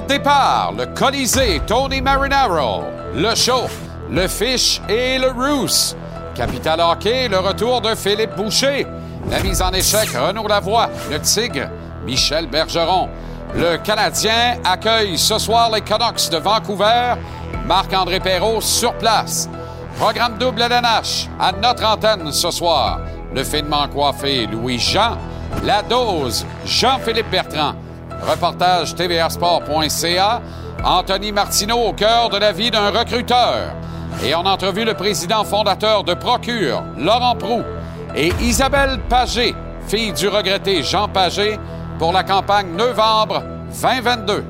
départ, 0.00 0.72
le 0.76 0.86
Colisée, 0.86 1.60
Tony 1.66 2.00
Marinaro, 2.00 2.84
le 3.14 3.34
Show, 3.34 3.68
le 4.10 4.26
Fish 4.28 4.80
et 4.88 5.18
le 5.18 5.28
Roos. 5.30 5.94
Capital 6.34 6.80
Hockey, 6.80 7.28
le 7.28 7.38
retour 7.38 7.80
de 7.80 7.94
Philippe 7.94 8.34
Boucher. 8.36 8.86
La 9.30 9.40
mise 9.40 9.62
en 9.62 9.70
échec, 9.72 10.10
Renaud 10.10 10.46
Lavoie, 10.48 10.90
le 11.10 11.20
Tigre, 11.20 11.68
Michel 12.04 12.46
Bergeron. 12.46 13.08
Le 13.54 13.76
Canadien 13.78 14.58
accueille 14.64 15.16
ce 15.16 15.38
soir 15.38 15.70
les 15.72 15.80
Canucks 15.80 16.28
de 16.30 16.38
Vancouver. 16.38 17.14
Marc-André 17.66 18.20
Perrault 18.20 18.60
sur 18.60 18.94
place. 18.94 19.48
Programme 19.98 20.38
double 20.38 20.62
LNH 20.62 21.28
à 21.38 21.52
notre 21.52 21.84
antenne 21.84 22.32
ce 22.32 22.50
soir. 22.50 23.00
Le 23.34 23.44
finement 23.44 23.86
coiffé 23.88 24.46
Louis-Jean. 24.46 25.16
La 25.62 25.82
dose 25.82 26.44
Jean-Philippe 26.66 27.30
Bertrand. 27.30 27.74
Reportage 28.26 28.94
tvasport.ca. 28.94 30.40
Anthony 30.84 31.32
Martineau 31.32 31.78
au 31.78 31.92
cœur 31.92 32.28
de 32.30 32.38
la 32.38 32.52
vie 32.52 32.70
d'un 32.70 32.90
recruteur. 32.90 33.74
Et 34.24 34.34
on 34.34 34.46
a 34.46 34.50
entrevu 34.50 34.84
le 34.84 34.94
président 34.94 35.44
fondateur 35.44 36.04
de 36.04 36.14
Procure, 36.14 36.82
Laurent 36.98 37.36
Prou, 37.36 37.62
et 38.14 38.32
Isabelle 38.40 39.00
Pagé, 39.08 39.54
fille 39.88 40.12
du 40.12 40.28
regretté 40.28 40.82
Jean 40.82 41.08
Pagé, 41.08 41.58
pour 41.98 42.12
la 42.12 42.22
campagne 42.22 42.68
novembre 42.76 43.42
2022. 43.82 44.44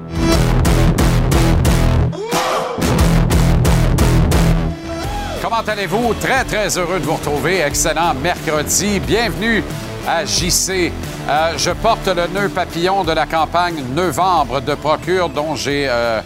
Comment 5.43 5.63
allez-vous? 5.67 6.15
Très, 6.15 6.45
très 6.45 6.79
heureux 6.79 6.99
de 6.99 7.05
vous 7.05 7.15
retrouver. 7.15 7.61
Excellent 7.61 8.15
mercredi. 8.15 8.99
Bienvenue 9.01 9.63
à 10.07 10.25
JC. 10.25 10.93
Euh, 11.29 11.57
je 11.57 11.71
porte 11.71 12.07
le 12.07 12.27
nœud 12.27 12.49
papillon 12.49 13.05
de 13.05 13.13
la 13.13 13.27
campagne 13.27 13.83
novembre 13.95 14.61
de 14.61 14.75
Procure, 14.75 15.29
dont 15.29 15.55
j'ai 15.55 15.87
euh, 15.89 16.21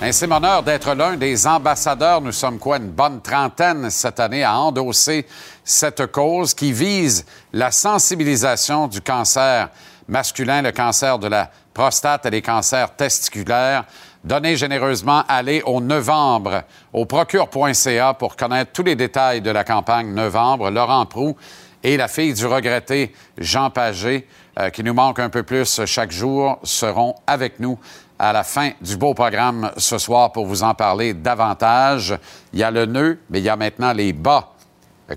un 0.00 0.30
honneur 0.30 0.62
d'être 0.62 0.94
l'un 0.94 1.16
des 1.16 1.46
ambassadeurs. 1.46 2.20
Nous 2.20 2.32
sommes 2.32 2.58
quoi, 2.58 2.76
une 2.76 2.90
bonne 2.90 3.20
trentaine 3.20 3.90
cette 3.90 4.20
année 4.20 4.44
à 4.44 4.56
endosser 4.56 5.26
cette 5.64 6.06
cause 6.06 6.54
qui 6.54 6.72
vise 6.72 7.24
la 7.52 7.70
sensibilisation 7.70 8.86
du 8.86 9.00
cancer 9.00 9.68
masculin, 10.06 10.62
le 10.62 10.72
cancer 10.72 11.18
de 11.18 11.26
la 11.26 11.50
prostate 11.72 12.26
et 12.26 12.30
les 12.30 12.42
cancers 12.42 12.94
testiculaires. 12.94 13.84
Donnez 14.22 14.56
généreusement, 14.56 15.22
allez 15.28 15.62
au 15.66 15.80
novembre 15.80 16.62
au 16.92 17.04
procure.ca 17.04 18.14
pour 18.14 18.36
connaître 18.36 18.72
tous 18.72 18.82
les 18.82 18.96
détails 18.96 19.42
de 19.42 19.50
la 19.50 19.64
campagne 19.64 20.14
novembre. 20.14 20.70
Laurent 20.70 21.04
Prou 21.04 21.36
et 21.84 21.98
la 21.98 22.08
fille 22.08 22.32
du 22.32 22.46
regretté 22.46 23.14
Jean 23.38 23.70
Pagé, 23.70 24.26
euh, 24.58 24.70
qui 24.70 24.82
nous 24.82 24.94
manque 24.94 25.20
un 25.20 25.28
peu 25.28 25.42
plus 25.42 25.84
chaque 25.84 26.10
jour, 26.10 26.58
seront 26.64 27.14
avec 27.26 27.60
nous 27.60 27.78
à 28.18 28.32
la 28.32 28.42
fin 28.42 28.70
du 28.80 28.96
beau 28.96 29.12
programme 29.12 29.70
ce 29.76 29.98
soir 29.98 30.32
pour 30.32 30.46
vous 30.46 30.62
en 30.62 30.74
parler 30.74 31.12
davantage. 31.12 32.18
Il 32.52 32.58
y 32.58 32.62
a 32.62 32.70
le 32.70 32.86
nœud, 32.86 33.18
mais 33.28 33.40
il 33.40 33.44
y 33.44 33.50
a 33.50 33.56
maintenant 33.56 33.92
les 33.92 34.14
bas, 34.14 34.54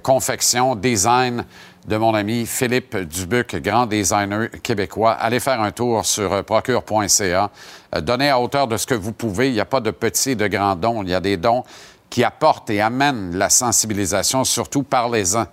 confection, 0.04 0.76
design 0.76 1.46
de 1.88 1.96
mon 1.96 2.14
ami 2.14 2.46
Philippe 2.46 2.98
Dubuc, 2.98 3.56
grand 3.62 3.86
designer 3.86 4.50
québécois. 4.62 5.14
Allez 5.14 5.40
faire 5.40 5.62
un 5.62 5.72
tour 5.72 6.06
sur 6.06 6.34
euh, 6.34 6.44
procure.ca. 6.44 7.50
Euh, 7.96 8.02
donnez 8.02 8.30
à 8.30 8.42
hauteur 8.42 8.68
de 8.68 8.76
ce 8.76 8.86
que 8.86 8.94
vous 8.94 9.14
pouvez. 9.14 9.48
Il 9.48 9.54
n'y 9.54 9.62
a 9.62 9.66
pas 9.66 9.80
de 9.80 9.92
petits 9.92 10.32
et 10.32 10.36
de 10.36 10.48
grands 10.48 10.76
dons. 10.76 11.02
Il 11.04 11.10
y 11.10 11.14
a 11.14 11.22
des 11.22 11.38
dons 11.38 11.64
qui 12.10 12.26
apportent 12.26 12.70
et 12.70 12.82
amènent 12.82 13.38
la 13.38 13.50
sensibilisation, 13.50 14.44
surtout 14.44 14.84
parlez-en. 14.84 15.46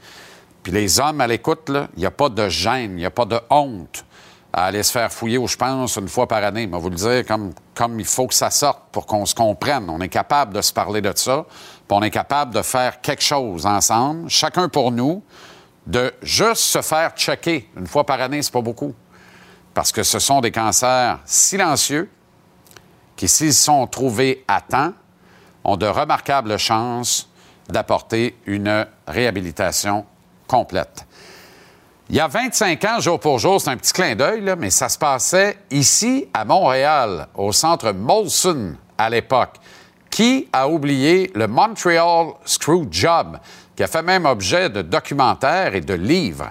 Puis 0.65 0.73
les 0.73 0.99
hommes 0.99 1.21
à 1.21 1.27
l'écoute, 1.27 1.69
il 1.69 2.01
n'y 2.01 2.07
a 2.07 2.11
pas 2.11 2.31
de 2.31 2.49
gêne, 2.49 2.93
il 2.93 2.97
n'y 2.97 3.05
a 3.05 3.11
pas 3.11 3.27
de 3.27 3.39
honte 3.51 4.05
à 4.51 4.65
aller 4.67 4.83
se 4.83 4.93
faire 4.93 5.13
fouiller 5.13 5.37
où 5.37 5.47
je 5.47 5.57
pense 5.57 5.97
une 5.97 6.09
fois 6.09 6.27
par 6.27 6.43
année. 6.43 6.67
Mais 6.67 6.79
vous 6.79 6.89
le 6.89 6.97
dire 6.97 7.27
comme, 7.27 7.53
comme 7.75 8.01
il 8.01 8.07
faut 8.07 8.27
que 8.27 8.35
ça 8.35 8.51
sorte 8.51 8.81
pour 8.91 9.05
qu'on 9.05 9.27
se 9.27 9.35
comprenne. 9.35 9.91
On 9.91 10.01
est 10.01 10.09
capable 10.09 10.55
de 10.55 10.63
se 10.63 10.73
parler 10.73 11.03
de 11.03 11.13
ça, 11.15 11.45
puis 11.87 11.91
on 11.91 12.03
est 12.03 12.11
capable 12.11 12.55
de 12.55 12.63
faire 12.63 13.03
quelque 13.03 13.23
chose 13.23 13.67
ensemble, 13.67 14.31
chacun 14.31 14.71
pour 14.71 14.91
nous, 14.91 15.23
de 15.87 16.15
juste 16.23 16.63
se 16.63 16.81
faire 16.81 17.11
checker 17.11 17.69
une 17.77 17.87
fois 17.87 18.07
par 18.07 18.21
année, 18.23 18.41
c'est 18.41 18.53
pas 18.53 18.63
beaucoup. 18.63 18.95
Parce 19.75 19.93
que 19.93 20.03
ce 20.03 20.19
sont 20.19 20.41
des 20.41 20.51
cancers 20.51 21.19
silencieux 21.27 22.09
qui, 23.17 23.29
s'ils 23.29 23.53
sont 23.53 23.87
trouvés 23.87 24.45
à 24.49 24.63
temps, 24.63 24.95
ont 25.63 25.77
de 25.77 25.87
remarquables 25.87 26.59
chances 26.59 27.29
d'apporter 27.69 28.39
une 28.47 28.87
réhabilitation 29.07 30.07
Il 32.11 32.17
y 32.17 32.21
a 32.21 32.29
25 32.29 32.85
ans, 32.85 33.01
jour 33.01 33.19
pour 33.19 33.39
jour, 33.39 33.61
c'est 33.61 33.71
un 33.71 33.77
petit 33.77 33.93
clin 33.93 34.15
d'œil, 34.15 34.43
mais 34.59 34.71
ça 34.71 34.89
se 34.89 34.99
passait 34.99 35.59
ici 35.71 36.29
à 36.35 36.45
Montréal, 36.45 37.29
au 37.35 37.53
centre 37.53 37.93
Molson 37.93 38.75
à 38.99 39.09
l'époque. 39.09 39.55
Qui 40.11 40.49
a 40.53 40.69
oublié 40.69 41.33
le 41.35 41.49
Montreal 41.49 42.35
Screw 42.45 42.87
Job? 42.91 43.39
qui 43.77 43.83
a 43.83 43.87
fait 43.87 44.03
même 44.03 44.27
objet 44.27 44.69
de 44.69 44.83
documentaires 44.83 45.75
et 45.75 45.81
de 45.81 45.95
livres. 45.95 46.51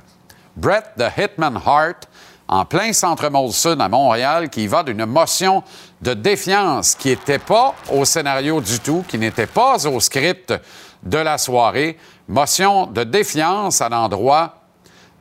Brett 0.56 0.86
the 0.98 1.06
Hitman 1.18 1.60
Hart, 1.66 2.08
en 2.48 2.66
plein 2.66 2.92
centre 2.94 3.30
Molson 3.30 3.80
à 3.80 3.88
Montréal, 3.88 4.50
qui 4.50 4.68
va 4.68 4.84
d'une 4.84 5.06
motion 5.06 5.64
de 6.02 6.14
défiance 6.14 6.96
qui 6.96 7.10
n'était 7.10 7.40
pas 7.40 7.74
au 7.92 8.06
scénario 8.06 8.60
du 8.62 8.80
tout, 8.80 9.04
qui 9.08 9.18
n'était 9.18 9.48
pas 9.48 9.88
au 9.88 10.00
script 10.00 10.54
de 11.02 11.18
la 11.18 11.38
soirée. 11.38 11.98
Motion 12.28 12.88
de 12.88 13.04
défiance 13.04 13.82
à 13.82 13.90
l'endroit 13.90 14.56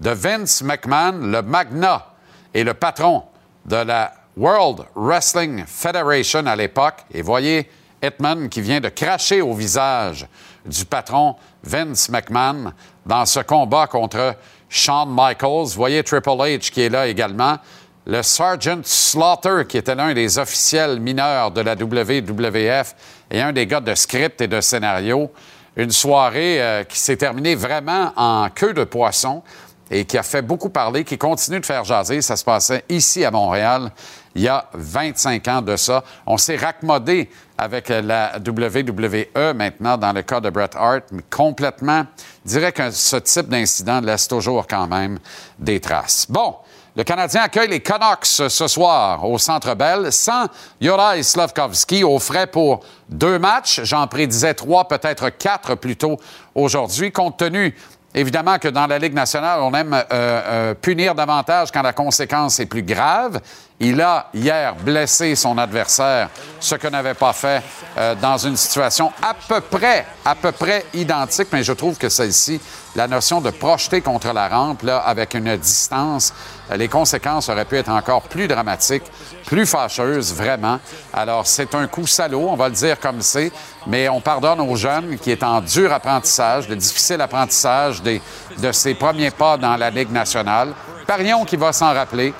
de 0.00 0.10
Vince 0.10 0.62
McMahon, 0.62 1.18
le 1.32 1.42
magna 1.42 2.06
et 2.54 2.62
le 2.62 2.74
patron 2.74 3.24
de 3.64 3.76
la 3.76 4.12
World 4.36 4.86
Wrestling 4.94 5.64
Federation 5.66 6.46
à 6.46 6.54
l'époque. 6.54 7.04
Et 7.12 7.22
voyez 7.22 7.68
Hitman 8.02 8.48
qui 8.48 8.60
vient 8.60 8.80
de 8.80 8.88
cracher 8.88 9.42
au 9.42 9.52
visage 9.52 10.26
du 10.64 10.84
patron 10.84 11.36
Vince 11.64 12.08
McMahon 12.08 12.72
dans 13.04 13.26
ce 13.26 13.40
combat 13.40 13.88
contre 13.88 14.36
Shawn 14.69 15.08
Michaels. 15.12 15.74
Voyez 15.74 16.02
Triple 16.04 16.30
H 16.30 16.70
qui 16.70 16.82
est 16.82 16.88
là 16.88 17.06
également. 17.08 17.58
Le 18.04 18.22
Sergeant 18.22 18.80
Slaughter, 18.82 19.62
qui 19.69 19.76
était 19.76 19.94
l'un 19.94 20.12
des 20.14 20.38
officiels 20.38 20.98
mineurs 20.98 21.52
de 21.52 21.60
la 21.60 21.74
WWF 21.74 22.94
et 23.30 23.40
un 23.40 23.52
des 23.52 23.66
gars 23.66 23.80
de 23.80 23.94
script 23.94 24.40
et 24.40 24.48
de 24.48 24.60
scénario. 24.60 25.30
Une 25.76 25.90
soirée 25.90 26.62
euh, 26.62 26.84
qui 26.84 26.98
s'est 26.98 27.16
terminée 27.16 27.54
vraiment 27.54 28.12
en 28.16 28.48
queue 28.50 28.74
de 28.74 28.84
poisson 28.84 29.42
et 29.90 30.04
qui 30.04 30.16
a 30.18 30.22
fait 30.22 30.42
beaucoup 30.42 30.70
parler, 30.70 31.04
qui 31.04 31.18
continue 31.18 31.60
de 31.60 31.66
faire 31.66 31.84
jaser. 31.84 32.22
Ça 32.22 32.36
se 32.36 32.44
passait 32.44 32.84
ici 32.88 33.24
à 33.24 33.30
Montréal 33.30 33.90
il 34.34 34.42
y 34.42 34.48
a 34.48 34.66
25 34.72 35.48
ans 35.48 35.62
de 35.62 35.76
ça. 35.76 36.02
On 36.26 36.38
s'est 36.38 36.56
raccommodé 36.56 37.28
avec 37.58 37.88
la 37.88 38.38
WWE 38.38 39.54
maintenant 39.54 39.98
dans 39.98 40.12
le 40.12 40.22
cas 40.22 40.40
de 40.40 40.50
Bret 40.50 40.70
Hart, 40.74 41.04
mais 41.12 41.22
complètement. 41.30 42.06
Je 42.44 42.50
dirais 42.50 42.72
que 42.72 42.90
ce 42.90 43.16
type 43.16 43.48
d'incident 43.48 44.00
laisse 44.00 44.26
toujours 44.28 44.66
quand 44.66 44.86
même 44.86 45.18
des 45.58 45.80
traces. 45.80 46.26
Bon. 46.28 46.56
Le 46.94 47.04
Canadien 47.04 47.40
accueille 47.40 47.68
les 47.68 47.80
Canucks 47.80 48.26
ce 48.26 48.68
soir 48.68 49.26
au 49.26 49.38
Centre 49.38 49.74
Bell 49.74 50.12
sans 50.12 50.44
Juraj 50.78 51.22
Slavkovski 51.22 52.04
au 52.04 52.18
frais 52.18 52.46
pour 52.46 52.80
deux 53.08 53.38
matchs. 53.38 53.80
J'en 53.82 54.06
prédisais 54.06 54.52
trois, 54.52 54.86
peut-être 54.86 55.30
quatre 55.30 55.74
plutôt 55.74 56.18
aujourd'hui, 56.54 57.10
compte 57.10 57.38
tenu 57.38 57.74
Évidemment 58.14 58.58
que 58.58 58.68
dans 58.68 58.86
la 58.86 58.98
Ligue 58.98 59.14
nationale, 59.14 59.60
on 59.62 59.72
aime 59.72 59.94
euh, 59.94 60.02
euh, 60.12 60.74
punir 60.74 61.14
davantage 61.14 61.70
quand 61.72 61.80
la 61.80 61.94
conséquence 61.94 62.60
est 62.60 62.66
plus 62.66 62.82
grave. 62.82 63.40
Il 63.80 64.00
a 64.00 64.28
hier 64.32 64.76
blessé 64.76 65.34
son 65.34 65.58
adversaire, 65.58 66.28
ce 66.60 66.76
que 66.76 66.86
n'avait 66.86 67.14
pas 67.14 67.32
fait 67.32 67.62
euh, 67.98 68.14
dans 68.14 68.38
une 68.38 68.56
situation 68.56 69.12
à 69.20 69.34
peu 69.34 69.60
près, 69.60 70.06
à 70.24 70.36
peu 70.36 70.52
près 70.52 70.86
identique, 70.94 71.48
mais 71.52 71.64
je 71.64 71.72
trouve 71.72 71.98
que 71.98 72.08
celle-ci, 72.08 72.60
la 72.94 73.08
notion 73.08 73.40
de 73.40 73.50
projeter 73.50 74.00
contre 74.00 74.32
la 74.32 74.48
rampe, 74.48 74.82
là, 74.82 74.98
avec 74.98 75.34
une 75.34 75.56
distance, 75.56 76.32
euh, 76.70 76.76
les 76.76 76.86
conséquences 76.86 77.48
auraient 77.48 77.64
pu 77.64 77.76
être 77.76 77.88
encore 77.88 78.22
plus 78.22 78.46
dramatiques, 78.46 79.02
plus 79.46 79.66
fâcheuses, 79.66 80.32
vraiment. 80.32 80.78
Alors, 81.12 81.46
c'est 81.46 81.75
un 81.75 81.88
coup 81.88 82.06
salaud, 82.06 82.48
on 82.50 82.56
va 82.56 82.68
le 82.68 82.75
dire 82.75 83.00
comme 83.00 83.20
c'est, 83.20 83.50
mais 83.88 84.08
on 84.08 84.20
pardonne 84.20 84.60
aux 84.60 84.76
jeunes 84.76 85.18
qui 85.18 85.32
est 85.32 85.42
en 85.42 85.60
dur 85.60 85.92
apprentissage, 85.92 86.68
de 86.68 86.76
difficile 86.76 87.20
apprentissage 87.20 88.00
des, 88.00 88.22
de 88.58 88.70
ses 88.70 88.94
premiers 88.94 89.32
pas 89.32 89.56
dans 89.56 89.76
la 89.76 89.90
Ligue 89.90 90.12
nationale. 90.12 90.72
Parions 91.04 91.44
qui 91.44 91.56
va 91.56 91.72
s'en 91.72 91.92
rappeler. 91.92 92.32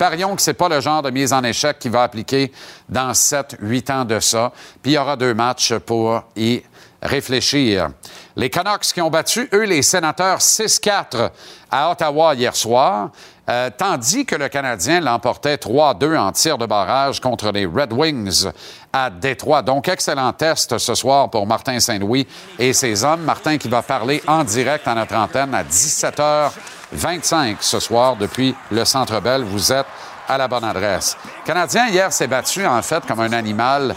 Parions 0.00 0.34
que 0.34 0.40
ce 0.40 0.48
n'est 0.48 0.54
pas 0.54 0.70
le 0.70 0.80
genre 0.80 1.02
de 1.02 1.10
mise 1.10 1.30
en 1.30 1.44
échec 1.44 1.78
qui 1.78 1.90
va 1.90 2.04
appliquer 2.04 2.50
dans 2.88 3.12
7-8 3.12 3.92
ans 3.92 4.04
de 4.06 4.18
ça. 4.18 4.50
Puis 4.82 4.92
il 4.92 4.94
y 4.94 4.98
aura 4.98 5.14
deux 5.14 5.34
matchs 5.34 5.74
pour 5.74 6.22
y 6.34 6.62
réfléchir. 7.02 7.90
Les 8.34 8.48
Canucks 8.48 8.94
qui 8.94 9.02
ont 9.02 9.10
battu, 9.10 9.46
eux, 9.52 9.64
les 9.64 9.82
sénateurs 9.82 10.38
6-4 10.38 11.28
à 11.70 11.90
Ottawa 11.90 12.34
hier 12.34 12.56
soir, 12.56 13.10
euh, 13.50 13.68
tandis 13.76 14.24
que 14.24 14.36
le 14.36 14.48
Canadien 14.48 15.00
l'emportait 15.00 15.56
3-2 15.56 16.16
en 16.16 16.30
tir 16.30 16.56
de 16.56 16.66
barrage 16.66 17.20
contre 17.20 17.50
les 17.50 17.66
Red 17.66 17.92
Wings 17.92 18.48
à 18.92 19.10
Détroit. 19.10 19.62
Donc, 19.62 19.88
excellent 19.88 20.32
test 20.32 20.78
ce 20.78 20.94
soir 20.94 21.28
pour 21.30 21.48
Martin 21.48 21.80
Saint-Louis 21.80 22.28
et 22.60 22.72
ses 22.72 23.02
hommes. 23.02 23.22
Martin 23.22 23.58
qui 23.58 23.68
va 23.68 23.82
parler 23.82 24.22
en 24.28 24.44
direct 24.44 24.86
à 24.86 24.94
notre 24.94 25.16
antenne 25.16 25.52
à 25.52 25.64
17h 25.64 26.52
25 26.92 27.56
ce 27.60 27.80
soir 27.80 28.14
depuis 28.14 28.54
le 28.70 28.84
Centre 28.84 29.20
Bell. 29.20 29.42
Vous 29.42 29.72
êtes 29.72 29.86
à 30.28 30.38
la 30.38 30.46
bonne 30.46 30.64
adresse. 30.64 31.16
Le 31.24 31.46
Canadien, 31.46 31.88
hier, 31.88 32.12
s'est 32.12 32.28
battu, 32.28 32.64
en 32.64 32.82
fait, 32.82 33.04
comme 33.04 33.20
un 33.20 33.32
animal 33.32 33.96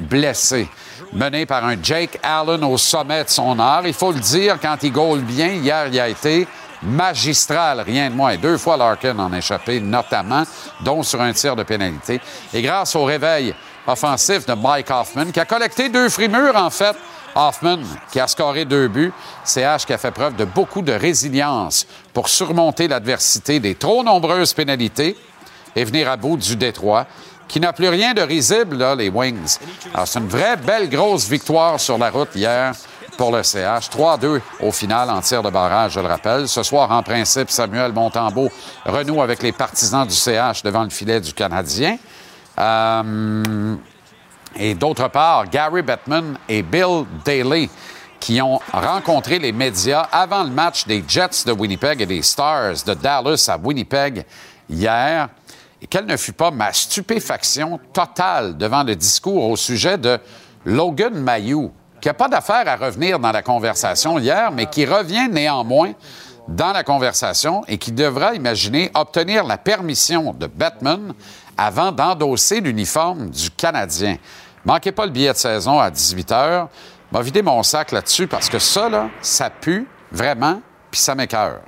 blessé, 0.00 0.66
mené 1.12 1.44
par 1.44 1.64
un 1.64 1.76
Jake 1.80 2.18
Allen 2.22 2.64
au 2.64 2.78
sommet 2.78 3.24
de 3.24 3.28
son 3.28 3.58
art. 3.58 3.86
Il 3.86 3.92
faut 3.92 4.12
le 4.12 4.20
dire, 4.20 4.58
quand 4.60 4.76
il 4.82 4.92
goal 4.92 5.20
bien, 5.20 5.48
hier, 5.48 5.88
il 5.88 6.00
a 6.00 6.08
été 6.08 6.48
magistral, 6.84 7.80
rien 7.80 8.10
de 8.10 8.14
moins. 8.14 8.36
Deux 8.36 8.58
fois, 8.58 8.76
Larkin 8.76 9.18
en 9.18 9.32
échappé, 9.32 9.80
notamment, 9.80 10.44
dont 10.80 11.02
sur 11.02 11.20
un 11.20 11.32
tir 11.32 11.56
de 11.56 11.62
pénalité. 11.62 12.20
Et 12.52 12.62
grâce 12.62 12.94
au 12.96 13.04
réveil 13.04 13.54
offensif 13.86 14.46
de 14.46 14.54
Mike 14.54 14.90
Hoffman, 14.90 15.26
qui 15.26 15.40
a 15.40 15.44
collecté 15.44 15.88
deux 15.88 16.08
frimures, 16.08 16.56
en 16.56 16.70
fait, 16.70 16.96
Hoffman, 17.34 17.78
qui 18.12 18.20
a 18.20 18.28
scoré 18.28 18.64
deux 18.64 18.88
buts, 18.88 19.12
CH 19.44 19.84
qui 19.86 19.92
a 19.92 19.98
fait 19.98 20.12
preuve 20.12 20.36
de 20.36 20.44
beaucoup 20.44 20.82
de 20.82 20.92
résilience 20.92 21.86
pour 22.12 22.28
surmonter 22.28 22.86
l'adversité 22.88 23.58
des 23.60 23.74
trop 23.74 24.04
nombreuses 24.04 24.54
pénalités 24.54 25.16
et 25.74 25.84
venir 25.84 26.08
à 26.08 26.16
bout 26.16 26.36
du 26.36 26.54
Détroit, 26.54 27.06
qui 27.48 27.60
n'a 27.60 27.72
plus 27.72 27.88
rien 27.88 28.14
de 28.14 28.22
risible, 28.22 28.78
là, 28.78 28.94
les 28.94 29.08
Wings. 29.08 29.58
Alors, 29.92 30.08
c'est 30.08 30.18
une 30.18 30.28
vraie 30.28 30.56
belle 30.56 30.88
grosse 30.88 31.28
victoire 31.28 31.78
sur 31.78 31.98
la 31.98 32.10
route 32.10 32.30
hier 32.34 32.72
pour 33.16 33.34
le 33.34 33.42
CH. 33.42 33.88
3-2 33.90 34.40
au 34.60 34.72
final 34.72 35.10
en 35.10 35.20
tir 35.20 35.42
de 35.42 35.50
barrage, 35.50 35.92
je 35.92 36.00
le 36.00 36.06
rappelle. 36.06 36.48
Ce 36.48 36.62
soir, 36.62 36.90
en 36.90 37.02
principe, 37.02 37.50
Samuel 37.50 37.92
Montembeau 37.92 38.50
renoue 38.84 39.22
avec 39.22 39.42
les 39.42 39.52
partisans 39.52 40.06
du 40.06 40.14
CH 40.14 40.62
devant 40.62 40.84
le 40.84 40.90
filet 40.90 41.20
du 41.20 41.32
Canadien. 41.32 41.96
Euh, 42.58 43.76
et 44.56 44.74
d'autre 44.74 45.08
part, 45.08 45.48
Gary 45.48 45.82
Bettman 45.82 46.38
et 46.48 46.62
Bill 46.62 47.04
Daly 47.24 47.68
qui 48.20 48.40
ont 48.40 48.58
rencontré 48.72 49.38
les 49.38 49.52
médias 49.52 50.08
avant 50.10 50.44
le 50.44 50.50
match 50.50 50.86
des 50.86 51.04
Jets 51.06 51.44
de 51.44 51.52
Winnipeg 51.52 52.00
et 52.00 52.06
des 52.06 52.22
Stars 52.22 52.82
de 52.86 52.94
Dallas 52.94 53.50
à 53.52 53.58
Winnipeg 53.58 54.24
hier. 54.68 55.28
Et 55.82 55.86
quelle 55.86 56.06
ne 56.06 56.16
fut 56.16 56.32
pas 56.32 56.50
ma 56.50 56.72
stupéfaction 56.72 57.78
totale 57.92 58.56
devant 58.56 58.82
le 58.82 58.96
discours 58.96 59.50
au 59.50 59.56
sujet 59.56 59.98
de 59.98 60.18
Logan 60.64 61.12
Mayou, 61.12 61.70
qui 62.04 62.08
n'a 62.08 62.12
pas 62.12 62.28
d'affaire 62.28 62.68
à 62.68 62.76
revenir 62.76 63.18
dans 63.18 63.32
la 63.32 63.40
conversation 63.40 64.18
hier, 64.18 64.52
mais 64.52 64.66
qui 64.66 64.84
revient 64.84 65.26
néanmoins 65.30 65.94
dans 66.46 66.70
la 66.70 66.84
conversation 66.84 67.64
et 67.66 67.78
qui 67.78 67.92
devra 67.92 68.34
imaginer 68.34 68.90
obtenir 68.92 69.42
la 69.42 69.56
permission 69.56 70.34
de 70.34 70.46
Batman 70.46 71.14
avant 71.56 71.92
d'endosser 71.92 72.60
l'uniforme 72.60 73.30
du 73.30 73.50
Canadien. 73.50 74.18
Manquez 74.66 74.92
pas 74.92 75.06
le 75.06 75.12
billet 75.12 75.32
de 75.32 75.38
saison 75.38 75.80
à 75.80 75.90
18 75.90 76.30
h. 76.30 76.66
M'a 77.10 77.22
vidé 77.22 77.40
mon 77.40 77.62
sac 77.62 77.90
là-dessus 77.90 78.26
parce 78.26 78.50
que 78.50 78.58
ça, 78.58 78.90
là, 78.90 79.08
ça 79.22 79.48
pue 79.48 79.88
vraiment, 80.12 80.60
puis 80.90 81.00
ça 81.00 81.14
m'écœure. 81.14 81.60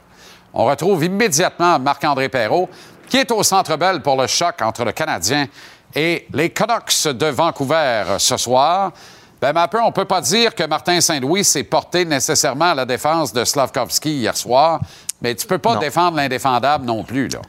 On 0.53 0.67
retrouve 0.67 1.03
immédiatement 1.03 1.79
Marc-André 1.79 2.29
Perrault, 2.29 2.69
qui 3.09 3.17
est 3.17 3.31
au 3.31 3.43
Centre 3.43 3.75
Bell 3.79 4.03
pour 4.03 4.21
le 4.21 4.27
choc 4.27 4.61
entre 4.61 4.85
le 4.85 4.93
Canadien 4.93 5.47
et 5.95 6.27
les 6.35 6.51
Canucks 6.51 7.07
de 7.07 7.27
Vancouver 7.29 8.05
ce 8.19 8.37
soir. 8.37 8.93
Ben, 9.41 9.53
ma 9.53 9.69
peu, 9.69 9.81
on 9.83 9.93
peut 9.93 10.07
pas 10.07 10.21
dire 10.21 10.55
que 10.55 10.65
Martin 10.65 11.01
Saint-Louis 11.01 11.45
s'est 11.45 11.65
porté 11.65 12.05
nécessairement 12.05 12.71
à 12.71 12.75
la 12.75 12.87
défense 12.87 13.33
de 13.33 13.45
Slavkovski 13.45 14.11
hier 14.11 14.37
soir, 14.37 14.81
mais 15.21 15.35
tu 15.35 15.47
peux 15.47 15.59
pas 15.59 15.77
défendre 15.77 16.17
l'indéfendable 16.17 16.87
non 16.87 17.05
plus, 17.05 17.29
là. 17.29 17.41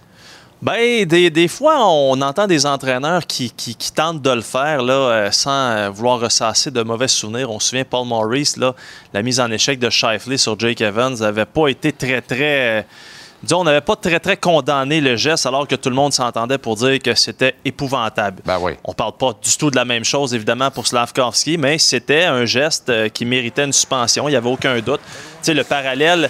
Ben, 0.60 1.06
des, 1.06 1.30
des, 1.30 1.48
fois, 1.48 1.88
on 1.88 2.20
entend 2.20 2.48
des 2.48 2.66
entraîneurs 2.66 3.28
qui, 3.28 3.52
qui, 3.52 3.76
qui 3.76 3.92
tentent 3.92 4.24
de 4.24 4.32
le 4.32 4.42
faire 4.42 4.82
là, 4.82 4.94
euh, 4.94 5.32
sans 5.32 5.52
euh, 5.52 5.90
vouloir 5.92 6.20
ressasser 6.20 6.72
de 6.72 6.82
mauvais 6.82 7.08
souvenirs. 7.08 7.52
On 7.52 7.60
se 7.60 7.70
souvient, 7.70 7.86
Paul 7.86 8.08
Maurice, 8.08 8.58
là, 8.58 8.74
la 9.14 9.22
mise 9.22 9.40
en 9.40 9.52
échec 9.52 9.78
de 9.78 9.92
Shifley 9.92 10.38
sur 10.38 10.60
Jake 10.60 10.82
Evans 10.82 11.14
n'avait 11.14 11.46
pas 11.46 11.68
été 11.68 11.94
très, 11.94 12.22
très. 12.22 12.88
Euh, 13.38 13.44
disons, 13.44 13.62
on 13.62 13.64
n'avait 13.64 13.82
pas 13.82 13.96
très, 13.96 14.20
très 14.20 14.38
condamné 14.38 15.02
le 15.02 15.16
geste 15.16 15.46
alors 15.46 15.68
que 15.68 15.76
tout 15.76 15.90
le 15.90 15.96
monde 15.96 16.14
s'entendait 16.14 16.58
pour 16.58 16.76
dire 16.76 17.00
que 17.00 17.14
c'était 17.16 17.56
épouvantable. 17.64 18.42
Ben 18.46 18.58
oui. 18.60 18.74
On 18.84 18.94
parle 18.94 19.14
pas 19.14 19.34
du 19.42 19.58
tout 19.58 19.72
de 19.72 19.76
la 19.76 19.86
même 19.86 20.04
chose, 20.04 20.34
évidemment, 20.34 20.72
pour 20.72 20.88
Slavkovski, 20.88 21.58
mais 21.58 21.78
c'était 21.78 22.26
un 22.26 22.46
geste 22.46 22.92
qui 23.14 23.26
méritait 23.26 23.66
une 23.66 23.74
suspension. 23.74 24.28
Il 24.28 24.32
n'y 24.32 24.38
avait 24.38 24.50
aucun 24.50 24.80
doute. 24.80 25.02
Le 25.48 25.64
parallèle 25.64 26.30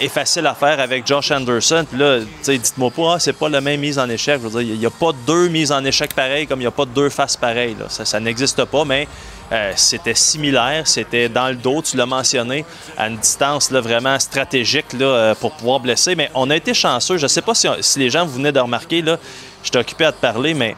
est 0.00 0.08
facile 0.08 0.46
à 0.46 0.54
faire 0.54 0.80
avec 0.80 1.06
Josh 1.06 1.30
Anderson. 1.30 1.84
Puis 1.88 1.98
là, 1.98 2.18
dites-moi 2.44 2.90
pas, 2.90 3.14
ah, 3.14 3.18
c'est 3.18 3.32
pas 3.32 3.48
la 3.48 3.60
même 3.60 3.80
mise 3.80 3.98
en 3.98 4.08
échec. 4.08 4.40
Je 4.42 4.48
veux 4.48 4.62
dire, 4.62 4.74
il 4.74 4.78
n'y 4.78 4.86
a 4.86 4.90
pas 4.90 5.12
deux 5.26 5.48
mises 5.48 5.72
en 5.72 5.84
échec 5.84 6.14
pareilles 6.14 6.46
comme 6.46 6.60
il 6.60 6.64
n'y 6.64 6.68
a 6.68 6.72
pas 6.72 6.84
deux 6.84 7.08
faces 7.08 7.36
pareilles. 7.36 7.76
Ça, 7.88 8.04
ça 8.04 8.20
n'existe 8.20 8.64
pas, 8.64 8.84
mais 8.84 9.06
euh, 9.52 9.72
c'était 9.76 10.14
similaire, 10.14 10.86
c'était 10.86 11.28
dans 11.28 11.48
le 11.48 11.54
dos, 11.54 11.82
tu 11.82 11.96
l'as 11.96 12.06
mentionné, 12.06 12.64
à 12.98 13.08
une 13.08 13.16
distance 13.16 13.70
là, 13.70 13.80
vraiment 13.80 14.18
stratégique 14.18 14.92
là, 14.92 15.06
euh, 15.06 15.34
pour 15.34 15.52
pouvoir 15.52 15.80
blesser. 15.80 16.16
Mais 16.16 16.30
on 16.34 16.50
a 16.50 16.56
été 16.56 16.74
chanceux. 16.74 17.16
Je 17.16 17.24
ne 17.24 17.28
sais 17.28 17.42
pas 17.42 17.54
si, 17.54 17.68
si, 17.80 17.98
les 17.98 18.10
gens 18.10 18.26
vous 18.26 18.34
venaient 18.34 18.52
de 18.52 18.60
remarquer, 18.60 19.02
là, 19.02 19.18
j'étais 19.62 19.78
occupé 19.78 20.04
à 20.04 20.12
te 20.12 20.20
parler, 20.20 20.54
mais 20.54 20.76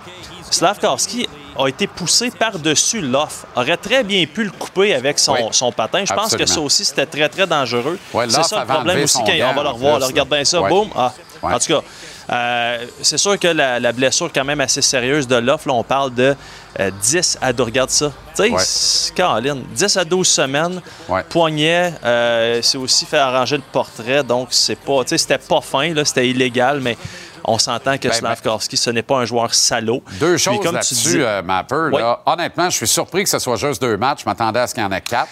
Slavkowski 0.51 1.29
a 1.59 1.67
été 1.67 1.87
poussé 1.87 2.31
par-dessus 2.31 3.01
l'off. 3.01 3.47
Aurait 3.57 3.77
très 3.77 4.05
bien 4.05 4.25
pu 4.27 4.45
le 4.45 4.51
couper 4.51 4.95
avec 4.95 5.19
son, 5.19 5.51
son 5.51 5.73
patin. 5.73 6.05
Je 6.05 6.13
pense 6.13 6.37
que 6.37 6.47
ça 6.47 6.61
aussi, 6.61 6.85
c'était 6.85 7.07
très, 7.07 7.29
très 7.29 7.47
dangereux. 7.47 7.99
c'est 8.29 8.43
ça 8.45 8.61
le 8.61 8.67
problème 8.67 9.03
aussi. 9.03 9.19
Quand, 9.19 9.33
on 9.51 9.55
va 9.55 9.63
le 9.63 9.69
revoir. 9.71 10.01
regarde 10.01 10.29
bien 10.29 10.45
ça. 10.45 10.61
Boum. 10.61 10.89
Ah. 10.95 11.13
En 11.43 11.59
tout 11.59 11.69
cas, 11.69 11.81
euh, 12.31 12.87
c'est 13.03 13.19
sûr 13.19 13.39
que 13.39 13.49
la, 13.49 13.81
la, 13.81 13.93
blessure 13.93 14.31
quand 14.33 14.45
même 14.45 14.61
assez 14.61 14.83
sérieuse 14.83 15.27
de 15.27 15.37
l'off, 15.37 15.67
on 15.67 15.83
parle 15.83 16.15
de 16.15 16.35
10 16.79 17.39
euh, 17.43 17.47
à 17.47 17.53
12, 17.53 17.67
regarde 17.67 17.91
ça. 17.91 18.13
Tu 18.37 18.57
sais, 18.57 19.13
Caroline, 19.15 19.63
10 19.73 19.97
à 19.97 20.05
12 20.05 20.27
semaines, 20.27 20.83
poignet, 21.31 21.95
euh, 22.05 22.61
c'est 22.63 22.79
aussi 22.79 23.07
fait 23.07 23.19
arranger 23.19 23.57
le 23.57 23.63
portrait, 23.73 24.23
donc 24.23 24.49
c'est 24.51 24.79
pas, 24.79 25.03
tu 25.03 25.11
sais, 25.11 25.19
c'était 25.19 25.39
pas 25.39 25.61
fin, 25.61 25.93
là, 25.95 26.05
c'était 26.05 26.29
illégal, 26.29 26.81
mais 26.81 26.97
on 27.45 27.59
s'entend 27.59 27.97
que 27.97 28.09
ben, 28.09 28.11
ben 28.11 28.15
Slavkovski, 28.15 28.77
ce 28.77 28.91
n'est 28.91 29.03
pas 29.03 29.17
un 29.17 29.25
joueur 29.25 29.55
salaud. 29.55 30.03
Deux 30.21 30.37
choses 30.37 30.63
là-dessus, 30.63 31.23
euh, 31.25 31.43
Mapper. 31.43 31.91
Honnêtement, 32.27 32.69
je 32.71 32.77
suis 32.77 32.89
surpris 32.89 33.25
que 33.25 33.31
ce 33.31 33.39
soit 33.39 33.57
juste 33.57 33.81
deux 33.81 33.97
matchs. 33.97 34.21
Je 34.25 34.29
m'attendais 34.29 34.61
à 34.61 34.67
ce 34.67 34.75
qu'il 34.75 34.83
y 34.83 34.87
en 34.87 34.93
ait 34.93 35.01
quatre. 35.01 35.29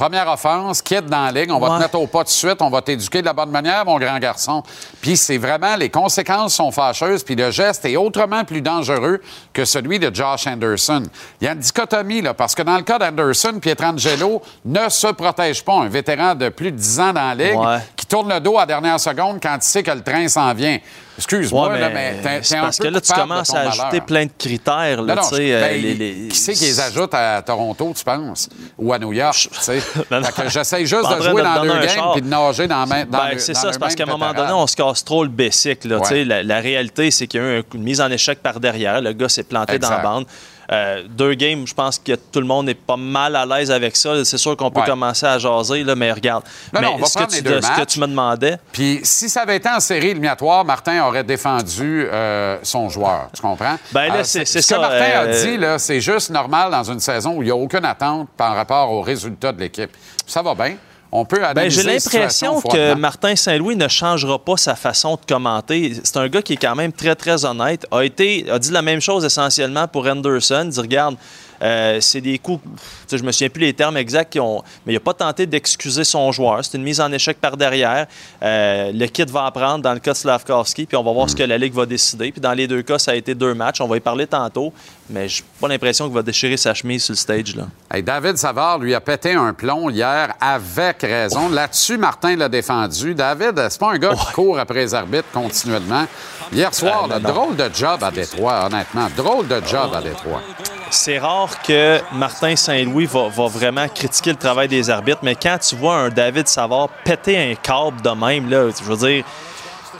Première 0.00 0.28
offense, 0.28 0.80
quitte 0.80 1.04
dans 1.04 1.26
la 1.26 1.30
ligne, 1.30 1.52
on 1.52 1.58
va 1.58 1.76
te 1.76 1.82
mettre 1.82 2.00
au 2.00 2.06
pas 2.06 2.24
de 2.24 2.30
suite, 2.30 2.62
on 2.62 2.70
va 2.70 2.80
t'éduquer 2.80 3.20
de 3.20 3.26
la 3.26 3.34
bonne 3.34 3.50
manière, 3.50 3.84
mon 3.84 3.98
grand 3.98 4.18
garçon. 4.18 4.62
Puis 5.02 5.14
c'est 5.14 5.36
vraiment, 5.36 5.76
les 5.76 5.90
conséquences 5.90 6.54
sont 6.54 6.70
fâcheuses, 6.70 7.22
puis 7.22 7.34
le 7.34 7.50
geste 7.50 7.84
est 7.84 7.96
autrement 7.96 8.42
plus 8.46 8.62
dangereux 8.62 9.20
que 9.52 9.66
celui 9.66 9.98
de 9.98 10.10
Josh 10.10 10.46
Anderson. 10.46 11.02
Il 11.38 11.44
y 11.44 11.48
a 11.48 11.52
une 11.52 11.58
dichotomie, 11.58 12.22
là, 12.22 12.32
parce 12.32 12.54
que 12.54 12.62
dans 12.62 12.76
le 12.76 12.82
cas 12.82 12.98
d'Anderson, 12.98 13.58
Pietrangelo 13.60 14.40
ne 14.64 14.88
se 14.88 15.08
protège 15.08 15.62
pas. 15.62 15.74
Un 15.74 15.90
vétéran 15.90 16.34
de 16.34 16.48
plus 16.48 16.72
de 16.72 16.78
10 16.78 17.00
ans 17.00 17.12
dans 17.12 17.20
la 17.20 17.34
ligue 17.34 17.60
qui 17.94 18.06
tourne 18.06 18.32
le 18.32 18.40
dos 18.40 18.56
à 18.56 18.60
la 18.60 18.66
dernière 18.66 18.98
seconde 18.98 19.38
quand 19.42 19.56
il 19.56 19.62
sait 19.62 19.82
que 19.82 19.90
le 19.90 20.02
train 20.02 20.26
s'en 20.28 20.54
vient. 20.54 20.78
Excuse-moi, 21.20 21.68
mais, 21.70 21.90
mais 21.90 22.40
t'es, 22.40 22.56
parce 22.60 22.78
que 22.78 22.88
là, 22.88 22.98
tu 22.98 23.12
commences 23.12 23.54
à 23.54 23.60
ajouter 23.68 24.00
plein 24.00 24.24
de 24.24 24.30
critères. 24.36 25.02
Là, 25.02 25.14
non, 25.16 25.22
non, 25.22 25.28
euh, 25.34 25.72
les, 25.76 26.28
Qui 26.28 26.36
c'est 26.36 26.54
qui 26.54 26.64
les 26.64 26.80
ajoute 26.80 27.12
à 27.12 27.42
Toronto, 27.42 27.92
tu 27.94 28.02
penses? 28.02 28.48
Ou 28.78 28.90
à 28.92 28.98
New 28.98 29.12
York, 29.12 29.50
j'essaye 30.48 30.86
juste 30.86 31.10
de 31.10 31.22
jouer 31.22 31.42
dans 31.42 31.62
deux 31.62 31.68
games 31.68 32.12
puis 32.14 32.22
de 32.22 32.28
nager 32.28 32.66
dans, 32.66 32.86
dans 32.86 33.06
ben, 33.06 33.38
C'est 33.38 33.54
ça, 33.54 33.70
c'est 33.70 33.78
parce 33.78 33.94
qu'à 33.94 34.04
un 34.04 34.06
moment 34.06 34.32
donné, 34.32 34.52
on 34.52 34.66
se 34.66 34.76
casse 34.76 35.04
trop 35.04 35.22
le 35.22 35.30
basic. 35.30 35.84
Là, 35.84 36.00
la, 36.10 36.42
la, 36.42 36.60
réalité, 36.60 37.10
c'est 37.10 37.26
qu'il 37.26 37.40
y 37.40 37.44
a 37.44 37.58
eu 37.58 37.64
une 37.74 37.82
mise 37.82 38.00
en 38.00 38.10
échec 38.10 38.40
par 38.42 38.58
derrière. 38.58 39.02
Le 39.02 39.12
gars 39.12 39.28
s'est 39.28 39.42
planté 39.42 39.78
dans 39.78 39.90
la 39.90 39.98
bande. 39.98 40.26
Euh, 40.70 41.02
deux 41.08 41.34
games, 41.34 41.66
je 41.66 41.74
pense 41.74 41.98
que 41.98 42.14
tout 42.14 42.40
le 42.40 42.46
monde 42.46 42.68
est 42.68 42.74
pas 42.74 42.96
mal 42.96 43.34
à 43.34 43.44
l'aise 43.44 43.70
avec 43.70 43.96
ça. 43.96 44.24
C'est 44.24 44.38
sûr 44.38 44.56
qu'on 44.56 44.70
peut 44.70 44.82
commencer 44.82 45.26
à 45.26 45.38
jaser, 45.38 45.82
là, 45.82 45.96
mais 45.96 46.12
regarde. 46.12 46.44
mais 46.72 46.80
ce, 47.04 47.18
que 47.18 47.24
tu, 47.24 47.36
ce, 47.36 47.80
que 47.80 47.84
tu, 47.84 48.00
me 48.00 48.06
demandais. 48.06 48.56
Puis 48.72 49.00
si 49.02 49.28
ça 49.28 49.42
avait 49.42 49.56
été 49.56 49.68
en 49.68 49.80
série 49.80 50.08
éliminatoire, 50.08 50.64
Martin 50.64 51.04
aurait 51.04 51.24
défendu 51.24 52.06
euh, 52.06 52.58
son 52.62 52.88
joueur. 52.88 53.28
Tu 53.34 53.42
comprends? 53.42 53.76
Ben 53.92 54.08
là, 54.08 54.16
euh, 54.18 54.24
c'est 54.24 54.44
ça. 54.44 54.62
Ce 54.62 54.74
que 54.74 54.80
Martin 54.80 55.20
a 55.20 55.26
dit, 55.26 55.58
c'est 55.78 56.00
juste 56.00 56.30
normal 56.30 56.70
dans 56.70 56.84
une 56.84 57.00
saison 57.00 57.36
où 57.36 57.42
il 57.42 57.46
n'y 57.46 57.50
a 57.50 57.56
aucune 57.56 57.84
attente 57.84 58.28
par 58.36 58.54
rapport 58.54 58.90
aux 58.92 59.02
résultats 59.02 59.52
de 59.52 59.60
l'équipe. 59.60 59.90
Ça 60.26 60.42
va 60.42 60.54
bien. 60.54 60.76
On 61.12 61.24
peut 61.24 61.40
ben, 61.54 61.68
J'ai 61.68 61.82
l'impression 61.82 62.60
que 62.60 62.94
Martin 62.94 63.34
Saint-Louis 63.34 63.74
ne 63.74 63.88
changera 63.88 64.38
pas 64.38 64.56
sa 64.56 64.76
façon 64.76 65.16
de 65.16 65.20
commenter. 65.26 65.94
C'est 66.04 66.16
un 66.16 66.28
gars 66.28 66.42
qui 66.42 66.52
est 66.52 66.56
quand 66.56 66.76
même 66.76 66.92
très, 66.92 67.16
très 67.16 67.44
honnête. 67.44 67.84
A, 67.90 68.04
été, 68.04 68.48
a 68.48 68.58
dit 68.60 68.70
la 68.70 68.82
même 68.82 69.00
chose 69.00 69.24
essentiellement 69.24 69.88
pour 69.88 70.06
Anderson. 70.06 70.62
Il 70.66 70.70
dit, 70.70 70.80
regarde, 70.80 71.16
euh, 71.62 71.98
c'est 72.00 72.20
des 72.20 72.38
coups, 72.38 72.62
je 73.10 73.22
me 73.22 73.32
souviens 73.32 73.48
plus 73.50 73.62
les 73.62 73.74
termes 73.74 73.96
exacts, 73.96 74.36
ont, 74.38 74.62
mais 74.86 74.92
il 74.92 74.96
n'a 74.96 75.00
pas 75.00 75.14
tenté 75.14 75.46
d'excuser 75.46 76.04
son 76.04 76.32
joueur. 76.32 76.64
C'est 76.64 76.78
une 76.78 76.84
mise 76.84 77.00
en 77.00 77.12
échec 77.12 77.38
par 77.40 77.56
derrière. 77.56 78.06
Euh, 78.42 78.92
le 78.92 79.06
kit 79.06 79.24
va 79.24 79.46
apprendre 79.46 79.82
dans 79.82 79.92
le 79.92 79.98
cas 79.98 80.12
de 80.12 80.16
Slavkovski, 80.16 80.86
puis 80.86 80.96
on 80.96 81.02
va 81.02 81.12
voir 81.12 81.28
ce 81.28 81.36
que 81.36 81.42
la 81.42 81.58
Ligue 81.58 81.74
va 81.74 81.86
décider. 81.86 82.32
Puis 82.32 82.40
dans 82.40 82.52
les 82.52 82.66
deux 82.66 82.82
cas, 82.82 82.98
ça 82.98 83.12
a 83.12 83.14
été 83.14 83.34
deux 83.34 83.54
matchs. 83.54 83.80
On 83.80 83.88
va 83.88 83.96
y 83.96 84.00
parler 84.00 84.26
tantôt, 84.26 84.72
mais 85.08 85.28
j'ai 85.28 85.44
pas 85.60 85.68
l'impression 85.68 86.06
qu'il 86.06 86.14
va 86.14 86.22
déchirer 86.22 86.56
sa 86.56 86.74
chemise 86.74 87.04
sur 87.04 87.12
le 87.12 87.18
stage. 87.18 87.56
Là. 87.56 87.66
David 88.00 88.36
Savard 88.36 88.78
lui 88.78 88.94
a 88.94 89.00
pété 89.00 89.34
un 89.34 89.52
plomb 89.52 89.90
hier 89.90 90.34
avec 90.40 91.02
raison. 91.02 91.48
Là-dessus, 91.48 91.98
Martin 91.98 92.36
l'a 92.36 92.48
défendu. 92.48 93.14
David, 93.14 93.66
c'est 93.68 93.80
pas 93.80 93.92
un 93.92 93.98
gars 93.98 94.14
qui 94.14 94.32
court 94.32 94.58
après 94.58 94.80
les 94.80 94.94
arbitres 94.94 95.28
continuellement. 95.32 96.06
Hier 96.52 96.74
soir, 96.74 97.08
euh, 97.10 97.18
drôle 97.18 97.56
de 97.56 97.70
job 97.72 98.02
à 98.02 98.10
Détroit, 98.10 98.66
honnêtement. 98.66 99.08
Drôle 99.16 99.46
de 99.46 99.60
job 99.66 99.90
à 99.94 100.00
Détroit 100.00 100.42
c'est 100.90 101.18
rare 101.18 101.62
que 101.62 102.00
Martin 102.12 102.56
Saint-Louis 102.56 103.06
va, 103.06 103.28
vraiment 103.46 103.88
critiquer 103.88 104.30
le 104.30 104.36
travail 104.36 104.68
des 104.68 104.90
arbitres, 104.90 105.20
mais 105.22 105.34
quand 105.34 105.58
tu 105.58 105.76
vois 105.76 105.96
un 105.96 106.08
David 106.08 106.48
Savard 106.48 106.88
péter 107.04 107.52
un 107.52 107.54
câble 107.54 108.00
de 108.02 108.10
même, 108.10 108.50
là, 108.50 108.68
je 108.70 108.84
veux 108.84 108.96
dire, 108.96 109.24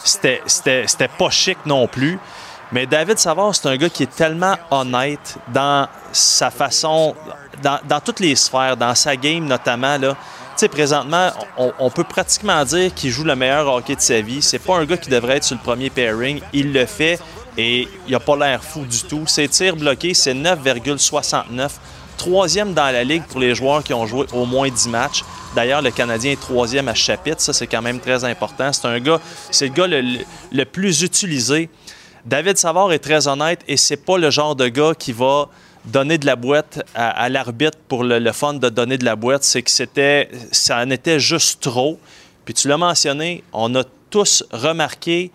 c'était 0.05 1.09
pas 1.19 1.31
chic 1.31 1.59
non 1.67 1.87
plus. 1.87 2.19
Mais 2.73 2.87
David 2.87 3.19
Savard, 3.19 3.55
c'est 3.55 3.69
un 3.69 3.77
gars 3.77 3.91
qui 3.91 4.05
est 4.05 4.15
tellement 4.15 4.57
honnête 4.71 5.39
dans 5.49 5.89
sa 6.13 6.51
façon, 6.51 7.17
dans, 7.63 7.81
dans 7.85 8.01
toutes 8.01 8.21
les 8.21 8.37
sphères, 8.37 8.77
dans 8.77 8.95
sa 8.95 9.17
game 9.17 9.45
notamment. 9.45 9.99
Là. 9.99 10.17
Présentement, 10.69 11.31
on, 11.57 11.91
peut 11.91 12.05
pratiquement 12.05 12.65
dire 12.65 12.93
qu'il 12.95 13.11
joue 13.11 13.25
le 13.25 13.35
meilleur 13.35 13.73
hockey 13.73 13.97
de 13.97 14.01
sa 14.01 14.21
vie. 14.21 14.43
C'est 14.43 14.59
pas 14.59 14.77
un 14.77 14.85
gars 14.85 14.97
qui 14.97 15.09
devrait 15.09 15.39
être 15.39 15.45
sur 15.45 15.57
le 15.57 15.63
premier 15.63 15.91
pairing. 15.91 16.41
Il 16.53 16.73
le 16.73 16.87
fait 16.87 17.19
et 17.57 17.89
il 18.07 18.15
a 18.15 18.21
pas 18.21 18.37
l'air 18.37 18.63
fou 18.63 18.85
du 18.85 19.03
tout. 19.03 19.27
Ses 19.27 19.49
tirs 19.49 19.77
bloqués, 19.77 20.15
c'est 20.15 20.35
9,69. 20.35 21.71
Troisième 22.17 22.75
dans 22.75 22.93
la 22.93 23.05
ligue 23.05 23.23
pour 23.25 23.41
les 23.41 23.55
joueurs 23.55 23.83
qui 23.83 23.95
ont 23.95 24.07
joué 24.07 24.27
au 24.33 24.45
moins 24.45 24.69
10 24.69 24.89
matchs. 24.89 25.25
D'ailleurs, 25.55 25.81
le 25.81 25.91
Canadien 25.91 26.33
est 26.33 26.41
troisième 26.41 26.89
à 26.89 26.95
chapitre. 26.95 27.41
Ça, 27.41 27.53
c'est 27.53 27.67
quand 27.67 27.83
même 27.83 27.99
très 27.99 28.25
important. 28.25 28.73
C'est 28.73 28.87
un 28.87 29.01
gars, 29.01 29.21
c'est 29.51 29.69
le 29.69 29.73
gars 29.73 29.87
le, 29.87 30.19
le 30.53 30.65
plus 30.65 31.03
utilisé. 31.03 31.71
David 32.27 32.59
Savard 32.59 32.93
est 32.93 32.99
très 32.99 33.29
honnête 33.29 33.61
et 33.67 33.77
c'est 33.79 33.97
pas 33.97 34.19
le 34.19 34.31
genre 34.31 34.55
de 34.55 34.69
gars 34.69 34.93
qui 34.99 35.13
va 35.13 35.49
donner 35.85 36.19
de 36.19 36.27
la 36.27 36.37
boîte 36.37 36.83
à, 36.95 37.11
à 37.11 37.29
l'arbitre 37.29 37.79
pour 37.89 38.05
le, 38.05 38.19
le, 38.19 38.33
fun 38.33 38.55
de 38.55 38.69
donner 38.69 38.99
de 38.99 39.05
la 39.05 39.17
boîte. 39.17 39.45
C'est 39.45 39.63
que 39.63 39.71
c'était, 39.71 40.29
ça 40.53 40.79
en 40.79 40.91
était 40.91 41.21
juste 41.21 41.61
trop. 41.63 41.99
Puis 42.45 42.55
tu 42.55 42.69
l'as 42.69 42.77
mentionné, 42.77 43.43
on 43.53 43.75
a 43.75 43.85
tous 44.11 44.45
remarqué 44.53 45.31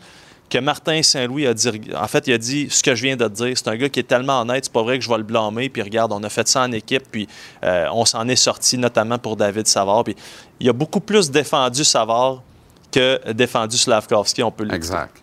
que 0.49 0.57
Martin 0.59 1.01
Saint-Louis 1.01 1.47
a 1.47 1.53
dit, 1.53 1.81
en 1.95 2.07
fait, 2.07 2.27
il 2.27 2.33
a 2.33 2.37
dit 2.37 2.67
ce 2.69 2.83
que 2.83 2.93
je 2.93 3.03
viens 3.03 3.15
de 3.15 3.27
te 3.27 3.33
dire. 3.33 3.57
C'est 3.57 3.67
un 3.67 3.75
gars 3.75 3.89
qui 3.89 3.99
est 3.99 4.07
tellement 4.07 4.41
honnête, 4.41 4.65
c'est 4.65 4.73
pas 4.73 4.83
vrai 4.83 4.99
que 4.99 5.03
je 5.03 5.09
vais 5.09 5.17
le 5.17 5.23
blâmer. 5.23 5.69
Puis 5.69 5.81
regarde, 5.81 6.11
on 6.13 6.23
a 6.23 6.29
fait 6.29 6.47
ça 6.47 6.61
en 6.61 6.71
équipe, 6.71 7.03
puis 7.11 7.27
euh, 7.63 7.87
on 7.91 8.05
s'en 8.05 8.27
est 8.27 8.35
sorti, 8.35 8.77
notamment 8.77 9.17
pour 9.17 9.35
David 9.35 9.67
Savard. 9.67 10.03
Puis 10.03 10.15
il 10.59 10.69
a 10.69 10.73
beaucoup 10.73 10.99
plus 10.99 11.31
défendu 11.31 11.83
Savard 11.83 12.43
que 12.91 13.31
défendu 13.31 13.77
Slavkovski, 13.77 14.43
on 14.43 14.51
peut 14.51 14.63
le 14.63 14.69
dire. 14.69 14.77
Exact. 14.77 15.17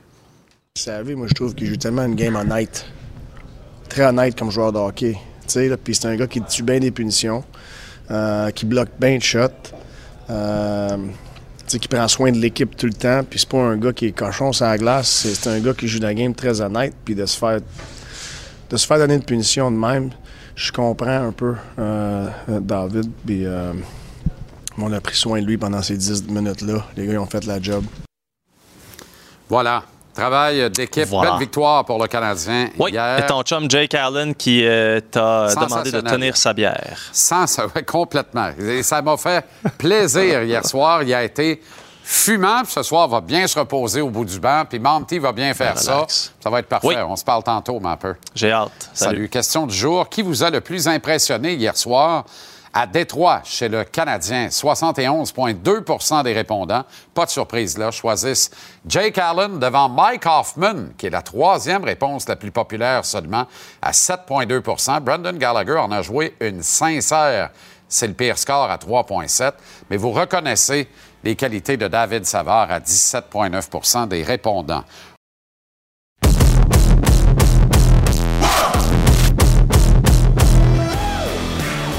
Vous 0.76 0.82
savez, 0.82 1.14
moi, 1.14 1.26
je 1.28 1.34
trouve 1.34 1.54
qu'il 1.54 1.66
joue 1.66 1.76
tellement 1.76 2.04
une 2.04 2.14
game 2.14 2.34
honnête. 2.34 2.86
Très 3.92 4.06
honnête 4.06 4.38
comme 4.38 4.50
joueur 4.50 4.72
de 4.72 4.78
hockey. 4.78 5.18
Puis 5.84 5.94
c'est 5.94 6.06
un 6.06 6.16
gars 6.16 6.26
qui 6.26 6.40
tue 6.40 6.62
bien 6.62 6.80
des 6.80 6.90
punitions, 6.90 7.44
euh, 8.10 8.50
qui 8.50 8.64
bloque 8.64 8.88
bien 8.98 9.18
de 9.18 9.22
shots, 9.22 9.48
euh, 10.30 10.96
qui 11.66 11.88
prend 11.88 12.08
soin 12.08 12.32
de 12.32 12.38
l'équipe 12.38 12.74
tout 12.74 12.86
le 12.86 12.94
temps. 12.94 13.20
Puis 13.28 13.40
c'est 13.40 13.48
pas 13.50 13.58
un 13.58 13.76
gars 13.76 13.92
qui 13.92 14.06
est 14.06 14.12
cochon 14.12 14.50
sur 14.54 14.64
la 14.64 14.78
glace. 14.78 15.26
C'est 15.34 15.50
un 15.50 15.60
gars 15.60 15.74
qui 15.74 15.88
joue 15.88 16.00
la 16.00 16.14
game 16.14 16.34
très 16.34 16.62
honnête. 16.62 16.94
Puis 17.04 17.14
de 17.14 17.26
se 17.26 17.36
faire 17.36 17.60
de 18.70 18.76
se 18.78 18.86
faire 18.86 18.96
donner 18.96 19.16
une 19.16 19.24
punition 19.24 19.70
de 19.70 19.76
même, 19.76 20.08
je 20.56 20.72
comprends 20.72 21.28
un 21.28 21.32
peu 21.32 21.54
euh, 21.78 22.30
David. 22.48 23.10
Puis 23.26 23.44
on 24.78 24.90
a 24.90 25.00
pris 25.02 25.16
soin 25.16 25.42
de 25.42 25.46
lui 25.46 25.58
pendant 25.58 25.82
ces 25.82 25.98
10 25.98 26.28
minutes-là. 26.30 26.86
Les 26.96 27.04
gars, 27.04 27.12
ils 27.12 27.18
ont 27.18 27.26
fait 27.26 27.44
la 27.44 27.60
job. 27.60 27.84
Voilà. 29.50 29.84
Travail 30.14 30.70
d'équipe, 30.70 31.06
voilà. 31.06 31.32
belle 31.32 31.40
victoire 31.40 31.84
pour 31.84 32.00
le 32.00 32.06
Canadien. 32.06 32.68
Oui, 32.78 32.90
hier. 32.90 33.18
et 33.18 33.26
ton 33.26 33.42
chum 33.42 33.70
Jake 33.70 33.94
Allen 33.94 34.34
qui 34.34 34.66
euh, 34.66 35.00
t'a 35.00 35.54
demandé 35.54 35.90
de 35.90 36.00
tenir 36.00 36.36
sa 36.36 36.52
bière. 36.52 36.98
Sans, 37.12 37.58
ouais, 37.74 37.82
complètement. 37.82 38.50
Et 38.58 38.82
ça 38.82 39.00
m'a 39.00 39.16
fait 39.16 39.44
plaisir 39.78 40.42
hier 40.42 40.64
soir. 40.66 41.02
Il 41.02 41.14
a 41.14 41.24
été 41.24 41.62
fumant. 42.02 42.62
Puis 42.62 42.72
ce 42.72 42.82
soir, 42.82 43.08
va 43.08 43.20
bien 43.20 43.46
se 43.46 43.58
reposer 43.58 44.02
au 44.02 44.10
bout 44.10 44.26
du 44.26 44.38
banc. 44.38 44.64
Puis 44.68 44.78
Monty 44.78 45.18
va 45.18 45.32
bien 45.32 45.54
faire 45.54 45.78
ça. 45.78 46.04
Ça 46.08 46.50
va 46.50 46.58
être 46.58 46.68
parfait. 46.68 46.88
Oui. 46.88 46.94
On 46.96 47.16
se 47.16 47.24
parle 47.24 47.42
tantôt, 47.42 47.80
ma 47.80 47.96
peu. 47.96 48.14
J'ai 48.34 48.52
hâte. 48.52 48.90
Salut. 48.92 49.16
Salut. 49.16 49.28
Question 49.30 49.66
du 49.66 49.74
jour. 49.74 50.08
Qui 50.08 50.22
vous 50.22 50.42
a 50.42 50.50
le 50.50 50.60
plus 50.60 50.88
impressionné 50.88 51.54
hier 51.54 51.76
soir? 51.76 52.24
À 52.74 52.86
Détroit, 52.86 53.42
chez 53.44 53.68
le 53.68 53.84
Canadien, 53.84 54.48
71,2% 54.48 56.24
des 56.24 56.32
répondants, 56.32 56.84
pas 57.12 57.26
de 57.26 57.30
surprise 57.30 57.76
là, 57.76 57.90
choisissent 57.90 58.50
Jake 58.86 59.18
Allen 59.18 59.58
devant 59.58 59.90
Mike 59.90 60.24
Hoffman, 60.24 60.86
qui 60.96 61.06
est 61.06 61.10
la 61.10 61.20
troisième 61.20 61.84
réponse 61.84 62.26
la 62.28 62.36
plus 62.36 62.50
populaire 62.50 63.04
seulement, 63.04 63.46
à 63.82 63.90
7,2% 63.90 65.00
Brendan 65.00 65.36
Gallagher 65.36 65.76
en 65.76 65.92
a 65.92 66.00
joué 66.00 66.34
une 66.40 66.62
sincère. 66.62 67.50
C'est 67.88 68.06
le 68.06 68.14
pire 68.14 68.38
score 68.38 68.70
à 68.70 68.78
3,7 68.78 69.52
Mais 69.90 69.98
vous 69.98 70.10
reconnaissez 70.10 70.88
les 71.24 71.36
qualités 71.36 71.76
de 71.76 71.88
David 71.88 72.24
Savard 72.24 72.72
à 72.72 72.80
17,9% 72.80 74.08
des 74.08 74.22
répondants. 74.22 74.84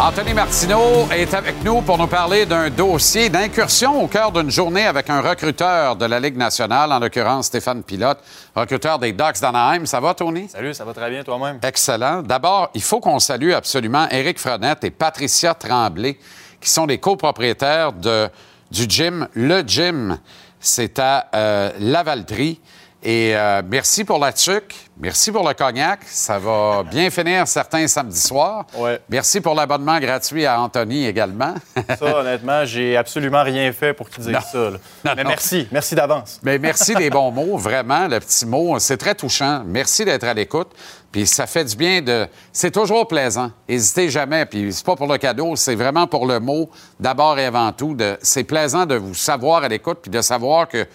Anthony 0.03 0.33
Martineau 0.33 1.07
est 1.13 1.33
avec 1.33 1.63
nous 1.63 1.81
pour 1.81 1.97
nous 1.97 2.07
parler 2.07 2.45
d'un 2.45 2.69
dossier 2.69 3.29
d'incursion 3.29 4.03
au 4.03 4.07
cœur 4.07 4.33
d'une 4.33 4.51
journée 4.51 4.85
avec 4.85 5.09
un 5.09 5.21
recruteur 5.21 5.95
de 5.95 6.03
la 6.03 6.19
Ligue 6.19 6.35
nationale, 6.35 6.91
en 6.91 6.99
l'occurrence 6.99 7.45
Stéphane 7.45 7.83
Pilote, 7.83 8.19
recruteur 8.53 8.99
des 8.99 9.13
Ducks 9.13 9.39
d'Anaheim. 9.39 9.85
Ça 9.85 10.01
va, 10.01 10.13
Tony? 10.13 10.49
Salut, 10.49 10.73
ça 10.73 10.83
va 10.83 10.93
très 10.93 11.09
bien 11.09 11.23
toi-même? 11.23 11.59
Excellent. 11.63 12.21
D'abord, 12.21 12.69
il 12.73 12.83
faut 12.83 12.99
qu'on 12.99 13.19
salue 13.19 13.51
absolument 13.53 14.09
Éric 14.09 14.39
Frenette 14.39 14.83
et 14.83 14.91
Patricia 14.91 15.53
Tremblay, 15.53 16.19
qui 16.59 16.69
sont 16.69 16.85
les 16.85 16.97
copropriétaires 16.97 17.93
de, 17.93 18.27
du 18.71 18.83
gym 18.89 19.29
Le 19.35 19.61
Gym. 19.65 20.19
C'est 20.59 20.99
à 20.99 21.27
euh, 21.33 21.71
Lavaltrie. 21.79 22.59
Et 23.05 23.35
euh, 23.35 23.61
merci 23.67 24.05
pour 24.05 24.17
la 24.17 24.31
tuque, 24.31 24.73
merci 24.97 25.29
pour 25.29 25.45
le 25.45 25.53
cognac. 25.53 25.99
Ça 26.05 26.39
va 26.39 26.83
bien 26.89 27.09
finir 27.09 27.45
certains 27.49 27.85
samedis 27.85 28.21
soirs. 28.21 28.65
Ouais. 28.77 29.01
Merci 29.09 29.41
pour 29.41 29.55
l'abonnement 29.55 29.99
gratuit 29.99 30.45
à 30.45 30.61
Anthony 30.61 31.05
également. 31.05 31.53
ça, 31.99 32.17
honnêtement, 32.19 32.63
j'ai 32.63 32.95
absolument 32.95 33.43
rien 33.43 33.73
fait 33.73 33.93
pour 33.93 34.09
qu'il 34.09 34.23
dise 34.23 34.37
ça. 34.49 34.69
Non, 34.69 34.79
Mais 35.03 35.23
non. 35.23 35.29
merci, 35.31 35.67
merci 35.69 35.95
d'avance. 35.95 36.39
Mais 36.43 36.57
merci 36.57 36.95
des 36.95 37.09
bons 37.09 37.29
mots, 37.33 37.57
vraiment, 37.57 38.07
le 38.07 38.21
petit 38.21 38.45
mot. 38.45 38.79
C'est 38.79 38.95
très 38.95 39.15
touchant. 39.15 39.63
Merci 39.65 40.05
d'être 40.05 40.23
à 40.23 40.33
l'écoute. 40.33 40.71
Puis 41.11 41.27
ça 41.27 41.45
fait 41.45 41.65
du 41.65 41.75
bien 41.75 42.01
de. 42.01 42.25
C'est 42.53 42.71
toujours 42.71 43.05
plaisant. 43.09 43.51
N'hésitez 43.67 44.09
jamais. 44.09 44.45
Puis 44.45 44.71
c'est 44.71 44.85
pas 44.85 44.95
pour 44.95 45.11
le 45.11 45.17
cadeau, 45.17 45.57
c'est 45.57 45.75
vraiment 45.75 46.07
pour 46.07 46.25
le 46.25 46.39
mot, 46.39 46.69
d'abord 47.01 47.37
et 47.37 47.45
avant 47.45 47.73
tout. 47.73 47.95
De... 47.95 48.17
C'est 48.21 48.45
plaisant 48.45 48.85
de 48.85 48.95
vous 48.95 49.13
savoir 49.13 49.61
à 49.65 49.67
l'écoute 49.67 49.99
puis 50.01 50.09
de 50.09 50.21
savoir 50.21 50.69
que 50.69 50.87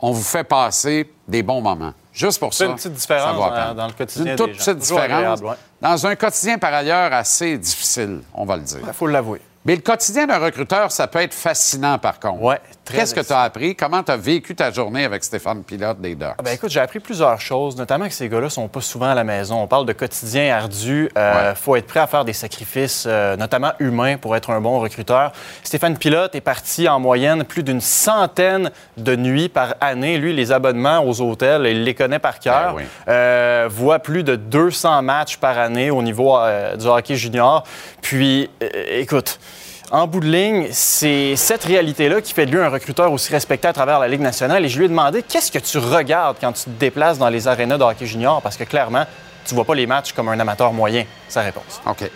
on 0.00 0.12
vous 0.12 0.22
fait 0.22 0.44
passer 0.44 1.10
des 1.26 1.42
bons 1.42 1.60
moments. 1.60 1.92
Juste 2.12 2.40
pour 2.40 2.52
ça. 2.52 2.64
C'est 2.64 2.70
une 2.70 2.76
petite 2.76 2.92
différence 2.94 3.36
dans, 3.36 3.74
dans, 3.74 3.86
le 3.86 3.92
quotidien. 3.92 4.32
Une 4.32 4.36
toute 4.36 4.46
des 4.46 4.52
gens. 4.54 4.58
petite 4.58 4.78
différence. 4.78 5.04
Agréable, 5.04 5.44
ouais. 5.46 5.54
Dans 5.80 6.06
un 6.06 6.16
quotidien, 6.16 6.58
par 6.58 6.74
ailleurs, 6.74 7.12
assez 7.12 7.56
difficile, 7.58 8.22
on 8.34 8.44
va 8.44 8.56
le 8.56 8.62
dire. 8.62 8.80
Il 8.84 8.92
faut 8.92 9.06
l'avouer. 9.06 9.40
Mais 9.64 9.76
le 9.76 9.82
quotidien 9.82 10.26
d'un 10.26 10.38
recruteur, 10.38 10.90
ça 10.90 11.06
peut 11.06 11.20
être 11.20 11.34
fascinant, 11.34 11.98
par 11.98 12.18
contre. 12.18 12.42
Oui, 12.42 12.54
Qu'est-ce 12.96 13.14
que 13.14 13.20
tu 13.20 13.32
as 13.32 13.40
appris? 13.40 13.74
Comment 13.74 14.02
tu 14.02 14.12
as 14.12 14.16
vécu 14.16 14.54
ta 14.54 14.70
journée 14.70 15.04
avec 15.04 15.24
Stéphane 15.24 15.62
Pilote 15.62 16.00
des 16.00 16.14
Ducks? 16.14 16.34
Ah 16.38 16.42
ben 16.42 16.52
écoute, 16.52 16.70
j'ai 16.70 16.80
appris 16.80 17.00
plusieurs 17.00 17.40
choses, 17.40 17.76
notamment 17.76 18.06
que 18.06 18.14
ces 18.14 18.28
gars-là 18.28 18.48
sont 18.50 18.68
pas 18.68 18.80
souvent 18.80 19.10
à 19.10 19.14
la 19.14 19.24
maison. 19.24 19.62
On 19.62 19.66
parle 19.66 19.86
de 19.86 19.92
quotidien 19.92 20.54
ardu. 20.54 21.08
Il 21.14 21.18
euh, 21.18 21.50
ouais. 21.50 21.54
faut 21.54 21.76
être 21.76 21.86
prêt 21.86 22.00
à 22.00 22.06
faire 22.06 22.24
des 22.24 22.32
sacrifices, 22.32 23.04
euh, 23.06 23.36
notamment 23.36 23.72
humains, 23.78 24.16
pour 24.16 24.36
être 24.36 24.50
un 24.50 24.60
bon 24.60 24.80
recruteur. 24.80 25.32
Stéphane 25.62 25.96
Pilote 25.96 26.34
est 26.34 26.40
parti 26.40 26.88
en 26.88 27.00
moyenne 27.00 27.44
plus 27.44 27.62
d'une 27.62 27.80
centaine 27.80 28.70
de 28.96 29.16
nuits 29.16 29.48
par 29.48 29.74
année. 29.80 30.18
Lui, 30.18 30.32
les 30.32 30.52
abonnements 30.52 31.04
aux 31.06 31.20
hôtels, 31.20 31.66
il 31.66 31.84
les 31.84 31.94
connaît 31.94 32.18
par 32.18 32.38
cœur. 32.38 32.74
Ben 32.74 32.78
oui. 32.78 32.82
euh, 33.08 33.68
voit 33.70 33.98
plus 33.98 34.22
de 34.24 34.36
200 34.36 35.02
matchs 35.02 35.36
par 35.36 35.58
année 35.58 35.90
au 35.90 36.02
niveau 36.02 36.36
du 36.78 36.86
hockey 36.86 37.16
junior. 37.16 37.64
Puis, 38.02 38.50
écoute, 38.90 39.38
en 39.90 40.06
bout 40.06 40.20
de 40.20 40.26
ligne, 40.26 40.68
c'est 40.70 41.36
cette 41.36 41.64
réalité-là 41.64 42.20
qui 42.20 42.32
fait 42.32 42.46
de 42.46 42.52
lui 42.52 42.60
un 42.60 42.68
recruteur 42.68 43.12
aussi 43.12 43.32
respecté 43.32 43.68
à 43.68 43.72
travers 43.72 43.98
la 43.98 44.08
Ligue 44.08 44.20
nationale. 44.20 44.64
Et 44.64 44.68
je 44.68 44.78
lui 44.78 44.86
ai 44.86 44.88
demandé 44.88 45.22
qu'est-ce 45.22 45.50
que 45.50 45.58
tu 45.58 45.78
regardes 45.78 46.36
quand 46.40 46.52
tu 46.52 46.64
te 46.64 46.70
déplaces 46.70 47.18
dans 47.18 47.28
les 47.28 47.48
arénas 47.48 47.78
de 47.78 47.84
hockey 47.84 48.06
junior, 48.06 48.42
parce 48.42 48.56
que 48.56 48.64
clairement, 48.64 49.04
tu 49.46 49.54
vois 49.54 49.64
pas 49.64 49.74
les 49.74 49.86
matchs 49.86 50.12
comme 50.12 50.28
un 50.28 50.38
amateur 50.38 50.72
moyen. 50.72 51.04
Sa 51.28 51.42
réponse. 51.42 51.80
OK. 51.86 52.10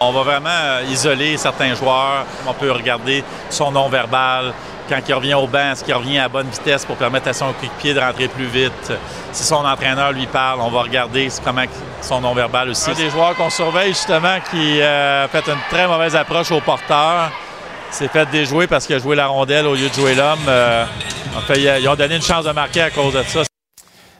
On 0.00 0.10
va 0.10 0.22
vraiment 0.22 0.48
euh, 0.50 0.82
isoler 0.90 1.36
certains 1.36 1.74
joueurs. 1.74 2.26
On 2.46 2.54
peut 2.54 2.72
regarder 2.72 3.22
son 3.50 3.70
non-verbal. 3.70 4.52
Quand 4.92 5.00
il 5.08 5.14
revient 5.14 5.32
au 5.32 5.46
banc, 5.46 5.72
est-ce 5.72 5.84
qu'il 5.84 5.94
revient 5.94 6.18
à 6.18 6.28
bonne 6.28 6.50
vitesse 6.50 6.84
pour 6.84 6.96
permettre 6.96 7.26
à 7.26 7.32
son 7.32 7.54
pied 7.78 7.94
de 7.94 7.98
rentrer 7.98 8.28
plus 8.28 8.44
vite? 8.44 8.92
Si 9.32 9.42
son 9.42 9.64
entraîneur 9.64 10.12
lui 10.12 10.26
parle, 10.26 10.60
on 10.60 10.68
va 10.68 10.82
regarder 10.82 11.28
comment 11.42 11.64
son 12.02 12.20
non-verbal 12.20 12.68
aussi. 12.68 12.90
Un 12.90 12.94
des 12.94 13.08
joueurs 13.08 13.34
qu'on 13.34 13.48
surveille, 13.48 13.94
justement, 13.94 14.36
qui 14.50 14.82
euh, 14.82 15.26
fait 15.28 15.48
une 15.48 15.56
très 15.70 15.88
mauvaise 15.88 16.14
approche 16.14 16.52
au 16.52 16.60
porteur, 16.60 17.30
s'est 17.90 18.08
fait 18.08 18.26
déjouer 18.26 18.66
parce 18.66 18.86
qu'il 18.86 18.96
a 18.96 18.98
joué 18.98 19.16
la 19.16 19.28
rondelle 19.28 19.66
au 19.66 19.74
lieu 19.74 19.88
de 19.88 19.94
jouer 19.94 20.14
l'homme. 20.14 20.44
Euh, 20.46 20.84
en 21.38 21.40
fait, 21.40 21.58
ils 21.58 21.88
ont 21.88 21.94
donné 21.94 22.16
une 22.16 22.22
chance 22.22 22.44
de 22.44 22.52
marquer 22.52 22.82
à 22.82 22.90
cause 22.90 23.14
de 23.14 23.22
ça. 23.22 23.51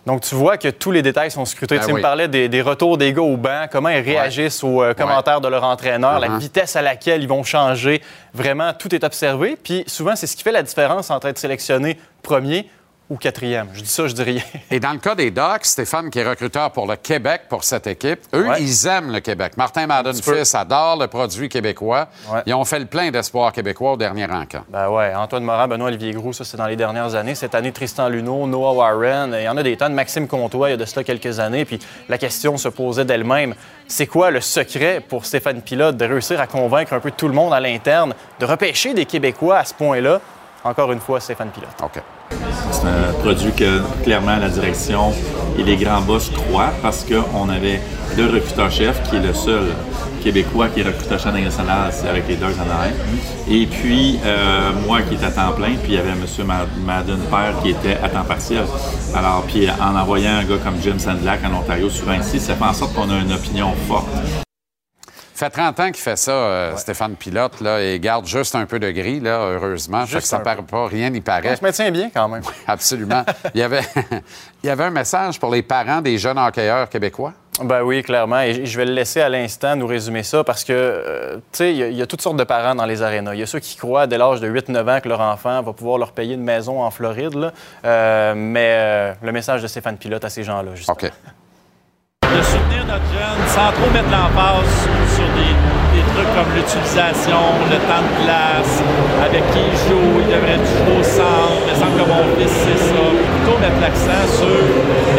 Donc, 0.04 0.22
tu 0.22 0.34
vois 0.34 0.56
que 0.58 0.68
tous 0.68 0.90
les 0.90 1.02
détails 1.02 1.30
sont 1.30 1.44
scrutés. 1.44 1.78
Ben 1.78 1.84
tu 1.84 1.92
oui. 1.92 1.98
me 1.98 2.02
parlais 2.02 2.26
des, 2.26 2.48
des, 2.48 2.60
retours 2.60 2.98
des 2.98 3.12
gars 3.12 3.22
au 3.22 3.36
banc, 3.36 3.66
comment 3.70 3.88
ils 3.88 4.00
réagissent 4.00 4.62
ouais. 4.62 4.68
aux 4.68 4.82
euh, 4.82 4.94
commentaires 4.94 5.36
ouais. 5.36 5.42
de 5.42 5.48
leur 5.48 5.62
entraîneur, 5.62 6.18
la 6.18 6.38
vitesse 6.38 6.74
à 6.74 6.82
laquelle 6.82 7.22
ils 7.22 7.28
vont 7.28 7.44
changer. 7.44 8.02
Vraiment, 8.34 8.72
tout 8.72 8.92
est 8.94 9.04
observé. 9.04 9.56
Puis 9.62 9.84
souvent, 9.86 10.16
c'est 10.16 10.26
ce 10.26 10.36
qui 10.36 10.42
fait 10.42 10.52
la 10.52 10.62
différence 10.62 11.10
entre 11.10 11.28
être 11.28 11.38
sélectionné 11.38 11.98
premier 12.22 12.68
ou 13.10 13.16
quatrième. 13.16 13.68
Je 13.74 13.82
dis 13.82 13.88
ça, 13.90 14.06
je 14.06 14.14
dis 14.14 14.22
rien. 14.22 14.40
Et 14.70 14.80
dans 14.80 14.92
le 14.92 14.98
cas 14.98 15.14
des 15.14 15.30
Ducks, 15.30 15.64
Stéphane, 15.66 16.08
qui 16.08 16.18
est 16.18 16.26
recruteur 16.28 16.70
pour 16.70 16.86
le 16.86 16.96
Québec 16.96 17.42
pour 17.48 17.62
cette 17.62 17.86
équipe, 17.86 18.20
eux, 18.34 18.48
Ouais. 18.48 18.62
ils 18.62 18.86
aiment 18.86 19.12
le 19.12 19.20
Québec. 19.20 19.52
Martin 19.58 19.86
Madden 19.86 20.12
petit 20.12 20.22
peu. 20.22 20.36
fils 20.36 20.54
adore 20.54 20.96
le 20.98 21.08
produit 21.08 21.48
québécois. 21.50 22.08
Ouais. 22.30 22.40
Ils 22.46 22.54
ont 22.54 22.64
fait 22.64 22.78
le 22.78 22.86
plein 22.86 23.10
d'espoirs 23.10 23.52
québécois 23.52 23.92
au 23.92 23.96
dernier 23.98 24.24
encamp. 24.30 24.64
Ben 24.68 24.88
ouais, 24.88 25.14
Antoine 25.14 25.44
Morin, 25.44 25.68
Benoît-Olivier 25.68 26.12
Groux, 26.12 26.32
ça 26.32 26.44
c'est 26.44 26.56
dans 26.56 26.66
les 26.66 26.76
dernières 26.76 27.14
années. 27.14 27.34
Cette 27.34 27.54
année, 27.54 27.72
Tristan 27.72 28.08
Luneau, 28.08 28.46
Noah 28.46 28.72
Warren, 28.72 29.36
il 29.38 29.44
y 29.44 29.48
en 29.48 29.56
a 29.58 29.62
des 29.62 29.76
tonnes. 29.76 29.92
Maxime 29.94 30.26
Comtois, 30.26 30.68
il 30.68 30.72
y 30.72 30.74
a 30.74 30.78
de 30.78 30.84
cela 30.86 31.04
quelques 31.04 31.38
années. 31.38 31.64
Puis 31.66 31.78
la 32.08 32.16
question 32.16 32.56
se 32.56 32.68
posait 32.68 33.04
d'elle-même, 33.04 33.54
c'est 33.88 34.06
quoi 34.06 34.30
le 34.30 34.40
secret 34.40 35.00
pour 35.06 35.26
Stéphane 35.26 35.60
Pilote 35.60 35.98
de 35.98 36.04
réussir 36.06 36.40
à 36.40 36.46
convaincre 36.46 36.94
un 36.94 37.00
peu 37.00 37.10
tout 37.10 37.28
le 37.28 37.34
monde 37.34 37.52
à 37.52 37.60
l'interne 37.60 38.14
de 38.40 38.46
repêcher 38.46 38.94
des 38.94 39.04
Québécois 39.04 39.58
à 39.58 39.64
ce 39.66 39.74
point-là? 39.74 40.20
Encore 40.64 40.92
une 40.92 41.00
fois, 41.00 41.18
Stéphane 41.18 41.50
Pilote. 41.50 41.70
OK. 41.82 42.00
C'est 42.70 42.86
un 42.86 43.12
produit 43.20 43.52
que 43.52 43.80
clairement 44.02 44.36
la 44.36 44.48
direction 44.48 45.12
et 45.58 45.62
les 45.62 45.76
grands 45.76 46.00
boss 46.00 46.30
croient 46.30 46.72
parce 46.80 47.04
qu'on 47.04 47.48
avait 47.48 47.80
le 48.16 48.26
recruteur-chef 48.26 49.02
qui 49.08 49.16
est 49.16 49.20
le 49.20 49.34
seul 49.34 49.64
Québécois 50.22 50.68
qui 50.68 50.80
est 50.80 50.84
recruteur-chef 50.84 51.34
national, 51.34 51.90
c'est 51.92 52.08
avec 52.08 52.28
les 52.28 52.36
Ducks 52.36 52.56
arrière. 52.58 52.94
Et 53.50 53.66
puis 53.66 54.20
euh, 54.24 54.72
moi 54.86 55.02
qui 55.02 55.14
étais 55.14 55.24
à 55.24 55.30
temps 55.32 55.52
plein, 55.52 55.74
puis 55.82 55.92
il 55.92 55.94
y 55.94 55.98
avait 55.98 56.10
M. 56.10 56.24
Madden 56.86 57.18
Père 57.28 57.54
qui 57.62 57.70
était 57.70 57.98
à 58.02 58.08
temps 58.08 58.24
partiel. 58.24 58.64
Alors, 59.16 59.42
puis 59.48 59.68
en 59.68 59.96
envoyant 59.96 60.36
un 60.36 60.44
gars 60.44 60.58
comme 60.62 60.80
Jim 60.80 60.98
Sandlack 60.98 61.40
en 61.44 61.58
Ontario 61.58 61.90
souvent 61.90 62.14
ici, 62.14 62.38
ça 62.38 62.54
fait 62.54 62.64
en 62.64 62.72
sorte 62.72 62.94
qu'on 62.94 63.10
a 63.10 63.18
une 63.18 63.32
opinion 63.32 63.72
forte. 63.88 64.06
Fait 65.44 65.50
30 65.50 65.80
ans 65.80 65.86
qu'il 65.86 65.96
fait 66.02 66.16
ça, 66.16 66.30
euh, 66.32 66.76
Stéphane 66.76 67.16
Pilote, 67.16 67.60
là, 67.60 67.80
et 67.80 67.98
garde 67.98 68.26
juste 68.26 68.54
un 68.54 68.66
peu 68.66 68.78
de 68.78 68.90
gris, 68.90 69.20
là, 69.20 69.38
heureusement. 69.40 70.00
Fait 70.06 70.12
Juste 70.12 70.22
que 70.22 70.28
ça 70.28 70.36
un 70.36 70.40
paraît 70.40 70.62
pas, 70.62 70.86
rien 70.86 71.10
n'y 71.10 71.18
On 71.18 71.22
paraît. 71.22 71.56
se 71.56 71.62
maintient 71.62 71.90
bien 71.90 72.10
quand 72.14 72.28
même. 72.28 72.42
Absolument. 72.66 73.24
il, 73.54 73.60
y 73.60 73.62
avait, 73.62 73.82
il 74.62 74.66
y 74.66 74.70
avait 74.70 74.84
un 74.84 74.90
message 74.90 75.38
pour 75.40 75.50
les 75.52 75.62
parents 75.62 76.00
des 76.00 76.18
jeunes 76.18 76.38
hockeyeurs 76.38 76.88
québécois. 76.88 77.32
Ben 77.62 77.82
oui, 77.82 78.02
clairement. 78.02 78.40
Et 78.40 78.64
je 78.64 78.78
vais 78.78 78.86
le 78.86 78.92
laisser 78.94 79.20
à 79.20 79.28
l'instant 79.28 79.76
nous 79.76 79.86
résumer 79.86 80.22
ça 80.22 80.42
parce 80.42 80.64
que, 80.64 80.72
euh, 80.72 81.36
tu 81.36 81.40
sais, 81.52 81.70
il 81.72 81.76
y 81.76 81.82
a- 81.82 81.88
il 81.88 81.96
y, 81.96 82.02
a 82.02 82.06
toutes 82.06 82.22
sortes 82.22 82.38
de 82.38 82.44
parents 82.44 82.74
dans 82.74 82.86
les 82.86 83.02
arénas. 83.02 83.34
Il 83.34 83.40
y 83.40 83.42
a 83.42 83.46
ceux 83.46 83.58
qui 83.58 83.76
croient 83.76 84.06
dès 84.06 84.16
l'âge 84.16 84.40
de 84.40 84.48
8-9 84.48 84.88
ans 84.88 85.00
que 85.02 85.08
leur 85.08 85.20
enfant 85.20 85.60
va 85.62 85.72
pouvoir 85.74 85.98
leur 85.98 86.12
payer 86.12 86.34
une 86.34 86.42
maison 86.44 86.82
en 86.82 86.90
Floride. 86.90 87.34
là. 87.34 87.52
Euh, 87.84 88.32
mais 88.34 88.72
euh, 88.74 89.12
le 89.22 89.32
message 89.32 89.60
de 89.60 89.66
Stéphane 89.66 89.98
Pilote 89.98 90.24
à 90.24 90.30
ces 90.30 90.44
gens-là, 90.44 90.74
justement. 90.74 90.96
OK. 91.00 91.10
de 92.32 92.42
soutenir 92.42 92.82
notre 92.88 93.08
jeune 93.12 93.40
sans 93.52 93.68
trop 93.76 93.90
mettre 93.92 94.08
l'emphase 94.08 94.72
sur 95.12 95.28
des, 95.36 95.52
trucs 96.12 96.32
comme 96.36 96.52
l'utilisation, 96.56 97.40
le 97.72 97.78
temps 97.88 98.04
de 98.04 98.12
glace, 98.24 98.74
avec 99.24 99.44
qui 99.52 99.60
il 99.64 99.76
joue, 99.88 100.20
il 100.20 100.28
devrait 100.28 100.60
jouer 100.60 101.00
au 101.00 101.02
centre, 101.02 101.56
il 101.64 101.72
me 101.72 101.76
semble 101.76 101.96
que 101.96 102.06
mon 102.08 102.24
fils 102.36 102.52
c'est 102.52 102.80
ça. 102.80 103.00
Plutôt 103.00 103.56
mettre 103.60 103.80
l'accent 103.80 104.24
sur 104.28 104.60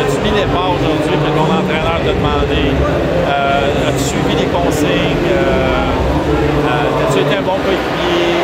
as-tu 0.02 0.18
mis 0.22 0.38
pas 0.54 0.68
aujourd'hui 0.70 1.18
que 1.18 1.32
ton 1.34 1.50
entraîneur 1.50 1.98
t'a 2.02 2.14
demandé, 2.14 2.74
Euh, 2.74 3.90
as-tu 3.90 4.04
suivi 4.04 4.34
les 4.38 4.50
consignes, 4.54 5.30
Euh, 5.30 5.90
euh, 6.70 7.02
as-tu 7.02 7.22
été 7.26 7.38
un 7.38 7.42
bon 7.42 7.58
coéquipier? 7.66 8.38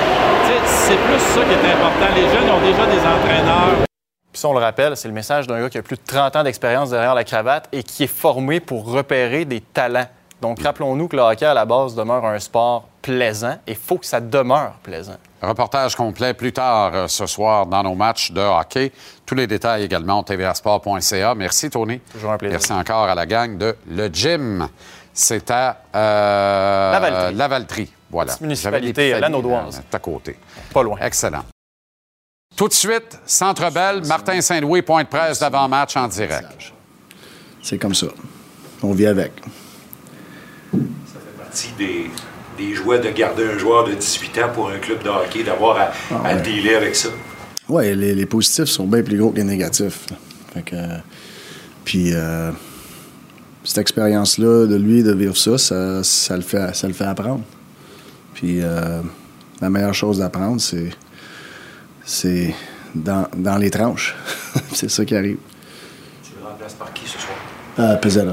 C'est 0.66 0.98
plus 1.06 1.22
ça 1.34 1.42
qui 1.46 1.54
est 1.54 1.66
important. 1.74 2.10
Les 2.16 2.28
jeunes 2.34 2.50
ont 2.50 2.62
déjà 2.66 2.86
des 2.86 3.02
entraîneurs. 3.02 3.89
Puis 4.32 4.42
ça, 4.42 4.48
on 4.48 4.54
le 4.54 4.60
rappelle, 4.60 4.96
c'est 4.96 5.08
le 5.08 5.14
message 5.14 5.48
d'un 5.48 5.60
gars 5.60 5.70
qui 5.70 5.78
a 5.78 5.82
plus 5.82 5.96
de 5.96 6.02
30 6.06 6.36
ans 6.36 6.44
d'expérience 6.44 6.92
derrière 6.92 7.16
la 7.16 7.24
cravate 7.24 7.68
et 7.72 7.84
qui 7.84 8.04
est 8.04 8.08
formé 8.08 8.60
pour 8.60 8.86
repérer 8.86 9.46
des 9.46 9.62
talents. 9.62 10.08
Donc, 10.42 10.62
rappelons-nous 10.62 11.08
que 11.08 11.16
le 11.18 11.22
hockey, 11.22 11.46
à 11.46 11.54
la 11.54 11.66
base, 11.66 11.96
demeure 11.96 12.26
un 12.26 12.40
sport 12.40 12.88
plaisant 13.02 13.58
et 13.68 13.72
il 13.72 13.76
faut 13.76 13.98
que 13.98 14.06
ça 14.06 14.22
demeure 14.22 14.74
plaisant. 14.84 15.18
Reportage 15.42 15.96
complet 15.96 16.34
plus 16.34 16.54
tard 16.54 16.92
euh, 16.94 17.08
ce 17.08 17.26
soir 17.26 17.66
dans 17.66 17.84
nos 17.84 17.96
matchs 17.96 18.32
de 18.32 18.42
hockey. 18.42 18.92
Tous 19.26 19.36
les 19.36 19.48
détails 19.48 19.84
également 19.84 20.20
au 20.20 20.24
tvsport.ca. 20.24 21.36
Merci, 21.36 21.70
Tony. 21.70 22.00
Toujours 22.00 22.32
un 22.32 22.38
plaisir. 22.38 22.58
Merci 22.60 22.74
encore 22.74 23.10
à 23.10 23.16
la 23.16 23.26
gang 23.26 23.58
de 23.58 23.76
Le 23.90 24.08
Gym. 24.08 24.68
C'est 25.14 25.50
à 25.52 25.78
euh, 25.96 27.32
Lavaltrie. 27.32 27.92
Voilà. 28.10 28.34
Municipalité, 28.42 29.20
la 29.20 29.30
C'est 29.72 29.96
à 29.96 30.00
côté. 30.00 30.38
Pas 30.74 30.84
loin. 30.84 30.98
Excellent. 31.02 31.44
Tout 32.60 32.68
de 32.68 32.74
suite, 32.74 33.18
Centre 33.26 33.72
Belle, 33.72 34.06
Martin 34.06 34.42
Saint-Louis, 34.42 34.82
point 34.82 35.04
de 35.04 35.08
presse 35.08 35.40
d'avant-match 35.40 35.96
en 35.96 36.10
direct. 36.10 36.74
C'est 37.64 37.78
comme 37.78 37.96
ça. 37.96 38.08
On 38.84 38.92
vit 38.92 39.06
avec. 39.06 39.32
partie 41.38 41.70
des, 41.78 42.12
des 42.58 42.74
jouets 42.74 43.00
de 43.00 43.12
garder 43.12 43.46
un 43.46 43.58
joueur 43.58 43.88
de 43.88 43.94
18 43.94 44.38
ans 44.40 44.50
pour 44.54 44.70
un 44.70 44.78
club 44.78 45.02
de 45.04 45.08
hockey, 45.08 45.46
d'avoir 45.46 45.78
à, 45.78 46.28
à 46.28 46.36
dealer 46.36 46.76
avec 46.76 46.98
ça. 46.98 47.08
Oui, 47.70 47.96
les, 47.96 48.14
les 48.14 48.26
positifs 48.26 48.66
sont 48.66 48.88
bien 48.88 49.04
plus 49.04 49.18
gros 49.18 49.30
que 49.30 49.38
les 49.38 49.46
négatifs. 49.46 50.08
Fait 50.54 50.64
que, 50.64 50.76
puis, 51.86 52.12
euh, 52.14 52.52
cette 53.64 53.78
expérience-là, 53.78 54.68
de 54.68 54.76
lui, 54.76 55.02
de 55.02 55.14
vivre 55.14 55.38
ça, 55.38 55.58
ça, 55.58 56.04
ça 56.04 56.36
le, 56.36 56.42
fait, 56.42 56.76
ça 56.76 56.88
le 56.88 56.94
fait 56.94 57.06
apprendre. 57.06 57.46
Puis, 58.34 58.60
euh, 58.62 59.02
la 59.62 59.70
meilleure 59.70 59.94
chose 59.94 60.18
d'apprendre, 60.18 60.60
c'est, 60.60 60.90
c'est 62.10 62.56
dans, 62.96 63.28
dans 63.36 63.58
les 63.58 63.70
tranches. 63.70 64.16
c'est 64.74 64.90
ça 64.90 65.06
qui 65.06 65.16
arrive. 65.16 65.38
Tu 66.24 66.32
le 66.40 66.48
remplaces 66.48 66.74
par 66.74 66.92
qui 66.92 67.08
ce 67.08 67.20
soir? 67.20 67.38
Euh, 67.78 67.96
Pezzella. 67.98 68.32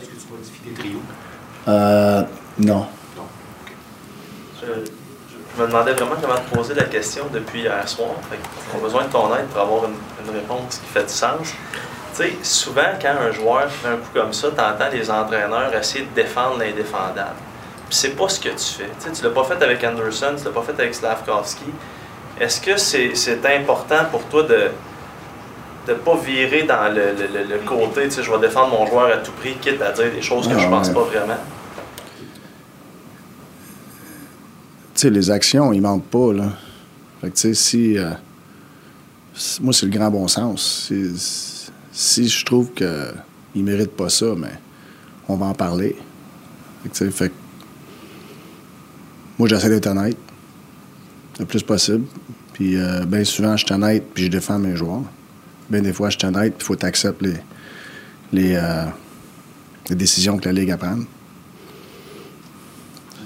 Est-ce 0.00 0.06
que 0.06 0.14
tu 0.14 0.32
modifies 0.32 0.60
tes 0.60 0.80
trios? 0.80 1.00
Euh, 1.66 2.22
non. 2.58 2.86
Je, 4.62 4.66
je 4.66 5.62
me 5.62 5.66
demandais 5.66 5.92
vraiment 5.94 6.14
comment 6.20 6.36
te 6.36 6.54
poser 6.54 6.74
la 6.74 6.84
question 6.84 7.24
depuis 7.32 7.62
hier 7.62 7.88
soir. 7.88 8.10
On 8.72 8.78
a 8.78 8.80
besoin 8.80 9.04
de 9.06 9.10
ton 9.10 9.34
aide 9.34 9.46
pour 9.46 9.62
avoir 9.62 9.84
une, 9.86 9.96
une 10.24 10.32
réponse 10.32 10.78
qui 10.78 10.86
fait 10.86 11.02
du 11.02 11.12
sens. 11.12 11.48
Tu 12.14 12.22
sais, 12.22 12.32
souvent, 12.42 12.92
quand 13.02 13.14
un 13.20 13.32
joueur 13.32 13.68
fait 13.68 13.88
un 13.88 13.96
coup 13.96 14.10
comme 14.14 14.32
ça, 14.32 14.48
tu 14.52 14.60
entends 14.60 14.88
les 14.92 15.10
entraîneurs 15.10 15.74
essayer 15.74 16.04
de 16.04 16.14
défendre 16.14 16.58
l'indéfendable. 16.58 17.34
Puis 17.88 17.98
c'est 17.98 18.10
pas 18.16 18.28
ce 18.28 18.38
que 18.38 18.50
tu 18.50 18.56
fais. 18.78 18.90
Tu 19.00 19.08
sais, 19.08 19.12
tu 19.12 19.24
l'as 19.24 19.30
pas 19.30 19.44
fait 19.44 19.60
avec 19.60 19.82
Anderson, 19.82 20.34
tu 20.38 20.44
l'as 20.44 20.50
pas 20.52 20.62
fait 20.62 20.80
avec 20.80 20.94
Slavkovski. 20.94 21.64
Est-ce 22.40 22.60
que 22.60 22.76
c'est 22.76 23.14
c'est 23.14 23.44
important 23.56 24.04
pour 24.10 24.24
toi 24.24 24.42
de 24.42 24.70
de 25.88 25.94
pas 25.94 26.16
virer 26.16 26.64
dans 26.64 26.92
le, 26.92 27.12
le- 27.14 27.44
le- 27.48 27.58
côté, 27.64 28.04
tu 28.04 28.10
sais, 28.10 28.22
je 28.24 28.30
vais 28.32 28.40
défendre 28.40 28.76
mon 28.76 28.84
joueur 28.86 29.06
à 29.06 29.18
tout 29.18 29.30
prix, 29.32 29.54
quitte 29.60 29.80
à 29.80 29.92
dire 29.92 30.10
des 30.12 30.20
choses 30.20 30.48
que 30.48 30.54
Ah, 30.54 30.58
je 30.58 30.66
pense 30.66 30.88
ouais. 30.88 30.94
pas 30.94 31.02
vraiment? 31.04 31.36
Tu 34.94 35.00
sais, 35.02 35.10
les 35.10 35.30
actions, 35.30 35.72
ils 35.72 35.80
mentent 35.80 36.06
pas, 36.06 36.32
là. 36.32 36.48
Fait 37.20 37.30
que, 37.30 37.34
tu 37.36 37.40
sais, 37.40 37.54
si... 37.54 37.98
euh, 37.98 38.10
moi, 39.60 39.72
c'est 39.72 39.86
le 39.86 39.92
grand 39.92 40.10
bon 40.10 40.26
sens. 40.26 40.86
Si, 40.88 41.54
si 41.92 42.28
je 42.28 42.44
trouve 42.44 42.72
qu'ils 42.72 42.86
ne 43.54 43.62
méritent 43.62 43.96
pas 43.96 44.08
ça, 44.08 44.26
mais 44.36 44.52
on 45.28 45.36
va 45.36 45.46
en 45.46 45.54
parler. 45.54 45.94
Fait 46.82 46.88
que, 46.88 46.94
tu 46.96 47.04
sais, 47.04 47.10
fait 47.10 47.28
que 47.28 47.34
moi, 49.38 49.48
j'essaie 49.48 49.68
d'être 49.68 49.86
honnête 49.86 50.16
le 51.38 51.44
plus 51.44 51.62
possible. 51.62 52.06
Puis, 52.56 52.74
euh, 52.78 53.04
bien 53.04 53.22
souvent, 53.22 53.54
je 53.54 53.66
suis 53.66 53.74
honnête, 53.74 54.02
puis 54.14 54.24
je 54.24 54.30
défends 54.30 54.58
mes 54.58 54.74
joueurs. 54.74 55.02
Bien 55.68 55.82
des 55.82 55.92
fois, 55.92 56.08
je 56.08 56.16
suis 56.16 56.26
honnête, 56.26 56.54
puis 56.54 56.62
il 56.62 56.64
faut 56.64 56.72
que 56.72 56.80
tu 56.80 56.86
acceptes 56.86 57.20
les, 57.20 57.34
les, 58.32 58.54
euh, 58.56 58.86
les 59.90 59.94
décisions 59.94 60.38
que 60.38 60.46
la 60.46 60.52
Ligue 60.52 60.70
a 60.70 60.78
prendre. 60.78 61.04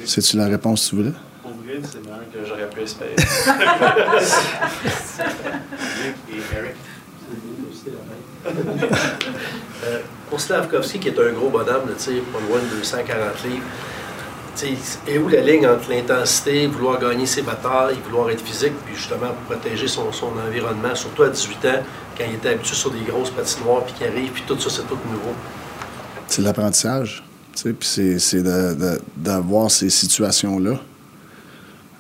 C'est-tu 0.04 0.36
la 0.36 0.46
réponse 0.46 0.84
que 0.84 0.90
tu 0.90 0.96
voulais? 0.96 1.12
Pour 1.42 1.52
vrai, 1.52 1.80
c'est 1.80 2.04
meilleur 2.04 2.28
que 2.32 2.44
j'aurais 2.44 2.68
pu 2.70 2.80
espérer. 2.80 3.14
Euh, 9.82 10.00
pour 10.28 10.40
Slavkovski, 10.40 10.98
qui 10.98 11.08
est 11.08 11.18
un 11.18 11.32
gros 11.32 11.48
bonhomme, 11.48 11.88
là, 11.88 11.94
tu 11.96 12.04
sais, 12.04 12.22
pas 12.32 12.38
loin 12.48 12.58
de 12.58 12.76
240 12.76 13.44
livres, 13.44 13.64
et 15.06 15.18
où 15.18 15.28
la 15.28 15.40
ligne 15.40 15.66
entre 15.66 15.90
l'intensité, 15.90 16.66
vouloir 16.66 16.98
gagner 17.00 17.26
ses 17.26 17.42
batailles, 17.42 17.96
vouloir 18.08 18.30
être 18.30 18.44
physique, 18.44 18.72
puis 18.84 18.94
justement 18.94 19.32
protéger 19.48 19.88
son, 19.88 20.10
environnement, 20.46 20.94
surtout 20.94 21.22
à 21.22 21.28
18 21.28 21.64
ans, 21.66 21.82
quand 22.16 22.24
il 22.28 22.34
était 22.34 22.50
habitué 22.50 22.74
sur 22.74 22.90
des 22.90 23.00
grosses 23.00 23.30
patinoires, 23.30 23.84
puis 23.84 23.94
qui 23.94 24.04
arrive, 24.04 24.30
puis 24.32 24.42
tout 24.46 24.58
ça, 24.58 24.70
c'est 24.70 24.86
tout 24.86 24.98
nouveau. 25.10 25.34
c'est 26.28 26.42
l'apprentissage. 26.42 27.24
Puis 27.62 28.18
c'est, 28.18 28.42
d'avoir 29.16 29.70
ces 29.70 29.90
situations-là. 29.90 30.80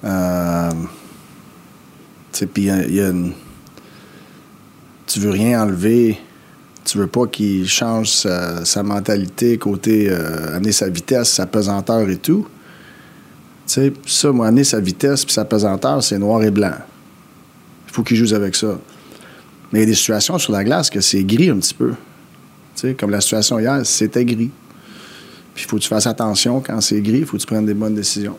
Euh, 0.04 0.70
il 2.40 2.58
y 2.58 2.94
y 2.94 3.00
a 3.00 3.08
une- 3.08 3.34
Tu 5.06 5.18
veux 5.20 5.30
rien 5.30 5.62
enlever. 5.62 6.18
Tu 6.90 6.98
veux 6.98 7.06
pas 7.06 7.28
qu'il 7.28 7.68
change 7.68 8.08
sa, 8.08 8.82
mentalité, 8.82 9.56
côté 9.58 10.08
euh, 10.10 10.56
amener 10.56 10.72
sa 10.72 10.88
vitesse, 10.88 11.28
sa 11.28 11.46
pesanteur 11.46 12.08
et 12.08 12.16
tout. 12.16 12.48
Tu 13.68 13.74
sais, 13.74 13.92
ça, 14.08 14.32
moi, 14.32 14.48
amener 14.48 14.64
sa 14.64 14.80
vitesse 14.80 15.24
puis 15.24 15.32
sa 15.32 15.44
pesanteur, 15.44 16.02
c'est 16.02 16.18
noir 16.18 16.42
et 16.42 16.50
blanc. 16.50 16.74
Il 17.86 17.92
faut 17.92 18.02
qu'il 18.02 18.16
joue 18.16 18.34
avec 18.34 18.56
ça. 18.56 18.76
Mais 19.70 19.78
il 19.78 19.82
y 19.82 19.84
a 19.84 19.86
des 19.86 19.94
situations 19.94 20.36
sur 20.38 20.52
la 20.52 20.64
glace 20.64 20.90
que 20.90 21.00
c'est 21.00 21.22
gris 21.22 21.50
un 21.50 21.58
petit 21.58 21.74
peu. 21.74 21.90
Tu 22.74 22.88
sais, 22.88 22.94
comme 22.94 23.10
la 23.10 23.20
situation 23.20 23.60
hier, 23.60 23.86
c'était 23.86 24.24
gris. 24.24 24.50
Puis 25.54 25.64
il 25.64 25.68
faut 25.68 25.76
que 25.76 25.82
tu 25.82 25.88
fasses 25.88 26.08
attention 26.08 26.60
quand 26.60 26.80
c'est 26.80 27.00
gris, 27.00 27.18
il 27.18 27.24
faut 27.24 27.36
que 27.36 27.42
tu 27.42 27.46
prennes 27.46 27.66
des 27.66 27.74
bonnes 27.74 27.94
décisions. 27.94 28.36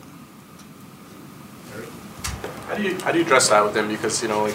How 2.69 2.75
do 2.75 2.83
you 2.83 2.95
how 3.05 3.13
do 3.13 3.23
that 3.23 3.63
with? 3.63 3.87
Because 3.87 4.21
you 4.21 4.27
know, 4.27 4.49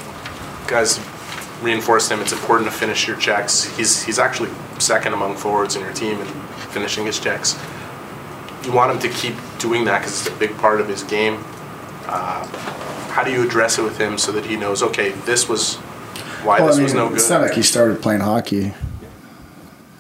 reinforced 1.62 2.10
him 2.10 2.20
it's 2.20 2.32
important 2.32 2.70
to 2.70 2.76
finish 2.76 3.06
your 3.06 3.16
checks. 3.16 3.64
He's 3.76 4.02
he's 4.02 4.18
actually 4.18 4.50
second 4.78 5.14
among 5.14 5.36
forwards 5.36 5.76
in 5.76 5.82
your 5.82 5.92
team 5.92 6.20
in 6.20 6.26
finishing 6.70 7.06
his 7.06 7.18
checks. 7.18 7.58
You 8.64 8.72
want 8.72 8.92
him 8.92 8.98
to 8.98 9.08
keep 9.08 9.34
doing 9.58 9.84
that 9.84 10.00
because 10.00 10.26
it's 10.26 10.34
a 10.34 10.38
big 10.38 10.56
part 10.58 10.80
of 10.80 10.88
his 10.88 11.02
game. 11.02 11.42
Uh, 12.06 12.46
how 13.08 13.24
do 13.24 13.32
you 13.32 13.42
address 13.42 13.78
it 13.78 13.82
with 13.82 13.98
him 13.98 14.18
so 14.18 14.30
that 14.32 14.44
he 14.44 14.56
knows, 14.56 14.82
okay, 14.82 15.10
this 15.24 15.48
was 15.48 15.76
why 16.44 16.58
Well, 16.58 16.68
this 16.68 16.78
I 16.78 16.82
was 16.82 16.94
no 16.94 17.08
good? 17.08 17.16
It's 17.16 17.30
not 17.30 17.42
like 17.42 17.54
he 17.54 17.62
started 17.62 18.02
playing 18.02 18.20
hockey 18.20 18.74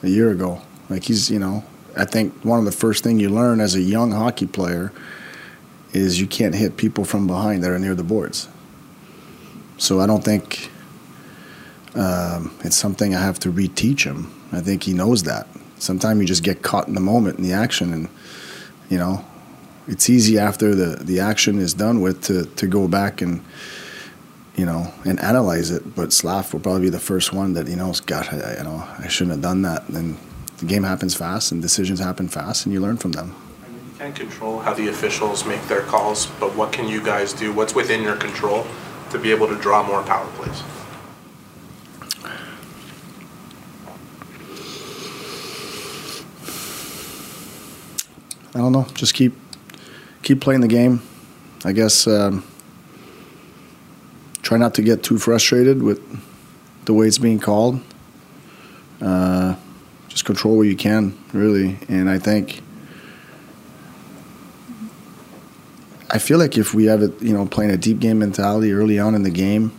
a 0.02 0.08
year 0.08 0.30
ago. 0.30 0.60
Like 0.90 1.04
he's, 1.04 1.30
you 1.30 1.38
know, 1.38 1.64
I 1.96 2.04
think 2.04 2.34
one 2.44 2.58
of 2.58 2.64
the 2.64 2.72
first 2.72 3.02
thing 3.02 3.18
you 3.18 3.30
learn 3.30 3.60
as 3.60 3.74
a 3.74 3.80
young 3.80 4.12
hockey 4.12 4.46
player 4.46 4.92
is 5.92 6.20
you 6.20 6.26
can't 6.26 6.54
hit 6.54 6.76
people 6.76 7.04
from 7.04 7.26
behind 7.26 7.64
that 7.64 7.70
are 7.70 7.78
near 7.78 7.94
the 7.94 8.04
boards. 8.04 8.48
So 9.78 10.00
I 10.00 10.06
don't 10.06 10.22
think 10.22 10.70
um, 11.96 12.54
it's 12.64 12.76
something 12.76 13.14
I 13.14 13.20
have 13.20 13.38
to 13.40 13.52
reteach 13.52 14.04
him. 14.04 14.32
I 14.52 14.60
think 14.60 14.84
he 14.84 14.92
knows 14.92 15.24
that. 15.24 15.46
Sometimes 15.78 16.20
you 16.20 16.26
just 16.26 16.42
get 16.42 16.62
caught 16.62 16.88
in 16.88 16.94
the 16.94 17.00
moment 17.00 17.38
in 17.38 17.44
the 17.44 17.52
action, 17.52 17.92
and 17.92 18.08
you 18.88 18.98
know, 18.98 19.24
it's 19.88 20.08
easy 20.08 20.38
after 20.38 20.74
the 20.74 21.02
the 21.02 21.20
action 21.20 21.58
is 21.58 21.74
done 21.74 22.00
with 22.00 22.22
to 22.24 22.44
to 22.44 22.66
go 22.66 22.88
back 22.88 23.20
and 23.20 23.42
you 24.56 24.64
know, 24.64 24.92
and 25.04 25.20
analyze 25.20 25.70
it. 25.70 25.94
But 25.94 26.12
Slav 26.12 26.52
will 26.52 26.60
probably 26.60 26.82
be 26.82 26.88
the 26.88 26.98
first 26.98 27.32
one 27.32 27.52
that 27.54 27.68
you 27.68 27.76
know, 27.76 27.92
God, 28.06 28.28
I, 28.32 28.56
you 28.56 28.64
know, 28.64 28.88
I 28.98 29.08
shouldn't 29.08 29.32
have 29.32 29.42
done 29.42 29.62
that. 29.62 29.88
And 29.88 30.16
the 30.58 30.64
game 30.64 30.82
happens 30.82 31.14
fast, 31.14 31.52
and 31.52 31.60
decisions 31.60 32.00
happen 32.00 32.28
fast, 32.28 32.64
and 32.64 32.72
you 32.72 32.80
learn 32.80 32.96
from 32.96 33.12
them. 33.12 33.34
You 33.68 33.98
can't 33.98 34.16
control 34.16 34.60
how 34.60 34.74
the 34.74 34.88
officials 34.88 35.44
make 35.44 35.62
their 35.68 35.82
calls, 35.82 36.26
but 36.40 36.56
what 36.56 36.72
can 36.72 36.88
you 36.88 37.02
guys 37.02 37.32
do? 37.32 37.52
What's 37.52 37.74
within 37.74 38.02
your 38.02 38.16
control 38.16 38.66
to 39.10 39.18
be 39.18 39.30
able 39.30 39.46
to 39.48 39.56
draw 39.56 39.82
more 39.86 40.02
power 40.02 40.26
plays? 40.32 40.62
I 48.56 48.60
don't 48.60 48.72
know. 48.72 48.86
Just 48.94 49.12
keep 49.12 49.34
keep 50.22 50.40
playing 50.40 50.62
the 50.62 50.66
game. 50.66 51.02
I 51.62 51.72
guess 51.72 52.06
um, 52.06 52.42
try 54.40 54.56
not 54.56 54.72
to 54.76 54.82
get 54.82 55.02
too 55.02 55.18
frustrated 55.18 55.82
with 55.82 56.00
the 56.86 56.94
way 56.94 57.06
it's 57.06 57.18
being 57.18 57.38
called. 57.38 57.82
Uh, 58.98 59.56
just 60.08 60.24
control 60.24 60.56
what 60.56 60.62
you 60.62 60.74
can, 60.74 61.18
really. 61.34 61.76
And 61.90 62.08
I 62.08 62.18
think 62.18 62.62
I 66.08 66.16
feel 66.16 66.38
like 66.38 66.56
if 66.56 66.72
we 66.72 66.86
have 66.86 67.02
it, 67.02 67.20
you 67.20 67.34
know, 67.34 67.44
playing 67.44 67.72
a 67.72 67.76
deep 67.76 67.98
game 67.98 68.20
mentality 68.20 68.72
early 68.72 68.98
on 68.98 69.14
in 69.14 69.22
the 69.22 69.30
game, 69.30 69.78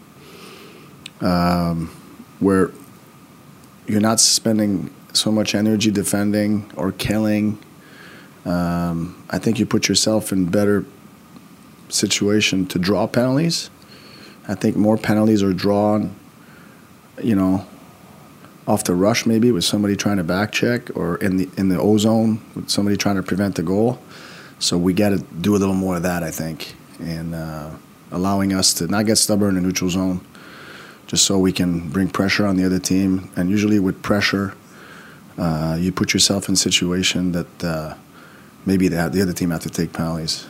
um, 1.19 1.87
where 2.39 2.69
you're 3.87 4.01
not 4.01 4.19
spending 4.19 4.93
so 5.13 5.31
much 5.31 5.55
energy 5.55 5.89
defending 5.89 6.71
or 6.75 6.91
killing 6.91 7.57
um, 8.47 9.21
I 9.29 9.39
think 9.39 9.59
you 9.59 9.65
put 9.65 9.89
yourself 9.89 10.31
in 10.31 10.45
better 10.45 10.85
situation 11.89 12.65
to 12.67 12.79
draw 12.79 13.05
penalties. 13.05 13.69
I 14.47 14.55
think 14.55 14.77
more 14.77 14.97
penalties 14.97 15.43
are 15.43 15.51
drawn, 15.51 16.15
you 17.21 17.35
know, 17.35 17.67
off 18.65 18.85
the 18.85 18.95
rush 18.95 19.25
maybe 19.25 19.51
with 19.51 19.65
somebody 19.65 19.95
trying 19.97 20.17
to 20.17 20.23
back 20.23 20.51
check 20.53 20.95
or 20.95 21.17
in 21.17 21.37
the 21.37 21.49
in 21.57 21.67
the 21.67 21.79
O 21.79 21.97
zone 21.97 22.41
with 22.55 22.69
somebody 22.69 22.95
trying 22.95 23.17
to 23.17 23.23
prevent 23.23 23.55
the 23.55 23.63
goal. 23.63 23.99
So 24.59 24.77
we 24.77 24.93
got 24.93 25.09
to 25.09 25.17
do 25.41 25.55
a 25.55 25.59
little 25.59 25.75
more 25.75 25.97
of 25.97 26.03
that, 26.03 26.23
I 26.23 26.31
think, 26.31 26.73
and 26.99 27.35
uh, 27.35 27.71
allowing 28.11 28.53
us 28.53 28.73
to 28.75 28.87
not 28.87 29.05
get 29.05 29.17
stubborn 29.17 29.57
in 29.57 29.63
neutral 29.63 29.89
zone, 29.89 30.21
just 31.05 31.25
so 31.25 31.37
we 31.37 31.51
can 31.51 31.89
bring 31.89 32.09
pressure 32.09 32.45
on 32.45 32.55
the 32.55 32.65
other 32.65 32.79
team. 32.79 33.29
And 33.35 33.49
usually 33.49 33.79
with 33.79 34.01
pressure, 34.01 34.55
uh, 35.37 35.77
you 35.77 35.91
put 35.91 36.13
yourself 36.13 36.47
in 36.47 36.55
situation 36.55 37.33
that. 37.33 37.63
Uh, 37.63 37.95
maybe 38.67 38.89
the, 38.89 39.09
the 39.09 39.21
other 39.21 39.33
team 39.33 39.49
have 39.49 39.61
to 39.61 39.69
take 39.69 39.93
penalties. 39.93 40.45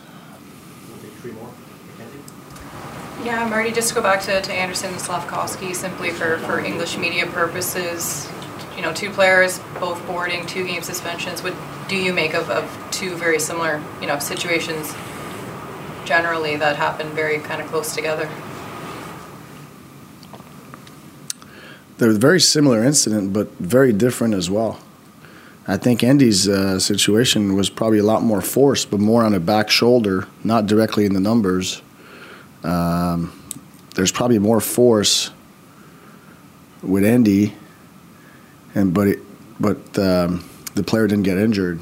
Yeah, 3.24 3.48
Marty, 3.48 3.72
just 3.72 3.90
to 3.90 3.96
go 3.96 4.02
back 4.02 4.22
to, 4.22 4.42
to 4.42 4.54
Anderson 4.54 4.92
and 4.92 5.00
Slavkovsky, 5.00 5.74
simply 5.74 6.12
for, 6.12 6.38
for 6.40 6.60
English 6.60 6.98
media 6.98 7.28
purposes, 7.28 8.30
you 8.76 8.82
know, 8.82 8.94
two 8.94 9.10
players, 9.12 9.60
both 9.80 10.06
boarding, 10.08 10.46
two 10.46 10.66
game 10.66 10.82
suspensions. 10.82 11.44
What 11.44 11.54
do 11.88 11.96
you 11.96 12.14
make 12.14 12.34
of, 12.34 12.50
of 12.50 12.88
two 12.92 13.16
very 13.16 13.40
similar, 13.40 13.82
you 14.02 14.08
know, 14.08 14.18
situations 14.20 14.96
generally 16.06 16.56
that 16.56 16.76
happen 16.76 17.10
very 17.10 17.40
kind 17.40 17.62
of 17.62 17.68
close 17.68 17.94
together? 17.94 18.30
They're 21.98 22.12
a 22.12 22.14
very 22.14 22.40
similar 22.40 22.84
incident, 22.84 23.34
but 23.34 23.52
very 23.60 23.92
different 23.92 24.36
as 24.36 24.50
well. 24.50 24.80
I 25.70 25.76
think 25.76 26.02
Andy's 26.02 26.48
uh, 26.48 26.80
situation 26.80 27.56
was 27.56 27.70
probably 27.70 28.00
a 28.00 28.04
lot 28.04 28.24
more 28.24 28.42
force, 28.42 28.86
but 28.86 29.02
more 29.02 29.24
on 29.24 29.34
a 29.34 29.40
back 29.40 29.70
shoulder, 29.70 30.26
not 30.44 30.66
directly 30.66 31.06
in 31.06 31.14
the 31.14 31.20
numbers. 31.20 31.82
Um, 32.64 33.34
there's 33.96 34.12
probably 34.12 34.40
more 34.40 34.62
force 34.62 35.32
with 36.82 37.04
Andy, 37.04 37.54
and 38.76 38.94
but 38.94 39.08
it, 39.10 39.20
but 39.60 40.00
um, 40.00 40.48
the 40.76 40.84
player 40.84 41.06
didn't 41.06 41.26
get 41.26 41.38
injured. 41.38 41.82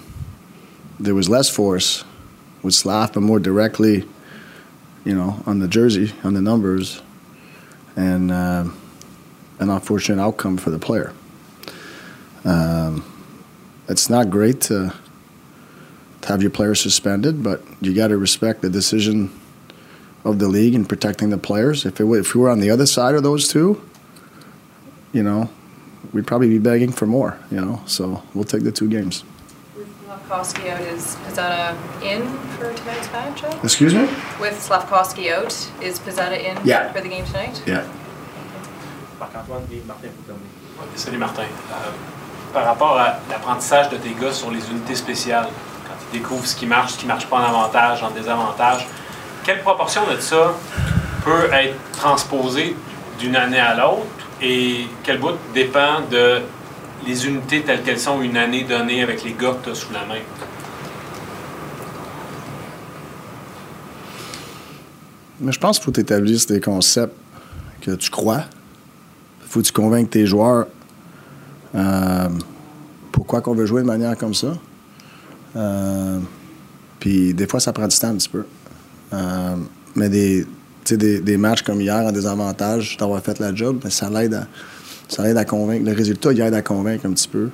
There 1.00 1.14
was 1.14 1.30
less 1.30 1.50
force 1.50 2.04
with 2.64 2.74
Slav, 2.74 3.14
but 3.14 3.22
more 3.22 3.40
directly, 3.40 4.06
you 5.04 5.14
know, 5.14 5.44
on 5.46 5.60
the 5.60 5.68
jersey, 5.68 6.12
on 6.24 6.34
the 6.34 6.42
numbers, 6.42 7.04
and 7.96 8.32
uh, 8.32 8.66
an 9.60 9.70
unfortunate 9.70 10.22
outcome 10.24 10.58
for 10.58 10.72
the 10.72 10.80
player. 10.80 11.14
Um, 12.44 13.04
it's 13.88 14.10
not 14.10 14.30
great 14.30 14.62
to, 14.62 14.94
to 16.22 16.28
have 16.28 16.42
your 16.42 16.52
players 16.52 16.82
suspended, 16.82 17.44
but 17.44 17.62
you 17.82 17.94
got 17.94 18.08
to 18.08 18.18
respect 18.18 18.62
the 18.62 18.70
decision 18.70 19.32
of 20.24 20.40
the 20.40 20.48
league 20.48 20.74
in 20.74 20.86
protecting 20.86 21.30
the 21.30 21.38
players. 21.38 21.86
If 21.86 22.00
it 22.00 22.06
if 22.06 22.34
we 22.36 22.42
were 22.42 22.50
on 22.50 22.60
the 22.60 22.72
other 22.72 22.86
side 22.86 23.16
of 23.16 23.24
those 23.24 23.48
two, 23.48 23.82
you 25.14 25.22
know, 25.24 25.50
we'd 26.14 26.26
probably 26.28 26.50
be 26.50 26.58
begging 26.60 26.92
for 26.92 27.06
more. 27.06 27.38
You 27.52 27.62
know, 27.62 27.82
so 27.86 28.24
we'll 28.34 28.44
take 28.44 28.64
the 28.64 28.72
two 28.72 28.90
games. 28.90 29.24
With 29.78 29.88
Slavkovsky 30.04 30.70
out, 30.70 30.82
is 30.82 31.16
Pizzetta 31.28 31.76
in 32.02 32.28
for 32.58 32.74
tonight's 32.74 33.08
matchup? 33.10 33.64
Excuse 33.64 33.94
me. 33.94 34.08
With 34.40 34.60
Slavkovsky 34.62 35.32
out, 35.32 35.54
is 35.82 36.00
Pizzetta 36.00 36.40
in 36.40 36.58
Yeah. 36.66 36.92
for 36.92 37.02
the 37.02 37.10
game 37.10 37.26
tonight? 37.26 37.62
Yeah. 37.68 37.88
Marc-Antoine 39.20 39.64
et 39.72 39.86
Martin 39.88 40.10
pour. 40.28 40.36
Salut 40.96 41.18
Martin. 41.20 41.44
Euh, 41.72 41.92
Par 42.56 42.64
rapport 42.64 42.98
à 42.98 43.20
l'apprentissage 43.30 43.90
de 43.90 43.98
tes 43.98 44.12
gars 44.12 44.32
sur 44.32 44.50
les 44.50 44.62
unités 44.72 44.96
spéciales, 44.96 45.50
quand 45.86 45.94
ils 46.14 46.20
découvrent 46.20 46.46
ce 46.46 46.56
qui 46.56 46.66
marche, 46.66 46.94
ce 46.94 46.98
qui 47.00 47.04
ne 47.04 47.10
marche 47.10 47.26
pas 47.26 47.36
en 47.36 47.44
avantage, 47.44 48.02
en 48.02 48.12
désavantage, 48.12 48.88
quelle 49.44 49.60
proportion 49.60 50.04
de 50.10 50.18
ça 50.22 50.54
peut 51.26 51.52
être 51.52 51.76
transposée 51.92 52.78
d'une 53.20 53.36
année 53.36 53.60
à 53.60 53.76
l'autre 53.76 54.06
et 54.42 54.88
quel 55.04 55.20
bout 55.20 55.38
dépend 55.54 56.00
de 56.10 56.44
les 57.06 57.28
unités 57.28 57.62
telles 57.62 57.84
qu'elles 57.84 58.00
sont 58.00 58.22
une 58.22 58.38
année 58.38 58.64
donnée 58.64 59.04
avec 59.04 59.26
les 59.26 59.34
gars 59.34 59.52
que 59.52 59.66
tu 59.66 59.70
as 59.72 59.76
sous 59.76 59.92
la 59.92 60.06
main? 60.06 60.22
Mais 65.42 65.52
je 65.52 65.60
pense 65.60 65.78
qu'il 65.78 65.94
faut 65.94 66.00
établisses 66.00 66.48
des 66.48 66.62
concepts 66.62 67.18
que 67.82 67.92
tu 67.92 68.10
crois. 68.10 68.46
Il 69.44 69.50
faut 69.50 69.60
que 69.60 69.66
tu 69.66 69.74
convainques 69.74 70.10
tes 70.10 70.26
joueurs 70.26 70.68
euh, 71.76 72.30
pourquoi 73.12 73.42
qu'on 73.42 73.54
veut 73.54 73.66
jouer 73.66 73.82
de 73.82 73.88
manière 73.88 74.18
comme 74.18 74.34
ça? 74.34 74.58
Euh, 75.56 76.20
puis 77.00 77.34
des 77.34 77.48
fois, 77.48 77.60
ça 77.60 77.74
prend 77.74 77.88
du 77.88 77.98
temps 77.98 78.10
un 78.10 78.16
petit 78.16 78.30
peu. 78.30 78.44
Euh, 79.14 79.56
mais 79.96 80.10
des, 80.10 80.46
des, 80.92 81.38
matchs 81.38 81.62
comme 81.62 81.82
hier 81.82 81.96
en 81.96 82.12
désavantage, 82.12 82.98
d'avoir 82.98 83.22
fait 83.22 83.40
la 83.40 83.54
job, 83.54 83.80
mais 83.84 83.90
ça 83.90 84.10
l'aide 84.10 84.34
à, 84.34 84.48
ça 85.08 85.24
à 85.24 85.46
convaincre. 85.46 85.86
Le 85.86 85.96
résultat, 85.96 86.34
il 86.34 86.42
aide 86.42 86.54
à 86.54 86.62
convaincre 86.62 87.06
un 87.06 87.12
petit 87.12 87.28
peu. 87.28 87.50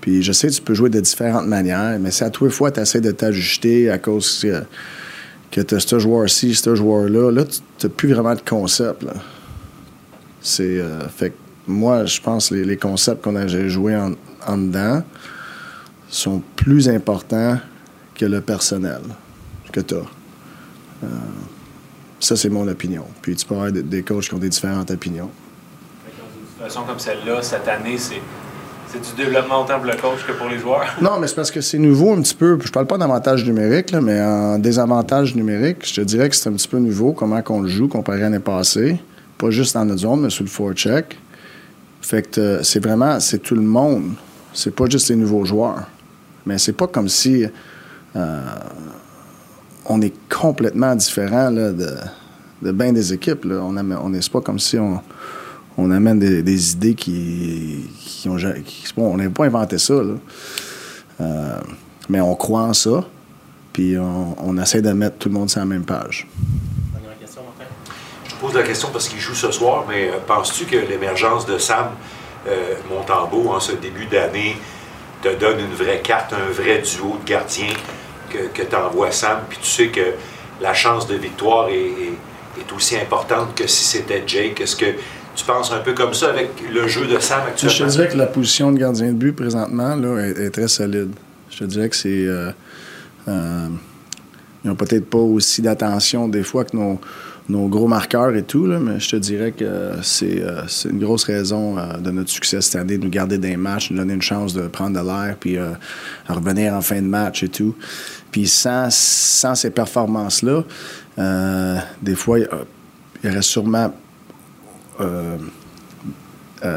Puis 0.00 0.22
je 0.22 0.32
sais 0.32 0.48
que 0.48 0.52
tu 0.52 0.62
peux 0.62 0.74
jouer 0.74 0.90
de 0.90 1.00
différentes 1.00 1.46
manières, 1.46 1.98
mais 1.98 2.10
si 2.10 2.24
à 2.24 2.30
tous 2.30 2.44
les 2.44 2.50
fois, 2.50 2.70
tu 2.70 2.80
essaies 2.80 3.00
de 3.00 3.10
t'ajuster 3.10 3.90
à 3.90 3.98
cause 3.98 4.40
que, 4.42 4.62
que 5.50 5.60
tu 5.62 5.74
as 5.74 5.80
ce 5.80 5.98
joueur-ci, 5.98 6.54
ce 6.54 6.74
joueur-là, 6.74 7.30
là, 7.30 7.44
tu 7.44 7.86
n'as 7.86 7.92
plus 7.92 8.12
vraiment 8.12 8.34
de 8.34 8.42
concept. 8.42 9.06
C'est, 10.42 10.78
euh, 10.78 11.08
fait 11.08 11.32
moi, 11.66 12.04
je 12.04 12.20
pense 12.20 12.50
que 12.50 12.54
les, 12.54 12.64
les 12.64 12.76
concepts 12.76 13.22
qu'on 13.22 13.36
a 13.36 13.46
joués 13.46 13.96
en, 13.96 14.12
en 14.46 14.56
dedans 14.56 15.02
sont 16.08 16.42
plus 16.56 16.88
importants 16.88 17.58
que 18.14 18.26
le 18.26 18.40
personnel 18.40 19.00
que 19.72 19.80
tu 19.80 19.94
as. 19.94 19.98
Euh, 19.98 21.06
ça, 22.20 22.36
c'est 22.36 22.48
mon 22.48 22.66
opinion. 22.68 23.04
Puis 23.20 23.34
tu 23.36 23.46
peux 23.46 23.54
avoir 23.54 23.72
des, 23.72 23.82
des 23.82 24.02
coachs 24.02 24.24
qui 24.24 24.34
ont 24.34 24.38
des 24.38 24.48
différentes 24.48 24.90
opinions. 24.90 25.30
Dans 26.06 26.40
une 26.40 26.46
situation 26.46 26.82
comme 26.84 26.98
celle-là, 26.98 27.42
cette 27.42 27.68
année, 27.68 27.98
c'est. 27.98 28.20
C'est 28.86 29.16
du 29.16 29.24
développement 29.24 29.62
autant 29.62 29.78
pour 29.78 29.86
le 29.86 29.96
coach 29.96 30.24
que 30.24 30.30
pour 30.30 30.48
les 30.48 30.58
joueurs? 30.58 30.86
Non, 31.02 31.18
mais 31.18 31.26
c'est 31.26 31.34
parce 31.34 31.50
que 31.50 31.60
c'est 31.60 31.78
nouveau 31.78 32.12
un 32.12 32.22
petit 32.22 32.34
peu. 32.34 32.56
Je 32.62 32.70
parle 32.70 32.86
pas 32.86 32.96
d'avantage 32.96 33.44
numérique, 33.44 33.90
là, 33.90 34.00
mais 34.00 34.22
en 34.22 34.56
désavantage 34.60 35.34
numérique, 35.34 35.78
je 35.84 35.94
te 35.96 36.00
dirais 36.02 36.28
que 36.28 36.36
c'est 36.36 36.48
un 36.48 36.52
petit 36.52 36.68
peu 36.68 36.78
nouveau 36.78 37.12
comment 37.12 37.42
on 37.48 37.62
le 37.62 37.68
joue 37.68 37.88
comparé 37.88 38.18
à 38.18 38.24
l'année 38.24 38.38
passée. 38.38 39.00
pas 39.36 39.50
juste 39.50 39.74
dans 39.74 39.84
notre 39.84 40.02
zone, 40.02 40.20
mais 40.20 40.30
sur 40.30 40.44
le 40.44 40.50
forecheck. 40.50 41.18
Fait 42.04 42.20
que 42.20 42.38
euh, 42.38 42.62
c'est 42.62 42.84
vraiment, 42.84 43.18
c'est 43.18 43.38
tout 43.38 43.54
le 43.54 43.62
monde. 43.62 44.12
C'est 44.52 44.74
pas 44.74 44.84
juste 44.90 45.08
les 45.08 45.16
nouveaux 45.16 45.46
joueurs. 45.46 45.88
Mais 46.44 46.58
c'est 46.58 46.74
pas 46.74 46.86
comme 46.86 47.08
si 47.08 47.46
euh, 48.14 48.40
on 49.86 50.02
est 50.02 50.12
complètement 50.28 50.94
différent 50.94 51.50
de, 51.50 51.74
de 52.60 52.72
bien 52.72 52.92
des 52.92 53.14
équipes. 53.14 53.46
On 53.46 53.72
n'est 53.72 54.20
pas 54.30 54.42
comme 54.42 54.58
si 54.58 54.78
on, 54.78 55.00
on 55.78 55.90
amène 55.90 56.18
des, 56.18 56.72
idées 56.72 56.94
qui, 56.94 57.86
qui 57.98 58.28
ont 58.28 58.36
on 58.98 59.16
n'a 59.16 59.30
pas 59.30 59.46
inventé 59.46 59.78
ça. 59.78 59.94
Euh, 59.94 61.60
mais 62.10 62.20
on 62.20 62.34
croit 62.34 62.64
en 62.64 62.74
ça. 62.74 63.02
Puis 63.72 63.96
on 63.98 64.58
essaie 64.58 64.82
de 64.82 64.92
mettre 64.92 65.16
tout 65.16 65.30
le 65.30 65.34
monde 65.36 65.48
sur 65.48 65.60
la 65.60 65.66
même 65.66 65.84
page. 65.84 66.28
La 68.54 68.62
question 68.62 68.88
parce 68.92 69.08
qu'il 69.08 69.18
joue 69.18 69.34
ce 69.34 69.50
soir, 69.50 69.84
mais 69.88 70.08
euh, 70.08 70.12
penses-tu 70.26 70.64
que 70.66 70.76
l'émergence 70.76 71.44
de 71.44 71.58
Sam 71.58 71.88
euh, 72.46 72.74
Montembeau 72.88 73.50
en 73.50 73.58
ce 73.58 73.72
début 73.72 74.06
d'année 74.06 74.56
te 75.22 75.34
donne 75.34 75.58
une 75.58 75.74
vraie 75.74 76.00
carte, 76.00 76.32
un 76.32 76.52
vrai 76.52 76.80
duo 76.82 77.18
de 77.24 77.28
gardiens 77.28 77.72
que, 78.30 78.38
que 78.54 78.62
Sam, 79.10 79.38
puis 79.48 79.58
tu 79.60 79.68
sais 79.68 79.88
que 79.88 80.12
la 80.60 80.72
chance 80.72 81.06
de 81.08 81.16
victoire 81.16 81.68
est, 81.68 82.12
aussi 82.74 82.96
importante 82.96 83.54
que 83.56 83.66
si 83.66 83.84
c'était 83.84 84.22
Jake? 84.26 84.60
Est-ce 84.60 84.76
que 84.76 84.86
tu 85.34 85.44
penses 85.44 85.72
un 85.72 85.80
peu 85.80 85.92
comme 85.92 86.14
ça 86.14 86.28
avec 86.28 86.50
le 86.72 86.86
jeu 86.86 87.06
de 87.06 87.18
Sam 87.18 87.40
Je 87.56 87.60
te 87.62 87.66
actuellement? 87.66 87.90
dirais 87.92 88.08
que 88.08 88.16
la 88.16 88.26
position 88.26 88.70
de 88.70 88.78
gardien 88.78 89.08
de 89.08 89.12
but 89.14 89.32
présentement 89.32 89.96
là, 89.96 90.18
est, 90.20 90.38
est 90.46 90.50
très 90.50 90.68
solide. 90.68 91.10
Je 91.50 91.58
te 91.58 91.64
dirais 91.64 91.88
que 91.88 91.96
c'est. 91.96 92.08
euh, 92.26 92.50
euh, 93.28 93.68
ils 94.64 94.68
n'ont 94.68 94.76
peut-être 94.76 95.08
pas 95.10 95.18
aussi 95.18 95.60
d'attention 95.60 96.26
des 96.28 96.42
fois 96.42 96.64
que 96.64 96.74
nos, 96.76 96.98
nos 97.48 97.68
gros 97.68 97.86
marqueurs 97.86 98.34
et 98.34 98.42
tout, 98.42 98.66
là, 98.66 98.78
mais 98.78 98.98
je 99.00 99.10
te 99.10 99.16
dirais 99.16 99.52
que 99.52 99.92
c'est 100.02 100.40
euh, 100.42 100.62
une 100.88 100.98
grosse 100.98 101.24
raison 101.24 101.76
euh, 101.76 101.98
de 101.98 102.10
notre 102.10 102.30
succès 102.30 102.60
cette 102.62 102.76
année, 102.76 102.96
de 102.96 103.04
nous 103.04 103.10
garder 103.10 103.36
des 103.36 103.56
matchs, 103.58 103.90
de 103.90 103.94
nous 103.94 104.00
donner 104.00 104.14
une 104.14 104.22
chance 104.22 104.54
de 104.54 104.66
prendre 104.66 104.98
de 104.98 105.06
l'air, 105.06 105.36
puis 105.38 105.58
euh, 105.58 105.72
revenir 106.28 106.72
en 106.72 106.80
fin 106.80 107.02
de 107.02 107.06
match 107.06 107.42
et 107.42 107.48
tout. 107.48 107.74
Puis 108.30 108.48
sans, 108.48 108.88
sans 108.90 109.54
ces 109.54 109.70
performances-là, 109.70 110.64
euh, 111.18 111.76
des 112.00 112.14
fois, 112.14 112.38
il 112.38 112.48
y 113.24 113.28
aurait 113.28 113.42
sûrement. 113.42 113.92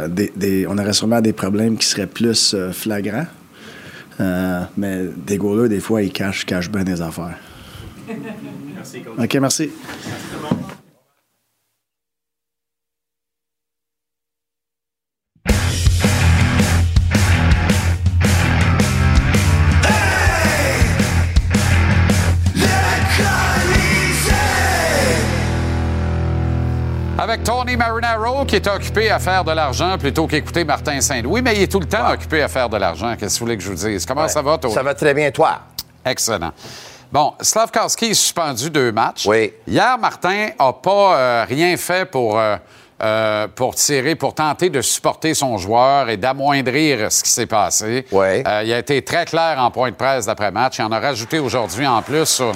des- 0.09 0.33
des- 0.35 0.67
on 0.67 0.77
aurait 0.77 0.91
sûrement 0.93 1.21
des 1.21 1.33
problèmes 1.33 1.77
qui 1.77 1.85
seraient 1.87 2.07
plus 2.07 2.55
flagrants. 2.73 3.27
Mais 4.75 5.05
des 5.25 5.37
goalers, 5.37 5.69
des 5.69 5.79
fois, 5.79 6.01
ils 6.01 6.11
cachent, 6.11 6.45
cachent 6.45 6.69
bien 6.69 6.83
des 6.83 7.01
affaires. 7.01 7.37
Merci, 8.93 9.01
coach. 9.03 9.19
OK, 9.19 9.35
merci. 9.35 9.71
Avec 27.19 27.43
Tony 27.43 27.75
Marinaro, 27.75 28.45
qui 28.45 28.55
est 28.55 28.67
occupé 28.67 29.09
à 29.09 29.19
faire 29.19 29.43
de 29.43 29.51
l'argent 29.51 29.97
plutôt 29.97 30.27
qu'écouter 30.27 30.63
Martin 30.63 31.01
Saint-Louis, 31.01 31.41
mais 31.41 31.57
il 31.57 31.63
est 31.63 31.71
tout 31.71 31.81
le 31.81 31.87
temps 31.87 32.09
occupé 32.11 32.41
à 32.41 32.47
faire 32.47 32.69
de 32.69 32.77
l'argent. 32.77 33.15
Qu'est-ce 33.19 33.33
que 33.35 33.39
vous 33.39 33.45
voulez 33.47 33.57
que 33.57 33.63
je 33.63 33.69
vous 33.69 33.75
dise? 33.75 34.05
Comment 34.05 34.29
ça 34.29 34.41
va, 34.41 34.57
Tony? 34.57 34.73
Ça 34.73 34.83
va 34.83 34.93
très 34.93 35.13
bien, 35.13 35.29
toi? 35.31 35.59
Excellent. 36.05 36.53
Bon, 37.11 37.33
Slavkowski 37.39 38.07
est 38.07 38.13
suspendu 38.13 38.69
deux 38.69 38.91
matchs. 38.91 39.25
Oui. 39.25 39.53
Hier, 39.65 39.97
Martin 39.97 40.49
n'a 40.59 40.73
pas 40.73 41.17
euh, 41.17 41.45
rien 41.47 41.77
fait 41.77 42.05
pour, 42.09 42.37
euh, 42.37 42.57
euh, 43.01 43.47
pour 43.47 43.75
tirer, 43.75 44.15
pour 44.15 44.33
tenter 44.33 44.69
de 44.69 44.81
supporter 44.81 45.33
son 45.33 45.57
joueur 45.57 46.09
et 46.09 46.17
d'amoindrir 46.17 47.09
ce 47.11 47.23
qui 47.23 47.29
s'est 47.29 47.45
passé. 47.45 48.05
Oui. 48.11 48.43
Euh, 48.45 48.63
il 48.65 48.73
a 48.73 48.79
été 48.79 49.01
très 49.03 49.25
clair 49.25 49.57
en 49.59 49.71
point 49.71 49.89
de 49.89 49.95
presse 49.95 50.25
d'après-match. 50.25 50.79
Il 50.79 50.83
en 50.83 50.91
a 50.91 50.99
rajouté 50.99 51.39
aujourd'hui 51.39 51.87
en 51.87 52.01
plus 52.01 52.25
sur 52.25 52.51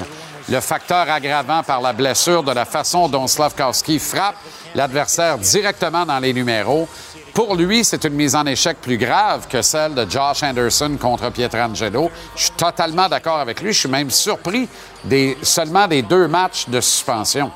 le 0.49 0.59
facteur 0.59 1.09
aggravant 1.09 1.63
par 1.63 1.79
la 1.79 1.93
blessure 1.93 2.43
de 2.43 2.51
la 2.51 2.65
façon 2.65 3.07
dont 3.07 3.27
Slavkowski 3.27 3.99
frappe 3.99 4.35
l'adversaire 4.75 5.37
directement 5.37 6.05
dans 6.05 6.19
les 6.19 6.33
numéros. 6.33 6.89
Pour 7.33 7.55
lui, 7.55 7.85
c'est 7.85 8.03
une 8.03 8.13
mise 8.13 8.35
en 8.35 8.45
échec 8.45 8.77
plus 8.81 8.97
grave 8.97 9.47
que 9.47 9.61
celle 9.61 9.93
de 9.93 10.09
Josh 10.09 10.43
Anderson 10.43 10.97
contre 10.99 11.31
Pietrangelo. 11.31 12.11
Je 12.35 12.43
suis 12.43 12.51
totalement 12.51 13.07
d'accord 13.07 13.39
avec 13.39 13.61
lui. 13.61 13.71
Je 13.71 13.79
suis 13.79 13.89
même 13.89 14.09
surpris 14.09 14.67
des, 15.05 15.37
seulement 15.41 15.87
des 15.87 16.01
deux 16.01 16.27
matchs 16.27 16.67
de 16.67 16.81
suspension. 16.81 17.49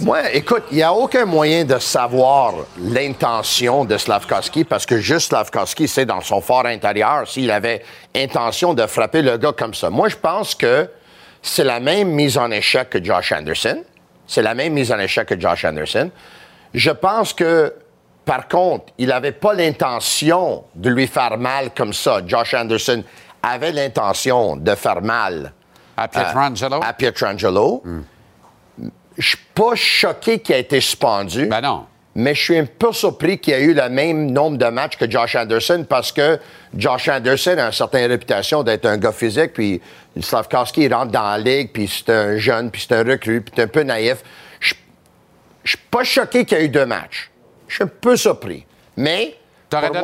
Moi, 0.00 0.30
écoute, 0.34 0.64
il 0.72 0.76
n'y 0.76 0.82
a 0.82 0.92
aucun 0.92 1.24
moyen 1.24 1.64
de 1.64 1.78
savoir 1.78 2.52
l'intention 2.78 3.86
de 3.86 3.96
Slavkovski 3.96 4.64
parce 4.64 4.84
que 4.84 4.98
juste 4.98 5.28
Slavkovski 5.28 5.88
sait 5.88 6.04
dans 6.04 6.20
son 6.20 6.42
fort 6.42 6.66
intérieur 6.66 7.26
s'il 7.26 7.50
avait 7.50 7.82
intention 8.14 8.74
de 8.74 8.86
frapper 8.86 9.22
le 9.22 9.38
gars 9.38 9.52
comme 9.56 9.72
ça. 9.72 9.88
Moi, 9.88 10.10
je 10.10 10.16
pense 10.16 10.54
que 10.54 10.86
c'est 11.40 11.64
la 11.64 11.80
même 11.80 12.08
mise 12.08 12.36
en 12.36 12.50
échec 12.50 12.90
que 12.90 13.02
Josh 13.02 13.32
Anderson. 13.32 13.82
C'est 14.26 14.42
la 14.42 14.54
même 14.54 14.74
mise 14.74 14.92
en 14.92 14.98
échec 14.98 15.28
que 15.28 15.40
Josh 15.40 15.64
Anderson. 15.64 16.10
Je 16.74 16.90
pense 16.90 17.32
que, 17.32 17.72
par 18.26 18.48
contre, 18.48 18.86
il 18.98 19.06
n'avait 19.06 19.32
pas 19.32 19.54
l'intention 19.54 20.64
de 20.74 20.90
lui 20.90 21.06
faire 21.06 21.38
mal 21.38 21.70
comme 21.74 21.92
ça. 21.92 22.20
Josh 22.26 22.54
Anderson 22.54 23.04
avait 23.40 23.70
l'intention 23.70 24.56
de 24.56 24.74
faire 24.74 25.00
mal 25.00 25.52
À 25.96 26.08
Pietrangelo? 26.08 26.80
à 26.82 26.92
Pietrangelo. 26.92 27.82
Je 29.16 29.28
suis 29.28 29.38
pas 29.54 29.76
choqué 29.76 30.40
qu'il 30.40 30.56
ait 30.56 30.60
été 30.60 30.80
suspendu. 30.80 31.46
Ben 31.46 31.60
non. 31.60 31.86
Mais 32.16 32.34
je 32.34 32.42
suis 32.42 32.58
un 32.58 32.64
peu 32.64 32.92
surpris 32.92 33.38
qu'il 33.38 33.54
y 33.54 33.56
ait 33.56 33.62
eu 33.62 33.74
le 33.74 33.88
même 33.88 34.30
nombre 34.32 34.56
de 34.56 34.66
matchs 34.66 34.96
que 34.96 35.08
Josh 35.08 35.36
Anderson 35.36 35.86
parce 35.88 36.10
que 36.10 36.40
Josh 36.74 37.08
Anderson 37.08 37.56
a 37.58 37.66
une 37.66 37.72
certaine 37.72 38.10
réputation 38.10 38.62
d'être 38.64 38.86
un 38.86 38.96
gars 38.96 39.12
physique, 39.12 39.52
puis 39.52 39.80
Slavkowski 40.18 40.84
il 40.84 40.94
rentre 40.94 41.12
dans 41.12 41.22
la 41.22 41.38
ligue, 41.38 41.70
puis 41.72 41.86
c'est 41.86 42.10
un 42.10 42.38
jeune, 42.38 42.70
puis 42.70 42.84
c'est 42.88 42.96
un 42.96 43.04
recrue, 43.04 43.42
puis 43.42 43.52
c'est 43.54 43.62
un 43.62 43.68
peu 43.68 43.82
naïf. 43.82 44.16
Je 44.58 44.74
je 45.62 45.70
suis 45.70 45.84
pas 45.90 46.04
choqué 46.04 46.44
qu'il 46.44 46.58
y 46.58 46.60
ait 46.62 46.64
eu 46.64 46.68
deux 46.70 46.86
matchs. 46.86 47.30
Je 47.68 47.74
suis 47.74 47.84
un 47.84 47.90
peu 48.00 48.16
surpris. 48.16 48.64
Mais 48.96 49.36
T'aurais 49.68 49.90
donné, 49.90 50.02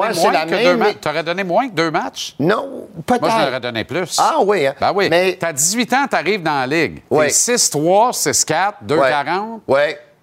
même... 0.77 1.25
donné 1.25 1.45
moins 1.45 1.69
que 1.69 1.73
deux 1.75 1.91
matchs? 1.93 2.35
Non, 2.41 2.89
peut-être. 3.07 3.21
Moi, 3.23 3.31
je 3.39 3.45
l'aurais 3.47 3.61
donné 3.61 3.85
plus. 3.85 4.17
Ah 4.19 4.37
oui, 4.41 4.67
hein? 4.67 4.75
Ben 4.81 4.93
oui. 4.95 5.09
Mais- 5.09 5.37
T'as 5.39 5.53
18 5.53 5.93
ans, 5.93 6.07
t'arrives 6.11 6.43
dans 6.43 6.61
la 6.61 6.67
ligue. 6.67 7.03
Oui. 7.09 7.27
6-3, 7.27 8.13
6-4, 8.13 8.73
2-40. 8.85 9.61
Oui. 9.69 9.79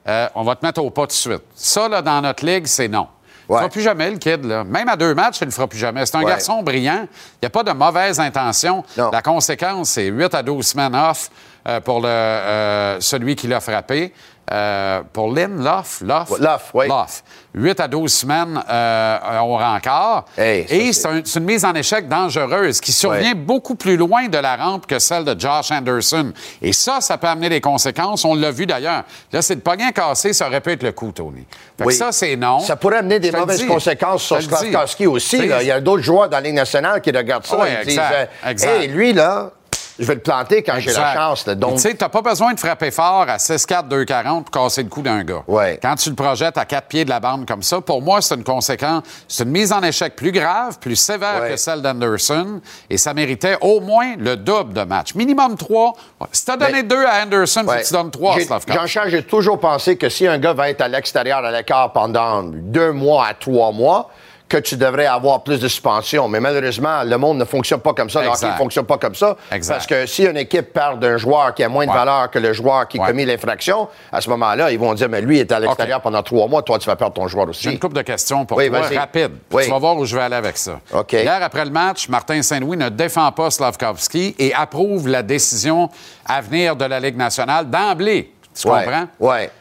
Euh, 0.08 0.28
on 0.36 0.44
va 0.44 0.56
te 0.56 0.66
mettre 0.66 0.84
au 0.84 0.90
pas 0.90 1.04
tout 1.04 1.08
de 1.08 1.12
suite. 1.14 1.44
Ça, 1.56 1.88
là, 1.88 2.02
dans 2.02 2.22
notre 2.22 2.46
ligue, 2.46 2.66
c'est 2.68 2.88
non. 2.90 3.08
Il 3.48 3.52
ne 3.54 3.56
Ouais. 3.56 3.62
fera 3.62 3.70
plus 3.70 3.82
jamais, 3.82 4.12
le 4.12 4.18
kid. 4.18 4.44
Là. 4.46 4.64
Même 4.64 4.90
à 4.90 4.96
deux 4.96 5.16
matchs, 5.16 5.38
il 5.40 5.46
ne 5.46 5.50
le 5.50 5.52
fera 5.56 5.68
plus 5.68 5.80
jamais. 5.80 6.06
C'est 6.06 6.18
un 6.18 6.20
Ouais. 6.20 6.26
garçon 6.32 6.62
brillant. 6.62 7.06
Il 7.08 7.38
n'y 7.44 7.48
a 7.48 7.50
pas 7.50 7.64
de 7.64 7.72
mauvaise 7.72 8.20
intention. 8.20 8.84
Non. 8.98 9.10
La 9.12 9.22
conséquence, 9.22 9.90
c'est 9.92 10.06
8 10.06 10.36
à 10.36 10.44
12 10.44 10.68
semaines 10.68 10.96
off 10.96 11.30
euh, 11.68 11.80
pour 11.80 12.00
le, 12.02 12.08
euh, 12.08 13.00
celui 13.00 13.36
qui 13.36 13.48
l'a 13.48 13.60
frappé. 13.60 14.14
Euh, 14.52 15.02
pour 15.14 15.32
Lynn, 15.34 15.64
Loff, 15.64 16.02
Loff. 16.04 16.30
Loff, 16.40 16.72
oui. 16.74 16.88
Loff. 16.88 17.24
8 17.54 17.80
à 17.80 17.88
12 17.88 18.12
semaines 18.12 18.64
euh, 18.70 19.40
au 19.42 19.58
rencard. 19.58 20.26
Hey, 20.38 20.66
Et 20.70 20.92
c'est- 20.94 21.02
c'est 21.02 21.08
un- 21.08 21.22
c'est 21.24 21.40
une 21.40 21.46
mise 21.46 21.66
en 21.66 21.74
échec 21.74 22.08
dangereuse 22.08 22.80
qui 22.82 22.92
survient 22.92 23.30
Ouais. 23.30 23.34
beaucoup 23.36 23.76
plus 23.76 23.96
loin 23.98 24.28
de 24.28 24.38
la 24.38 24.56
rampe 24.56 24.88
que 24.88 24.98
celle 25.00 25.24
de 25.26 25.40
Josh 25.40 25.72
Anderson. 25.72 26.32
Et 26.62 26.74
ça, 26.74 27.00
ça 27.02 27.18
peut 27.18 27.28
amener 27.28 27.50
des 27.50 27.62
conséquences. 27.62 28.26
On 28.26 28.34
l'a 28.36 28.52
vu 28.52 28.66
d'ailleurs. 28.66 29.04
Là, 29.32 29.42
c'est 29.42 29.56
le 29.56 29.62
pognon 29.62 29.92
cassé, 29.92 30.34
ça 30.34 30.48
aurait 30.48 30.62
pu 30.62 30.72
être 30.72 30.84
le 30.84 30.92
coup, 30.94 31.12
Tony. 31.12 31.46
Fait 31.78 31.84
que 31.84 31.88
Oui. 31.90 31.94
ça, 31.96 32.12
c'est 32.12 32.36
non. 32.36 32.60
Ça 32.60 32.76
pourrait 32.76 32.98
amener 32.98 33.20
des 33.20 33.32
mauvaises 33.32 33.66
conséquences 33.66 34.24
sur. 34.24 34.42
Slavkowski 34.42 35.06
aussi. 35.08 35.48
Là. 35.48 35.62
Il 35.62 35.68
y 35.68 35.72
a 35.72 35.80
d'autres 35.80 36.04
joueurs 36.04 36.30
dans 36.30 36.38
la 36.38 36.42
Ligue 36.42 36.56
nationale 36.56 37.02
qui 37.02 37.12
regardent 37.12 37.46
ça. 37.46 37.58
Oui, 37.60 37.68
disent, 37.84 37.98
exact, 37.98 38.30
euh, 38.46 38.50
exact. 38.50 38.70
Hey, 38.82 38.88
lui, 38.88 39.14
là, 39.14 39.52
je 40.00 40.06
vais 40.06 40.16
le 40.16 40.22
planter 40.22 40.64
quand 40.64 40.80
j'ai 40.80 40.92
la 40.94 41.14
chance. 41.14 41.46
là. 41.46 41.56
Donc, 41.56 41.76
Tu 41.76 41.82
sais, 41.82 41.94
t'as 41.94 42.10
pas 42.10 42.22
besoin 42.22 42.54
de 42.54 42.60
frapper 42.60 42.92
fort 42.92 43.26
à 43.28 43.38
6-4, 43.38 43.88
2-40 43.88 44.44
pour 44.46 44.52
casser 44.64 44.84
le 44.84 44.90
cou 44.90 45.02
d'un 45.02 45.24
gars. 45.24 45.44
Ouais. 45.48 45.80
Quand 45.82 45.96
tu 45.96 46.10
le 46.10 46.16
projettes 46.16 46.58
à 46.58 46.66
quatre 46.66 46.88
pieds 46.88 47.04
de 47.06 47.10
la 47.10 47.20
bande 47.20 47.46
comme 47.48 47.64
ça, 47.64 47.82
pour 47.82 48.02
moi, 48.02 48.22
c'est 48.22 48.36
une 48.36 48.44
conséquence, 48.44 49.04
c'est 49.28 49.44
une 49.44 49.50
mise 49.52 49.72
en 49.74 49.82
échec 49.84 50.16
plus 50.16 50.32
grave, 50.32 50.80
plus 50.80 50.96
sévère 50.96 51.42
Ouais. 51.42 51.50
que 51.52 51.58
celle 51.58 51.82
d'Anderson, 51.82 52.62
et 52.90 52.98
ça 52.98 53.14
méritait 53.14 53.58
au 53.62 53.80
moins 53.82 54.16
le 54.18 54.36
double 54.38 54.74
de 54.74 54.84
match. 54.84 55.16
Minimum 55.16 55.56
3. 55.58 55.94
Si 56.32 56.46
t'as 56.46 56.58
donné 56.58 56.72
Mais- 56.74 56.84
2 56.84 57.06
à 57.06 57.24
Anderson, 57.24 57.62
faut 57.66 57.70
ouais. 57.72 57.82
que 57.82 57.88
tu 57.88 57.94
donnes 57.94 58.12
3 58.12 58.36
à. 58.36 58.74
Jean-Charles, 58.74 59.10
j'ai 59.10 59.24
toujours 59.24 59.60
pensé 59.60 59.98
que 59.98 60.10
si 60.10 60.26
un 60.28 60.38
gars 60.38 60.54
va 60.54 60.70
être 60.70 60.82
à 60.82 60.88
l'extérieur, 60.88 61.40
à 61.46 61.52
l'écart 61.52 61.92
pendant 61.94 62.44
deux 62.44 62.92
mois 62.92 63.28
à 63.28 63.34
trois 63.34 63.72
mois, 63.72 64.10
que 64.50 64.58
tu 64.58 64.76
devrais 64.76 65.06
avoir 65.06 65.44
plus 65.44 65.60
de 65.60 65.68
suspension. 65.68 66.28
Mais 66.28 66.40
malheureusement, 66.40 67.04
le 67.04 67.18
monde 67.18 67.38
ne 67.38 67.46
fonctionne 67.46 67.80
pas 67.82 67.94
comme 67.94 68.10
ça. 68.10 68.22
Le 68.22 68.28
Exact. 68.30 68.48
hockey 68.48 68.54
ne 68.54 68.58
fonctionne 68.58 68.86
pas 68.86 68.98
comme 68.98 69.14
ça. 69.16 69.38
Exact. 69.52 69.74
Parce 69.76 69.86
que 69.88 70.06
si 70.08 70.24
une 70.26 70.38
équipe 70.38 70.74
perd 70.74 71.00
d'un 71.00 71.18
joueur 71.18 71.54
qui 71.54 71.64
a 71.64 71.70
moins 71.70 71.86
de 71.86 71.92
Ouais. 71.92 71.96
valeur 71.98 72.32
que 72.32 72.40
le 72.40 72.52
joueur 72.52 72.88
qui 72.88 72.98
a 72.98 73.02
Ouais. 73.04 73.08
commis 73.10 73.26
l'infraction, 73.26 73.88
à 74.12 74.20
ce 74.20 74.30
moment-là, 74.32 74.72
ils 74.72 74.80
vont 74.80 74.94
dire, 74.96 75.08
mais 75.08 75.22
lui 75.22 75.38
il 75.38 75.42
est 75.42 75.52
à 75.52 75.60
l'extérieur 75.60 76.02
pendant 76.02 76.24
trois 76.24 76.48
mois, 76.48 76.64
toi, 76.64 76.80
tu 76.80 76.88
vas 76.88 76.96
perdre 76.96 77.14
ton 77.14 77.28
joueur 77.28 77.48
aussi. 77.48 77.64
J'ai 77.64 77.72
une 77.74 77.80
couple 77.80 77.96
de 77.96 78.02
questions 78.02 78.44
pour 78.46 78.58
Oui, 78.58 78.70
toi, 78.70 78.82
rapide. 78.98 79.34
Oui. 79.52 79.66
Tu 79.66 79.70
vas 79.70 79.78
voir 79.78 79.96
où 79.96 80.04
je 80.06 80.16
vais 80.16 80.24
aller 80.24 80.36
avec 80.36 80.58
ça. 80.58 80.80
OK. 80.94 81.14
Hier, 81.14 81.40
après 81.44 81.64
le 81.66 81.72
match, 81.72 82.10
Martin 82.10 82.42
Saint-Louis 82.42 82.76
ne 82.78 82.90
défend 82.90 83.32
pas 83.32 83.52
Slavkovski 83.52 84.36
et 84.40 84.52
approuve 84.56 85.08
la 85.08 85.22
décision 85.22 85.90
à 86.26 86.42
venir 86.42 86.76
de 86.76 86.86
la 86.86 87.00
Ligue 87.00 87.18
nationale 87.18 87.70
d'emblée. 87.70 88.34
Tu 88.60 88.68
Ouais. 88.68 88.84
comprends? 88.84 89.08
Ouais. 89.20 89.52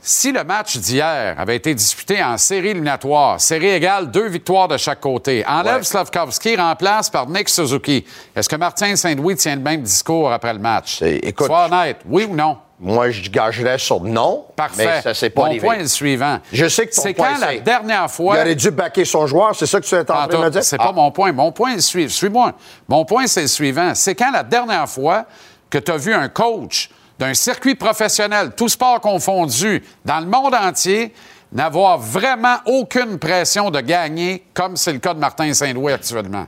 Si 0.00 0.30
le 0.32 0.44
match 0.44 0.76
d'hier 0.78 1.34
avait 1.38 1.56
été 1.56 1.74
disputé 1.74 2.22
en 2.22 2.38
série 2.38 2.68
éliminatoire, 2.68 3.40
série 3.40 3.68
égale, 3.70 4.10
deux 4.10 4.28
victoires 4.28 4.68
de 4.68 4.76
chaque 4.76 5.00
côté, 5.00 5.44
enlève 5.46 5.78
Ouais. 5.78 5.82
Slavkovski, 5.82 6.56
remplace 6.56 7.10
par 7.10 7.28
Nick 7.28 7.48
Suzuki, 7.48 8.06
est-ce 8.34 8.48
que 8.48 8.56
Martin 8.56 8.94
Saint-Louis 8.94 9.34
tient 9.36 9.56
le 9.56 9.60
même 9.62 9.82
discours 9.82 10.32
après 10.32 10.52
le 10.52 10.60
match? 10.60 11.02
Écoute- 11.02 11.46
Sois 11.48 11.66
honnête, 11.66 11.98
oui 12.08 12.26
ou 12.30 12.34
non? 12.34 12.58
Moi, 12.80 13.10
je 13.10 13.28
gagerais 13.28 13.76
sur 13.76 14.00
non. 14.00 14.46
Parfait. 14.54 14.86
Mais 14.86 15.02
ça 15.02 15.12
s'est 15.14 15.30
pas 15.30 15.40
Mon 15.40 15.46
arrivé. 15.48 15.66
point 15.66 15.74
est 15.74 15.82
le 15.82 15.88
suivant. 15.88 16.38
Je 16.52 16.68
sais 16.68 16.86
que 16.86 16.94
ton 16.94 17.02
C'est 17.02 17.12
point, 17.12 17.34
quand 17.34 17.40
la 17.40 17.58
dernière 17.58 18.08
fois... 18.08 18.36
Il 18.36 18.40
aurait 18.42 18.54
dû 18.54 18.70
baquer 18.70 19.04
son 19.04 19.26
joueur, 19.26 19.56
c'est 19.56 19.66
ça 19.66 19.80
que 19.80 19.84
tu 19.84 19.96
es 19.96 19.98
en 19.98 20.04
train 20.04 20.26
de 20.28 20.36
me 20.36 20.48
dire? 20.48 20.62
C'est 20.62 20.76
Ah. 20.78 20.84
pas 20.86 20.92
mon 20.92 21.10
point. 21.10 21.32
Mon 21.32 21.50
point 21.50 21.72
est 21.72 21.76
le 21.76 21.80
suivant. 21.80 22.08
Suis-moi. 22.08 22.52
Mon 22.86 23.04
point, 23.04 23.26
c'est 23.26 23.42
le 23.42 23.48
suivant. 23.48 23.96
C'est 23.96 24.14
quand 24.14 24.30
la 24.30 24.44
dernière 24.44 24.88
fois 24.88 25.24
que 25.68 25.78
tu 25.78 25.90
as 25.90 25.96
vu 25.96 26.14
un 26.14 26.28
coach 26.28 26.88
d'un 27.18 27.34
circuit 27.34 27.74
professionnel, 27.74 28.52
tout 28.56 28.68
sport 28.68 29.00
confondu, 29.00 29.82
dans 30.04 30.20
le 30.20 30.26
monde 30.26 30.54
entier, 30.54 31.12
n'avoir 31.52 31.98
vraiment 31.98 32.58
aucune 32.66 33.18
pression 33.18 33.70
de 33.70 33.80
gagner, 33.80 34.44
comme 34.54 34.76
c'est 34.76 34.92
le 34.92 34.98
cas 34.98 35.14
de 35.14 35.18
Martin 35.18 35.52
Saint-Louis 35.52 35.92
actuellement? 35.92 36.46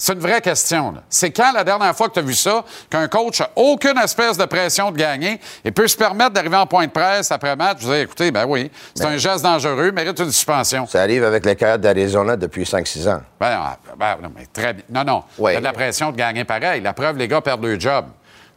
C'est 0.00 0.12
une 0.12 0.20
vraie 0.20 0.40
question. 0.40 0.94
C'est 1.10 1.32
quand 1.32 1.52
la 1.52 1.64
dernière 1.64 1.94
fois 1.94 2.08
que 2.08 2.12
tu 2.14 2.20
as 2.20 2.22
vu 2.22 2.32
ça, 2.32 2.64
qu'un 2.88 3.08
coach 3.08 3.40
n'a 3.40 3.50
aucune 3.56 3.98
espèce 3.98 4.38
de 4.38 4.44
pression 4.44 4.92
de 4.92 4.96
gagner 4.96 5.40
et 5.64 5.72
peut 5.72 5.88
se 5.88 5.96
permettre 5.96 6.30
d'arriver 6.30 6.56
en 6.56 6.66
point 6.66 6.86
de 6.86 6.92
presse 6.92 7.32
après 7.32 7.56
match, 7.56 7.78
vous 7.80 7.88
dire, 7.88 8.02
écoutez, 8.02 8.30
ben 8.30 8.46
oui, 8.46 8.70
c'est 8.94 9.06
un 9.06 9.16
geste 9.16 9.42
dangereux, 9.42 9.90
mérite 9.90 10.16
une 10.20 10.30
suspension. 10.30 10.86
Ça 10.86 11.02
arrive 11.02 11.24
avec 11.24 11.44
les 11.44 11.56
Coyotes 11.56 11.80
d'Arizona 11.80 12.36
depuis 12.36 12.62
5-6 12.62 13.08
ans. 13.08 13.22
Ben, 13.40 13.58
non, 13.58 13.96
ben, 13.98 14.16
non, 14.22 14.30
mais 14.36 14.46
très 14.46 14.72
bien. 14.72 14.84
Non, 14.88 15.02
non. 15.02 15.24
Oui. 15.36 15.50
Il 15.50 15.54
y 15.54 15.56
a 15.56 15.60
de 15.60 15.64
la 15.64 15.72
pression 15.72 16.12
de 16.12 16.16
gagner 16.16 16.44
pareil. 16.44 16.80
La 16.80 16.92
preuve, 16.92 17.16
les 17.16 17.26
gars 17.26 17.40
perdent 17.40 17.64
leur 17.64 17.80
job. 17.80 18.04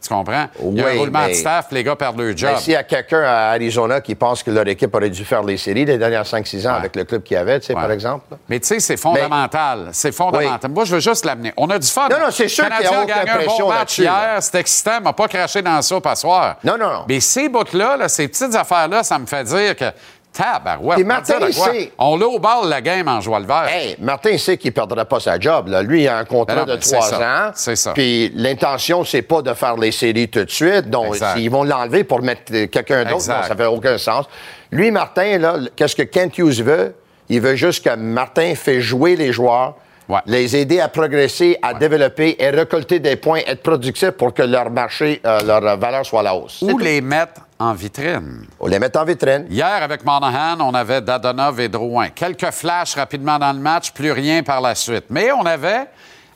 Tu 0.02 0.08
comprends? 0.08 0.46
Il 0.60 0.78
y 0.78 0.80
a 0.80 0.84
Oui, 0.86 0.96
un 0.96 0.98
roulement 0.98 1.28
de 1.28 1.32
staff, 1.32 1.66
les 1.70 1.84
gars 1.84 1.94
perdent 1.94 2.18
leur 2.20 2.36
job. 2.36 2.50
Mais 2.54 2.60
s'il 2.60 2.72
y 2.72 2.76
a 2.76 2.82
quelqu'un 2.82 3.22
à 3.22 3.50
Arizona 3.52 4.00
qui 4.00 4.16
pense 4.16 4.42
que 4.42 4.50
leur 4.50 4.66
équipe 4.66 4.92
aurait 4.94 5.10
dû 5.10 5.24
faire 5.24 5.44
les 5.44 5.56
séries 5.56 5.84
les 5.84 5.96
dernières 5.96 6.24
5-6 6.26 6.66
ans 6.66 6.70
Ouais. 6.72 6.78
avec 6.78 6.96
le 6.96 7.04
club 7.04 7.22
qu'il 7.22 7.36
y 7.36 7.38
avait, 7.38 7.60
tu 7.60 7.66
sais, 7.68 7.74
Ouais. 7.74 7.80
par 7.80 7.90
exemple. 7.92 8.24
Mais 8.48 8.58
tu 8.58 8.66
sais, 8.66 8.80
c'est 8.80 8.96
fondamental. 8.96 9.90
C'est 9.92 10.10
fondamental. 10.12 10.70
Moi, 10.72 10.84
je 10.84 10.94
veux 10.96 11.00
juste 11.00 11.24
l'amener. 11.24 11.52
On 11.56 11.70
a 11.70 11.78
du 11.78 11.86
fun. 11.86 12.08
Non, 12.10 12.18
non, 12.18 12.30
c'est 12.32 12.48
sûr 12.48 12.64
Le 12.64 12.70
qu'il 12.70 12.84
y 12.84 12.86
a 12.88 13.02
aucune 13.02 13.14
gagné 13.14 13.30
un 13.30 13.46
bon 13.46 13.68
match 13.68 13.98
hier. 13.98 14.36
C'était 14.40 14.58
excitant. 14.60 15.00
m'a 15.00 15.12
pas 15.12 15.28
craché 15.28 15.62
dans 15.62 15.74
la 15.76 15.82
soupe 15.82 16.06
à 16.06 16.16
soir. 16.16 16.56
Non, 16.64 16.76
non, 16.76 16.90
non. 16.92 17.04
Mais 17.08 17.20
ces 17.20 17.48
bouts-là, 17.48 17.96
là, 17.96 18.08
ces 18.08 18.26
petites 18.26 18.54
affaires-là, 18.54 19.02
ça 19.04 19.18
me 19.18 19.26
fait 19.26 19.44
dire 19.44 19.76
que... 19.76 19.84
Tabarouette. 20.32 20.98
Va 20.98 21.04
Martin, 21.04 21.52
sait. 21.52 21.92
On 21.98 22.16
l'a 22.16 22.26
au 22.26 22.38
bal 22.38 22.68
la 22.68 22.80
game 22.80 23.06
en 23.08 23.20
jouant 23.20 23.38
le 23.38 23.46
vert. 23.46 23.68
Hey, 23.68 23.96
Martin 24.00 24.38
sait 24.38 24.56
qu'il 24.56 24.70
ne 24.70 24.74
perdra 24.74 25.04
pas 25.04 25.20
sa 25.20 25.38
job. 25.38 25.68
Là. 25.68 25.82
Lui, 25.82 26.02
il 26.02 26.08
a 26.08 26.18
un 26.18 26.24
contrat 26.24 26.64
Ben 26.64 26.66
non, 26.66 26.74
de 26.74 26.80
trois 26.80 27.14
ans. 27.14 27.50
C'est 27.54 27.76
ça. 27.76 27.92
Puis 27.92 28.32
l'intention, 28.34 29.04
c'est 29.04 29.22
pas 29.22 29.42
de 29.42 29.52
faire 29.54 29.76
les 29.76 29.92
séries 29.92 30.28
tout 30.28 30.44
de 30.44 30.50
suite. 30.50 30.88
Donc, 30.88 31.16
ils 31.36 31.50
vont 31.50 31.64
l'enlever 31.64 32.04
pour 32.04 32.22
mettre 32.22 32.50
quelqu'un 32.66 33.04
d'autre. 33.04 33.22
Ça 33.22 33.54
fait 33.56 33.66
aucun 33.66 33.98
sens. 33.98 34.26
Lui, 34.70 34.90
Martin, 34.90 35.38
là, 35.38 35.56
qu'est-ce 35.76 35.94
que 35.96 36.02
Kent 36.02 36.38
Hughes 36.38 36.62
veut? 36.62 36.94
Il 37.28 37.40
veut 37.40 37.54
juste 37.54 37.84
que 37.84 37.94
Martin 37.94 38.54
fait 38.54 38.80
jouer 38.80 39.16
les 39.16 39.32
joueurs, 39.32 39.74
Ouais. 40.08 40.20
les 40.26 40.56
aider 40.56 40.80
à 40.80 40.88
progresser, 40.88 41.56
à 41.62 41.74
développer 41.74 42.36
et 42.38 42.50
récolter 42.50 42.98
des 42.98 43.16
points, 43.16 43.40
être 43.46 43.62
productifs 43.62 44.10
pour 44.10 44.34
que 44.34 44.42
leur 44.42 44.70
marché, 44.70 45.20
euh, 45.24 45.40
leur 45.42 45.76
valeur 45.78 46.04
soit 46.04 46.20
à 46.20 46.24
la 46.24 46.34
hausse. 46.34 46.60
Ou 46.62 46.76
les 46.78 47.00
mettre 47.00 47.40
en 47.58 47.72
vitrine. 47.74 48.46
On 48.58 48.66
les 48.66 48.78
met 48.78 48.96
en 48.96 49.04
vitrine. 49.04 49.46
Hier, 49.48 49.82
avec 49.82 50.04
Monahan, 50.04 50.58
on 50.60 50.74
avait 50.74 51.00
Dadonov 51.00 51.60
et 51.60 51.68
Drouin. 51.68 52.08
Quelques 52.08 52.50
flashs 52.50 52.94
rapidement 52.96 53.38
dans 53.38 53.52
le 53.52 53.60
match, 53.60 53.92
plus 53.92 54.10
rien 54.12 54.42
par 54.42 54.60
la 54.60 54.74
suite. 54.74 55.04
Mais 55.10 55.30
on 55.30 55.46
avait, 55.46 55.86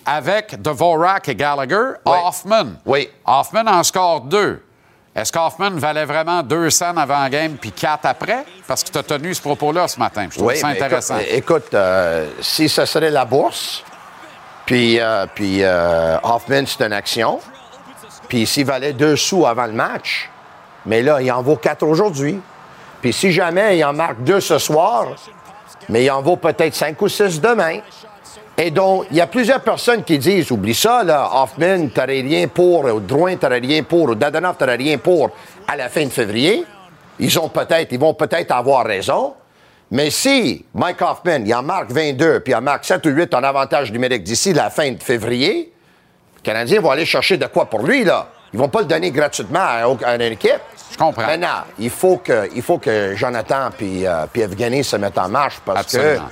avec 0.05 0.62
Dvorak 0.62 1.29
et 1.29 1.35
Gallagher, 1.35 1.94
Oui. 2.07 2.12
Hoffman. 2.24 2.66
Oui. 2.87 3.09
Hoffman 3.26 3.66
en 3.66 3.83
score 3.83 4.20
2. 4.20 4.62
Est-ce 5.16 5.33
qu'Hoffman 5.33 5.70
valait 5.70 6.05
vraiment 6.05 6.42
2 6.42 6.68
cents 6.68 6.94
avant 6.94 7.22
la 7.22 7.31
game 7.31 7.57
puis 7.57 7.72
4 7.72 8.05
après? 8.05 8.44
Parce 8.66 8.85
que 8.85 8.90
tu 8.90 8.98
as 8.98 9.02
tenu 9.02 9.33
ce 9.33 9.40
propos-là 9.40 9.88
ce 9.88 9.98
matin. 9.98 10.29
Je 10.31 10.37
trouve 10.37 10.55
ça 10.55 10.68
intéressant. 10.68 11.16
Écoute, 11.18 11.33
écoute, 11.33 11.74
euh, 11.74 12.29
si 12.42 12.68
ce 12.68 12.85
serait 12.85 13.11
la 13.11 13.24
bourse, 13.24 13.83
puis, 14.66 15.00
euh, 15.00 15.24
puis 15.35 15.62
euh, 15.62 16.18
Hoffman, 16.22 16.64
c'est 16.66 16.85
une 16.85 16.92
action, 16.92 17.40
puis 18.29 18.46
s'il 18.46 18.66
valait 18.66 18.92
deux 18.92 19.16
sous 19.16 19.46
avant 19.46 19.64
le 19.64 19.72
match, 19.72 20.29
mais 20.85 21.00
là, 21.00 21.22
il 21.22 21.33
en 21.33 21.40
vaut 21.40 21.57
quatre 21.57 21.85
aujourd'hui. 21.85 22.38
Puis 23.00 23.14
si 23.14 23.33
jamais 23.33 23.79
il 23.79 23.85
en 23.85 23.94
marque 23.94 24.22
deux 24.22 24.40
ce 24.40 24.59
soir, 24.59 25.07
mais 25.88 26.05
il 26.05 26.11
en 26.11 26.20
vaut 26.20 26.37
peut-être 26.37 26.74
cinq 26.74 27.00
ou 27.00 27.09
six 27.09 27.40
demain. 27.40 27.79
Et 28.59 28.71
donc, 28.71 29.07
il 29.11 29.19
y 29.19 29.21
a 29.21 29.27
plusieurs 29.27 29.61
personnes 29.61 30.03
qui 30.03 30.19
disent, 30.19 30.51
oublie 30.51 30.75
ça, 30.75 31.05
là, 31.05 31.29
Hoffman, 31.42 31.88
t'aurais 31.88 32.23
rien 32.23 32.49
pour, 32.49 32.85
ou 32.87 33.01
Drouin, 33.01 33.37
t'aurais 33.37 33.59
rien 33.59 33.83
pour, 33.83 34.05
ou 34.05 34.14
Dadonov, 34.14 34.57
t'aurais 34.57 34.77
rien 34.77 34.97
pour 34.97 35.31
à 35.69 35.77
la 35.77 35.88
fin 35.90 36.05
de 36.05 36.11
février. 36.11 36.64
Ils 37.19 37.38
ont 37.38 37.49
peut-être, 37.51 37.92
ils 37.92 37.99
vont 37.99 38.14
peut-être 38.14 38.53
avoir 38.53 38.87
raison. 38.87 39.35
Mais 39.90 40.11
si 40.11 40.64
Mike 40.75 41.03
Hoffman, 41.03 41.45
il 41.45 41.55
en 41.55 41.62
marque 41.62 41.90
22, 41.90 42.40
puis 42.40 42.53
il 42.53 42.57
en 42.57 42.62
marque 42.62 42.85
7 42.85 43.05
ou 43.07 43.11
8 43.11 43.35
en 43.35 43.42
avantage 43.42 43.92
numérique 43.92 44.25
d'ici 44.25 44.53
la 44.53 44.71
fin 44.71 44.90
de 44.90 45.03
février, 45.03 45.73
les 46.37 46.42
Canadiens 46.42 46.81
vont 46.81 46.90
aller 46.90 47.07
chercher 47.07 47.37
de 47.37 47.47
quoi 47.47 47.66
pour 47.66 47.83
lui, 47.83 48.05
là. 48.05 48.29
Ils 48.53 48.59
vont 48.59 48.69
pas 48.69 48.81
le 48.81 48.87
donner 48.87 49.11
gratuitement 49.11 49.61
à, 49.61 49.85
à 50.05 50.14
une 50.14 50.23
équipe. 50.23 50.61
Je 50.90 50.97
comprends. 50.97 51.27
Maintenant, 51.27 51.64
il 51.79 51.90
faut 51.90 52.16
que, 52.19 52.49
il 52.55 52.62
faut 52.62 52.79
que 52.79 53.14
Jonathan 53.14 53.71
puis, 53.77 54.07
euh, 54.07 54.25
puis 54.33 54.42
Evgeny 54.42 54.83
se 54.83 54.97
mettent 54.97 55.19
en 55.19 55.29
marche 55.29 55.61
parce 55.64 55.81
Absolument. 55.81 56.29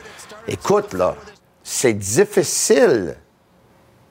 que, 0.46 0.52
écoute, 0.52 0.92
là, 0.94 1.14
c'est 1.64 1.94
difficile 1.94 3.16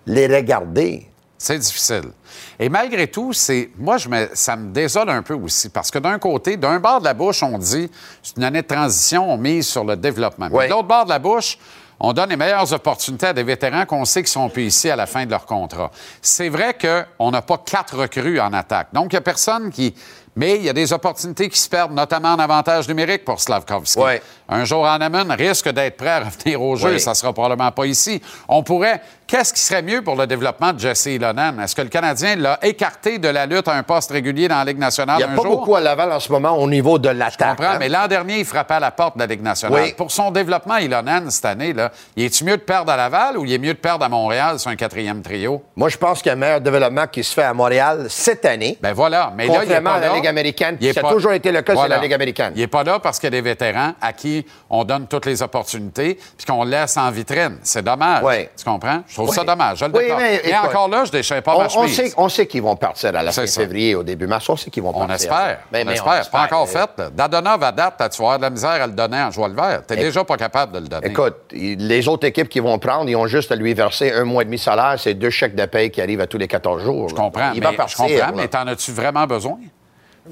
les 0.06 0.28
regarder. 0.28 1.08
C'est 1.38 1.60
difficile. 1.60 2.12
Et 2.60 2.70
malgré 2.70 3.08
tout, 3.08 3.32
c'est 3.34 3.70
moi, 3.78 3.98
je 3.98 4.08
me, 4.10 4.30
ça 4.34 4.56
me 4.56 4.72
désole 4.72 5.10
un 5.10 5.22
peu 5.22 5.34
aussi. 5.34 5.70
Parce 5.70 5.92
que 5.92 6.00
d'un 6.00 6.18
côté, 6.18 6.56
d'un 6.58 6.80
bord 6.80 7.00
de 7.00 7.06
la 7.06 7.14
bouche, 7.14 7.44
on 7.44 7.58
dit 7.58 7.90
c'est 8.22 8.38
une 8.38 8.44
année 8.44 8.62
de 8.62 8.68
transition, 8.68 9.32
on 9.32 9.38
mise 9.38 9.68
sur 9.68 9.84
le 9.84 9.96
développement. 9.96 10.48
Mais 10.50 10.58
Oui. 10.58 10.66
de 10.66 10.72
l'autre 10.72 10.88
bord 10.88 11.04
de 11.06 11.10
la 11.10 11.20
bouche, 11.20 11.58
on 12.00 12.12
donne 12.14 12.30
les 12.30 12.38
meilleures 12.38 12.72
opportunités 12.74 13.28
à 13.28 13.34
des 13.34 13.44
vétérans 13.44 13.86
qu'on 13.86 14.04
sait 14.06 14.22
qu'ils 14.24 14.30
sont 14.32 14.50
plus 14.50 14.64
ici 14.66 14.90
à 14.90 14.96
la 14.96 15.06
fin 15.06 15.26
de 15.26 15.32
leur 15.32 15.46
contrat. 15.46 15.92
C'est 16.22 16.50
vrai 16.50 16.76
qu'on 16.78 17.32
n'a 17.32 17.42
pas 17.42 17.58
quatre 17.60 17.98
recrues 17.98 18.40
en 18.40 18.52
attaque. 18.54 18.88
Donc, 18.94 19.12
il 19.12 19.16
n'y 19.16 19.20
a 19.20 19.22
personne 19.22 19.70
qui. 19.70 19.94
Mais 20.36 20.56
il 20.56 20.64
y 20.64 20.70
a 20.70 20.74
des 20.74 20.92
opportunités 20.92 21.48
qui 21.48 21.60
se 21.60 21.70
perdent, 21.70 21.94
notamment 21.94 22.30
en 22.34 22.40
avantage 22.40 22.88
numérique 22.88 23.24
pour 23.24 23.40
Slavkovski. 23.40 24.00
Oui. 24.02 24.14
Un 24.54 24.66
jour, 24.66 24.86
Hanneman 24.86 25.32
risque 25.32 25.70
d'être 25.70 25.98
prêt 25.98 26.10
à 26.10 26.20
revenir 26.20 26.62
au 26.62 26.76
jeu. 26.76 26.92
Oui. 26.94 27.00
Ça 27.00 27.16
sera 27.16 27.34
probablement 27.34 27.72
pas 27.72 27.86
ici. 27.88 28.22
On 28.48 28.62
pourrait. 28.62 29.02
Qu'est-ce 29.26 29.52
qui 29.54 29.62
serait 29.62 29.82
mieux 29.82 30.04
pour 30.04 30.16
le 30.16 30.28
développement 30.28 30.74
de 30.74 30.80
Jesse 30.80 31.06
Ilonen? 31.08 31.60
Est-ce 31.60 31.76
que 31.76 31.82
le 31.82 31.88
Canadien 31.88 32.36
l'a 32.36 32.60
écarté 32.62 33.18
de 33.18 33.30
la 33.30 33.48
lutte 33.48 33.68
à 33.68 33.74
un 33.74 33.82
poste 33.82 34.12
régulier 34.12 34.48
dans 34.48 34.58
la 34.58 34.66
Ligue 34.66 34.78
nationale 34.78 35.16
Il 35.20 35.24
n'y 35.26 35.30
a 35.32 35.34
un 35.34 35.36
pas 35.36 35.42
jour? 35.42 35.58
beaucoup 35.60 35.76
à 35.76 35.82
Laval 35.82 36.12
en 36.12 36.20
ce 36.20 36.32
moment 36.32 36.52
au 36.52 36.70
niveau 36.70 37.00
de 37.00 37.10
l'attaque. 37.10 37.58
comprends, 37.58 37.74
hein. 37.74 37.78
mais 37.80 37.90
l'an 37.90 38.06
dernier, 38.08 38.40
il 38.40 38.46
frappait 38.46 38.76
à 38.76 38.80
la 38.82 38.92
porte 38.92 39.16
de 39.16 39.22
la 39.22 39.26
Ligue 39.26 39.42
nationale. 39.42 39.82
Oui. 39.82 39.94
Pour 39.98 40.12
son 40.12 40.30
développement, 40.30 40.78
Ilonen, 40.78 41.32
cette 41.32 41.46
année, 41.46 41.74
là, 41.74 41.92
il 42.16 42.26
est-tu 42.26 42.44
mieux 42.44 42.58
de 42.58 42.62
perdre 42.62 42.92
à 42.92 42.98
Laval 42.98 43.38
ou 43.40 43.46
il 43.46 43.54
est 43.54 43.58
mieux 43.58 43.74
de 43.74 43.80
perdre 43.80 44.06
à 44.06 44.10
Montréal 44.10 44.60
sur 44.60 44.70
un 44.70 44.76
quatrième 44.76 45.22
trio? 45.24 45.64
Moi, 45.78 45.90
je 45.90 45.98
pense 45.98 46.22
qu'il 46.22 46.28
y 46.28 46.30
a 46.30 46.34
un 46.34 46.40
meilleur 46.40 46.62
développement 46.62 47.08
qui 47.08 47.24
se 47.24 47.34
fait 47.34 47.44
à 47.44 47.54
Montréal 47.56 48.06
cette 48.10 48.46
année. 48.46 48.78
Ben 48.82 48.94
voilà. 48.94 49.34
Mais 49.36 49.48
là, 49.48 49.54
il 49.54 49.56
est 49.56 49.60
Contrairement 49.62 49.90
pas 49.92 49.96
à 49.96 50.00
la 50.02 50.08
là. 50.10 50.16
Ligue 50.16 50.28
américaine, 50.28 50.78
Il 50.80 50.90
a 51.00 51.02
toujours 51.10 51.32
été 51.32 51.52
le 51.52 51.62
cas, 51.62 51.72
c'est 51.74 51.80
Voilà. 51.80 51.96
la 51.96 52.02
Ligue 52.04 52.14
américaine. 52.14 52.52
Il 52.56 52.60
n'est 52.62 52.68
pas 52.68 52.84
là 52.84 53.00
parce 53.00 53.18
qu'il 53.18 53.28
y 53.28 53.30
a 53.30 53.32
des 53.32 53.42
vétérans 53.42 53.94
à 54.00 54.14
qui 54.14 54.43
on 54.70 54.84
donne 54.84 55.08
toutes 55.08 55.26
les 55.26 55.42
opportunités 55.42 56.20
puis 56.38 56.46
qu'on 56.46 56.64
laisse 56.64 56.98
en 56.98 57.10
vitrine. 57.12 57.58
C'est 57.64 57.84
dommage. 57.84 58.24
Oui. 58.24 58.48
Tu 58.58 58.64
comprends? 58.66 59.02
Je 59.08 59.14
trouve 59.14 59.30
Oui. 59.30 59.36
ça 59.36 59.44
dommage. 59.44 59.80
Je 59.80 59.86
le 59.86 59.92
Oui, 59.96 60.04
Et 60.44 60.56
encore 60.56 60.88
là, 60.90 61.06
je 61.06 61.12
déchire 61.12 61.42
pas 61.44 61.56
on, 61.56 61.60
ma 61.60 61.66
on 61.66 61.70
chemise. 61.70 61.96
sait, 61.96 62.14
on 62.18 62.30
sait 62.30 62.48
qu'ils 62.48 62.62
vont 62.62 62.76
partir 62.76 63.10
à 63.16 63.24
la 63.24 63.32
fin 63.32 63.46
ça. 63.46 63.62
février, 63.62 63.96
au 63.96 64.04
début 64.04 64.28
mars. 64.28 64.48
On 64.50 64.56
sait 64.56 64.70
qu'ils 64.70 64.84
vont 64.84 64.90
On 64.90 64.94
partir. 65.08 65.16
espère. 65.16 65.60
Mais- 65.72 65.84
on 65.88 65.92
espère. 65.92 66.06
Pas 66.14 66.20
espère. 66.22 66.42
encore 66.44 66.70
fait. 66.70 66.90
Dadonov, 67.16 67.64
à 67.64 67.72
date, 67.72 67.96
tu 68.12 68.22
vas 68.22 68.26
avoir 68.34 68.38
de 68.38 68.44
la 68.44 68.50
misère 68.50 68.70
à 68.82 68.88
le 68.88 68.94
donner 68.94 69.22
en 69.22 69.32
jouant 69.32 69.48
le 69.48 69.56
vert. 69.56 69.82
Tu 69.88 69.96
déjà 69.96 70.24
pas 70.24 70.38
capable 70.38 70.74
de 70.74 70.80
le 70.80 70.88
donner. 70.88 71.08
Écoute, 71.08 71.36
les 71.52 72.08
autres 72.08 72.28
équipes 72.28 72.50
qui 72.50 72.60
vont 72.60 72.78
prendre, 72.80 73.10
ils 73.10 73.16
ont 73.16 73.28
juste 73.28 73.52
à 73.52 73.56
lui 73.56 73.74
verser 73.74 74.12
un 74.12 74.24
mois 74.24 74.42
et 74.42 74.46
demi 74.46 74.58
salaire. 74.58 74.96
C'est 74.98 75.14
deux 75.14 75.30
chèques 75.30 75.56
de 75.56 75.66
paye 75.66 75.90
qui 75.92 76.02
arrivent 76.02 76.22
à 76.22 76.28
tous 76.28 76.38
les 76.38 76.48
14 76.48 76.84
jours. 76.84 77.10
je 77.10 77.16
comprends. 77.16 77.52
Il 77.54 77.60
mais, 77.60 77.68
va 77.68 77.74
partir. 77.74 77.98
je 78.06 78.14
comprends, 78.14 78.28
là. 78.28 78.34
mais 78.36 78.48
t'en 78.48 78.68
as-tu 78.68 78.92
vraiment 78.92 79.26
besoin? 79.26 79.58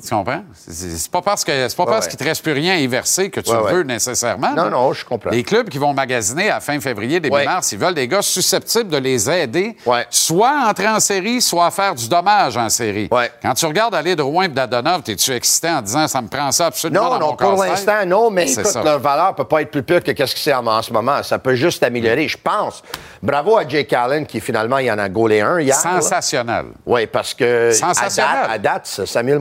Tu 0.01 0.09
comprends? 0.15 0.41
C'est- 0.55 1.11
pas 1.11 1.21
parce 1.21 1.43
que 1.43 1.67
c'est 1.67 1.75
pas 1.75 1.85
parce 1.85 2.07
qu'il 2.07 2.17
te 2.17 2.23
reste 2.23 2.41
plus 2.43 2.53
rien 2.53 2.75
à 2.75 2.77
y 2.77 2.87
verser 2.87 3.29
que 3.29 3.41
tu 3.41 3.49
Ouais, 3.51 3.57
le 3.57 3.63
ouais. 3.63 3.73
veux 3.73 3.83
nécessairement. 3.83 4.53
Non, 4.53 4.69
non, 4.69 4.93
je 4.93 5.03
comprends. 5.03 5.31
Les 5.31 5.43
clubs 5.43 5.67
qui 5.67 5.77
vont 5.77 5.93
magasiner 5.93 6.49
à 6.49 6.61
fin 6.61 6.79
février, 6.79 7.19
début 7.19 7.43
mars, 7.43 7.71
ils 7.73 7.77
veulent 7.77 7.93
des 7.93 8.07
gars 8.07 8.21
susceptibles 8.21 8.89
de 8.89 8.97
les 8.97 9.29
aider, 9.29 9.75
soit 10.09 10.49
à 10.65 10.69
entrer 10.69 10.87
en 10.87 10.99
série, 11.01 11.41
soit 11.41 11.65
à 11.65 11.71
faire 11.71 11.93
du 11.93 12.07
dommage 12.07 12.55
en 12.55 12.69
série. 12.69 13.09
Quand 13.41 13.53
tu 13.53 13.65
regardes 13.65 13.93
aller 13.95 14.15
de 14.15 14.21
Rouen 14.21 14.43
et 14.43 14.47
Dadonov, 14.47 15.01
es-tu 15.07 15.31
excité 15.33 15.69
en 15.69 15.81
disant 15.81 16.07
ça 16.07 16.21
me 16.21 16.27
prend 16.29 16.51
ça 16.53 16.67
absolument 16.67 17.03
Non, 17.03 17.09
dans 17.09 17.19
non, 17.19 17.27
mon 17.31 17.35
pour 17.35 17.63
l'instant, 17.63 18.05
non, 18.05 18.29
mais 18.31 18.47
C'est 18.47 18.61
écoute, 18.61 18.71
ça. 18.71 18.83
leur 18.83 18.99
valeur 18.99 19.35
peut 19.35 19.43
pas 19.45 19.61
être 19.61 19.71
plus 19.71 19.83
pire 19.83 20.01
que 20.03 20.11
qu'est-ce 20.11 20.33
que 20.35 20.39
c'est 20.39 20.53
en, 20.53 20.65
en 20.67 20.81
ce 20.81 20.93
moment. 20.93 21.21
Ça 21.23 21.37
peut 21.37 21.55
juste 21.55 21.83
améliorer, 21.83 22.27
je 22.29 22.37
pense. 22.37 22.81
Bravo 23.21 23.57
à 23.57 23.67
Jake 23.67 23.91
Allen 23.93 24.25
qui, 24.25 24.39
finalement, 24.39 24.77
il 24.77 24.89
en 24.89 24.97
a 24.97 25.09
gaulé 25.09 25.41
un 25.41 25.59
hier. 25.59 25.75
Sensationnel. 25.75 26.67
Oui, 26.85 27.07
parce 27.07 27.33
que 27.33 27.69
à 27.69 27.73
Sensationnel. 27.73 28.31
date, 28.41 28.49
à 28.51 28.57
date, 28.57 29.01
Samuel 29.05 29.39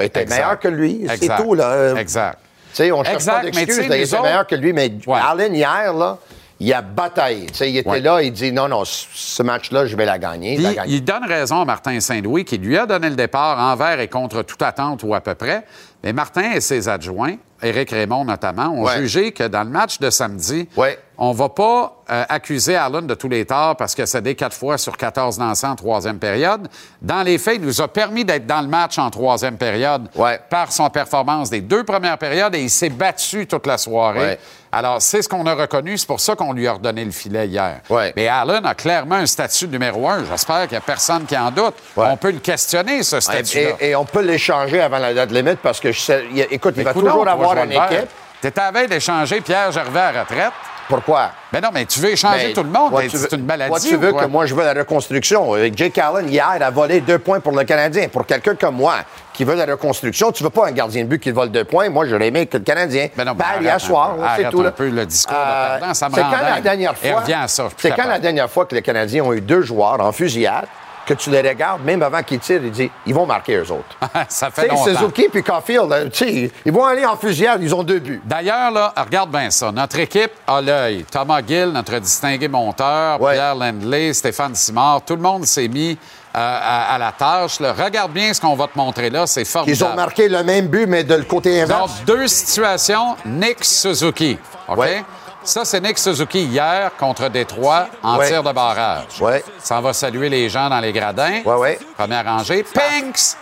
Était 0.00 0.22
Exact. 0.22 0.36
meilleur 0.36 0.58
que 0.58 0.68
lui. 0.68 1.06
C'est 1.18 1.36
tout, 1.36 1.54
là. 1.54 1.94
Exact. 1.98 2.38
Tu 2.70 2.76
sais, 2.82 2.92
on 2.92 3.04
cherche 3.04 3.14
Exact, 3.16 3.34
pas 3.36 3.42
d'excuses, 3.50 3.76
il 3.84 3.92
était 3.92 4.14
autres- 4.14 4.22
meilleur 4.22 4.46
que 4.46 4.54
lui, 4.56 4.72
mais 4.72 4.92
Ouais. 5.06 5.20
Allen, 5.24 5.54
hier, 5.54 5.92
là, 5.94 6.18
il 6.58 6.72
a 6.72 6.82
bataillé. 6.82 7.46
Tu 7.46 7.54
sais, 7.54 7.70
il 7.70 7.76
était 7.76 7.88
Ouais. 7.88 8.00
là, 8.00 8.20
il 8.22 8.32
dit 8.32 8.50
non, 8.50 8.66
non, 8.68 8.82
ce 8.84 9.42
match-là, 9.44 9.86
je 9.86 9.94
vais 9.96 10.04
la 10.04 10.18
gagner. 10.18 10.56
Puis, 10.56 10.74
gagner. 10.74 10.94
il 10.94 11.04
donne 11.04 11.24
raison 11.24 11.60
à 11.60 11.64
Martin 11.64 11.98
Saint-Louis 12.00 12.44
qui 12.44 12.58
lui 12.58 12.76
a 12.76 12.86
donné 12.86 13.10
le 13.10 13.16
départ 13.16 13.58
envers 13.60 14.00
et 14.00 14.08
contre 14.08 14.42
toute 14.42 14.62
attente 14.62 15.02
ou 15.04 15.14
à 15.14 15.20
peu 15.20 15.34
près. 15.36 15.64
Mais 16.04 16.12
Martin 16.12 16.52
et 16.52 16.60
ses 16.60 16.88
adjoints, 16.88 17.36
Éric 17.62 17.90
Raymond 17.90 18.26
notamment, 18.26 18.68
ont 18.68 18.84
Ouais. 18.84 18.98
jugé 18.98 19.32
que 19.32 19.44
dans 19.44 19.64
le 19.64 19.70
match 19.70 19.98
de 19.98 20.10
samedi, 20.10 20.68
Ouais. 20.76 20.98
on 21.16 21.32
va 21.32 21.48
pas 21.48 21.96
euh, 22.10 22.22
accuser 22.28 22.76
Allen 22.76 23.06
de 23.06 23.14
tous 23.14 23.30
les 23.30 23.46
torts 23.46 23.76
parce 23.76 23.94
que 23.94 24.04
cédé 24.04 24.34
quatre 24.34 24.54
fois 24.54 24.76
sur 24.76 24.94
14 24.98 25.38
lancés 25.38 25.66
en 25.66 25.74
troisième 25.74 26.18
période. 26.18 26.68
Dans 27.00 27.22
les 27.22 27.38
faits, 27.38 27.54
il 27.56 27.62
nous 27.62 27.80
a 27.80 27.88
permis 27.88 28.26
d'être 28.26 28.46
dans 28.46 28.60
le 28.60 28.68
match 28.68 28.98
en 28.98 29.08
troisième 29.08 29.56
période 29.56 30.08
Ouais. 30.14 30.38
par 30.50 30.70
son 30.70 30.90
performance 30.90 31.48
des 31.48 31.62
deux 31.62 31.82
premières 31.84 32.18
périodes 32.18 32.54
et 32.54 32.60
il 32.60 32.68
s'est 32.68 32.90
battu 32.90 33.46
toute 33.46 33.66
la 33.66 33.78
soirée. 33.78 34.38
Alors, 34.70 35.00
c'est 35.00 35.22
ce 35.22 35.28
qu'on 35.28 35.46
a 35.46 35.54
reconnu. 35.54 35.96
C'est 35.96 36.06
pour 36.06 36.18
ça 36.20 36.34
qu'on 36.34 36.52
lui 36.52 36.66
a 36.66 36.72
redonné 36.74 37.04
le 37.04 37.12
filet 37.12 37.46
hier. 37.46 37.80
Mais 38.16 38.26
Allen 38.28 38.66
a 38.66 38.74
clairement 38.74 39.14
un 39.14 39.24
statut 39.26 39.68
numéro 39.68 40.06
un. 40.08 40.24
J'espère 40.28 40.62
qu'il 40.62 40.72
n'y 40.72 40.76
a 40.78 40.80
personne 40.82 41.24
qui 41.24 41.38
en 41.38 41.50
doute. 41.52 41.74
On 41.96 42.16
peut 42.18 42.32
le 42.32 42.40
questionner, 42.40 43.02
ce 43.04 43.20
statut-là. 43.20 43.76
Et, 43.80 43.90
et 43.90 43.96
on 43.96 44.04
peut 44.04 44.20
l'échanger 44.20 44.80
avant 44.82 44.98
la 44.98 45.14
date 45.14 45.30
limite 45.30 45.60
parce 45.62 45.78
que, 45.80 45.90
je 45.94 46.00
sais- 46.00 46.24
il 46.30 46.36
y 46.38 46.42
a- 46.42 46.46
écoute, 46.52 46.74
il 46.76 46.84
va 46.84 46.92
toujours 46.92 47.26
avoir 47.28 47.56
une 47.64 47.72
équipe. 47.72 48.08
T'étais 48.40 48.60
à 48.60 48.70
veille 48.70 48.88
d'échanger 48.88 49.40
Pierre 49.40 49.72
Gervais 49.72 50.00
à 50.00 50.20
retraite? 50.20 50.52
Pourquoi? 50.86 51.30
Mais 51.50 51.62
non, 51.62 51.70
mais 51.72 51.86
tu 51.86 51.98
veux 51.98 52.10
échanger 52.10 52.48
Mais 52.48 52.52
tout 52.52 52.62
le 52.62 52.68
monde. 52.68 52.92
mais 52.94 53.08
C'est 53.08 53.16
veux- 53.16 53.38
une 53.38 53.46
maladie. 53.46 53.70
Toi, 53.70 53.80
tu 53.80 53.96
veux 53.96 54.12
quoi? 54.12 54.24
que 54.24 54.26
moi, 54.28 54.44
je 54.44 54.54
veux 54.54 54.62
la 54.64 54.74
reconstruction. 54.74 55.54
Euh, 55.54 55.70
Jake 55.74 55.96
Allen, 55.96 56.28
hier, 56.28 56.58
a 56.60 56.70
volé 56.70 57.00
deux 57.00 57.18
points 57.18 57.40
pour 57.40 57.52
le 57.52 57.64
Canadien. 57.64 58.08
Pour 58.08 58.26
quelqu'un 58.26 58.54
comme 58.54 58.74
moi 58.76 58.96
qui 59.32 59.44
veut 59.44 59.54
la 59.54 59.64
reconstruction, 59.64 60.30
tu 60.30 60.44
veux 60.44 60.50
pas 60.50 60.66
un 60.66 60.72
gardien 60.72 61.04
de 61.04 61.08
but 61.08 61.18
qui 61.22 61.30
vole 61.30 61.50
deux 61.50 61.64
points. 61.64 61.88
Moi, 61.88 62.04
j'aurais 62.04 62.26
aimé 62.26 62.44
que 62.46 62.58
le 62.58 62.64
Canadien 62.64 63.08
Ben 63.16 63.24
non, 63.24 63.32
mais 63.34 63.44
arrête 63.44 63.62
hier 63.62 63.80
soir. 63.80 64.14
peu. 64.16 64.20
là, 64.20 64.26
C'est 64.36 64.42
Arrête 64.42 64.50
tout. 64.54 64.60
un 64.60 64.64
là. 64.64 64.70
peu 64.72 64.88
le 64.90 65.06
discours 65.06 65.34
de 65.34 65.40
Euh, 65.42 65.78
perdant, 65.78 65.94
ça 65.94 66.08
me 66.10 66.14
C'est 66.14 66.20
quand 66.20 66.30
la 66.30 66.60
dernière 66.60 66.98
fois. 66.98 67.22
ça, 67.46 67.68
quand 67.96 68.06
la 68.08 68.18
dernière 68.18 68.50
fois 68.50 68.66
que 68.66 68.74
les 68.74 68.82
Canadiens 68.82 69.24
ont 69.24 69.32
eu 69.32 69.40
deux 69.40 69.62
joueurs 69.62 70.00
en 70.00 70.12
fusillade? 70.12 70.66
Que 71.06 71.14
tu 71.14 71.30
les 71.30 71.40
regardes, 71.40 71.82
même 71.84 72.02
avant 72.02 72.22
qu'ils 72.22 72.38
tirent, 72.40 72.60
ils 72.64 72.70
disent 72.70 72.90
ils 73.06 73.14
vont 73.14 73.26
marquer 73.26 73.56
eux 73.56 73.70
autres. 73.70 73.96
ça 74.28 74.50
fait 74.50 74.62
sais, 74.62 74.68
longtemps. 74.68 74.84
Suzuki 74.84 75.28
puis 75.30 75.42
Caulfield, 75.42 76.10
sais, 76.14 76.50
ils 76.64 76.72
vont 76.72 76.84
aller 76.84 77.04
en 77.04 77.16
fusillade, 77.16 77.62
ils 77.62 77.74
ont 77.74 77.82
deux 77.82 77.98
buts. 77.98 78.20
D'ailleurs, 78.24 78.70
là, 78.70 78.92
regarde 78.96 79.30
bien 79.30 79.50
ça. 79.50 79.70
Notre 79.72 79.98
équipe 79.98 80.32
a 80.46 80.60
l'œil. 80.60 81.04
Thomas 81.10 81.40
Gill, 81.46 81.70
notre 81.72 81.98
distingué 81.98 82.48
monteur, 82.48 83.20
Ouais. 83.20 83.34
Pierre 83.34 83.54
Lendley, 83.54 84.12
Stéphane 84.12 84.54
Simard, 84.54 85.02
tout 85.02 85.14
le 85.16 85.22
monde 85.22 85.44
s'est 85.46 85.68
mis 85.68 85.92
euh, 85.92 85.96
à, 86.34 86.94
à 86.94 86.98
la 86.98 87.12
tâche. 87.12 87.60
là. 87.60 87.72
Regarde 87.72 88.12
bien 88.12 88.32
ce 88.34 88.40
qu'on 88.40 88.54
va 88.56 88.66
te 88.66 88.76
montrer 88.76 89.08
là. 89.10 89.26
C'est 89.26 89.44
formidable. 89.44 89.76
Ils 89.78 89.84
ont 89.92 89.94
marqué 89.96 90.28
le 90.28 90.42
même 90.42 90.66
but, 90.66 90.86
mais 90.86 91.04
de 91.04 91.14
le 91.14 91.22
côté 91.24 91.60
Donc, 91.62 91.70
inverse. 91.70 91.92
deux 92.06 92.26
situations. 92.26 93.16
Nick 93.24 93.64
Suzuki. 93.64 94.36
OK? 94.68 94.76
Ouais. 94.78 95.04
Ça, 95.44 95.64
c'est 95.64 95.80
Nick 95.80 95.98
Suzuki 95.98 96.42
hier 96.44 96.90
contre 96.98 97.28
Détroit 97.28 97.88
en 98.02 98.16
Ouais. 98.18 98.28
tir 98.28 98.42
de 98.42 98.50
barrage. 98.52 99.20
Ouais. 99.20 99.44
Ça 99.58 99.80
va 99.80 99.92
saluer 99.92 100.28
les 100.30 100.48
gens 100.48 100.68
dans 100.70 100.80
les 100.80 100.92
gradins. 100.92 101.42
Ouais, 101.44 101.54
ouais. 101.56 101.78
Première 101.96 102.24
rangée. 102.24 102.62
Pinks! 102.64 103.36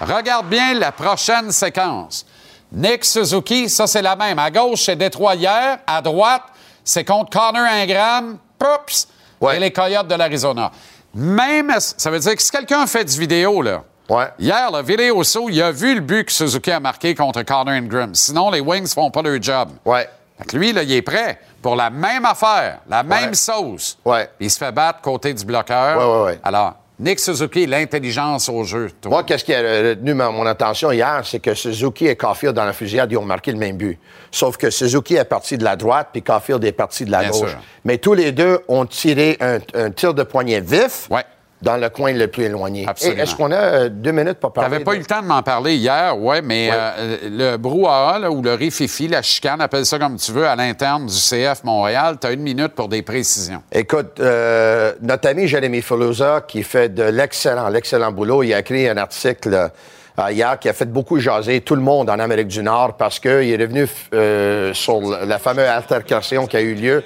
Regarde 0.00 0.46
bien 0.46 0.74
la 0.74 0.92
prochaine 0.92 1.50
séquence. 1.50 2.24
Nick 2.70 3.04
Suzuki, 3.04 3.68
ça, 3.68 3.86
c'est 3.86 4.02
la 4.02 4.14
même. 4.14 4.38
À 4.38 4.50
gauche, 4.50 4.84
c'est 4.84 4.94
Détroit 4.96 5.34
hier. 5.34 5.78
À 5.86 6.00
droite, 6.00 6.42
c'est 6.84 7.04
contre 7.04 7.30
Connor 7.30 7.66
Ingram. 7.68 8.38
Poups! 8.58 9.08
Ouais. 9.40 9.56
Et 9.56 9.60
les 9.60 9.72
Coyotes 9.72 10.06
de 10.08 10.14
l'Arizona. 10.14 10.70
Même, 11.14 11.74
ça 11.78 12.10
veut 12.10 12.18
dire 12.20 12.36
que 12.36 12.42
si 12.42 12.50
quelqu'un 12.50 12.86
fait 12.86 13.04
du 13.04 13.18
vidéo, 13.18 13.62
là, 13.62 13.82
Ouais. 14.08 14.28
Hier, 14.38 14.70
le 14.72 14.82
vidéo 14.82 15.22
saut, 15.22 15.50
il 15.50 15.60
a 15.62 15.70
vu 15.70 15.94
le 15.94 16.00
but 16.00 16.24
que 16.24 16.32
Suzuki 16.32 16.70
a 16.70 16.80
marqué 16.80 17.14
contre 17.14 17.42
Connor 17.42 17.68
Ingram. 17.74 18.14
Sinon, 18.14 18.50
les 18.50 18.60
Wings 18.60 18.88
font 18.94 19.10
pas 19.10 19.20
leur 19.20 19.36
job. 19.42 19.68
Ouais. 19.84 20.08
Fait 20.38 20.44
que 20.46 20.56
lui, 20.56 20.72
là, 20.72 20.82
il 20.82 20.92
est 20.92 21.02
prêt 21.02 21.38
pour 21.60 21.74
la 21.76 21.90
même 21.90 22.24
affaire, 22.24 22.78
la 22.88 23.02
même 23.02 23.30
Ouais. 23.30 23.34
sauce. 23.34 23.98
Ouais. 24.04 24.28
Il 24.40 24.50
se 24.50 24.58
fait 24.58 24.72
battre 24.72 25.00
côté 25.00 25.34
du 25.34 25.44
bloqueur. 25.44 26.24
Ouais. 26.24 26.38
Alors, 26.42 26.74
Nick 27.00 27.20
Suzuki, 27.20 27.64
l'intelligence 27.66 28.48
au 28.48 28.64
jeu. 28.64 28.90
toi. 29.00 29.10
Moi, 29.10 29.22
qu'est-ce 29.22 29.44
qui 29.44 29.54
a 29.54 29.60
retenu 29.60 30.14
ma- 30.14 30.30
mon 30.30 30.44
attention 30.46 30.90
hier, 30.90 31.20
c'est 31.24 31.38
que 31.38 31.54
Suzuki 31.54 32.06
et 32.08 32.16
Caulfield, 32.16 32.54
dans 32.56 32.64
la 32.64 32.72
fusillade, 32.72 33.10
ils 33.12 33.16
ont 33.16 33.24
marqué 33.24 33.52
le 33.52 33.58
même 33.58 33.76
but. 33.76 33.98
Sauf 34.32 34.56
que 34.56 34.68
Suzuki 34.70 35.14
est 35.14 35.24
parti 35.24 35.56
de 35.56 35.62
la 35.64 35.76
droite, 35.76 36.08
puis 36.12 36.22
Caulfield 36.22 36.64
est 36.64 36.72
parti 36.72 37.04
de 37.04 37.10
la 37.12 37.20
Bien 37.20 37.30
gauche. 37.30 37.50
sûr. 37.50 37.58
Mais 37.84 37.98
tous 37.98 38.14
les 38.14 38.32
deux 38.32 38.60
ont 38.66 38.84
tiré 38.84 39.36
un, 39.40 39.58
un 39.74 39.90
tir 39.92 40.12
de 40.12 40.24
poignet 40.24 40.60
vif 40.60 41.06
Ouais. 41.10 41.24
Dans 41.60 41.76
le 41.76 41.88
coin 41.88 42.12
le 42.12 42.28
plus 42.28 42.44
éloigné. 42.44 42.86
Absolument. 42.86 43.18
Et 43.18 43.22
Est-ce 43.22 43.34
qu'on 43.34 43.50
a 43.50 43.56
euh, 43.56 43.88
deux 43.88 44.12
minutes 44.12 44.38
pour 44.38 44.52
parler? 44.52 44.70
T'avais 44.70 44.84
pas 44.84 44.92
de- 44.92 44.96
eu 44.96 45.00
le 45.00 45.06
temps 45.06 45.22
de 45.22 45.26
m'en 45.26 45.42
parler 45.42 45.74
hier, 45.76 46.16
ouais, 46.16 46.40
mais 46.40 46.70
Ouais. 46.70 46.76
euh, 46.76 47.16
le 47.24 47.56
brouhaha 47.56 48.18
là, 48.20 48.30
ou 48.30 48.42
le 48.42 48.54
rififi, 48.54 49.08
la 49.08 49.22
chicane, 49.22 49.60
appelle 49.60 49.84
ça 49.84 49.98
comme 49.98 50.16
tu 50.16 50.30
veux, 50.32 50.46
à 50.46 50.54
l'interne 50.54 51.06
du 51.06 51.14
CF 51.14 51.64
Montréal, 51.64 52.16
tu 52.20 52.26
as 52.26 52.30
une 52.30 52.42
minute 52.42 52.68
pour 52.74 52.88
des 52.88 53.02
précisions. 53.02 53.62
Écoute, 53.72 54.20
euh, 54.20 54.92
notre 55.02 55.28
ami 55.28 55.48
Jérémy 55.48 55.82
Filosa, 55.82 56.42
qui 56.46 56.62
fait 56.62 56.88
de 56.94 57.02
l'excellent, 57.04 57.68
l'excellent 57.68 58.12
boulot, 58.12 58.42
il 58.44 58.54
a 58.54 58.60
écrit 58.60 58.88
un 58.88 58.96
article 58.96 59.70
hier 60.30 60.58
qui 60.58 60.68
a 60.68 60.72
fait 60.72 60.90
beaucoup 60.90 61.18
jaser 61.20 61.60
tout 61.60 61.76
le 61.76 61.80
monde 61.80 62.10
en 62.10 62.18
Amérique 62.18 62.48
du 62.48 62.60
Nord 62.62 62.96
parce 62.96 63.20
qu'il 63.20 63.30
est 63.30 63.56
revenu 63.56 63.86
sur 64.74 65.00
la 65.24 65.38
fameuse 65.38 65.66
altercation 65.68 66.46
qui 66.46 66.56
a 66.56 66.60
eu 66.60 66.74
lieu 66.74 67.04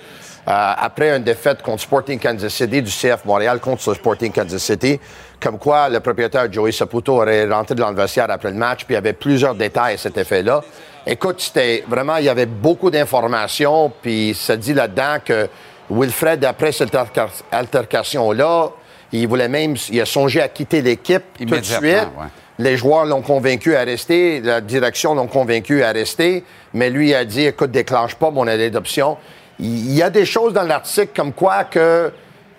euh, 0.49 0.73
après 0.77 1.17
une 1.17 1.23
défaite 1.23 1.63
contre 1.63 1.83
Sporting 1.83 2.19
Kansas 2.19 2.53
City 2.53 2.83
du 2.83 2.91
CF 2.91 3.25
Montréal 3.25 3.61
contre 3.61 3.95
Sporting 3.95 4.33
Kansas 4.33 4.63
City, 4.63 4.99
comme 5.41 5.59
quoi 5.59 5.89
le 5.89 6.01
propriétaire 6.01 6.53
Joey 6.53 6.73
Saputo 6.73 7.15
aurait 7.21 7.49
rentré 7.49 7.75
dans 7.75 7.91
le 7.91 7.97
vestiaire 7.97 8.31
après 8.31 8.51
le 8.51 8.57
match, 8.57 8.85
puis 8.85 8.95
il 8.95 8.95
y 8.95 8.99
avait 8.99 9.13
plusieurs 9.13 9.55
détails 9.55 9.95
à 9.95 9.99
cet 9.99 10.17
effet-là. 10.19 10.63
Écoute, 11.07 11.41
c'était 11.41 11.85
vraiment, 11.89 12.17
il 12.17 12.25
y 12.25 12.29
avait 12.29 12.47
beaucoup 12.47 12.91
d'informations, 12.91 13.93
puis 14.03 14.35
ça 14.35 14.57
dit 14.57 14.75
là-dedans 14.75 15.17
que 15.25 15.49
Wilfred, 15.91 16.45
après 16.45 16.73
cette 16.73 16.93
alterca- 16.95 17.43
altercation-là, 17.87 18.71
il 19.13 19.29
voulait 19.29 19.49
même, 19.49 19.77
il 19.91 20.01
a 20.01 20.07
songé 20.07 20.41
à 20.41 20.49
quitter 20.49 20.81
l'équipe 20.81 21.23
tout 21.39 21.45
de 21.45 21.51
suite. 21.65 21.83
ouais. 22.19 22.27
Les 22.59 22.77
joueurs 22.77 23.07
l'ont 23.07 23.23
convaincu 23.23 23.75
à 23.77 23.83
rester, 23.83 24.41
la 24.41 24.61
direction 24.61 25.15
l'ont 25.15 25.27
convaincu 25.27 25.83
à 25.83 25.91
rester, 25.91 26.45
mais 26.75 26.91
lui 26.91 27.15
a 27.15 27.25
dit, 27.25 27.47
écoute, 27.47 27.71
déclenche 27.71 28.15
pas 28.15 28.31
mon 28.31 28.47
allée 28.47 28.71
d'option. 28.71 29.17
Il 29.65 29.93
y 29.95 30.03
a 30.03 30.11
des 30.11 30.25
choses 30.27 30.53
dans 30.53 30.65
l'article 30.65 31.11
comme 31.15 31.33
quoi 31.33 31.65
que, 31.65 32.13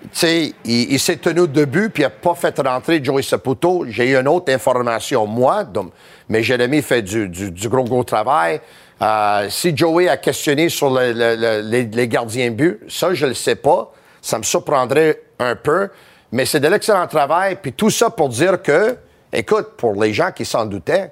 tu 0.03 0.07
sais, 0.13 0.53
il, 0.63 0.93
il 0.93 0.99
s'est 0.99 1.17
tenu 1.17 1.47
debout 1.49 1.89
puis 1.89 2.03
il 2.03 2.05
n'a 2.05 2.09
pas 2.09 2.33
fait 2.33 2.57
rentrer 2.59 3.03
Joey 3.03 3.21
Saputo. 3.23 3.85
J'ai 3.89 4.11
eu 4.11 4.15
une 4.15 4.27
autre 4.29 4.53
information, 4.53 5.27
moi, 5.27 5.65
donc, 5.65 5.91
mais 6.29 6.41
Jérémy 6.43 6.81
fait 6.81 7.01
du, 7.01 7.27
du- 7.27 7.51
du 7.51 7.67
gros, 7.69 7.83
gros 7.83 8.03
travail. 8.05 8.61
Euh, 9.01 9.47
si 9.49 9.75
Joey 9.75 10.07
a 10.07 10.15
questionné 10.15 10.69
sur 10.69 10.89
le- 10.89 11.11
le- 11.11 11.35
le- 11.35 11.61
les, 11.69 11.83
les 11.83 12.07
gardiens 12.07 12.51
but, 12.51 12.79
ça, 12.87 13.13
je 13.13 13.25
ne 13.25 13.29
le 13.29 13.35
sais 13.35 13.55
pas. 13.55 13.91
Ça 14.21 14.37
me 14.37 14.43
surprendrait 14.43 15.21
un 15.39 15.57
peu. 15.57 15.89
Mais 16.31 16.45
c'est 16.45 16.61
de 16.61 16.67
l'excellent 16.69 17.05
travail. 17.07 17.57
Puis 17.61 17.73
tout 17.73 17.89
ça 17.89 18.09
pour 18.09 18.29
dire 18.29 18.61
que, 18.61 18.95
écoute, 19.33 19.71
pour 19.75 20.01
les 20.01 20.13
gens 20.13 20.31
qui 20.31 20.45
s'en 20.45 20.65
doutaient, 20.65 21.11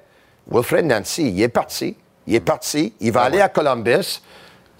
Wilfred 0.50 0.86
Nancy, 0.86 1.28
il 1.28 1.42
est 1.42 1.48
parti. 1.48 1.96
Il 2.26 2.34
est 2.34 2.40
parti. 2.40 2.94
Il 3.00 3.12
va 3.12 3.22
aller 3.22 3.40
à 3.42 3.48
Columbus. 3.50 4.22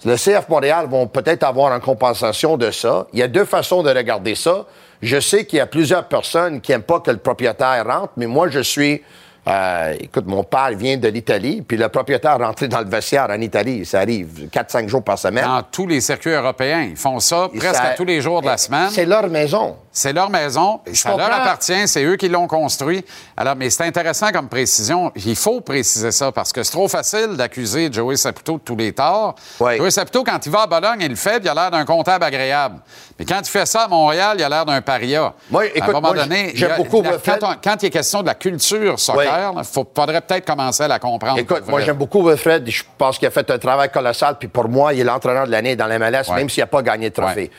Le 0.05 0.15
CF 0.15 0.49
Montréal 0.49 0.87
vont 0.89 1.07
peut-être 1.07 1.43
avoir 1.43 1.71
en 1.71 1.79
compensation 1.79 2.57
de 2.57 2.71
ça. 2.71 3.07
Il 3.13 3.19
y 3.19 3.23
a 3.23 3.27
deux 3.29 3.45
façons 3.45 3.83
de 3.83 3.89
regarder 3.89 4.35
ça. 4.35 4.65
Je 5.01 5.19
sais 5.19 5.45
qu'il 5.45 5.57
y 5.57 5.61
a 5.61 5.65
plusieurs 5.65 6.05
personnes 6.05 6.59
qui 6.59 6.71
n'aiment 6.71 6.83
pas 6.83 6.99
que 6.99 7.11
le 7.11 7.17
propriétaire 7.17 7.85
rentre, 7.85 8.13
mais 8.17 8.27
moi, 8.27 8.49
je 8.49 8.59
suis. 8.59 9.01
Euh, 9.47 9.93
écoute, 9.99 10.25
mon 10.25 10.43
père 10.43 10.69
vient 10.75 10.95
de 10.97 11.07
l'Italie, 11.09 11.61
puis 11.67 11.75
le 11.75 11.89
propriétaire 11.89 12.37
rentré 12.37 12.67
dans 12.67 12.79
le 12.79 12.85
vestiaire 12.89 13.27
en 13.29 13.41
Italie. 13.41 13.85
Ça 13.85 13.99
arrive 13.99 14.47
4-5 14.51 14.87
jours 14.87 15.03
par 15.03 15.19
semaine. 15.19 15.43
Dans 15.45 15.61
tous 15.63 15.85
les 15.87 15.99
circuits 15.99 16.31
européens, 16.31 16.87
ils 16.91 16.95
font 16.95 17.19
ça 17.19 17.49
presque 17.55 17.75
Ça- 17.75 17.83
à 17.83 17.89
tous 17.93 18.05
les 18.05 18.21
jours 18.21 18.41
de 18.41 18.47
la 18.47 18.57
semaine. 18.57 18.89
C'est 18.91 19.05
leur 19.05 19.27
maison. 19.27 19.75
C'est 19.95 20.11
leur 20.13 20.31
maison, 20.31 20.79
et 20.87 20.95
ça 20.95 21.15
leur 21.15 21.31
appartient, 21.31 21.87
c'est 21.87 22.03
eux 22.03 22.15
qui 22.15 22.27
l'ont 22.27 22.47
construit. 22.47 23.05
Alors, 23.37 23.55
mais 23.55 23.69
c'est 23.69 23.83
intéressant 23.83 24.31
comme 24.31 24.47
précision. 24.49 25.11
Il 25.15 25.35
faut 25.35 25.61
préciser 25.61 26.09
ça 26.11 26.31
parce 26.31 26.51
que 26.51 26.63
c'est 26.63 26.71
trop 26.71 26.87
facile 26.87 27.35
d'accuser 27.37 27.89
Joey 27.93 28.15
Saputo 28.15 28.53
de 28.53 28.61
tous 28.63 28.75
les 28.75 28.91
torts. 28.93 29.35
Ouais. 29.59 29.77
Joey 29.77 29.91
Saputo, 29.91 30.23
quand 30.23 30.43
il 30.43 30.51
va 30.51 30.61
à 30.63 30.67
Bologne, 30.67 30.97
il 31.01 31.09
le 31.09 31.15
fait, 31.15 31.39
puis 31.39 31.43
il 31.45 31.49
a 31.49 31.53
l'air 31.53 31.69
d'un 31.69 31.85
comptable 31.85 32.23
agréable. 32.23 32.77
Mais 33.19 33.25
quand 33.25 33.39
il 33.41 33.47
fait 33.47 33.67
ça 33.67 33.81
à 33.83 33.87
Montréal, 33.87 34.37
il 34.39 34.43
a 34.43 34.49
l'air 34.49 34.65
d'un 34.65 34.81
paria. 34.81 35.31
Moi, 35.51 35.61
à 35.61 35.65
écoute, 35.67 35.83
un 35.83 35.91
moment 35.91 36.13
moi, 36.13 36.23
donné, 36.23 36.53
il 36.55 36.65
a- 36.65 36.75
beaucoup 36.75 37.03
quand, 37.03 37.43
on- 37.43 37.55
quand 37.63 37.83
il 37.83 37.85
est 37.85 37.89
question 37.91 38.21
de 38.21 38.27
la 38.27 38.35
culture 38.35 38.99
soccer, 38.99 39.23
il 39.57 39.63
faudrait 39.63 40.21
peut-être 40.21 40.45
commencer 40.45 40.83
à 40.83 40.87
la 40.87 40.99
comprendre. 40.99 41.37
Écoute, 41.39 41.63
moi, 41.67 41.81
j'aime 41.81 41.97
beaucoup 41.97 42.23
Wilfred. 42.27 42.69
Je 42.69 42.83
pense 42.97 43.17
qu'il 43.17 43.27
a 43.27 43.31
fait 43.31 43.49
un 43.49 43.57
travail 43.57 43.89
colossal. 43.91 44.37
Puis 44.39 44.47
pour 44.47 44.67
moi, 44.69 44.93
il 44.93 45.01
est 45.01 45.03
l'entraîneur 45.03 45.45
de 45.45 45.51
l'année 45.51 45.75
dans 45.75 45.87
la 45.87 45.97
MLS, 45.99 46.29
Ouais. 46.29 46.35
même 46.37 46.49
s'il 46.49 46.61
n'a 46.61 46.67
pas 46.67 46.81
gagné 46.81 47.09
de 47.09 47.13
trophée. 47.15 47.41
Ouais. 47.41 47.51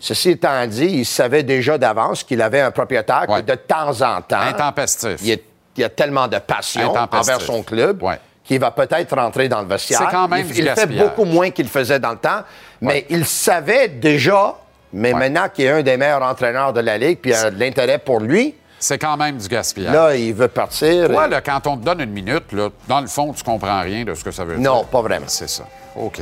Ceci 0.00 0.30
étant 0.30 0.66
dit, 0.66 0.86
il 0.86 1.04
savait 1.06 1.42
déjà 1.44 1.78
d'avance 1.78 2.24
qu'il 2.24 2.42
avait 2.42 2.60
un 2.60 2.70
propriétaire 2.72 3.26
Ouais. 3.28 3.36
qui, 3.38 3.42
de 3.44 3.54
temps 3.54 3.90
en 4.02 4.20
temps, 4.20 4.40
Intempestif. 4.40 5.16
il, 5.22 5.30
est- 5.30 5.44
il 5.76 5.84
a 5.84 5.88
tellement 5.88 6.26
de 6.28 6.38
passion 6.38 6.92
envers 6.92 7.40
son 7.40 7.62
club 7.62 8.02
qu'il 8.44 8.58
va 8.58 8.72
peut-être 8.72 9.14
rentrer 9.16 9.48
dans 9.48 9.60
le 9.62 9.68
vestiaire. 9.68 10.00
C'est 10.00 10.10
quand 10.14 10.26
même 10.28 10.44
il, 10.50 10.58
il 10.58 10.68
fait 10.70 10.86
beaucoup 10.86 11.24
moins 11.24 11.50
qu'il 11.50 11.68
faisait 11.68 12.00
dans 12.00 12.10
le 12.10 12.16
temps, 12.18 12.42
mais 12.80 13.06
il 13.08 13.24
savait 13.24 13.86
déjà, 13.88 14.56
mais 14.92 15.12
maintenant 15.12 15.48
qu'il 15.48 15.64
est 15.66 15.70
un 15.70 15.82
des 15.82 15.96
meilleurs 15.96 16.22
entraîneurs 16.22 16.72
de 16.72 16.80
la 16.80 16.98
Ligue, 16.98 17.18
puis 17.22 17.30
il 17.30 17.34
a 17.34 17.50
de 17.52 17.60
l'intérêt 17.60 17.98
pour 17.98 18.18
lui, 18.18 18.54
C'est 18.82 18.98
quand 18.98 19.16
même 19.16 19.38
du 19.38 19.46
gaspillage. 19.46 19.94
là, 19.94 20.16
il 20.16 20.34
veut 20.34 20.48
partir. 20.48 21.08
Toi, 21.08 21.28
là, 21.28 21.40
quand 21.40 21.64
on 21.68 21.76
te 21.76 21.84
donne 21.84 22.00
une 22.00 22.10
minute, 22.10 22.50
là, 22.50 22.68
dans 22.88 23.00
le 23.00 23.06
fond, 23.06 23.32
tu 23.32 23.44
comprends 23.44 23.80
rien 23.80 24.04
de 24.04 24.12
ce 24.12 24.24
que 24.24 24.32
ça 24.32 24.44
veut 24.44 24.56
dire. 24.56 24.62
Non, 24.72 24.82
pas 24.84 25.00
vraiment. 25.00 25.26
C'est 25.28 25.48
ça. 25.48 25.62
OK. 25.94 26.20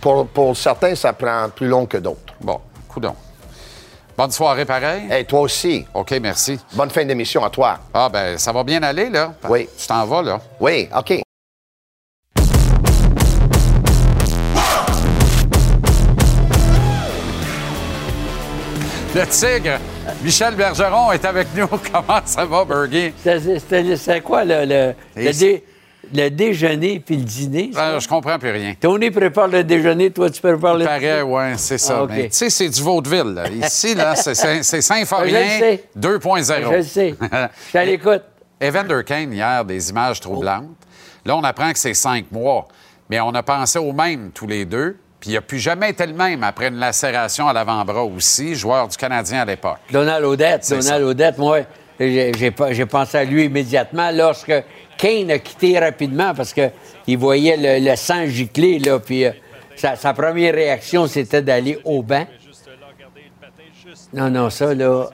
Pour, 0.00 0.26
pour 0.28 0.56
certains, 0.56 0.94
ça 0.94 1.12
prend 1.12 1.50
plus 1.54 1.68
long 1.68 1.84
que 1.84 1.98
d'autres. 1.98 2.32
Bon, 2.40 2.62
coudon. 2.88 3.14
Bonne 4.16 4.30
soirée, 4.30 4.64
pareil. 4.64 5.02
Et 5.12 5.24
toi 5.26 5.40
aussi. 5.40 5.84
OK, 5.92 6.12
merci. 6.22 6.58
Bonne 6.72 6.88
fin 6.88 7.04
d'émission 7.04 7.44
à 7.44 7.50
toi. 7.50 7.78
Ah, 7.92 8.08
ben, 8.10 8.38
ça 8.38 8.52
va 8.52 8.64
bien 8.64 8.82
aller, 8.82 9.10
là? 9.10 9.34
Oui. 9.46 9.68
Tu 9.78 9.86
t'en 9.86 10.06
vas, 10.06 10.22
là? 10.22 10.40
Oui, 10.60 10.88
OK. 10.96 11.20
Le 19.18 19.26
tigre. 19.26 19.78
Michel 20.22 20.54
Bergeron 20.54 21.12
est 21.12 21.24
avec 21.24 21.48
nous. 21.54 21.66
Comment 21.92 22.20
ça 22.24 22.44
va, 22.44 22.64
Bergie? 22.64 23.12
C'était- 23.22 24.20
quoi 24.20 24.44
le, 24.44 24.64
le, 24.64 24.94
le 25.16 25.32
dé- 25.32 25.64
le 26.14 26.28
déjeuner 26.30 27.00
puis 27.00 27.16
le 27.16 27.24
dîner? 27.24 27.70
Ah, 27.76 27.98
je 27.98 28.08
comprends 28.08 28.38
plus 28.38 28.50
rien. 28.50 28.74
Tony 28.80 29.10
prépare 29.10 29.48
le 29.48 29.62
déjeuner, 29.64 30.10
toi 30.10 30.30
tu 30.30 30.40
prépares 30.40 30.76
le 30.76 30.84
Paraît, 30.84 31.22
oui, 31.22 31.42
c'est 31.56 31.78
ça. 31.78 32.00
Ah. 32.02 32.06
Mais 32.08 32.28
tu 32.28 32.36
sais, 32.36 32.50
c'est 32.50 32.68
du 32.68 32.80
vaudeville. 32.82 33.34
là. 33.34 33.48
Ici, 33.66 33.94
là, 33.94 34.14
c'est 34.16 34.34
Saint-Forien 34.80 35.58
sais. 35.58 35.84
2.0. 35.98 36.70
Je 36.70 36.76
le 36.76 36.82
sais. 36.82 37.14
Je 37.20 37.68
suis 37.68 37.78
à 37.78 37.84
l'écoute. 37.84 38.22
Evander 38.60 39.02
Kane, 39.04 39.32
hier, 39.32 39.64
des 39.64 39.90
images 39.90 40.20
troublantes. 40.20 40.64
Là, 41.24 41.36
on 41.36 41.42
apprend 41.44 41.72
que 41.72 41.78
c'est 41.78 41.94
cinq 41.94 42.26
mois. 42.32 42.66
Mais 43.10 43.20
on 43.20 43.30
a 43.34 43.42
pensé 43.42 43.78
au 43.78 43.92
même 43.92 44.30
tous 44.32 44.46
les 44.46 44.64
deux. 44.64 44.96
Puis 45.20 45.30
il 45.30 45.34
n'a 45.34 45.40
plus 45.40 45.58
jamais 45.58 45.90
été 45.90 46.06
le 46.06 46.12
même 46.12 46.44
après 46.44 46.68
une 46.68 46.78
lacération 46.78 47.48
à 47.48 47.52
l'avant-bras 47.52 48.04
aussi, 48.04 48.54
joueur 48.54 48.86
du 48.86 48.96
Canadien 48.96 49.40
à 49.40 49.44
l'époque. 49.44 49.78
Donald 49.90 50.24
Odette, 50.24 50.70
Donald. 50.70 51.04
Odette, 51.04 51.38
moi, 51.38 51.60
j'ai 51.98 52.86
pensé 52.86 53.18
à 53.18 53.24
lui 53.24 53.46
immédiatement 53.46 54.10
lorsque 54.12 54.52
Kane 54.96 55.30
a 55.32 55.38
quitté 55.38 55.78
rapidement 55.78 56.34
parce 56.34 56.52
qu'il 56.54 57.18
voyait 57.18 57.56
le, 57.56 57.90
le 57.90 57.96
sang 57.96 58.26
gicler, 58.26 58.78
là, 58.78 59.00
puis 59.00 59.24
euh, 59.24 59.32
sa, 59.74 59.96
sa 59.96 60.14
première 60.14 60.54
réaction, 60.54 61.06
c'était 61.06 61.42
d'aller 61.42 61.78
au 61.84 62.02
banc. 62.02 62.26
Non, 64.12 64.30
non, 64.30 64.50
ça, 64.50 64.74
là... 64.74 65.06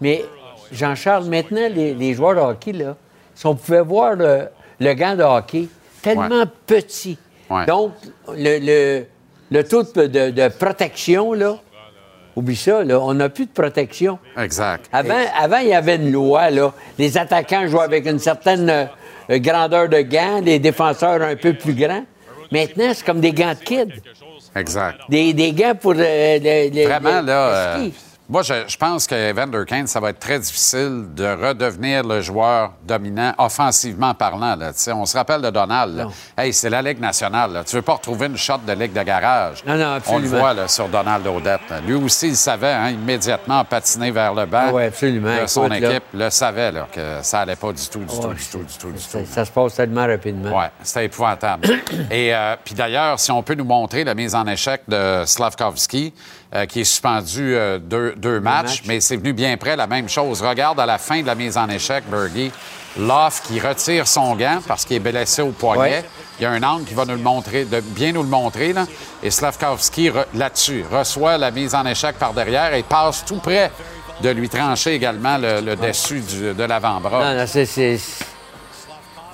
Mais, 0.00 0.24
Jean-Charles, 0.72 1.26
maintenant, 1.26 1.68
les, 1.70 1.94
les 1.94 2.14
joueurs 2.14 2.34
de 2.34 2.40
hockey, 2.40 2.72
là, 2.72 2.96
si 3.34 3.46
on 3.46 3.54
pouvait 3.54 3.82
voir 3.82 4.14
le, 4.14 4.48
le 4.80 4.94
gant 4.94 5.14
de 5.14 5.22
hockey, 5.22 5.68
tellement 6.02 6.44
petit. 6.66 7.18
Ouais. 7.48 7.66
Donc, 7.66 7.92
le, 8.28 8.58
le, 8.60 9.06
le 9.50 9.62
taux 9.64 9.82
de, 9.82 10.06
de- 10.06 10.30
de 10.30 10.48
protection, 10.48 11.32
là, 11.32 11.56
oublie 12.34 12.56
ça, 12.56 12.84
là, 12.84 13.00
on 13.00 13.14
n'a 13.14 13.28
plus 13.28 13.46
de 13.46 13.50
protection. 13.52 14.18
Exact. 14.36 14.86
Avant, 14.92 15.14
avant, 15.38 15.58
il 15.58 15.68
y 15.68 15.74
avait 15.74 15.96
une 15.96 16.12
loi, 16.12 16.50
là. 16.50 16.72
Les 16.98 17.16
attaquants 17.16 17.66
jouaient 17.66 17.84
avec 17.84 18.06
une 18.06 18.18
certaine 18.18 18.68
euh, 18.68 19.38
grandeur 19.38 19.88
de 19.88 20.00
gants, 20.02 20.40
les 20.42 20.58
défenseurs 20.58 21.22
un 21.22 21.36
peu 21.36 21.54
plus 21.54 21.74
grands. 21.74 22.04
Maintenant, 22.52 22.90
c'est 22.94 23.04
comme 23.04 23.20
des 23.20 23.32
gants 23.32 23.54
de 23.58 23.64
kid. 23.64 23.90
Exact. 24.54 24.98
Des, 25.08 25.32
des 25.32 25.52
gants 25.52 25.74
pour 25.74 25.94
euh, 25.96 26.38
le, 26.40 26.84
Vraiment, 26.86 27.20
le- 27.20 27.26
là, 27.26 27.78
le 27.78 27.90
ski. 27.90 27.94
Moi, 28.28 28.42
je, 28.42 28.54
je 28.66 28.76
pense 28.76 29.06
que 29.06 29.14
Evander 29.14 29.64
Kane, 29.66 29.86
ça 29.86 30.00
va 30.00 30.10
être 30.10 30.18
très 30.18 30.38
difficile 30.38 31.04
de 31.14 31.24
redevenir 31.26 32.02
le 32.02 32.20
joueur 32.20 32.72
dominant, 32.84 33.32
offensivement 33.38 34.14
parlant. 34.14 34.56
Là. 34.56 34.72
On 34.94 35.06
se 35.06 35.16
rappelle 35.16 35.42
de 35.42 35.50
Donald. 35.50 36.08
Hey, 36.36 36.52
c'est 36.52 36.70
la 36.70 36.82
Ligue 36.82 37.00
nationale. 37.00 37.52
là. 37.52 37.64
Tu 37.64 37.76
veux 37.76 37.82
pas 37.82 37.94
retrouver 37.94 38.26
une 38.26 38.36
shot 38.36 38.58
de 38.66 38.72
Ligue 38.72 38.92
de 38.92 39.02
garage. 39.02 39.64
Non, 39.64 39.76
non, 39.76 39.98
On 40.08 40.18
le 40.18 40.28
voit 40.28 40.54
là, 40.54 40.66
sur 40.68 40.88
Donald 40.88 41.26
Odette. 41.26 41.60
Lui 41.86 41.94
aussi, 41.94 42.28
il 42.28 42.36
savait 42.36 42.72
hein, 42.72 42.90
immédiatement 42.90 43.64
patiner 43.64 44.10
vers 44.10 44.34
le 44.34 44.46
banc. 44.46 44.66
Ah 44.68 44.72
ouais, 44.72 44.86
absolument. 44.86 45.28
Là, 45.28 45.46
son 45.46 45.70
Écoute, 45.70 45.90
équipe 45.90 46.04
le 46.12 46.30
savait 46.30 46.72
que 46.92 47.18
ça 47.22 47.40
allait 47.40 47.56
pas 47.56 47.72
du 47.72 47.88
tout, 47.88 48.00
du 48.00 48.06
tout, 48.06 48.28
du 48.34 48.44
tout, 48.44 48.58
du 48.58 48.64
tout, 48.78 48.90
du 48.90 48.98
tout. 48.98 48.98
Ça, 48.98 49.24
ça 49.24 49.44
se 49.44 49.50
passe 49.50 49.74
tellement 49.74 50.06
rapidement. 50.06 50.50
Oui, 50.56 50.64
c'était 50.82 51.04
épouvantable. 51.06 51.68
Et 52.10 52.34
euh, 52.34 52.56
puis 52.64 52.74
d'ailleurs, 52.74 53.20
si 53.20 53.30
on 53.30 53.42
peut 53.42 53.54
nous 53.54 53.64
montrer 53.64 54.04
la 54.04 54.14
mise 54.14 54.34
en 54.34 54.46
échec 54.46 54.82
de 54.88 55.22
Slavkovski, 55.24 56.12
euh, 56.54 56.66
qui 56.66 56.80
est 56.80 56.84
suspendu 56.84 57.54
euh, 57.54 57.78
deux, 57.78 58.14
deux 58.16 58.40
matchs, 58.40 58.82
mais 58.86 59.00
c'est 59.00 59.16
venu 59.16 59.32
bien 59.32 59.56
près 59.56 59.76
la 59.76 59.86
même 59.86 60.08
chose. 60.08 60.42
Regarde 60.42 60.78
à 60.80 60.86
la 60.86 60.98
fin 60.98 61.20
de 61.22 61.26
la 61.26 61.34
mise 61.34 61.56
en 61.56 61.68
échec, 61.68 62.04
Bergie, 62.08 62.52
Loff 62.98 63.42
qui 63.46 63.60
retire 63.60 64.06
son 64.06 64.34
gant 64.36 64.60
parce 64.66 64.84
qu'il 64.84 64.96
est 64.96 65.00
blessé 65.00 65.42
au 65.42 65.50
poignet. 65.50 65.80
Ouais. 65.98 66.04
Il 66.38 66.42
y 66.42 66.46
a 66.46 66.50
un 66.50 66.62
angle 66.62 66.84
qui 66.84 66.94
va 66.94 67.04
nous 67.04 67.14
le 67.14 67.20
montrer, 67.22 67.64
de 67.64 67.80
bien 67.80 68.12
nous 68.12 68.22
le 68.22 68.28
montrer. 68.28 68.72
Là. 68.72 68.86
Et 69.22 69.30
Slavkovski, 69.30 70.10
re- 70.10 70.24
là-dessus, 70.34 70.84
reçoit 70.90 71.36
la 71.38 71.50
mise 71.50 71.74
en 71.74 71.84
échec 71.86 72.16
par 72.18 72.32
derrière 72.32 72.72
et 72.74 72.82
passe 72.82 73.24
tout 73.24 73.36
près 73.38 73.70
de 74.22 74.30
lui 74.30 74.48
trancher 74.48 74.94
également 74.94 75.36
le, 75.38 75.60
le 75.60 75.76
dessus 75.76 76.20
du- 76.20 76.54
de 76.54 76.62
l'avant-bras. 76.64 77.32
Non, 77.34 77.40
non, 77.40 77.46
c'est... 77.46 77.66
c'est- 77.66 77.98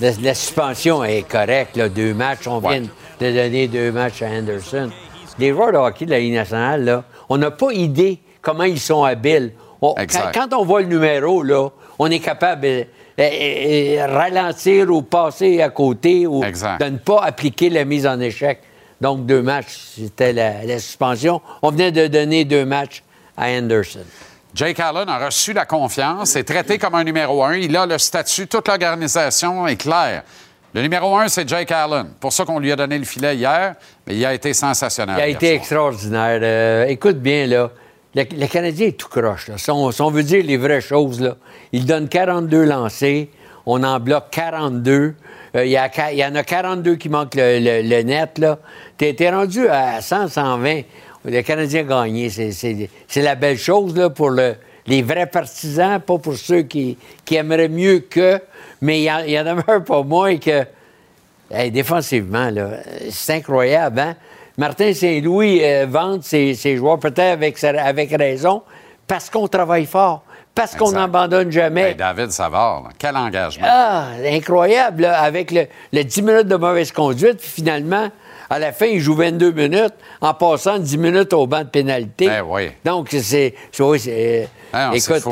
La, 0.00 0.10
la 0.20 0.34
suspension 0.34 1.04
est 1.04 1.22
correcte, 1.28 1.76
là, 1.76 1.88
deux 1.88 2.14
matchs. 2.14 2.46
On 2.48 2.58
Ouais. 2.60 2.80
vient 2.80 2.88
de 3.20 3.32
donner 3.36 3.68
deux 3.68 3.92
matchs 3.92 4.22
à 4.22 4.26
Anderson. 4.26 4.90
Les 5.38 5.50
joueurs 5.52 5.72
de 5.72 5.76
hockey 5.78 6.04
de 6.06 6.10
la 6.10 6.18
Ligue 6.18 6.34
nationale, 6.34 6.84
là, 6.84 7.04
on 7.28 7.38
n'a 7.38 7.50
pas 7.50 7.72
idée 7.72 8.20
comment 8.40 8.64
ils 8.64 8.80
sont 8.80 9.02
habiles. 9.04 9.52
On- 9.80 9.94
quand, 10.34 10.52
on 10.52 10.64
voit 10.64 10.80
le 10.82 10.86
numéro, 10.88 11.42
là, 11.42 11.68
on 11.98 12.10
est 12.10 12.20
capable 12.20 12.62
de 12.62 12.84
euh, 13.18 13.20
euh, 13.20 14.06
ralentir 14.06 14.88
ou 14.90 15.02
passer 15.02 15.60
à 15.60 15.70
côté 15.70 16.26
ou 16.26 16.42
Exact. 16.44 16.80
de 16.80 16.88
ne 16.90 16.98
pas 16.98 17.20
appliquer 17.22 17.68
la 17.70 17.84
mise 17.84 18.06
en 18.06 18.18
échec. 18.20 18.60
Donc, 19.00 19.26
deux 19.26 19.42
matchs, 19.42 19.76
c'était 19.96 20.32
la, 20.32 20.64
la 20.64 20.78
suspension. 20.78 21.40
On 21.62 21.70
venait 21.70 21.90
de 21.92 22.06
donner 22.06 22.44
deux 22.44 22.64
matchs 22.64 23.02
à 23.36 23.46
Anderson. 23.48 24.04
Jake 24.54 24.78
Allen 24.80 25.08
a 25.08 25.26
reçu 25.26 25.52
la 25.52 25.64
confiance, 25.64 26.36
est 26.36 26.44
traité 26.44 26.78
comme 26.78 26.94
un 26.94 27.04
numéro 27.04 27.42
un. 27.42 27.56
Il 27.56 27.76
a 27.76 27.86
le 27.86 27.98
statut, 27.98 28.46
toute 28.46 28.68
l'organisation 28.68 29.66
est 29.66 29.76
claire. 29.76 30.22
Le 30.74 30.80
numéro 30.82 31.14
un, 31.16 31.28
c'est 31.28 31.46
Jake 31.48 31.70
Allen. 31.70 32.06
Pour 32.18 32.32
ça 32.32 32.44
qu'on 32.44 32.58
lui 32.58 32.72
a 32.72 32.76
donné 32.76 32.98
le 32.98 33.04
filet 33.04 33.36
hier, 33.36 33.74
mais 34.06 34.16
il 34.16 34.24
a 34.24 34.32
été 34.32 34.54
sensationnel. 34.54 35.16
Il 35.18 35.22
a 35.22 35.28
été 35.28 35.46
soir. 35.48 35.56
extraordinaire. 35.56 36.40
Euh, 36.42 36.84
écoute 36.86 37.18
bien, 37.18 37.46
là. 37.46 37.70
Le, 38.14 38.24
le 38.24 38.46
Canadien 38.46 38.88
est 38.88 38.92
tout 38.98 39.08
croche. 39.08 39.48
Là. 39.48 39.58
Si, 39.58 39.70
on, 39.70 39.90
si 39.90 40.00
on 40.02 40.10
veut 40.10 40.22
dire 40.22 40.44
les 40.44 40.56
vraies 40.56 40.80
choses, 40.80 41.20
là, 41.20 41.36
il 41.72 41.84
donne 41.86 42.08
42 42.08 42.64
lancés. 42.64 43.30
On 43.66 43.82
en 43.84 44.00
bloque 44.00 44.24
42. 44.30 45.14
Euh, 45.54 45.64
il, 45.64 45.70
y 45.70 45.76
a, 45.76 45.88
qua- 45.88 46.10
il 46.12 46.18
y 46.18 46.24
en 46.24 46.34
a 46.34 46.42
42 46.42 46.96
qui 46.96 47.08
manquent 47.08 47.34
le, 47.36 47.58
le- 47.58 47.82
le 47.88 48.02
net. 48.02 48.38
là. 48.38 48.58
T'es 48.98 49.30
rendu 49.30 49.68
à 49.68 50.00
100, 50.00 50.28
120. 50.28 50.80
Le 51.24 51.40
Canadien 51.42 51.80
a 51.80 52.04
gagné. 52.04 52.28
C'est 52.30 53.22
la 53.22 53.34
belle 53.34 53.58
chose 53.58 53.94
là, 53.96 54.08
pour 54.10 54.30
le- 54.30 54.56
les 54.86 55.02
vrais 55.02 55.26
partisans, 55.26 56.00
pas 56.00 56.18
pour 56.18 56.34
ceux 56.34 56.62
qui, 56.62 56.98
qui 57.24 57.36
aimeraient 57.36 57.68
mieux 57.68 58.00
que. 58.00 58.40
Mais 58.80 59.00
il 59.00 59.02
y 59.02 59.32
y 59.32 59.38
en 59.38 59.44
demeure 59.44 59.84
pas 59.84 60.02
moins 60.02 60.36
que. 60.38 60.64
Hey, 61.50 61.70
défensivement, 61.70 62.50
là, 62.50 62.78
c'est 63.10 63.34
incroyable. 63.34 64.00
Hein? 64.00 64.16
Martin 64.56 64.92
Saint-Louis 64.92 65.60
euh, 65.62 65.86
vante 65.88 66.24
ses, 66.24 66.54
ses 66.54 66.76
joueurs 66.76 66.98
peut-être 66.98 67.38
avec, 67.78 68.10
raison 68.18 68.62
parce 69.06 69.28
qu'on 69.28 69.48
travaille 69.48 69.86
fort, 69.86 70.22
parce 70.54 70.74
qu'on 70.74 70.92
n'abandonne 70.92 71.50
jamais. 71.50 71.90
Hey, 71.90 71.94
David 71.94 72.30
Savard, 72.30 72.88
quel 72.98 73.16
engagement. 73.16 73.66
Ah, 73.68 74.08
incroyable, 74.24 75.02
là, 75.02 75.20
avec 75.20 75.50
le, 75.50 75.66
le 75.92 76.04
10 76.04 76.22
minutes 76.22 76.48
de 76.48 76.56
mauvaise 76.56 76.92
conduite, 76.92 77.38
puis 77.38 77.50
finalement, 77.50 78.08
à 78.52 78.58
la 78.58 78.72
fin, 78.72 78.86
il 78.86 79.00
joue 79.00 79.14
22 79.14 79.52
minutes 79.52 79.94
en 80.20 80.34
passant 80.34 80.78
10 80.78 80.98
minutes 80.98 81.32
au 81.32 81.46
banc 81.46 81.60
de 81.60 81.68
pénalité. 81.68 82.26
Ben 82.26 82.44
oui. 82.46 82.70
Donc, 82.84 83.08
c'est. 83.10 83.54
Ah 84.74 84.90
écoute, 84.94 85.22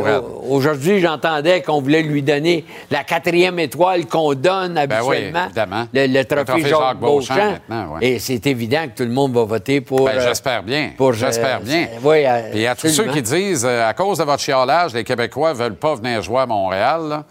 aujourd'hui, 0.48 1.00
j'entendais 1.00 1.62
qu'on 1.62 1.80
voulait 1.80 2.02
lui 2.02 2.22
donner 2.22 2.64
la 2.90 3.04
quatrième 3.04 3.58
étoile 3.58 4.06
qu'on 4.06 4.34
donne 4.34 4.74
Ben 4.74 5.00
oui, 5.02 5.16
habituellement. 5.16 5.44
évidemment. 5.46 5.86
Le, 5.94 6.06
le 6.06 6.24
trophée, 6.24 6.44
trophée 6.44 6.62
Jacques, 6.68 6.78
Jacques 6.80 6.98
Beauchamp, 6.98 7.34
Beauchamp. 7.34 7.50
maintenant, 7.68 7.94
ouais. 7.94 8.06
Et 8.06 8.18
c'est 8.18 8.46
évident 8.46 8.84
que 8.84 8.98
tout 9.02 9.08
le 9.08 9.14
monde 9.14 9.32
va 9.32 9.44
voter 9.44 9.80
pour. 9.80 10.04
Ben, 10.04 10.16
euh, 10.16 10.20
J'espère 10.28 10.62
bien. 10.62 10.90
pour, 10.96 11.14
J'espère 11.14 11.60
euh, 11.62 11.64
bien. 11.64 11.88
oui, 12.02 12.18
Et 12.52 12.66
à 12.66 12.74
tous 12.74 12.88
ceux 12.88 13.06
qui 13.06 13.22
disent, 13.22 13.64
euh, 13.64 13.88
à 13.88 13.94
cause 13.94 14.18
de 14.18 14.24
votre 14.24 14.42
chiolage, 14.42 14.92
les 14.92 15.04
Québécois 15.04 15.52
veulent 15.54 15.74
pas 15.76 15.94
venir 15.94 16.20
jouer 16.22 16.40
à 16.40 16.46
Montréal, 16.46 17.00
là, 17.08 17.24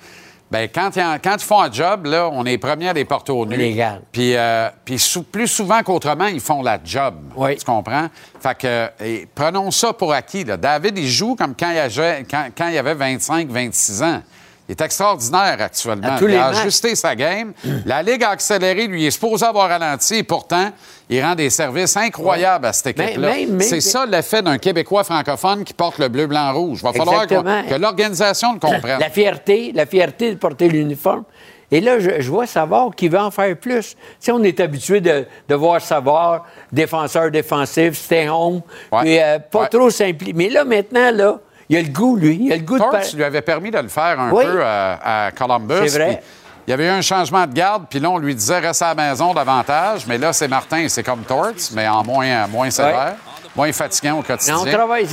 ben, 0.51 0.67
quand, 0.73 0.95
ils 0.95 1.01
en- 1.01 1.17
quand 1.23 1.35
ils 1.39 1.43
font 1.45 1.61
un 1.61 1.71
job, 1.71 2.05
là, 2.05 2.29
on 2.31 2.43
est 2.45 2.57
premiers 2.57 2.89
à 2.89 2.93
les 2.93 3.05
porter 3.05 3.31
au 3.31 3.45
nu. 3.45 3.73
garde. 3.73 4.01
Puis, 4.11 4.35
euh, 4.35 4.69
puis 4.83 4.97
sou- 4.97 5.23
plus 5.23 5.47
souvent 5.47 5.81
qu'autrement, 5.83 6.25
ils 6.27 6.39
font 6.39 6.61
la 6.63 6.79
job. 6.83 7.15
Oui. 7.35 7.55
Tu 7.57 7.65
comprends? 7.65 8.07
Fait 8.41 8.57
que, 8.57 8.89
et 9.03 9.27
prenons 9.33 9.69
ça 9.71 9.93
pour 9.93 10.11
acquis. 10.13 10.43
Là. 10.43 10.57
David, 10.57 10.97
il 10.97 11.07
joue 11.07 11.35
comme 11.35 11.53
quand 11.59 11.69
il, 11.71 11.77
avait, 11.77 12.25
quand, 12.29 12.47
quand 12.57 12.67
il 12.69 12.77
avait 12.77 12.95
25, 12.95 13.47
26 13.49 14.01
ans. 14.03 14.21
Il 14.69 14.73
est 14.73 14.81
extraordinaire 14.81 15.57
actuellement. 15.59 16.15
Il 16.21 16.35
a 16.35 16.49
matchs. 16.51 16.59
ajusté 16.59 16.93
sa 16.95 17.15
game. 17.15 17.53
La 17.87 18.03
Ligue 18.03 18.23
a 18.23 18.29
accéléré, 18.29 18.85
lui 18.85 19.01
il 19.03 19.07
est 19.07 19.11
supposé 19.11 19.43
avoir 19.43 19.67
ralenti. 19.67 20.17
Et 20.17 20.23
pourtant, 20.23 20.69
il 21.09 21.19
rend 21.23 21.33
des 21.33 21.49
services 21.49 21.97
incroyables 21.97 22.67
à 22.67 22.71
cette 22.73 22.99
équipe-là. 22.99 23.33
C'est 23.61 23.81
ça 23.81 24.05
l'effet 24.05 24.43
d'un 24.43 24.59
Québécois 24.59 25.03
francophone 25.03 25.63
qui 25.63 25.73
porte 25.73 25.97
le 25.97 26.07
bleu, 26.07 26.27
blanc, 26.27 26.53
rouge. 26.53 26.81
Il 26.83 26.85
va 26.85 26.93
falloir 26.93 27.25
que 27.25 27.75
l'organisation 27.75 28.53
le 28.53 28.59
comprenne. 28.59 28.99
La 28.99 29.09
fierté, 29.09 29.71
la 29.73 29.87
fierté 29.87 30.29
de 30.33 30.37
porter 30.37 30.69
l'uniforme. 30.69 31.23
Et 31.71 31.81
là, 31.81 31.99
je, 31.99 32.19
je 32.21 32.29
vois 32.29 32.45
Savard 32.47 32.91
qui 32.95 33.07
veut 33.09 33.19
en 33.19 33.29
faire 33.31 33.55
plus. 33.57 33.89
Tu 33.91 33.97
sais, 34.19 34.31
on 34.31 34.41
est 34.43 34.59
habitué 34.59 35.01
de, 35.01 35.25
de 35.47 35.55
voir 35.55 35.81
Savard, 35.81 36.45
défenseur 36.71 37.29
défensif, 37.31 37.93
stay 37.95 38.27
home, 38.29 38.61
Ouais. 38.91 39.01
puis, 39.01 39.19
euh, 39.19 39.37
pas 39.39 39.61
Ouais. 39.61 39.67
trop 39.67 39.89
simplifié. 39.91 40.33
Mais 40.33 40.49
là, 40.49 40.63
maintenant, 40.63 41.11
là, 41.11 41.39
il 41.69 41.77
a 41.77 41.81
le 41.81 41.89
goût, 41.89 42.15
lui. 42.15 42.37
Il 42.41 42.51
a 42.51 42.55
le 42.57 42.63
goût 42.63 42.75
de... 42.75 42.79
Torts 42.79 42.91
par- 42.91 43.01
lui 43.13 43.23
avait 43.23 43.41
permis 43.41 43.71
de 43.71 43.77
le 43.77 43.87
faire 43.87 44.19
un 44.19 44.31
Oui. 44.31 44.43
peu 44.45 44.63
à, 44.63 45.25
à 45.27 45.31
Columbus. 45.31 45.87
C'est 45.87 45.97
vrai. 45.99 46.23
Il 46.67 46.71
y 46.71 46.73
avait 46.73 46.85
eu 46.85 46.89
un 46.89 47.01
changement 47.01 47.47
de 47.47 47.53
garde, 47.53 47.85
puis 47.89 47.99
là, 47.99 48.09
on 48.11 48.17
lui 48.19 48.35
disait 48.35 48.59
reste 48.59 48.81
à 48.83 48.93
la 48.93 49.09
maison 49.09 49.33
davantage. 49.33 50.05
Mais 50.07 50.17
là, 50.19 50.33
c'est 50.33 50.47
Martin, 50.47 50.85
c'est 50.87 51.03
comme 51.03 51.21
Torts, 51.21 51.53
mais 51.73 51.87
en 51.87 52.03
moins, 52.03 52.45
moins 52.47 52.69
sévère, 52.69 53.15
moins 53.55 53.71
fatigant 53.71 54.19
au 54.19 54.21
quotidien. 54.21 54.55
Non, 54.55 54.61
on 54.61 54.71
travaille, 54.71 55.07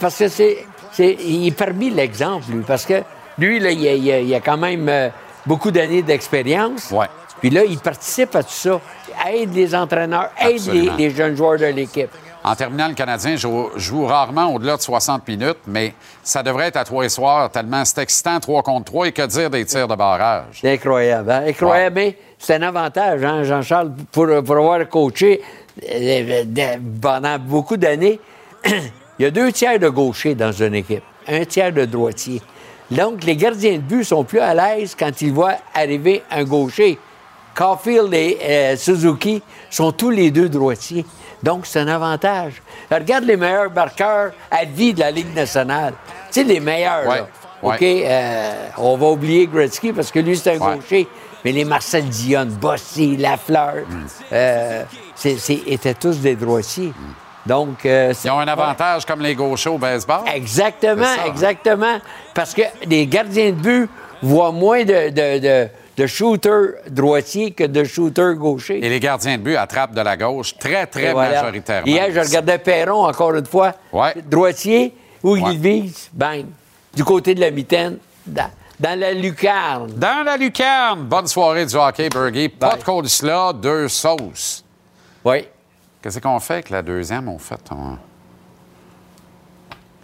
parce 0.00 0.18
que 0.18 0.28
c'est, 0.28 0.66
il 0.98 1.46
est 1.46 1.50
parmi 1.56 1.90
l'exemple, 1.90 2.46
lui, 2.50 2.62
parce 2.66 2.84
que 2.84 3.02
lui, 3.38 3.60
là, 3.60 3.70
il, 3.70 3.86
a, 3.86 3.92
il 3.92 4.10
a- 4.12 4.20
il 4.20 4.34
a 4.34 4.40
quand 4.40 4.56
même 4.56 4.88
euh, 4.88 5.08
beaucoup 5.46 5.70
d'années 5.70 6.02
d'expérience. 6.02 6.90
Ouais. 6.90 7.06
Puis 7.40 7.50
là, 7.50 7.62
il 7.64 7.78
participe 7.78 8.34
à 8.34 8.42
tout 8.42 8.48
ça, 8.50 8.80
aide 9.32 9.54
les 9.54 9.72
entraîneurs, 9.76 10.30
aide 10.40 10.66
les, 10.72 10.90
les 10.98 11.10
jeunes 11.10 11.36
joueurs 11.36 11.58
de 11.60 11.66
l'équipe. 11.66 12.10
En 12.44 12.54
terminant, 12.54 12.88
le 12.88 12.94
Canadien 12.94 13.36
joue, 13.36 13.68
joue 13.76 14.06
rarement 14.06 14.54
au-delà 14.54 14.76
de 14.76 14.82
60 14.82 15.26
minutes, 15.28 15.58
mais 15.66 15.92
ça 16.22 16.42
devrait 16.42 16.68
être 16.68 16.76
à 16.76 16.84
trois 16.84 17.04
et 17.04 17.08
soir 17.08 17.50
tellement 17.50 17.84
c'est 17.84 18.00
excitant 18.00 18.38
3 18.40 18.62
contre 18.62 18.84
3 18.86 19.08
et 19.08 19.12
que 19.12 19.26
dire 19.26 19.50
des 19.50 19.64
tirs 19.64 19.88
de 19.88 19.94
barrage? 19.96 20.44
C'est 20.60 20.72
incroyable. 20.72 21.30
hein? 21.30 21.42
Incroyable, 21.48 21.94
mais 21.96 22.16
c'est 22.38 22.54
un 22.54 22.62
avantage, 22.62 23.22
hein, 23.24 23.42
Jean-Charles, 23.42 23.92
pour, 24.12 24.26
pour 24.44 24.56
avoir 24.56 24.88
coaché 24.88 25.42
euh, 25.92 26.44
de- 26.44 27.00
pendant 27.00 27.38
beaucoup 27.38 27.76
d'années. 27.76 28.20
Il 29.18 29.24
y 29.24 29.26
a 29.26 29.30
deux 29.32 29.50
tiers 29.50 29.78
de 29.80 29.88
gauchers 29.88 30.36
dans 30.36 30.52
une 30.52 30.76
équipe, 30.76 31.02
un 31.26 31.44
tiers 31.44 31.72
de 31.72 31.84
droitier. 31.84 32.40
Donc, 32.90 33.24
les 33.24 33.36
gardiens 33.36 33.74
de 33.74 33.78
but 33.82 34.04
sont 34.04 34.22
plus 34.24 34.38
à 34.38 34.54
l'aise 34.54 34.94
quand 34.98 35.20
ils 35.20 35.32
voient 35.32 35.56
arriver 35.74 36.22
un 36.30 36.44
gaucher. 36.44 36.98
Caulfield 37.54 38.14
et 38.14 38.38
euh, 38.40 38.76
Suzuki 38.76 39.42
sont 39.68 39.90
tous 39.90 40.10
les 40.10 40.30
deux 40.30 40.48
droitiers. 40.48 41.04
Donc, 41.42 41.66
c'est 41.66 41.80
un 41.80 41.88
avantage. 41.88 42.60
Regarde 42.90 43.24
les 43.24 43.36
meilleurs 43.36 43.70
marqueurs 43.72 44.32
à 44.50 44.64
vie 44.64 44.92
de 44.92 45.00
la 45.00 45.10
Ligue 45.10 45.34
nationale. 45.34 45.94
Tu 46.32 46.40
sais, 46.40 46.44
les 46.44 46.60
meilleurs, 46.60 47.06
Ouais, 47.06 47.16
là. 47.18 47.26
ouais. 47.62 47.74
OK? 47.74 47.82
euh, 47.82 48.52
on 48.78 48.96
va 48.96 49.06
oublier 49.06 49.46
Gretzky 49.46 49.92
parce 49.92 50.10
que 50.10 50.18
lui, 50.18 50.36
c'est 50.36 50.56
un 50.56 50.58
Ouais. 50.58 50.74
gaucher. 50.76 51.08
Mais 51.44 51.52
les 51.52 51.64
Marcel 51.64 52.04
Dion, 52.04 52.46
Bossy, 52.46 53.16
Lafleur, 53.16 53.84
Mm. 53.88 54.06
euh, 54.32 54.82
étaient 55.66 55.94
tous 55.94 56.18
des 56.18 56.34
droitiers. 56.34 56.92
Donc, 57.46 57.86
euh, 57.86 58.12
Ils 58.24 58.30
ont 58.30 58.40
un 58.40 58.48
avantage 58.48 59.06
comme 59.06 59.20
les 59.20 59.34
gauchers 59.34 59.70
au 59.70 59.78
baseball. 59.78 60.22
Exactement, 60.34 61.04
hein? 61.06 61.28
exactement. 61.28 61.98
Parce 62.34 62.52
que 62.52 62.62
les 62.86 63.06
gardiens 63.06 63.46
de 63.50 63.52
but 63.52 63.90
voient 64.20 64.50
moins 64.52 64.84
de, 64.84 65.10
de, 65.10 65.38
de, 65.38 65.68
de 65.98 66.06
shooters 66.06 66.74
droitiers 66.88 67.50
que 67.50 67.64
de 67.64 67.82
shooters 67.82 68.34
gauchers. 68.36 68.78
Et 68.84 68.88
les 68.88 69.00
gardiens 69.00 69.36
de 69.36 69.42
but 69.42 69.56
attrapent 69.56 69.94
de 69.94 70.00
la 70.00 70.16
gauche 70.16 70.56
très, 70.56 70.86
très 70.86 71.12
voilà. 71.12 71.42
majoritairement. 71.42 71.86
Hier, 71.90 72.08
je 72.12 72.20
regardais 72.20 72.58
Perron 72.58 73.04
encore 73.06 73.34
une 73.34 73.44
fois. 73.46 73.74
Ouais. 73.92 74.14
Droitier, 74.24 74.94
où 75.24 75.32
Ouais. 75.36 75.42
il 75.54 75.58
vise, 75.58 76.08
bang. 76.12 76.46
Du 76.94 77.02
côté 77.04 77.34
de 77.34 77.40
la 77.40 77.50
mitaine, 77.50 77.98
dans, 78.24 78.48
dans 78.78 78.98
la 78.98 79.12
lucarne. 79.12 79.90
Dans 79.96 80.24
la 80.24 80.36
lucarne, 80.36 81.02
bonne 81.02 81.26
soirée 81.26 81.66
du 81.66 81.74
hockey, 81.74 82.08
Burgie. 82.08 82.48
Pas 82.48 82.76
de 82.76 82.84
coleslaw, 82.84 83.52
deux 83.54 83.88
sauces. 83.88 84.64
Oui. 85.24 85.46
Qu'est-ce 86.00 86.20
qu'on 86.20 86.38
fait 86.38 86.54
avec 86.54 86.70
la 86.70 86.80
deuxième? 86.82 87.28
On 87.28 87.38
fait. 87.38 87.58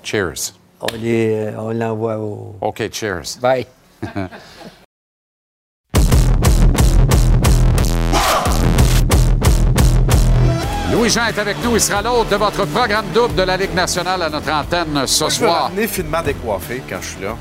Cheers. 0.02 0.54
On 0.80 0.86
les- 1.00 1.46
euh, 1.46 1.52
on 1.56 1.70
l'envoie 1.70 2.18
au. 2.18 2.56
OK, 2.60 2.82
cheers. 2.92 3.38
Bye. 3.40 3.66
Louis-Jean 10.94 11.26
est 11.26 11.38
avec 11.38 11.56
nous. 11.62 11.74
Il 11.74 11.80
sera 11.80 12.00
l'hôte 12.02 12.28
de 12.28 12.36
votre 12.36 12.64
programme 12.66 13.06
double 13.12 13.34
de 13.34 13.42
la 13.42 13.56
Ligue 13.56 13.74
nationale 13.74 14.22
à 14.22 14.30
notre 14.30 14.50
antenne 14.52 15.06
ce 15.06 15.24
Moi, 15.24 15.30
je 15.30 15.34
soir. 15.34 15.62
ramener 15.64 15.88
finement 15.88 16.22
décoiffé 16.22 16.82
quand 16.88 16.98
je 17.00 17.06
suis 17.08 17.22
là. 17.22 17.34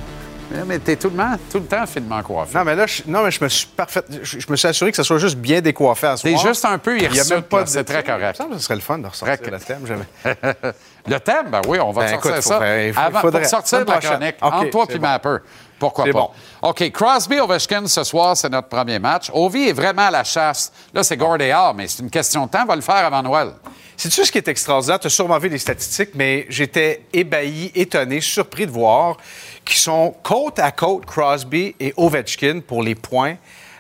Mais 0.68 0.78
t'es 0.78 0.96
tout 0.96 1.10
le, 1.10 1.18
temps- 1.18 1.38
tout 1.52 1.58
le 1.60 1.66
temps 1.66 1.86
finement 1.88 2.22
coiffé. 2.22 2.56
Non, 2.58 2.64
mais 2.64 2.76
là, 2.76 2.86
je, 2.86 3.02
non, 3.08 3.24
mais 3.24 3.32
je 3.32 3.44
me 3.44 3.50
suis 3.50 3.66
parfait, 3.66 4.02
je, 4.22 4.40
je 4.40 4.46
me 4.52 4.56
suis 4.56 4.68
assuré 4.68 4.92
que 4.92 4.98
ça 4.98 5.04
soit 5.04 5.18
juste 5.18 5.38
bien 5.38 5.62
décoiffé 5.62 6.06
à 6.08 6.18
soir. 6.18 6.32
T'es 6.34 6.40
juste 6.48 6.66
un 6.66 6.78
peu 6.78 6.96
Il 6.98 7.02
y 7.16 7.20
a 7.20 7.24
même 7.26 7.42
pas 7.44 7.66
c'est 7.66 7.84
très 7.84 8.04
correct. 8.04 8.36
Ça 8.38 8.46
ce 8.54 8.60
serait 8.60 8.76
le 8.76 8.82
fun 8.82 9.00
de 9.00 9.08
ressortir 9.08 9.38
le 9.52 9.60
thème. 9.60 9.86
Jamais. 9.88 10.06
Le 11.06 11.20
thème, 11.20 11.48
ben 11.52 11.60
oui, 11.68 11.80
on 11.82 11.92
va 11.92 12.04
Ben, 12.04 12.12
sortir 12.12 12.32
écoute, 12.32 12.44
ça. 12.44 12.58
faut- 12.60 13.00
Avant, 13.00 13.20
faudrait- 13.20 13.42
pour 13.42 13.50
sortir 13.50 13.84
de 13.86 13.92
la 13.92 14.00
chronique, 14.00 14.36
OK, 14.42 14.54
entre 14.54 14.70
toi 14.70 14.86
puis 14.88 15.00
bon. 15.00 15.08
Mapper. 15.08 15.38
Pourquoi 15.88 16.06
pas? 16.06 16.12
bon. 16.12 16.30
OK, 16.62 16.92
Crosby 16.92 17.40
Ovechkin 17.40 17.88
ce 17.88 18.04
soir, 18.04 18.36
c'est 18.38 18.50
notre 18.50 18.68
premier 18.70 19.00
match. 19.00 19.30
Ovi 19.34 19.70
est 19.70 19.74
vraiment 19.74 20.04
à 20.08 20.12
la 20.12 20.24
chasse. 20.24 20.72
Là, 20.94 21.04
c'est 21.04 21.18
Gordéard, 21.18 21.74
mais 21.74 21.88
c'est 21.88 22.02
une 22.04 22.10
question 22.10 22.46
de 22.46 22.52
temps. 22.52 22.62
On 22.64 22.68
va 22.68 22.76
le 22.76 22.82
faire 22.82 22.96
avant 23.06 23.22
Noël. 23.22 23.50
Sais-tu 23.96 24.26
ce 24.26 24.32
qui 24.32 24.38
est 24.40 24.48
extraordinaire? 24.48 25.00
Tu 25.00 25.08
as 25.08 25.10
sûrement 25.12 25.38
vu 25.38 25.50
les 25.50 25.58
statistiques, 25.60 26.10
mais 26.16 26.46
j'étais 26.50 27.04
ébahi, 27.14 27.72
étonné, 27.76 28.22
surpris 28.22 28.66
de 28.66 28.72
voir 28.72 29.18
qu'ils 29.64 29.78
sont 29.78 30.16
côte 30.24 30.58
à 30.60 30.72
côte, 30.72 31.06
Crosby 31.06 31.76
et 31.80 31.94
Ovechkin, 31.98 32.62
pour 32.68 32.82
les 32.82 32.96
points 32.96 33.36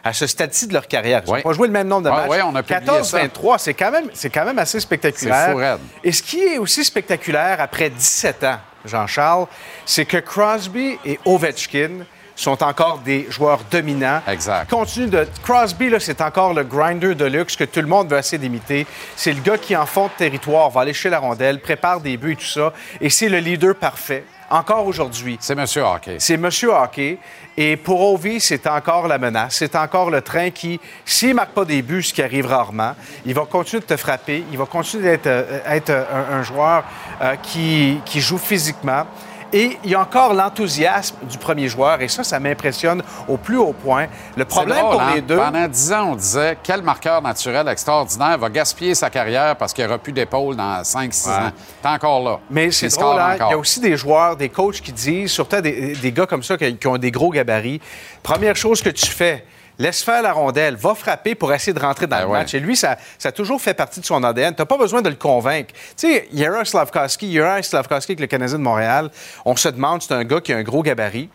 à 0.06 0.12
ce 0.14 0.28
stade-ci 0.28 0.68
de 0.68 0.74
leur 0.74 0.88
carrière. 0.88 1.22
Ils 1.26 1.30
n'ont 1.30 1.36
Oui. 1.38 1.41
pas 1.41 1.54
joué 1.54 1.68
le 1.68 1.74
même 1.74 1.88
nombre 1.88 2.04
de 2.04 2.10
matchs. 2.10 2.30
ouais, 2.30 2.41
on 2.41 2.54
a 2.56 2.62
publié 2.62 2.86
14-23, 2.86 3.58
c'est 3.58 3.74
quand, 3.74 3.89
même- 3.91 4.10
c'est 4.14 4.30
quand 4.30 4.43
même 4.45 4.60
assez 4.60 4.80
spectaculaire. 4.82 5.78
C'est. 6.04 6.10
Et 6.10 6.12
ce 6.12 6.22
qui 6.22 6.39
est 6.41 6.58
aussi 6.58 6.84
spectaculaire 6.84 7.62
après 7.62 7.89
17 7.89 8.43
ans, 8.43 8.58
Jean-Charles, 8.86 9.48
c'est 9.86 10.06
que 10.06 10.18
Crosby 10.18 10.98
et 11.06 11.20
Ovechkin 11.26 12.06
sont 12.36 12.64
encore 12.64 13.00
des 13.00 13.28
joueurs 13.30 13.62
dominants. 13.70 14.22
Exact. 14.28 14.70
Continue 14.70 15.08
de 15.08 15.28
Crosby 15.44 15.90
là, 15.90 16.00
c'est 16.00 16.22
encore 16.22 16.54
le 16.54 16.64
grinder 16.64 17.16
de 17.16 17.26
luxe 17.26 17.56
que 17.56 17.64
tout 17.64 17.82
le 17.82 17.88
monde 17.88 18.10
veut 18.10 18.18
essayer 18.18 18.40
d'imiter. 18.40 18.88
C'est 19.16 19.34
le 19.34 19.42
gars 19.42 19.58
qui 19.58 19.76
en 19.76 19.86
fond 19.86 20.08
de 20.08 20.12
territoire 20.18 20.70
va 20.70 20.82
aller 20.82 20.94
chez 20.94 21.10
la 21.10 21.20
rondelle, 21.20 21.60
prépare 21.60 22.00
des 22.00 22.18
buts 22.18 22.34
et 22.34 22.36
tout 22.36 22.46
ça, 22.46 22.74
et 23.00 23.10
c'est 23.10 23.30
le 23.30 23.38
leader 23.38 23.76
parfait. 23.76 24.26
Encore 24.54 24.86
aujourd'hui. 24.86 25.36
C'est 25.41 25.56
Monsieur 25.56 25.82
Hockey. 25.82 26.18
C'est 26.20 26.38
Monsieur 26.38 26.70
Hockey. 26.76 27.18
Et 27.58 27.76
pour 27.76 28.14
Ovi, 28.14 28.39
c'est 28.39 28.68
encore 28.68 29.08
la 29.08 29.18
menace. 29.18 29.56
C'est 29.56 29.76
encore 29.76 30.12
le 30.12 30.22
train 30.22 30.51
qui, 30.51 30.80
s'il 31.06 31.30
ne 31.30 31.34
marque 31.34 31.54
pas 31.54 31.66
des 31.66 31.82
buts, 31.82 32.04
ce 32.04 32.14
qui 32.14 32.22
arrive 32.22 32.45
rarement, 32.45 32.93
il 33.26 33.34
va 33.34 33.47
continuer 33.49 33.82
de 33.82 33.88
te 33.88 33.97
frapper. 33.97 34.43
Il 34.51 34.60
va 34.60 34.68
continuer 34.68 35.06
d'être 35.06 35.26
euh, 35.26 35.60
être 35.66 35.89
un, 35.89 36.38
un 36.38 36.43
joueur 36.43 36.84
euh, 37.20 37.36
qui, 37.38 37.99
qui 38.06 38.22
joue 38.22 38.38
physiquement. 38.38 39.08
Et 39.54 39.78
il 39.84 39.91
y 39.91 39.95
a 39.95 40.01
encore 40.01 40.34
l'enthousiasme 40.34 41.16
du 41.30 41.38
premier 41.38 41.68
joueur. 41.68 42.01
Et 42.01 42.08
ça, 42.08 42.24
ça 42.24 42.39
m'impressionne 42.39 43.04
au 43.28 43.38
plus 43.38 43.58
haut 43.58 43.74
point. 43.74 44.08
Le 44.36 44.45
problème 44.45 44.80
drôle, 44.80 44.91
pour 44.93 45.01
hein? 45.01 45.12
les 45.16 45.22
deux. 45.22 45.38
Pendant 45.38 45.68
dix 45.68 45.93
ans, 45.93 46.10
on 46.14 46.16
disait 46.16 46.58
quel 46.64 46.82
marqueur 46.82 47.22
naturel 47.22 47.68
extraordinaire 47.68 48.38
va 48.39 48.49
gaspiller 48.49 48.95
sa 48.95 49.12
carrière 49.12 49.56
parce 49.56 49.72
qu'il 49.72 49.84
n'y 49.86 49.89
aura 49.89 49.99
plus 49.99 50.12
d'épaule 50.12 50.56
dans 50.56 50.82
5-6 50.82 51.28
Ouais. 51.28 51.34
ans. 51.36 51.51
T'es 51.84 51.88
encore 51.89 52.24
là. 52.24 52.39
Mais 52.49 52.72
c'est 52.72 52.88
drôle, 52.88 53.20
hein? 53.20 53.36
encore. 53.36 53.49
il 53.49 53.51
y 53.51 53.56
a 53.56 53.58
aussi 53.60 53.80
des 53.80 53.95
joueurs, 53.95 54.36
des 54.36 54.49
coachs 54.49 54.82
qui 54.82 54.91
disent, 54.91 55.32
surtout 55.32 55.62
des, 55.62 55.93
des 55.95 56.12
gars 56.12 56.26
comme 56.26 56.43
ça 56.43 56.58
qui, 56.58 56.76
qui 56.76 56.88
ont 56.88 56.97
des 56.97 57.12
gros 57.12 57.30
gabarits, 57.30 57.80
première 58.24 58.56
chose 58.56 58.82
que 58.82 58.89
tu 58.89 59.06
fais, 59.06 59.45
laisse 59.80 60.04
faire 60.04 60.22
la 60.22 60.32
rondelle, 60.34 60.76
va 60.76 60.94
frapper 60.96 61.36
pour 61.36 61.54
essayer 61.54 61.74
de 61.74 61.80
rentrer 61.80 62.08
dans 62.08 62.18
Ben 62.18 62.24
le 62.24 62.28
ouais. 62.30 62.40
match. 62.40 62.54
Et 62.54 62.60
lui, 62.60 62.76
ça, 62.76 62.98
ça 63.18 63.30
a 63.30 63.32
toujours 63.32 63.62
fait 63.62 63.74
partie 63.74 64.00
de 64.00 64.06
son 64.06 64.24
ADN. 64.24 64.54
Tu 64.56 64.62
n'as 64.62 64.66
pas 64.66 64.78
besoin 64.78 65.02
de 65.02 65.10
le 65.10 65.16
convaincre. 65.16 65.74
Tu 65.98 66.08
sais, 66.14 66.28
il 66.32 66.40
y 66.40 66.46
a 66.46 66.54
un 66.54 66.64
Slavkowski, 66.66 67.28
il 67.28 67.34
y 67.34 67.40
a 67.42 67.56
un 67.56 67.62
Slavkowski 67.62 68.12
avec 68.14 68.20
le 68.20 68.28
Canadien 68.28 68.58
de 68.58 68.64
Montréal. 68.64 69.10
On 69.46 69.56
se 69.56 69.70
demande, 69.70 70.02
c'est 70.02 70.14
un 70.14 70.24
gars 70.24 70.42
qui 70.42 70.54
a 70.54 70.58
un 70.58 70.64
gros 70.64 70.84
gabarit. 70.84 71.30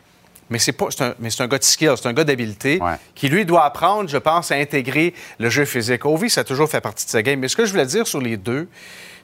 Mais 0.50 0.58
c'est 0.58 0.72
pas, 0.72 0.86
c'est 0.90 1.02
un, 1.04 1.14
mais 1.18 1.28
c'est 1.28 1.42
un 1.42 1.46
gars 1.46 1.58
de 1.58 1.64
skill, 1.64 1.92
c'est 1.96 2.08
un 2.08 2.14
gars 2.14 2.24
d'habileté 2.24 2.78
Ouais. 2.80 2.94
qui 3.14 3.28
lui 3.28 3.44
doit 3.44 3.64
apprendre, 3.66 4.08
je 4.08 4.16
pense, 4.16 4.50
à 4.50 4.54
intégrer 4.54 5.12
le 5.38 5.50
jeu 5.50 5.66
physique. 5.66 6.06
Ovi, 6.06 6.30
ça 6.30 6.40
a 6.40 6.44
toujours 6.44 6.70
fait 6.70 6.80
partie 6.80 7.04
de 7.04 7.10
sa 7.10 7.22
game. 7.22 7.38
Mais 7.38 7.48
ce 7.48 7.56
que 7.56 7.66
je 7.66 7.70
voulais 7.72 7.84
dire 7.84 8.06
sur 8.06 8.20
les 8.20 8.38
deux, 8.38 8.66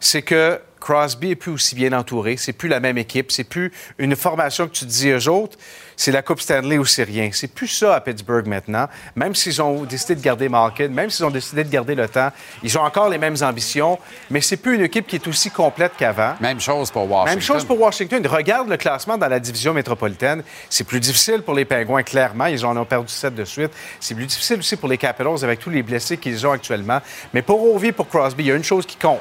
c'est 0.01 0.21
que 0.21 0.61
Crosby 0.85 1.31
est 1.31 1.35
plus 1.35 1.51
aussi 1.51 1.75
bien 1.75 1.95
entouré, 1.95 2.37
c'est 2.37 2.53
plus 2.53 2.69
la 2.69 2.79
même 2.79 2.99
équipe, 2.99 3.33
c'est 3.33 3.45
plus 3.45 3.73
une 3.97 4.15
formation 4.15 4.67
que 4.67 4.73
tu 4.73 4.85
te 4.85 4.91
dis 4.91 5.09
eux 5.09 5.31
autres, 5.31 5.57
c'est 5.97 6.13
la 6.13 6.21
Coupe 6.21 6.43
Stanley 6.43 6.77
ou 6.77 6.85
c'est 6.85 7.05
rien. 7.05 7.31
C'est 7.33 7.49
plus 7.49 7.69
ça 7.69 7.95
à 7.95 8.01
Pittsburgh 8.03 8.47
maintenant. 8.47 8.87
Même 9.17 9.35
s'ils 9.35 9.63
ont 9.63 9.85
décidé 9.85 10.15
de 10.15 10.21
garder 10.21 10.51
Malkin, 10.51 10.89
même 10.89 11.09
s'ils 11.09 11.25
ont 11.25 11.31
décidé 11.31 11.65
de 11.65 11.71
garder 11.71 11.95
le 11.95 12.07
temps, 12.07 12.31
ils 12.63 12.77
ont 12.77 12.83
encore 12.83 13.09
les 13.09 13.17
mêmes 13.17 13.37
ambitions, 13.41 13.99
mais 14.29 14.43
c'est 14.43 14.59
plus 14.59 14.75
une 14.75 14.83
équipe 14.83 15.07
qui 15.07 15.17
est 15.17 15.27
aussi 15.27 15.51
complète 15.51 15.93
qu'avant. 15.97 16.35
Même 16.41 16.61
chose 16.61 16.91
pour 16.91 17.11
Washington. 17.11 17.35
Même 17.35 17.41
chose 17.41 17.65
pour 17.65 17.81
Washington. 17.81 18.27
Regarde 18.27 18.69
le 18.69 18.77
classement 18.77 19.17
dans 19.17 19.29
la 19.29 19.41
division 19.41 19.73
métropolitaine. 19.73 20.43
C'est 20.69 20.85
plus 20.85 21.01
difficile 21.01 21.41
pour 21.41 21.55
les 21.55 21.65
Pingouins, 21.65 22.03
clairement. 22.03 22.47
Ils 22.47 22.67
en 22.67 22.77
ont 22.77 22.85
perdu 22.85 23.11
sept 23.11 23.35
de 23.35 23.47
suite. 23.47 23.71
C'est 24.01 24.15
plus 24.15 24.27
difficile 24.27 24.59
aussi 24.59 24.77
pour 24.77 24.91
les 24.91 24.99
Capitals 24.99 25.45
avec 25.45 25.61
tous 25.61 25.71
les 25.71 25.83
blessés 25.83 26.19
qu'ils 26.19 26.47
ont 26.47 26.53
actuellement. 26.53 27.01
Mais 27.33 27.41
pour 27.41 27.75
Ovi 27.75 27.93
pour 27.93 28.07
Crosby, 28.07 28.45
il 28.45 28.47
y 28.49 28.53
a 28.53 28.57
une 28.57 28.65
chose 28.65 28.85
qui 28.85 28.97
compte. 28.97 29.21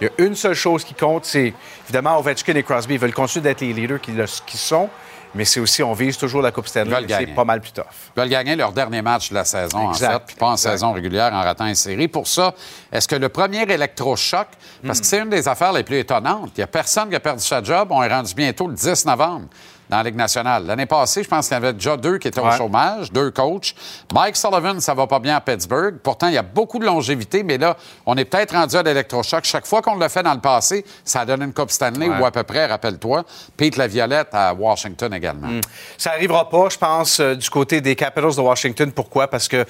Il 0.00 0.04
y 0.04 0.06
a 0.06 0.24
une 0.24 0.36
seule 0.36 0.54
chose 0.54 0.77
qui 0.84 0.94
compte, 0.94 1.24
c'est 1.24 1.52
évidemment 1.84 2.18
Ovechkin 2.18 2.54
et 2.54 2.62
Crosby 2.62 2.96
veulent 2.96 3.12
continuer 3.14 3.42
d'être 3.44 3.60
les 3.60 3.72
leaders 3.72 4.00
qu'ils 4.00 4.24
qu'ils 4.46 4.60
sont, 4.60 4.88
mais 5.34 5.44
c'est 5.44 5.60
aussi, 5.60 5.82
on 5.82 5.92
vise 5.92 6.16
toujours 6.16 6.40
la 6.40 6.50
Coupe 6.50 6.66
Ils 6.66 6.70
Stanley. 6.70 7.06
C'est 7.08 7.26
pas 7.34 7.44
mal 7.44 7.60
plus 7.60 7.72
tough. 7.72 7.84
Ils 8.16 8.20
veulent 8.20 8.28
gagner 8.30 8.56
leur 8.56 8.72
dernier 8.72 9.02
match 9.02 9.28
de 9.30 9.34
la 9.34 9.44
saison, 9.44 9.90
Exact. 9.90 10.08
en 10.08 10.12
fait, 10.12 10.22
puis 10.28 10.36
pas 10.36 10.46
en 10.46 10.52
Exact. 10.52 10.70
saison 10.70 10.92
régulière 10.92 11.32
en 11.34 11.42
ratant 11.42 11.66
une 11.66 11.74
série. 11.74 12.08
Pour 12.08 12.26
ça, 12.26 12.54
est-ce 12.90 13.06
que 13.06 13.16
le 13.16 13.28
premier 13.28 13.62
électrochoc, 13.62 14.46
parce 14.86 15.00
que 15.00 15.06
c'est 15.06 15.18
une 15.18 15.28
des 15.28 15.46
affaires 15.46 15.72
les 15.72 15.82
plus 15.84 15.98
étonnantes, 15.98 16.50
il 16.56 16.60
n'y 16.60 16.64
a 16.64 16.68
personne 16.68 17.08
qui 17.10 17.14
a 17.16 17.20
perdu 17.20 17.42
sa 17.42 17.62
job, 17.62 17.88
on 17.90 18.02
est 18.02 18.08
rendu 18.08 18.34
bientôt 18.34 18.66
le 18.68 18.74
10 18.74 19.04
novembre 19.06 19.46
dans 19.88 19.96
la 19.98 20.02
Ligue 20.02 20.16
nationale. 20.16 20.64
L'année 20.66 20.86
passée, 20.86 21.22
je 21.22 21.28
pense 21.28 21.46
qu'il 21.48 21.54
y 21.54 21.56
avait 21.56 21.72
déjà 21.72 21.96
deux 21.96 22.18
qui 22.18 22.28
étaient 22.28 22.40
au 22.40 22.50
chômage, 22.52 23.10
deux 23.12 23.30
coachs. 23.30 23.74
Mike 24.12 24.36
Sullivan, 24.36 24.80
ça 24.80 24.94
va 24.94 25.06
pas 25.06 25.18
bien 25.18 25.36
à 25.36 25.40
Pittsburgh. 25.40 25.96
Pourtant, 26.02 26.28
il 26.28 26.34
y 26.34 26.38
a 26.38 26.42
beaucoup 26.42 26.78
de 26.78 26.84
longévité, 26.84 27.42
mais 27.42 27.58
là, 27.58 27.76
on 28.06 28.16
est 28.16 28.24
peut-être 28.24 28.52
rendu 28.54 28.76
à 28.76 28.82
l'électrochoc. 28.82 29.44
Chaque 29.44 29.66
fois 29.66 29.80
qu'on 29.82 29.96
l'a 29.96 30.08
fait 30.08 30.22
dans 30.22 30.34
le 30.34 30.40
passé, 30.40 30.84
ça 31.04 31.20
a 31.20 31.26
donné 31.26 31.44
une 31.44 31.52
Coupe 31.54 31.70
Stanley, 31.70 32.08
Ouais. 32.08 32.20
ou 32.20 32.26
à 32.26 32.30
peu 32.30 32.42
près, 32.42 32.66
rappelle-toi. 32.66 33.24
Pete 33.56 33.76
Laviolette 33.76 34.28
à 34.32 34.52
Washington 34.54 35.12
également. 35.14 35.48
Ça 35.96 36.10
n'arrivera 36.10 36.48
pas, 36.48 36.68
je 36.70 36.78
pense, 36.78 37.20
euh, 37.20 37.34
du 37.34 37.48
côté 37.50 37.80
des 37.80 37.96
Capitals 37.96 38.34
de 38.36 38.40
Washington. 38.40 38.92
Pourquoi? 38.92 39.28
Parce 39.28 39.48
que 39.48 39.64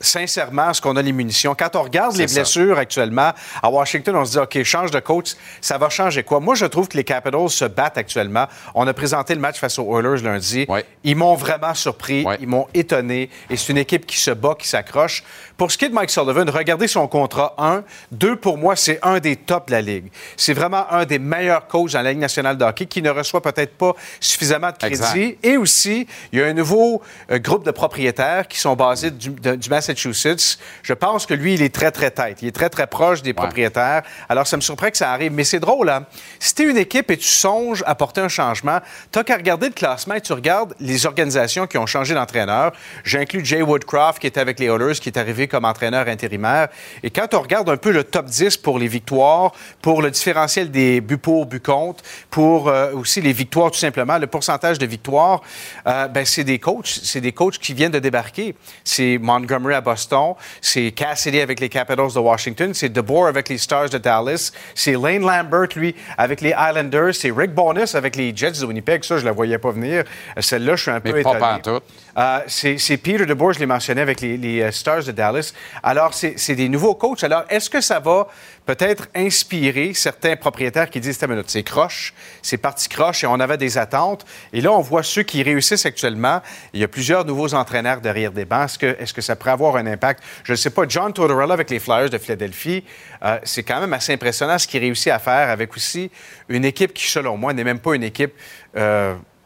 sincèrement, 0.00 0.70
est-ce 0.70 0.80
qu'on 0.80 0.96
a 0.96 1.02
les 1.02 1.12
munitions? 1.12 1.54
Quand 1.58 1.74
on 1.76 1.82
regarde 1.82 2.16
les 2.16 2.28
ça. 2.28 2.34
blessures 2.40 2.78
actuellement, 2.78 3.32
à 3.62 3.70
Washington, 3.70 4.16
on 4.16 4.24
se 4.24 4.32
dit, 4.32 4.38
OK, 4.38 4.62
change 4.62 4.90
de 4.90 5.00
coach, 5.00 5.32
ça 5.60 5.78
va 5.78 5.88
changer 5.88 6.22
quoi? 6.22 6.40
Moi, 6.40 6.54
je 6.54 6.66
trouve 6.66 6.88
que 6.88 6.96
les 6.96 7.04
Capitals 7.04 7.48
se 7.50 7.64
battent 7.64 7.98
actuellement. 7.98 8.46
On 8.74 8.86
a 8.86 8.92
présenté 8.92 9.34
le 9.34 9.40
match 9.40 9.58
face 9.58 9.78
aux 9.78 9.98
Oilers 9.98 10.22
lundi. 10.22 10.66
Ils 11.04 11.16
m'ont 11.16 11.34
vraiment 11.34 11.72
surpris, 11.74 12.24
ils 12.40 12.48
m'ont 12.48 12.66
étonné, 12.74 13.30
et 13.48 13.56
c'est 13.56 13.72
une 13.72 13.78
équipe 13.78 14.04
qui 14.06 14.18
se 14.18 14.30
bat, 14.30 14.54
qui 14.58 14.68
s'accroche. 14.68 15.24
Pour 15.56 15.72
ce 15.72 15.78
qui 15.78 15.86
est 15.86 15.88
de 15.88 15.94
Mike 15.94 16.10
Sullivan, 16.10 16.48
regardez 16.50 16.88
son 16.88 17.08
contrat. 17.08 17.54
Un. 17.56 17.82
Deux, 18.12 18.36
pour 18.36 18.58
moi, 18.58 18.76
c'est 18.76 18.98
un 19.02 19.18
des 19.18 19.36
tops 19.36 19.66
de 19.66 19.72
la 19.72 19.80
Ligue. 19.80 20.10
C'est 20.36 20.52
vraiment 20.52 20.84
un 20.92 21.06
des 21.06 21.18
meilleurs 21.18 21.66
coachs 21.66 21.92
dans 21.92 22.02
la 22.02 22.10
Ligue 22.10 22.20
nationale 22.20 22.58
de 22.58 22.64
hockey 22.64 22.84
qui 22.86 23.00
ne 23.00 23.10
reçoit 23.10 23.40
peut-être 23.40 23.74
pas 23.76 23.94
suffisamment 24.20 24.70
de 24.70 24.76
crédit. 24.76 24.94
Exact. 24.94 25.38
Et 25.42 25.56
aussi, 25.56 26.06
il 26.32 26.38
y 26.38 26.42
a 26.42 26.46
un 26.46 26.52
nouveau 26.52 27.00
euh, 27.30 27.38
groupe 27.38 27.64
de 27.64 27.70
propriétaires 27.70 28.46
qui 28.46 28.58
sont 28.58 28.76
basés 28.76 29.10
du, 29.10 29.30
de- 29.30 29.54
du 29.54 29.70
Massachusetts. 29.70 29.85
Je 29.94 30.92
pense 30.92 31.26
que 31.26 31.34
lui, 31.34 31.54
il 31.54 31.62
est 31.62 31.74
très, 31.74 31.90
très 31.90 32.10
tête. 32.10 32.42
Il 32.42 32.48
est 32.48 32.52
très, 32.52 32.68
très 32.68 32.86
proche 32.86 33.22
des 33.22 33.32
propriétaires. 33.32 34.02
Alors, 34.28 34.46
ça 34.46 34.56
me 34.56 34.62
surprend 34.62 34.90
que 34.90 34.96
ça 34.96 35.12
arrive. 35.12 35.32
Mais 35.32 35.44
c'est 35.44 35.60
drôle, 35.60 35.88
hein? 35.88 36.06
Si 36.38 36.54
tu 36.54 36.62
es 36.62 36.70
une 36.70 36.76
équipe 36.76 37.10
et 37.10 37.16
tu 37.16 37.28
songes 37.28 37.82
à 37.86 37.94
porter 37.94 38.20
un 38.20 38.28
changement, 38.28 38.80
tu 39.12 39.22
qu'à 39.24 39.36
regarder 39.36 39.68
le 39.68 39.72
classement 39.72 40.14
et 40.14 40.20
tu 40.20 40.32
regardes 40.32 40.74
les 40.80 41.06
organisations 41.06 41.66
qui 41.66 41.78
ont 41.78 41.86
changé 41.86 42.14
d'entraîneur. 42.14 42.72
J'inclus 43.04 43.44
Jay 43.44 43.62
Woodcroft, 43.62 44.18
qui 44.18 44.26
était 44.26 44.40
avec 44.40 44.58
les 44.60 44.66
Oilers, 44.66 44.94
qui 44.94 45.08
est 45.08 45.18
arrivé 45.18 45.48
comme 45.48 45.64
entraîneur 45.64 46.08
intérimaire. 46.08 46.68
Et 47.02 47.10
quand 47.10 47.34
on 47.34 47.40
regarde 47.40 47.68
un 47.68 47.76
peu 47.76 47.90
le 47.90 48.04
top 48.04 48.26
10 48.26 48.56
pour 48.58 48.78
les 48.78 48.88
victoires, 48.88 49.52
pour 49.82 50.02
le 50.02 50.10
différentiel 50.10 50.70
des 50.70 51.00
buts 51.00 51.18
pour, 51.18 51.46
buts 51.46 51.60
contre, 51.60 52.02
pour 52.30 52.68
euh, 52.68 52.92
aussi 52.92 53.20
les 53.20 53.32
victoires, 53.32 53.70
tout 53.70 53.78
simplement, 53.78 54.18
le 54.18 54.26
pourcentage 54.26 54.78
de 54.78 54.86
victoires, 54.86 55.42
euh, 55.86 56.08
ben, 56.08 56.24
c'est 56.24 56.44
des 56.44 56.58
coachs. 56.58 56.86
C'est 56.86 57.20
des 57.20 57.32
coachs 57.32 57.58
qui 57.58 57.74
viennent 57.74 57.92
de 57.92 57.98
débarquer. 57.98 58.54
C'est 58.84 59.18
Montgomery 59.18 59.75
à 59.76 59.80
Boston, 59.80 60.34
c'est 60.60 60.90
Cassidy 60.92 61.40
avec 61.40 61.60
les 61.60 61.68
Capitals 61.68 62.12
de 62.14 62.18
Washington, 62.18 62.74
c'est 62.74 62.88
DeBoer 62.88 63.28
avec 63.28 63.48
les 63.48 63.58
Stars 63.58 63.90
de 63.90 63.98
Dallas, 63.98 64.50
c'est 64.74 64.92
Lane 64.92 65.22
Lambert, 65.22 65.68
lui, 65.76 65.94
avec 66.18 66.40
les 66.40 66.50
Islanders, 66.58 67.14
c'est 67.14 67.30
Rick 67.30 67.54
Bonus 67.54 67.94
avec 67.94 68.16
les 68.16 68.34
Jets 68.34 68.52
de 68.60 68.66
Winnipeg. 68.66 69.04
Ça, 69.04 69.18
je 69.18 69.24
la 69.24 69.32
voyais 69.32 69.58
pas 69.58 69.70
venir. 69.70 70.04
Celle-là, 70.38 70.76
je 70.76 70.82
suis 70.82 70.90
un 70.90 71.00
Mais 71.04 71.12
peu 71.12 71.22
pas 71.22 71.36
étonné. 71.36 71.38
pantoute. 71.38 71.84
Euh, 72.16 72.40
c'est 72.46 72.96
Peter 72.96 73.26
DeBoer, 73.26 73.52
je 73.52 73.58
l'ai 73.58 73.66
mentionné, 73.66 74.00
avec 74.00 74.20
les, 74.20 74.62
euh, 74.62 74.70
Stars 74.70 75.04
de 75.04 75.12
Dallas. 75.12 75.52
Alors, 75.82 76.14
c'est 76.14 76.54
des 76.54 76.68
nouveaux 76.68 76.94
coachs. 76.94 77.22
Alors, 77.24 77.44
est-ce 77.50 77.68
que 77.68 77.80
ça 77.80 78.00
va 78.00 78.28
peut-être 78.64 79.08
inspirer 79.14 79.92
certains 79.94 80.34
propriétaires 80.36 80.88
qui 80.88 81.00
disent, 81.00 81.18
c'est 81.46 81.62
croche, 81.62 82.14
c'est 82.42 82.56
parti 82.56 82.88
croche 82.88 83.22
et 83.22 83.26
on 83.26 83.38
avait 83.38 83.58
des 83.58 83.78
attentes. 83.78 84.24
Et 84.52 84.60
là, 84.60 84.72
on 84.72 84.80
voit 84.80 85.02
ceux 85.02 85.22
qui 85.22 85.42
réussissent 85.42 85.86
actuellement. 85.86 86.40
Il 86.72 86.80
y 86.80 86.84
a 86.84 86.88
plusieurs 86.88 87.24
nouveaux 87.24 87.54
entraîneurs 87.54 88.00
derrière 88.00 88.32
des 88.32 88.44
bancs. 88.44 88.82
Est-ce 88.82 89.12
que, 89.12 89.22
ça 89.22 89.36
pourrait 89.36 89.52
avoir 89.52 89.76
un 89.76 89.86
impact? 89.86 90.22
Je 90.44 90.52
ne 90.52 90.56
sais 90.56 90.70
pas. 90.70 90.84
John 90.88 91.12
Tortorella 91.12 91.54
avec 91.54 91.70
les 91.70 91.78
Flyers 91.78 92.10
de 92.10 92.18
Philadelphie, 92.18 92.82
euh, 93.22 93.38
c'est 93.44 93.62
quand 93.62 93.80
même 93.80 93.92
assez 93.92 94.12
impressionnant 94.12 94.58
ce 94.58 94.66
qu'il 94.66 94.80
réussit 94.80 95.12
à 95.12 95.18
faire 95.18 95.50
avec 95.50 95.74
aussi 95.76 96.10
une 96.48 96.64
équipe 96.64 96.94
qui, 96.94 97.06
selon 97.08 97.36
moi, 97.36 97.52
n'est 97.52 97.64
même 97.64 97.80
pas 97.80 97.94
une 97.94 98.04
équipe... 98.04 98.32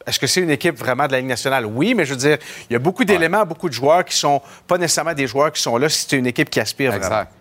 est-ce 0.07 0.19
que 0.19 0.27
c'est 0.27 0.41
une 0.41 0.51
équipe 0.51 0.79
vraiment 0.79 1.07
de 1.07 1.13
la 1.13 1.19
Ligue 1.19 1.29
nationale? 1.29 1.67
Oui, 1.67 1.95
mais 1.95 2.05
je 2.05 2.11
veux 2.15 2.19
dire, 2.21 2.39
il 2.69 2.73
y 2.73 2.77
a 2.77 2.79
beaucoup 2.79 3.05
d'éléments, 3.05 3.45
beaucoup 3.45 3.69
de 3.69 3.75
joueurs 3.75 4.05
qui 4.05 4.17
sont 4.17 4.41
pas 4.67 4.79
nécessairement 4.79 5.15
des 5.15 5.27
joueurs 5.27 5.53
qui 5.53 5.61
sont 5.63 5.77
là 5.77 5.89
si 5.89 6.07
c'est 6.09 6.17
une 6.17 6.27
équipe 6.27 6.49
qui 6.51 6.59
aspire 6.61 6.91
vraiment. 6.91 7.05
Exact. 7.07 7.33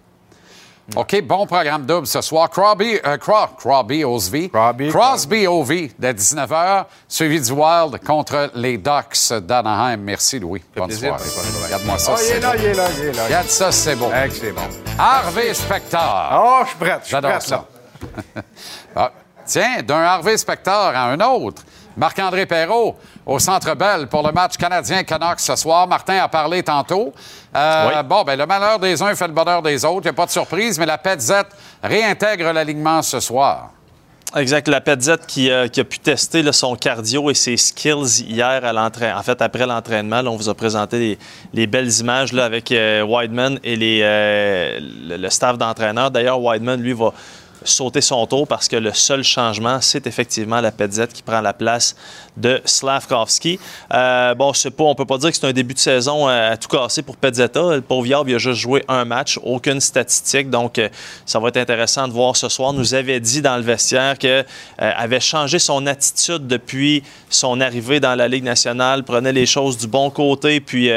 OK, 0.95 1.21
bon 1.21 1.45
programme 1.45 1.85
double 1.85 2.07
ce 2.07 2.19
soir. 2.19 2.49
Crosby, 2.49 2.97
euh, 3.05 3.15
Cro- 3.17 3.47
Crosby, 3.59 4.03
Osby. 4.03 4.49
Crosby, 4.89 5.45
Ovi, 5.45 5.91
dès 5.99 6.13
19h, 6.13 6.85
suivi 7.07 7.39
du 7.39 7.51
Wild 7.51 7.99
contre 8.03 8.49
les 8.55 8.79
Ducks 8.79 9.31
d'Anaheim. 9.41 9.97
Merci, 9.97 10.39
Louis. 10.39 10.63
Bonne 10.75 10.87
plaisir. 10.87 11.15
soirée. 11.19 11.47
Regarde-moi 11.65 11.97
ça, 11.99 12.15
Ah, 12.17 12.21
il 12.23 12.31
est 12.35 12.39
là, 12.39 12.53
il 12.57 12.65
est 12.65 12.73
là, 12.73 12.85
il 12.97 13.05
est 13.05 13.11
là. 13.11 13.25
Regarde 13.25 13.47
ça, 13.49 13.71
c'est 13.71 13.95
beau. 13.95 14.09
c'est 14.31 14.51
bon. 14.51 14.61
Harvey 14.97 15.53
Spector. 15.53 16.29
Oh, 16.43 16.59
je 16.63 16.69
suis 16.69 16.77
prête, 16.79 17.01
J'adore 17.05 17.41
ça. 17.43 17.65
Ah, 18.95 19.11
tiens, 19.45 19.83
d'un 19.83 20.01
Harvey 20.01 20.37
Spector 20.37 20.73
à 20.95 21.11
un 21.11 21.19
autre. 21.19 21.61
Marc-André 21.99 22.45
Perrault 22.45 22.95
au 23.25 23.39
Centre 23.39 23.75
Bell 23.75 24.07
pour 24.07 24.25
le 24.25 24.31
match 24.31 24.55
canadien-Canucks 24.55 25.41
ce 25.41 25.57
soir. 25.57 25.85
Martin 25.85 26.23
a 26.23 26.29
parlé 26.29 26.63
tantôt. 26.63 27.13
Euh, 27.53 28.01
Bon, 28.03 28.23
ben 28.23 28.39
le 28.39 28.45
malheur 28.45 28.79
des 28.79 29.01
uns 29.03 29.13
fait 29.15 29.27
le 29.27 29.33
bonheur 29.33 29.61
des 29.61 29.83
autres. 29.83 30.01
Il 30.03 30.03
n'y 30.03 30.09
a 30.09 30.13
pas 30.13 30.25
de 30.25 30.31
surprise, 30.31 30.79
mais 30.79 30.85
la 30.85 30.97
Petzette 30.97 31.49
réintègre 31.83 32.53
l'alignement 32.53 33.01
ce 33.01 33.19
soir. 33.19 33.71
Exact. 34.35 34.67
La 34.67 34.79
Petzette 34.79 35.25
qui, 35.25 35.49
euh, 35.49 35.67
qui 35.67 35.79
a 35.79 35.83
pu 35.83 35.99
tester 35.99 36.41
là, 36.43 36.53
son 36.53 36.75
cardio 36.75 37.31
et 37.31 37.33
ses 37.33 37.57
skills 37.57 38.21
hier 38.27 38.63
à 38.63 38.71
l'entraînement. 38.71 39.19
En 39.19 39.23
fait, 39.23 39.41
après 39.41 39.65
l'entraînement, 39.65 40.21
on 40.25 40.37
vous 40.37 40.49
a 40.49 40.53
présenté 40.53 40.99
les, 40.99 41.19
les 41.51 41.67
belles 41.67 41.91
images 41.99 42.31
là, 42.31 42.45
avec 42.45 42.71
euh, 42.71 43.01
Wideman 43.01 43.59
et 43.63 43.75
les, 43.75 44.01
euh, 44.03 44.79
le, 45.07 45.17
le 45.17 45.29
staff 45.31 45.57
d'entraîneur. 45.57 46.11
D'ailleurs, 46.11 46.39
Wideman, 46.39 46.79
lui, 46.79 46.93
va 46.93 47.11
sauter 47.63 48.01
son 48.01 48.25
tour 48.25 48.47
parce 48.47 48.67
que 48.67 48.75
le 48.75 48.93
seul 48.93 49.23
changement, 49.23 49.81
c'est 49.81 50.07
effectivement 50.07 50.61
la 50.61 50.71
Petzette 50.71 51.13
qui 51.13 51.21
prend 51.21 51.41
la 51.41 51.53
place 51.53 51.95
de 52.37 52.61
Slavkovski. 52.65 53.59
Euh, 53.93 54.33
bon, 54.35 54.53
c'est 54.53 54.71
pas, 54.71 54.83
on 54.83 54.95
peut 54.95 55.05
pas 55.05 55.17
dire 55.17 55.29
que 55.31 55.37
c'est 55.37 55.47
un 55.47 55.53
début 55.53 55.73
de 55.73 55.79
saison 55.79 56.27
euh, 56.27 56.53
à 56.53 56.57
tout 56.57 56.67
casser 56.67 57.01
pour 57.01 57.17
Pezzetta. 57.17 57.75
Le 57.75 57.81
pauvre 57.81 58.07
il 58.07 58.35
a 58.35 58.37
juste 58.37 58.59
joué 58.59 58.83
un 58.87 59.05
match, 59.05 59.39
aucune 59.43 59.81
statistique. 59.81 60.49
Donc, 60.49 60.79
euh, 60.79 60.89
ça 61.25 61.39
va 61.39 61.49
être 61.49 61.57
intéressant 61.57 62.07
de 62.07 62.13
voir 62.13 62.35
ce 62.35 62.49
soir. 62.49 62.73
Nous 62.73 62.93
avait 62.93 63.19
dit 63.19 63.41
dans 63.41 63.57
le 63.57 63.63
vestiaire 63.63 64.17
qu'il 64.17 64.45
avait 64.77 65.19
changé 65.19 65.59
son 65.59 65.85
attitude 65.87 66.47
depuis 66.47 67.03
son 67.29 67.61
arrivée 67.61 67.99
dans 67.99 68.15
la 68.15 68.27
Ligue 68.27 68.43
nationale, 68.43 69.03
prenait 69.03 69.33
les 69.33 69.45
choses 69.45 69.77
du 69.77 69.87
bon 69.87 70.09
côté, 70.09 70.59
puis 70.59 70.89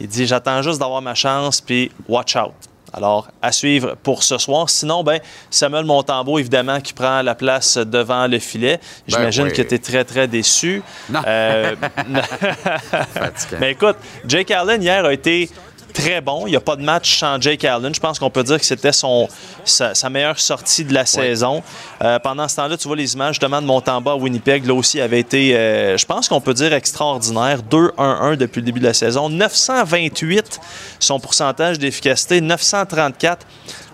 il 0.00 0.08
dit 0.08 0.26
J'attends 0.26 0.62
juste 0.62 0.78
d'avoir 0.78 1.02
ma 1.02 1.14
chance, 1.14 1.60
puis 1.60 1.90
watch 2.08 2.36
out. 2.36 2.69
Alors, 2.92 3.28
à 3.40 3.52
suivre 3.52 3.96
pour 4.02 4.22
ce 4.22 4.38
soir. 4.38 4.68
Sinon, 4.68 5.04
ben, 5.04 5.20
Samuel 5.50 5.84
Montembeau, 5.84 6.38
évidemment, 6.38 6.80
qui 6.80 6.92
prend 6.92 7.22
la 7.22 7.34
place 7.34 7.76
devant 7.76 8.26
le 8.26 8.38
filet. 8.38 8.80
J'imagine 9.06 9.44
oui. 9.44 9.52
que 9.52 9.62
tu 9.62 9.74
es 9.74 9.78
très, 9.78 10.04
très 10.04 10.26
déçu. 10.26 10.82
Non. 11.08 11.20
Euh, 11.26 11.76
mais 13.60 13.72
écoute, 13.72 13.96
Jake 14.26 14.50
Allen, 14.50 14.82
hier, 14.82 15.04
a 15.04 15.12
été 15.12 15.48
très 15.92 16.20
bon. 16.20 16.46
Il 16.46 16.50
n'y 16.50 16.56
a 16.56 16.60
pas 16.60 16.76
de 16.76 16.82
match 16.82 17.18
sans 17.18 17.40
Jake 17.40 17.64
Allen. 17.64 17.94
Je 17.94 18.00
pense 18.00 18.18
qu'on 18.18 18.30
peut 18.30 18.42
dire 18.42 18.58
que 18.58 18.64
c'était 18.64 18.92
son, 18.92 19.28
sa, 19.64 19.94
sa 19.94 20.10
meilleure 20.10 20.38
sortie 20.38 20.84
de 20.84 20.94
la 20.94 21.06
saison. 21.06 21.62
Euh, 22.02 22.18
pendant 22.18 22.48
ce 22.48 22.56
temps-là, 22.56 22.76
tu 22.76 22.88
vois 22.88 22.96
les 22.96 23.14
images 23.14 23.34
justement 23.34 23.60
de 23.60 23.66
Montembeau 23.66 24.10
à 24.10 24.16
Winnipeg. 24.16 24.66
Là 24.66 24.74
aussi, 24.74 25.00
avait 25.00 25.20
été, 25.20 25.56
euh, 25.56 25.96
je 25.96 26.06
pense 26.06 26.28
qu'on 26.28 26.40
peut 26.40 26.54
dire, 26.54 26.72
extraordinaire. 26.72 27.60
2-1-1 27.70 28.36
depuis 28.36 28.60
le 28.60 28.66
début 28.66 28.80
de 28.80 28.86
la 28.86 28.94
saison. 28.94 29.28
928 29.28 30.60
son 30.98 31.20
pourcentage 31.20 31.78
d'efficacité. 31.78 32.40
934 32.40 33.46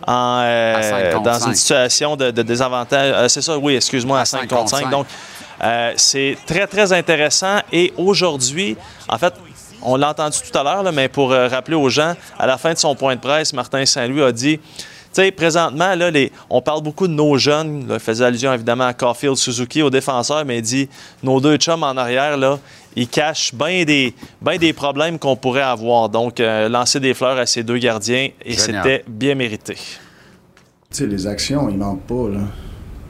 en, 0.06 0.40
euh, 0.42 1.18
dans 1.20 1.46
une 1.46 1.54
situation 1.54 2.16
de, 2.16 2.30
de 2.30 2.42
désavantage. 2.42 3.28
C'est 3.28 3.42
ça, 3.42 3.58
oui, 3.58 3.76
excuse-moi, 3.76 4.20
à, 4.20 4.24
5 4.24 4.40
cinq 4.40 4.48
contre 4.48 4.62
contre 4.62 4.70
5. 4.70 4.82
cinq. 4.82 4.90
Donc, 4.90 5.06
euh, 5.62 5.92
c'est 5.96 6.36
très, 6.46 6.66
très 6.66 6.92
intéressant. 6.92 7.58
Et 7.72 7.92
aujourd'hui, 7.96 8.76
en 9.08 9.18
fait, 9.18 9.34
on 9.86 9.96
l'a 9.96 10.10
entendu 10.10 10.38
tout 10.50 10.58
à 10.58 10.62
l'heure, 10.62 10.92
mais 10.92 11.08
pour 11.08 11.32
euh, 11.32 11.48
rappeler 11.48 11.76
aux 11.76 11.88
gens, 11.88 12.14
à 12.38 12.46
la 12.46 12.58
fin 12.58 12.72
de 12.74 12.78
son 12.78 12.94
point 12.94 13.14
de 13.16 13.20
presse, 13.20 13.52
Martin 13.54 13.86
Saint-Louis 13.86 14.22
a 14.22 14.32
dit 14.32 14.58
tu 14.58 15.22
sais, 15.22 15.30
présentement, 15.30 15.94
là, 15.94 16.10
les, 16.10 16.30
on 16.50 16.60
parle 16.60 16.82
beaucoup 16.82 17.08
de 17.08 17.12
nos 17.14 17.38
jeunes. 17.38 17.88
Là, 17.88 17.94
il 17.94 18.00
faisait 18.00 18.22
allusion 18.24 18.52
évidemment 18.52 18.84
à 18.84 18.92
Caulfield, 18.92 19.36
Suzuki, 19.36 19.80
aux 19.80 19.88
défenseurs, 19.88 20.44
mais 20.44 20.58
il 20.58 20.62
dit 20.62 20.88
nos 21.22 21.40
deux 21.40 21.56
chums 21.56 21.82
en 21.84 21.96
arrière, 21.96 22.36
là, 22.36 22.58
ils 22.94 23.08
cachent 23.08 23.54
bien 23.54 23.84
des, 23.84 24.12
ben 24.42 24.58
des 24.58 24.74
problèmes 24.74 25.18
qu'on 25.18 25.36
pourrait 25.36 25.62
avoir. 25.62 26.10
Donc, 26.10 26.38
euh, 26.38 26.68
lancer 26.68 27.00
des 27.00 27.14
fleurs 27.14 27.38
à 27.38 27.46
ces 27.46 27.62
deux 27.62 27.78
gardiens, 27.78 28.28
et 28.44 28.54
c'était 28.58 29.04
bien 29.08 29.34
mérité. 29.34 29.74
Tu 29.74 29.80
sais, 30.90 31.06
les 31.06 31.26
actions, 31.26 31.68
ils 31.70 31.78
manquent 31.78 32.06
pas, 32.06 32.28
là. 32.28 32.40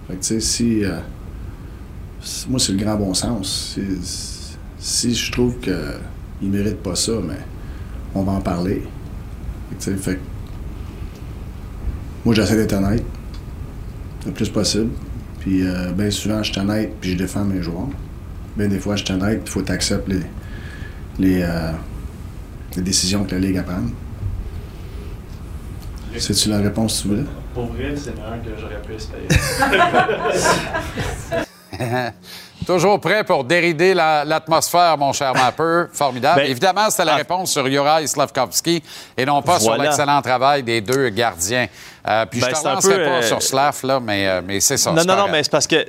Fait 0.07 0.15
que, 0.15 0.21
tu 0.21 0.27
sais, 0.27 0.41
si... 0.41 0.85
euh, 0.85 0.99
si- 2.21 2.49
moi, 2.49 2.61
c'est 2.61 2.73
le 2.73 2.79
grand 2.79 2.95
bon 2.97 3.15
sens. 3.15 3.75
Si, 3.75 4.47
si 4.79 5.15
je 5.15 5.33
trouve 5.33 5.57
qu'ils 6.41 6.51
méritent 6.51 6.83
pas 6.83 6.95
ça, 6.97 7.13
mais 7.27 7.39
on 8.15 8.23
va 8.23 8.33
en 8.33 8.41
parler. 8.41 8.83
Fait 9.79 9.97
fait 9.97 10.19
moi, 12.27 12.35
j'essaie 12.35 12.57
d'être 12.57 12.73
honnête 12.73 13.05
le 14.27 14.33
plus 14.33 14.49
possible. 14.49 14.91
Puis, 15.39 15.65
euh, 15.65 15.93
bien 15.93 16.11
souvent, 16.11 16.43
je 16.43 16.51
suis 16.51 16.61
honnête, 16.61 16.93
puis 17.01 17.13
je 17.13 17.17
défends 17.17 17.45
mes 17.45 17.63
joueurs. 17.63 17.87
Bien 18.57 18.67
des 18.67 18.81
fois, 18.81 18.97
je 18.97 19.05
suis 19.05 19.15
honnête, 19.15 19.45
puis 19.45 19.47
il 19.47 19.51
faut 19.53 19.61
que 19.61 19.67
tu 19.67 19.73
acceptes 19.73 20.09
les, 20.09 20.23
les, 21.21 21.43
euh, 21.43 21.71
les 22.75 22.83
décisions 22.83 23.23
que 23.25 23.31
la 23.31 23.39
Ligue 23.39 23.59
a 23.59 23.63
prendre. 23.63 23.91
C'est-tu 26.19 26.49
la 26.49 26.59
réponse 26.59 26.97
que 26.97 27.03
tu 27.03 27.09
voulais? 27.09 27.25
Pour 27.55 27.67
vrai, 27.67 27.95
c'est 27.95 28.11
un 28.11 28.39
que 28.39 28.51
j'aurais 28.59 28.83
pu 28.83 28.95
espérer. 28.95 29.29
Toujours 32.65 33.01
prêt 33.01 33.23
pour 33.23 33.45
dérider 33.45 33.93
la- 33.95 34.25
l'atmosphère, 34.25 34.97
mon 34.99 35.13
cher 35.13 35.35
Mapper. 35.35 35.85
Formidable. 35.93 36.41
Ben, 36.41 36.51
Évidemment, 36.51 36.89
c'était 36.91 37.05
la 37.05 37.13
ah. 37.13 37.17
réponse 37.17 37.53
sur 37.53 37.67
Juraj 37.69 38.07
Slavkovski 38.07 38.83
et 39.17 39.25
non 39.27 39.43
pas 39.43 39.61
sur 39.61 39.77
l'excellent 39.77 40.23
travail 40.23 40.63
des 40.63 40.81
deux 40.81 41.11
gardiens. 41.11 41.67
Euh, 42.09 42.25
puis 42.27 42.41
Ben, 42.41 42.51
je 42.51 42.89
peu, 42.89 43.05
pas 43.05 43.11
euh, 43.11 43.23
sur 43.23 43.43
Slav, 43.43 43.81
là, 43.83 43.99
mais, 43.99 44.29
euh, 44.29 44.41
mais 44.45 44.61
c'est 44.61 44.77
ça. 44.77 44.93
Non, 44.93 45.05
non, 45.05 45.17
non, 45.17 45.27
mais 45.31 45.43
c'est 45.43 45.51
parce 45.51 45.67
que 45.67 45.85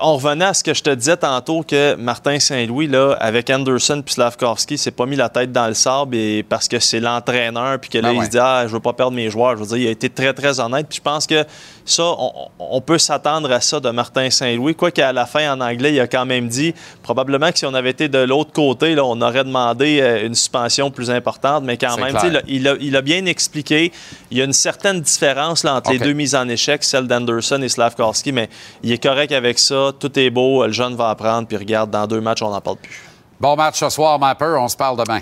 on 0.00 0.16
revenait 0.16 0.46
à 0.46 0.54
ce 0.54 0.64
que 0.64 0.74
je 0.74 0.82
te 0.82 0.90
disais 0.90 1.16
tantôt 1.16 1.62
que 1.62 1.94
Martin 1.94 2.40
Saint-Louis, 2.40 2.88
là, 2.88 3.16
avec 3.20 3.48
Anderson 3.50 4.02
puis 4.04 4.14
Slavkovski, 4.14 4.76
s'est 4.78 4.90
pas 4.90 5.06
mis 5.06 5.14
la 5.14 5.28
tête 5.28 5.52
dans 5.52 5.68
le 5.68 5.74
sable 5.74 6.16
et 6.16 6.42
parce 6.42 6.66
que 6.66 6.80
c'est 6.80 6.98
l'entraîneur 6.98 7.78
puis 7.78 7.88
que 7.88 7.98
là, 7.98 8.12
Ben 8.12 8.20
il 8.20 8.24
se 8.24 8.30
dit 8.30 8.38
Ah, 8.38 8.64
je 8.66 8.72
veux 8.72 8.80
pas 8.80 8.94
perdre 8.94 9.12
mes 9.12 9.30
joueurs. 9.30 9.56
Je 9.56 9.62
veux 9.62 9.68
dire, 9.68 9.76
il 9.76 9.86
a 9.86 9.90
été 9.90 10.10
très, 10.10 10.34
très 10.34 10.58
honnête. 10.58 10.88
Puis 10.88 10.96
je 10.96 11.02
pense 11.02 11.26
que 11.26 11.44
ça, 11.84 12.02
on, 12.04 12.32
on 12.58 12.80
peut 12.80 12.98
s'attendre 12.98 13.52
à 13.52 13.60
ça 13.60 13.78
de 13.78 13.90
Martin 13.90 14.28
Saint-Louis. 14.28 14.74
Quoi 14.74 14.90
qu'à 14.90 15.12
la 15.12 15.26
fin, 15.26 15.52
en 15.52 15.60
anglais, 15.60 15.92
il 15.92 16.00
a 16.00 16.08
quand 16.08 16.26
même 16.26 16.48
dit 16.48 16.74
probablement 17.04 17.52
que 17.52 17.58
si 17.58 17.66
on 17.66 17.74
avait 17.74 17.90
été 17.90 18.08
de 18.08 18.18
l'autre 18.18 18.52
côté, 18.52 18.96
là, 18.96 19.04
on 19.04 19.20
aurait 19.20 19.44
demandé 19.44 20.20
une 20.24 20.34
suspension 20.34 20.90
plus 20.90 21.10
importante, 21.10 21.62
mais 21.64 21.76
quand 21.76 21.96
même, 21.96 22.14
là, 22.14 22.42
il, 22.48 22.66
a, 22.66 22.74
il 22.80 22.96
a 22.96 23.02
bien 23.02 23.24
expliqué. 23.26 23.92
Il 24.32 24.38
y 24.38 24.42
a 24.42 24.44
une 24.44 24.52
certaine 24.52 25.00
différence 25.00 25.59
là, 25.64 25.76
entre 25.76 25.92
les 25.92 25.98
deux 25.98 26.12
mises 26.12 26.34
en 26.34 26.48
échec, 26.48 26.84
celle 26.84 27.06
d'Anderson 27.06 27.60
et 27.62 27.68
Slavkovski, 27.68 28.32
mais 28.32 28.48
il 28.82 28.92
est 28.92 29.02
correct 29.02 29.32
avec 29.32 29.58
ça. 29.58 29.92
Tout 29.98 30.18
est 30.18 30.30
beau. 30.30 30.64
Le 30.66 30.72
jeune 30.72 30.94
va 30.96 31.10
apprendre. 31.10 31.46
Puis 31.46 31.56
regarde, 31.56 31.90
dans 31.90 32.06
deux 32.06 32.20
matchs, 32.20 32.42
on 32.42 32.50
n'en 32.50 32.60
parle 32.60 32.76
plus. 32.76 33.02
Bon 33.40 33.56
match 33.56 33.78
ce 33.78 33.88
soir, 33.88 34.18
Mapper. 34.18 34.56
On 34.58 34.68
se 34.68 34.76
parle 34.76 34.96
demain. 34.96 35.20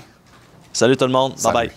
Salut 0.73 0.97
tout 0.97 1.07
le 1.07 1.13
monde. 1.13 1.35
Salut. 1.37 1.55
Bye 1.55 1.69
bye. 1.69 1.77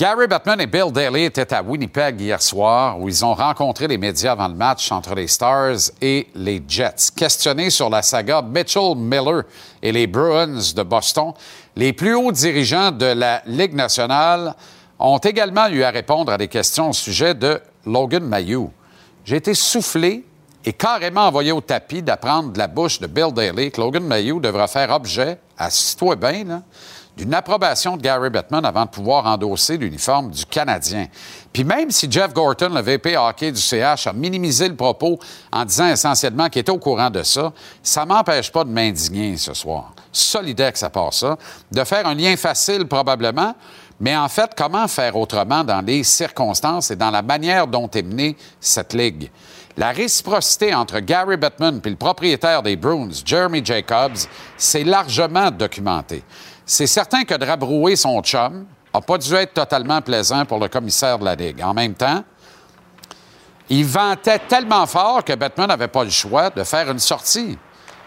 Gary 0.00 0.26
Bettman 0.26 0.58
et 0.62 0.66
Bill 0.66 0.90
Daly 0.90 1.24
étaient 1.24 1.52
à 1.52 1.62
Winnipeg 1.62 2.18
hier 2.18 2.40
soir 2.40 2.98
où 2.98 3.10
ils 3.10 3.22
ont 3.22 3.34
rencontré 3.34 3.86
les 3.86 3.98
médias 3.98 4.32
avant 4.32 4.48
le 4.48 4.54
match 4.54 4.90
entre 4.90 5.14
les 5.14 5.28
Stars 5.28 5.90
et 6.00 6.26
les 6.34 6.62
Jets. 6.66 7.10
Questionnés 7.14 7.68
sur 7.68 7.90
la 7.90 8.00
saga 8.00 8.40
Mitchell 8.40 8.94
Miller 8.96 9.42
et 9.82 9.92
les 9.92 10.06
Bruins 10.06 10.72
de 10.74 10.82
Boston, 10.82 11.34
les 11.76 11.92
plus 11.92 12.14
hauts 12.14 12.32
dirigeants 12.32 12.92
de 12.92 13.04
la 13.04 13.42
Ligue 13.44 13.74
nationale 13.74 14.54
ont 15.00 15.18
également 15.18 15.68
eu 15.68 15.82
à 15.82 15.90
répondre 15.90 16.30
à 16.30 16.38
des 16.38 16.48
questions 16.48 16.90
au 16.90 16.92
sujet 16.92 17.34
de 17.34 17.60
Logan 17.86 18.22
Mayou. 18.22 18.70
J'ai 19.24 19.36
été 19.36 19.54
soufflé 19.54 20.24
et 20.64 20.72
carrément 20.74 21.26
envoyé 21.26 21.52
au 21.52 21.62
tapis 21.62 22.02
d'apprendre 22.02 22.52
de 22.52 22.58
la 22.58 22.66
bouche 22.66 23.00
de 23.00 23.06
Bill 23.06 23.32
Daly 23.32 23.70
que 23.70 23.80
Logan 23.80 24.04
Mayou 24.04 24.40
devra 24.40 24.68
faire 24.68 24.90
objet, 24.90 25.38
assis-toi 25.56 26.16
bien, 26.16 26.62
d'une 27.16 27.34
approbation 27.34 27.96
de 27.96 28.02
Gary 28.02 28.30
Bettman 28.30 28.64
avant 28.64 28.84
de 28.84 28.90
pouvoir 28.90 29.26
endosser 29.26 29.76
l'uniforme 29.76 30.30
du 30.30 30.44
Canadien. 30.46 31.06
Puis 31.52 31.64
même 31.64 31.90
si 31.90 32.10
Jeff 32.10 32.32
Gorton, 32.32 32.70
le 32.72 32.80
VP 32.80 33.16
hockey 33.16 33.52
du 33.52 33.60
CH, 33.60 34.06
a 34.06 34.12
minimisé 34.12 34.68
le 34.68 34.76
propos 34.76 35.18
en 35.52 35.64
disant 35.64 35.88
essentiellement 35.88 36.48
qu'il 36.48 36.60
était 36.60 36.72
au 36.72 36.78
courant 36.78 37.10
de 37.10 37.22
ça, 37.22 37.52
ça 37.82 38.06
m'empêche 38.06 38.52
pas 38.52 38.64
de 38.64 38.70
m'indigner 38.70 39.36
ce 39.36 39.54
soir. 39.54 39.92
Solidex 40.12 40.82
à 40.82 40.90
part 40.90 41.12
ça, 41.12 41.36
de 41.70 41.84
faire 41.84 42.06
un 42.06 42.14
lien 42.14 42.36
facile 42.36 42.86
probablement, 42.86 43.54
mais 44.00 44.16
en 44.16 44.28
fait, 44.28 44.52
comment 44.56 44.88
faire 44.88 45.14
autrement 45.16 45.62
dans 45.62 45.84
les 45.84 46.02
circonstances 46.04 46.90
et 46.90 46.96
dans 46.96 47.10
la 47.10 47.20
manière 47.20 47.66
dont 47.66 47.88
est 47.90 48.02
menée 48.02 48.36
cette 48.58 48.94
ligue? 48.94 49.30
La 49.76 49.92
réciprocité 49.92 50.74
entre 50.74 51.00
Gary 51.00 51.36
Bettman 51.36 51.80
et 51.84 51.90
le 51.90 51.96
propriétaire 51.96 52.62
des 52.62 52.76
Bruins, 52.76 53.10
Jeremy 53.24 53.64
Jacobs, 53.64 54.16
c'est 54.56 54.84
largement 54.84 55.50
documenté. 55.50 56.24
C'est 56.64 56.86
certain 56.86 57.24
que 57.24 57.34
de 57.34 57.44
rabrouer 57.44 57.94
son 57.96 58.20
chum 58.22 58.64
n'a 58.92 59.00
pas 59.00 59.18
dû 59.18 59.34
être 59.34 59.54
totalement 59.54 60.00
plaisant 60.00 60.44
pour 60.46 60.58
le 60.58 60.68
commissaire 60.68 61.18
de 61.18 61.24
la 61.24 61.34
Ligue. 61.34 61.62
En 61.62 61.74
même 61.74 61.94
temps, 61.94 62.24
il 63.68 63.84
vantait 63.84 64.40
tellement 64.40 64.86
fort 64.86 65.24
que 65.24 65.34
Bettman 65.34 65.68
n'avait 65.68 65.88
pas 65.88 66.04
le 66.04 66.10
choix 66.10 66.50
de 66.50 66.64
faire 66.64 66.90
une 66.90 66.98
sortie. 66.98 67.56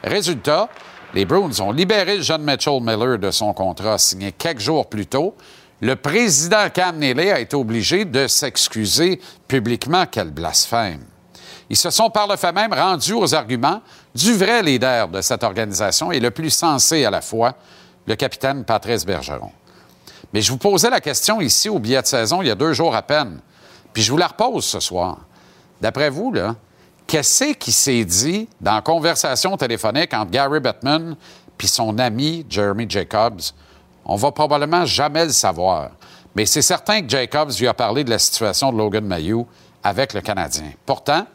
Résultat, 0.04 0.68
les 1.14 1.26
Bruins 1.26 1.60
ont 1.62 1.72
libéré 1.72 2.18
le 2.18 2.24
jeune 2.24 2.44
Mitchell 2.44 2.82
Miller 2.82 3.20
de 3.20 3.32
son 3.32 3.54
contrat 3.54 3.98
signé 3.98 4.32
quelques 4.32 4.60
jours 4.60 4.89
plus 4.89 5.06
tôt. 5.06 5.36
Le 5.82 5.95
président 5.95 6.69
Cam 6.74 6.97
Neely 6.97 7.32
a 7.32 7.39
été 7.39 7.55
obligé 7.55 8.05
de 8.05 8.28
s'excuser 8.28 9.19
publiquement. 9.47 10.05
Quel 10.09 10.32
blasphème! 10.32 11.03
Ils 11.69 11.78
se 11.78 11.89
sont 11.89 12.09
par 12.09 12.28
le 12.28 12.36
fait 12.36 12.51
même 12.51 12.74
rendus 12.74 13.13
aux 13.13 13.34
arguments 13.34 13.82
du 14.13 14.34
vrai 14.34 14.61
leader 14.61 15.07
de 15.07 15.21
cette 15.21 15.43
organisation 15.43 16.11
et 16.11 16.19
le 16.19 16.32
plus 16.32 16.51
sensé 16.51 17.05
à 17.05 17.09
la 17.09 17.21
fois, 17.21 17.55
le 18.05 18.15
capitaine 18.15 18.63
Patrice 18.63 19.05
Bergeron. 19.05 19.51
Mais 20.34 20.41
je 20.41 20.51
vous 20.51 20.57
posais 20.57 20.89
la 20.89 20.99
question 20.99 21.41
ici 21.41 21.69
au 21.69 21.80
billet 21.80 22.01
de 22.01 22.07
saison 22.07 22.41
il 22.41 22.47
y 22.47 22.51
a 22.51 22.55
deux 22.55 22.74
jours 22.74 22.95
à 22.95 23.01
peine, 23.01 23.39
puis 23.93 24.03
je 24.03 24.11
vous 24.11 24.17
la 24.17 24.28
repose 24.28 24.65
ce 24.65 24.80
soir. 24.80 25.19
D'après 25.82 26.09
vous, 26.09 26.32
là, 26.32 26.55
qu'est-ce 27.07 27.53
qui 27.53 27.71
s'est 27.71 28.05
dit 28.05 28.47
dans 28.61 28.76
la 28.76 28.82
conversation 28.82 29.55
téléphonique 29.57 30.13
entre 30.13 30.32
Gary 30.32 30.59
Bettman 30.59 31.15
puis 31.57 31.67
son 31.67 31.97
ami 31.97 32.45
Jeremy 32.49 32.86
Jacobs? 32.89 33.41
On 34.06 34.16
va 34.16 34.32
probablement 34.32 34.86
jamais 34.86 35.26
le 35.26 35.32
savoir. 35.32 35.91
Mais 36.36 36.45
c'est 36.45 36.62
certain 36.62 37.01
que 37.01 37.10
Jacobs 37.10 37.51
lui 37.60 37.68
a 37.68 37.74
parlé 37.74 38.04
de 38.04 38.10
la 38.10 38.20
situation 38.20 38.72
de 38.72 38.78
Logan 38.78 39.06
Mayou 39.06 39.47
avec 39.84 40.14
le 40.14 40.22
Canadien. 40.22 40.72
Pourtant, 40.86 41.26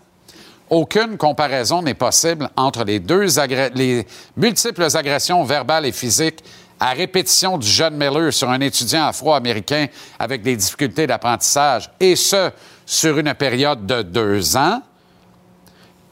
aucune 0.71 1.17
comparaison 1.17 1.83
n'est 1.83 1.95
possible 1.95 2.51
entre 2.57 2.85
les 2.85 4.07
multiples 4.37 4.97
agressions 4.97 5.45
verbales 5.45 5.87
et 5.87 5.93
physiques 5.93 6.45
à 6.81 6.91
répétition 6.91 7.59
du 7.59 7.67
jeune 7.67 7.97
Miller 7.97 8.33
sur 8.33 8.51
un 8.51 8.61
étudiant 8.61 9.07
afro-américain 9.07 9.87
avec 10.19 10.43
des 10.43 10.57
difficultés 10.57 11.07
d'apprentissage, 11.07 11.91
et 11.99 12.15
ce, 12.15 12.51
sur 12.87 13.19
une 13.19 13.35
période 13.35 13.85
de 13.87 14.03
deux 14.03 14.57
ans. 14.57 14.81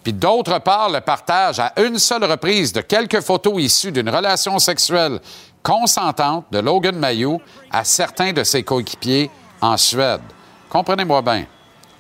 Puis 0.03 0.13
d'autre 0.13 0.61
part, 0.61 0.91
le 0.91 1.01
partage 1.01 1.59
à 1.59 1.73
une 1.81 1.99
seule 1.99 2.25
reprise 2.25 2.73
de 2.73 2.81
quelques 2.81 3.21
photos 3.21 3.61
issues 3.61 3.93
d'une 3.93 4.09
relation 4.09 4.59
sexuelle 4.59 5.21
consentante 5.67 6.45
de 6.53 6.61
Logan 6.61 6.97
Mayou 6.97 7.41
à 7.73 7.83
certains 7.83 8.33
de 8.33 8.45
ses 8.45 8.63
coéquipiers 8.63 9.29
en 9.61 9.77
Suède. 9.77 10.21
Comprenez-moi 10.69 11.23
bien, 11.23 11.45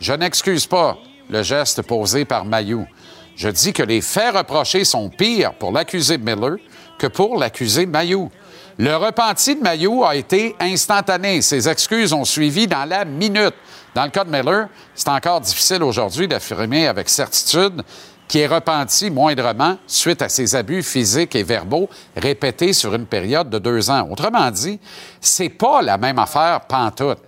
je 0.00 0.12
n'excuse 0.12 0.66
pas 0.66 0.96
le 1.28 1.42
geste 1.42 1.82
posé 1.82 2.24
par 2.24 2.44
Mayou. 2.44 2.86
Je 3.34 3.48
dis 3.48 3.72
que 3.72 3.82
les 3.82 4.02
faits 4.02 4.36
reprochés 4.36 4.84
sont 4.84 5.08
pires 5.08 5.52
pour 5.54 5.72
l'accusé 5.72 6.16
Miller 6.16 6.58
que 6.96 7.08
pour 7.08 7.38
l'accusé 7.38 7.86
Mayou. 7.86 8.30
Le 8.78 8.94
repenti 8.94 9.56
de 9.56 9.62
Mayou 9.62 10.04
a 10.04 10.14
été 10.14 10.54
instantané. 10.60 11.42
Ses 11.42 11.68
excuses 11.68 12.12
ont 12.12 12.24
suivi 12.24 12.68
dans 12.68 12.84
la 12.84 13.04
minute. 13.04 13.54
Dans 13.96 14.04
le 14.04 14.10
cas 14.10 14.22
de 14.22 14.30
Miller, 14.30 14.68
c'est 14.94 15.08
encore 15.08 15.40
difficile 15.40 15.82
aujourd'hui 15.82 16.28
d'affirmer 16.28 16.86
avec 16.86 17.08
certitude 17.08 17.82
qui 18.28 18.40
est 18.40 18.46
repenti 18.46 19.10
moindrement 19.10 19.78
suite 19.86 20.22
à 20.22 20.28
ses 20.28 20.54
abus 20.56 20.82
physiques 20.82 21.34
et 21.36 21.42
verbaux 21.42 21.88
répétés 22.16 22.72
sur 22.72 22.94
une 22.94 23.06
période 23.06 23.50
de 23.50 23.58
deux 23.58 23.90
ans. 23.90 24.08
Autrement 24.10 24.50
dit, 24.50 24.80
c'est 25.20 25.48
pas 25.48 25.82
la 25.82 25.98
même 25.98 26.18
affaire 26.18 26.62
pantoute. 26.62 27.18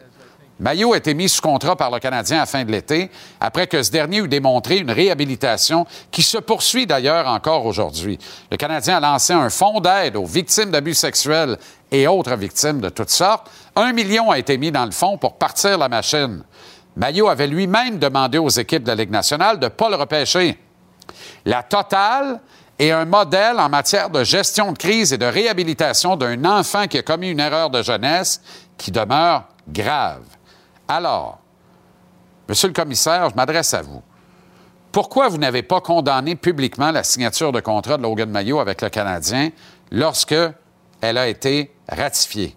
Maillot 0.60 0.92
a 0.92 0.96
été 0.96 1.14
mis 1.14 1.28
sous 1.28 1.40
contrat 1.40 1.76
par 1.76 1.90
le 1.90 2.00
Canadien 2.00 2.38
à 2.38 2.40
la 2.40 2.46
fin 2.46 2.64
de 2.64 2.72
l'été, 2.72 3.10
après 3.40 3.68
que 3.68 3.80
ce 3.80 3.92
dernier 3.92 4.18
eut 4.18 4.28
démontré 4.28 4.78
une 4.78 4.90
réhabilitation 4.90 5.86
qui 6.10 6.22
se 6.22 6.38
poursuit 6.38 6.84
d'ailleurs 6.84 7.28
encore 7.28 7.64
aujourd'hui. 7.64 8.18
Le 8.50 8.56
Canadien 8.56 8.96
a 8.96 9.00
lancé 9.00 9.32
un 9.32 9.50
fonds 9.50 9.78
d'aide 9.78 10.16
aux 10.16 10.24
victimes 10.24 10.72
d'abus 10.72 10.94
sexuels 10.94 11.58
et 11.92 12.08
autres 12.08 12.34
victimes 12.34 12.80
de 12.80 12.88
toutes 12.88 13.10
sortes. 13.10 13.48
Un 13.76 13.92
million 13.92 14.32
a 14.32 14.38
été 14.38 14.58
mis 14.58 14.72
dans 14.72 14.84
le 14.84 14.90
fonds 14.90 15.16
pour 15.16 15.36
partir 15.36 15.78
la 15.78 15.88
machine. 15.88 16.42
Maillot 16.96 17.28
avait 17.28 17.46
lui-même 17.46 18.00
demandé 18.00 18.38
aux 18.38 18.48
équipes 18.48 18.82
de 18.82 18.88
la 18.88 18.96
Ligue 18.96 19.12
nationale 19.12 19.60
de 19.60 19.66
ne 19.66 19.70
pas 19.70 19.88
le 19.88 19.94
repêcher. 19.94 20.58
La 21.44 21.62
totale 21.62 22.40
est 22.78 22.90
un 22.90 23.04
modèle 23.04 23.58
en 23.58 23.68
matière 23.68 24.10
de 24.10 24.24
gestion 24.24 24.72
de 24.72 24.78
crise 24.78 25.12
et 25.12 25.18
de 25.18 25.26
réhabilitation 25.26 26.16
d'un 26.16 26.44
enfant 26.44 26.86
qui 26.86 26.98
a 26.98 27.02
commis 27.02 27.30
une 27.30 27.40
erreur 27.40 27.70
de 27.70 27.82
jeunesse 27.82 28.40
qui 28.76 28.90
demeure 28.90 29.44
grave. 29.68 30.22
Alors, 30.86 31.38
Monsieur 32.48 32.68
le 32.68 32.74
commissaire, 32.74 33.28
je 33.28 33.34
m'adresse 33.34 33.74
à 33.74 33.82
vous. 33.82 34.02
Pourquoi 34.90 35.28
vous 35.28 35.36
n'avez 35.36 35.62
pas 35.62 35.82
condamné 35.82 36.34
publiquement 36.34 36.90
la 36.90 37.04
signature 37.04 37.52
de 37.52 37.60
contrat 37.60 37.98
de 37.98 38.02
Logan 38.02 38.30
Mayo 38.30 38.58
avec 38.58 38.80
le 38.80 38.88
Canadien 38.88 39.50
lorsque 39.90 40.34
elle 41.02 41.18
a 41.18 41.28
été 41.28 41.74
ratifiée? 41.86 42.56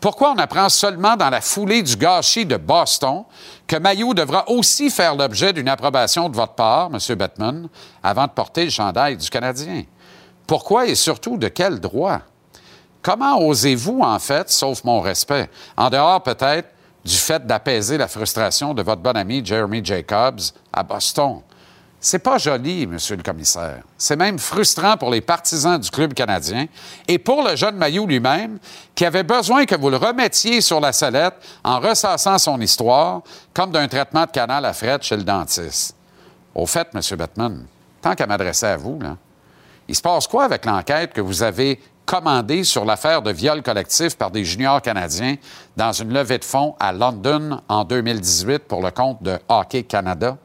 Pourquoi 0.00 0.32
on 0.32 0.38
apprend 0.38 0.68
seulement 0.68 1.16
dans 1.16 1.30
la 1.30 1.40
foulée 1.40 1.82
du 1.82 1.96
gâchis 1.96 2.44
de 2.44 2.58
Boston 2.58 3.24
que 3.70 3.76
Mayo 3.76 4.14
devra 4.14 4.50
aussi 4.50 4.90
faire 4.90 5.14
l'objet 5.14 5.52
d'une 5.52 5.68
approbation 5.68 6.28
de 6.28 6.34
votre 6.34 6.54
part, 6.54 6.90
M. 6.92 7.16
Bettman, 7.16 7.68
avant 8.02 8.26
de 8.26 8.32
porter 8.32 8.64
le 8.64 8.70
chandail 8.70 9.16
du 9.16 9.30
Canadien? 9.30 9.84
Pourquoi 10.44 10.86
et 10.88 10.96
surtout 10.96 11.36
de 11.36 11.46
quel 11.46 11.78
droit? 11.78 12.18
Comment 13.00 13.38
osez-vous, 13.38 14.00
en 14.00 14.18
fait, 14.18 14.50
sauf 14.50 14.82
mon 14.82 15.00
respect, 15.00 15.48
en 15.76 15.88
dehors 15.88 16.20
peut-être 16.20 16.68
du 17.04 17.14
fait 17.14 17.46
d'apaiser 17.46 17.96
la 17.96 18.08
frustration 18.08 18.74
de 18.74 18.82
votre 18.82 19.02
bon 19.02 19.16
ami 19.16 19.40
Jeremy 19.46 19.84
Jacobs 19.84 20.40
à 20.72 20.82
Boston? 20.82 21.42
C'est 22.02 22.20
pas 22.20 22.38
joli, 22.38 22.86
monsieur 22.86 23.14
le 23.14 23.22
commissaire. 23.22 23.82
C'est 23.98 24.16
même 24.16 24.38
frustrant 24.38 24.96
pour 24.96 25.10
les 25.10 25.20
partisans 25.20 25.78
du 25.78 25.90
club 25.90 26.14
canadien 26.14 26.66
et 27.06 27.18
pour 27.18 27.46
le 27.46 27.56
jeune 27.56 27.76
Maillot 27.76 28.06
lui-même, 28.06 28.58
qui 28.94 29.04
avait 29.04 29.22
besoin 29.22 29.66
que 29.66 29.74
vous 29.74 29.90
le 29.90 29.98
remettiez 29.98 30.62
sur 30.62 30.80
la 30.80 30.92
sellette 30.92 31.34
en 31.62 31.78
ressassant 31.78 32.38
son 32.38 32.58
histoire, 32.62 33.20
comme 33.52 33.70
d'un 33.70 33.86
traitement 33.86 34.24
de 34.24 34.30
canal 34.30 34.64
à 34.64 34.72
fret 34.72 34.98
chez 35.02 35.18
le 35.18 35.24
dentiste. 35.24 35.94
Au 36.54 36.64
fait, 36.64 36.88
monsieur 36.94 37.16
Bettman, 37.16 37.66
tant 38.00 38.14
qu'à 38.14 38.26
m'adresser 38.26 38.66
à 38.66 38.76
vous, 38.78 38.98
là, 38.98 39.18
il 39.86 39.94
se 39.94 40.00
passe 40.00 40.26
quoi 40.26 40.44
avec 40.44 40.64
l'enquête 40.64 41.12
que 41.12 41.20
vous 41.20 41.42
avez 41.42 41.82
commandée 42.06 42.64
sur 42.64 42.86
l'affaire 42.86 43.20
de 43.20 43.30
viol 43.30 43.62
collectif 43.62 44.16
par 44.16 44.30
des 44.30 44.44
juniors 44.44 44.80
canadiens 44.80 45.36
dans 45.76 45.92
une 45.92 46.14
levée 46.14 46.38
de 46.38 46.44
fonds 46.44 46.74
à 46.80 46.92
London 46.92 47.60
en 47.68 47.84
2018 47.84 48.60
pour 48.60 48.80
le 48.80 48.90
compte 48.90 49.22
de 49.22 49.38
Hockey 49.48 49.82
Canada? 49.82 50.38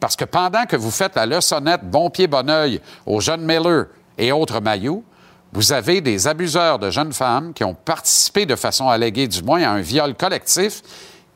Parce 0.00 0.16
que 0.16 0.24
pendant 0.24 0.64
que 0.64 0.76
vous 0.76 0.90
faites 0.90 1.14
la 1.14 1.26
leçonnette 1.26 1.84
bon 1.84 2.08
pied, 2.10 2.26
bon 2.26 2.48
oeil 2.48 2.80
aux 3.04 3.20
jeunes 3.20 3.44
Miller 3.44 3.86
et 4.16 4.32
autres 4.32 4.60
maillots, 4.60 5.04
vous 5.52 5.72
avez 5.72 6.00
des 6.00 6.26
abuseurs 6.26 6.78
de 6.78 6.90
jeunes 6.90 7.12
femmes 7.12 7.52
qui 7.52 7.64
ont 7.64 7.74
participé 7.74 8.46
de 8.46 8.56
façon 8.56 8.88
alléguée, 8.88 9.28
du 9.28 9.42
moins, 9.42 9.62
à 9.62 9.70
un 9.70 9.80
viol 9.80 10.14
collectif 10.14 10.82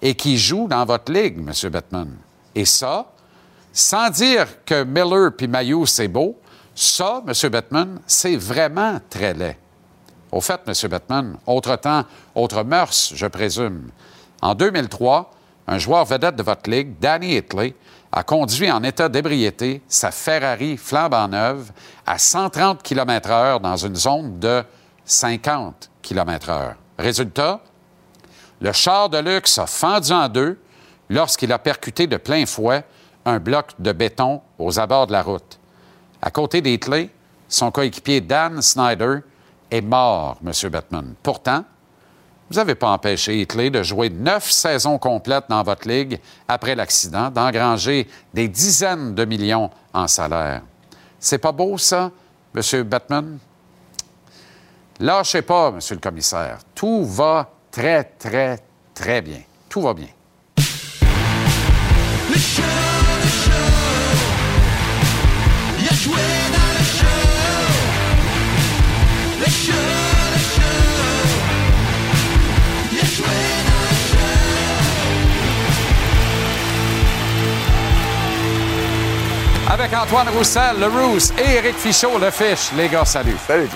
et 0.01 0.15
qui 0.15 0.39
jouent 0.39 0.69
dans 0.69 0.85
votre 0.85 1.13
ligue, 1.13 1.39
M. 1.39 1.71
Bettman. 1.71 2.17
Et 2.55 2.65
ça, 2.65 3.07
sans 3.73 4.09
dire 4.09 4.47
que 4.65 4.85
Miller 4.85 5.33
puis 5.37 5.49
Maillot, 5.49 5.85
c'est 5.85 6.09
beau, 6.09 6.39
ça, 6.75 7.23
M. 7.27 7.51
Bettman, 7.51 8.01
c'est 8.07 8.37
vraiment 8.37 9.01
très 9.11 9.35
laid. 9.35 9.57
Au 10.31 10.41
fait, 10.41 10.61
M. 10.67 10.91
Bettman, 10.91 11.37
autre 11.47 11.77
temps, 11.77 12.05
autre 12.35 12.63
mœurs, 12.63 13.13
je 13.15 13.27
présume. 13.27 13.91
En 14.41 14.55
2003, 14.55 15.31
un 15.67 15.79
joueur 15.79 16.05
vedette 16.05 16.37
de 16.37 16.43
votre 16.43 16.69
ligue, 16.69 16.99
Danny 17.01 17.37
Hitley, 17.37 17.75
a 18.17 18.23
conduit 18.23 18.71
en 18.71 18.85
état 18.85 19.09
d'ébriété 19.09 19.83
sa 19.89 20.13
Ferrari 20.13 20.77
flambant 20.77 21.27
neuve 21.27 21.73
à 22.07 22.17
130 22.17 22.81
km/h 22.81 23.61
dans 23.61 23.77
une 23.77 23.97
zone 23.97 24.39
de 24.39 24.63
50 25.05 25.91
km/h. 26.01 26.75
Résultat, 26.97 27.61
le 28.61 28.71
char 28.71 29.09
de 29.09 29.19
luxe 29.19 29.59
a 29.59 29.67
fendu 29.67 30.13
en 30.13 30.29
deux 30.29 30.61
lorsqu'il 31.11 31.53
a 31.53 31.59
percuté 31.59 32.07
de 32.07 32.17
plein 32.17 32.47
fouet 32.47 32.85
un 33.25 33.41
bloc 33.41 33.73
de 33.81 33.91
béton 33.91 34.41
aux 34.61 34.79
abords 34.79 35.09
de 35.09 35.13
la 35.13 35.23
route. 35.23 35.59
À 36.23 36.31
côté 36.31 36.61
d'Hitley, 36.61 37.11
son 37.49 37.73
coéquipier 37.73 38.21
Dan 38.21 38.63
Snyder 38.63 39.19
est 39.73 39.81
mort, 39.81 40.39
M. 40.47 40.53
Bettman. 40.71 41.15
Pourtant, 41.21 41.65
vous 42.51 42.57
n'avez 42.57 42.75
pas 42.75 42.91
empêché 42.91 43.41
Hitley 43.41 43.71
de 43.71 43.83
jouer 43.83 44.11
neuf 44.11 44.51
saisons 44.51 44.99
complètes 44.99 45.47
dans 45.49 45.63
votre 45.63 45.89
ligue 45.89 46.21
après 46.47 46.75
l'accident, 46.75 47.31
d'engranger 47.31 48.07
des 48.35 48.49
dizaines 48.49 49.15
de 49.15 49.25
millions 49.25 49.71
en 49.93 50.07
salaire. 50.07 50.63
C'est 51.19 51.39
pas 51.39 51.53
beau, 51.53 51.79
ça, 51.79 52.11
M. 52.55 52.83
Batman? 52.83 53.39
Lâchez 55.01 55.43
pas, 55.43 55.69
M. 55.69 55.79
le 55.91 55.97
commissaire. 55.97 56.59
Tout 56.75 57.05
va 57.05 57.51
très, 57.71 58.05
très, 58.05 58.59
très 58.95 59.23
bien. 59.23 59.41
Tout 59.69 59.81
va 59.81 59.95
bien. 59.95 60.09
Avec 79.75 79.93
Antoine 79.93 80.29
Roussel, 80.29 80.79
le 80.79 80.87
Rousse, 80.87 81.33
et 81.37 81.57
Éric 81.57 81.75
Fichaud, 81.75 82.17
le 82.21 82.31
Fiche. 82.31 82.71
Les 82.77 82.89
gars, 82.89 83.05
salut. 83.05 83.37
Salut. 83.45 83.69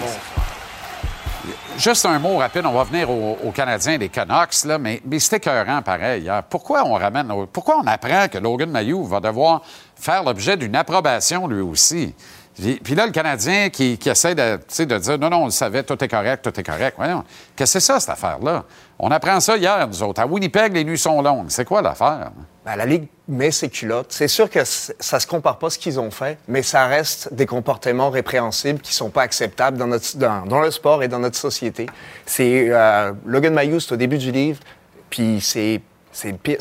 Juste 1.77 2.07
un 2.07 2.21
mot 2.21 2.37
rapide, 2.37 2.63
on 2.67 2.73
va 2.73 2.85
venir 2.85 3.11
aux, 3.11 3.51
Canadiens 3.53 3.99
des 3.99 4.09
Canucks, 4.09 4.65
là, 4.65 4.79
mais, 4.79 5.03
mais 5.05 5.19
c'était 5.19 5.39
écœurant 5.39 5.83
pareil. 5.83 6.29
Hein. 6.29 6.45
Pourquoi 6.49 6.85
on 6.85 6.95
ramène, 6.95 7.29
pourquoi 7.53 7.81
on 7.83 7.87
apprend 7.89 8.29
que 8.29 8.39
Logan 8.39 8.71
Mayou 8.71 9.07
va 9.07 9.19
devoir 9.19 9.63
faire 9.97 10.23
l'objet 10.23 10.57
d'une 10.57 10.77
approbation 10.77 11.49
lui 11.49 11.63
aussi? 11.63 12.15
Puis, 12.55 12.95
là, 12.95 13.05
le 13.05 13.13
Canadien 13.13 13.69
qui, 13.69 13.99
essaie 14.07 14.37
de, 14.37 14.85
de, 14.85 14.99
dire 14.99 15.19
non, 15.19 15.31
non, 15.31 15.43
on 15.43 15.45
le 15.47 15.51
savait, 15.51 15.83
tout 15.83 16.03
est 16.03 16.09
correct, 16.09 16.45
tout 16.45 16.61
est 16.61 16.65
correct. 16.65 16.95
Voyons, 16.97 17.25
qu'est-ce 17.57 17.75
que 17.75 17.81
c'est 17.81 17.87
ça, 17.93 17.99
cette 17.99 18.11
affaire-là? 18.11 18.63
On 19.01 19.11
apprend 19.11 19.41
ça 19.41 19.57
hier, 19.57 19.87
nous 19.89 20.03
autres. 20.05 20.21
À 20.21 20.27
Winnipeg, 20.27 20.73
les 20.75 20.85
nuits 20.85 20.99
sont 20.99 21.21
longues. 21.23 21.47
C'est 21.51 21.65
quoi 21.65 21.83
l'affaire? 21.83 22.31
Ben, 22.69 22.77
la 22.77 22.85
Ligue 22.85 23.07
met 23.29 23.51
ses 23.51 23.71
culottes. 23.71 24.09
C'est 24.11 24.29
sûr 24.29 24.51
que 24.51 24.63
ça 24.63 25.21
se 25.21 25.27
compare 25.27 25.59
pas 25.59 25.71
ce 25.71 25.79
qu'ils 25.79 25.99
ont 25.99 26.11
fait, 26.11 26.37
mais 26.49 26.63
ça 26.63 26.87
reste 26.87 27.33
des 27.33 27.47
comportements 27.47 28.11
répréhensibles 28.11 28.81
qui 28.81 28.93
sont 28.93 29.09
pas 29.09 29.23
acceptables 29.23 29.79
dans, 29.79 29.87
le 29.87 30.71
sport 30.71 31.03
et 31.03 31.09
dans 31.09 31.19
notre 31.19 31.37
société. 31.37 31.87
C'est 32.27 32.67
euh, 32.69 33.13
Logan 33.25 33.55
Mayou, 33.55 33.79
au 33.91 33.97
début 33.97 34.19
du 34.19 34.33
livre, 34.33 34.61
puis 35.09 35.41
c'est 35.41 35.81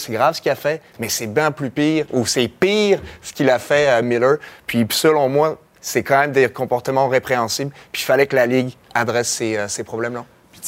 grave 0.10 0.36
ce 0.36 0.41
qu'il 0.41 0.51
a 0.51 0.55
fait, 0.55 0.82
mais 0.97 1.10
c'est 1.10 1.28
bien 1.28 1.51
plus 1.51 1.72
pire, 1.72 2.05
ou 2.14 2.26
c'est 2.26 2.47
pire 2.47 3.01
ce 3.22 3.34
qu'il 3.34 3.49
a 3.49 3.60
fait 3.60 3.89
à 3.89 4.01
Miller. 4.01 4.38
Puis 4.66 4.88
selon 4.91 5.28
moi, 5.28 5.60
c'est 5.82 6.03
quand 6.03 6.22
même 6.22 6.32
des 6.32 6.47
comportements 6.47 7.10
répréhensibles. 7.10 7.72
Puis 7.91 8.03
il 8.03 8.05
fallait 8.05 8.28
que 8.28 8.36
la 8.38 8.45
Ligue 8.45 8.72
adresse 8.93 9.28
ces, 9.28 9.58
euh, 9.58 9.68
ces 9.68 9.84
problèmes-là. 9.84 10.24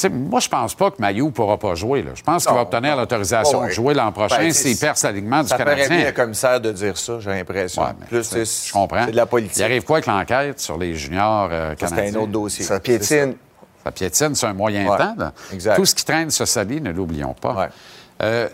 Moi, 0.08 0.40
je 0.40 0.48
pense 0.48 0.74
pas 0.74 0.90
que 0.90 0.96
Mayou 0.98 1.26
ne 1.26 1.30
pourra 1.30 1.58
pas 1.58 1.74
jouer. 1.74 2.02
Là. 2.02 2.12
Je 2.14 2.22
pense 2.22 2.46
qu'il 2.46 2.54
va 2.54 2.62
obtenir 2.62 2.96
l'autorisation 2.96 3.66
de 3.66 3.70
jouer 3.70 3.94
l'an 3.94 4.12
prochain 4.12 4.38
ben, 4.38 4.52
s'il 4.52 4.76
perd 4.76 4.96
l'alignement 5.02 5.42
du 5.42 5.48
Canadien. 5.48 5.82
Ça 5.82 5.88
paraît 5.88 5.96
bien 5.96 6.06
le 6.06 6.12
commissaire 6.12 6.60
de 6.60 6.72
dire 6.72 6.96
ça, 6.96 7.20
j'ai 7.20 7.30
l'impression. 7.30 7.82
Plus, 8.08 8.30
je 8.32 8.72
comprends. 8.72 9.04
C'est 9.04 9.12
de 9.12 9.16
la 9.16 9.26
politique. 9.26 9.58
Il 9.58 9.62
arrive 9.62 9.84
quoi 9.84 9.98
avec 9.98 10.06
l'enquête 10.06 10.60
sur 10.60 10.78
les 10.78 10.94
juniors 10.94 11.48
euh, 11.50 11.74
canadiens? 11.74 12.10
C'est 12.10 12.16
un 12.16 12.20
autre 12.20 12.32
dossier. 12.32 12.64
Ça 12.64 12.80
piétine. 12.80 13.34
Ça, 13.84 13.90
piétine, 13.90 14.34
c'est 14.34 14.46
un 14.46 14.52
moyen 14.52 14.86
temps. 14.86 15.14
Exact. 15.52 15.76
Tout 15.76 15.86
ce 15.86 15.94
qui 15.94 16.04
traîne 16.04 16.30
se 16.30 16.44
salit, 16.44 16.80
ne 16.80 16.90
l'oublions 16.90 17.34
pas. 17.34 17.68
Euh, 18.22 18.48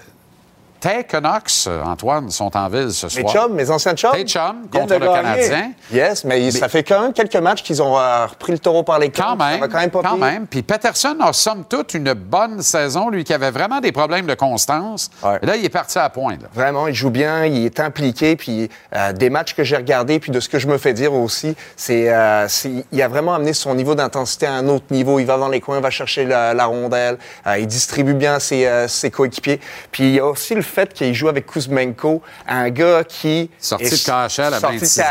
tes 0.80 1.04
Canucks, 1.04 1.68
Antoine, 1.84 2.30
sont 2.30 2.56
en 2.56 2.68
ville 2.68 2.92
ce 2.92 3.08
soir. 3.08 3.24
Mes 3.24 3.32
chums, 3.32 3.54
mes 3.54 3.70
anciens 3.70 3.94
chums. 3.94 4.12
Tes 4.12 4.24
chums 4.24 4.68
contre 4.72 4.94
le 4.94 5.06
Canadien. 5.06 5.72
Yes, 5.92 6.24
mais, 6.24 6.50
ça 6.50 6.68
fait 6.68 6.82
quand 6.82 7.02
même 7.02 7.12
quelques 7.12 7.36
matchs 7.36 7.62
qu'ils 7.62 7.82
ont 7.82 7.98
euh, 7.98 8.26
repris 8.26 8.52
le 8.52 8.58
taureau 8.58 8.82
par 8.82 8.98
les 8.98 9.10
cornes. 9.10 9.38
Quand 9.38 9.44
même, 9.44 9.60
quand 9.60 9.78
même. 9.78 9.90
Pas 9.90 10.02
quand 10.02 10.16
même. 10.16 10.46
Puis 10.46 10.62
Peterson 10.62 11.16
a 11.20 11.32
somme 11.32 11.64
toute 11.68 11.94
une 11.94 12.12
bonne 12.12 12.62
saison, 12.62 13.08
lui 13.08 13.24
qui 13.24 13.32
avait 13.32 13.50
vraiment 13.50 13.80
des 13.80 13.92
problèmes 13.92 14.26
de 14.26 14.34
constance. 14.34 15.10
Et 15.42 15.46
là, 15.46 15.56
il 15.56 15.64
est 15.64 15.70
parti 15.70 15.98
à 15.98 16.08
point. 16.10 16.36
Vraiment, 16.52 16.88
il 16.88 16.94
joue 16.94 17.10
bien, 17.10 17.46
il 17.46 17.64
est 17.64 17.80
impliqué. 17.80 18.36
Puis 18.36 18.68
euh, 18.94 19.12
des 19.12 19.30
matchs 19.30 19.54
que 19.54 19.64
j'ai 19.64 19.76
regardés, 19.76 20.18
puis 20.18 20.32
de 20.32 20.40
ce 20.40 20.48
que 20.48 20.58
je 20.58 20.66
me 20.66 20.78
fais 20.78 20.92
dire 20.92 21.12
aussi, 21.12 21.56
c'est 21.76 22.12
euh, 22.12 22.46
il 22.92 23.02
a 23.02 23.08
vraiment 23.08 23.34
amené 23.34 23.52
son 23.52 23.74
niveau 23.74 23.94
d'intensité 23.94 24.46
à 24.46 24.54
un 24.54 24.68
autre 24.68 24.86
niveau. 24.90 25.18
Il 25.18 25.26
va 25.26 25.38
dans 25.38 25.48
les 25.48 25.60
coins, 25.60 25.80
va 25.80 25.90
chercher 25.90 26.24
la, 26.24 26.66
rondelle, 26.66 27.18
il 27.58 27.66
distribue 27.66 28.14
bien 28.14 28.38
ses, 28.38 28.86
ses 28.88 29.10
coéquipiers. 29.10 29.60
Puis 29.92 30.04
il 30.04 30.14
y 30.14 30.18
a 30.18 30.26
aussi 30.26 30.54
le 30.54 30.62
fait 30.66 30.92
qu'il 30.92 31.14
joue 31.14 31.28
avec 31.28 31.46
Kuzmenko, 31.46 32.22
un 32.46 32.70
gars 32.70 33.04
qui. 33.04 33.50
Sorti 33.58 33.90
de 33.90 33.96
KHL 33.96 34.54
à 34.54 34.58
26 34.58 35.00
ans. 35.00 35.04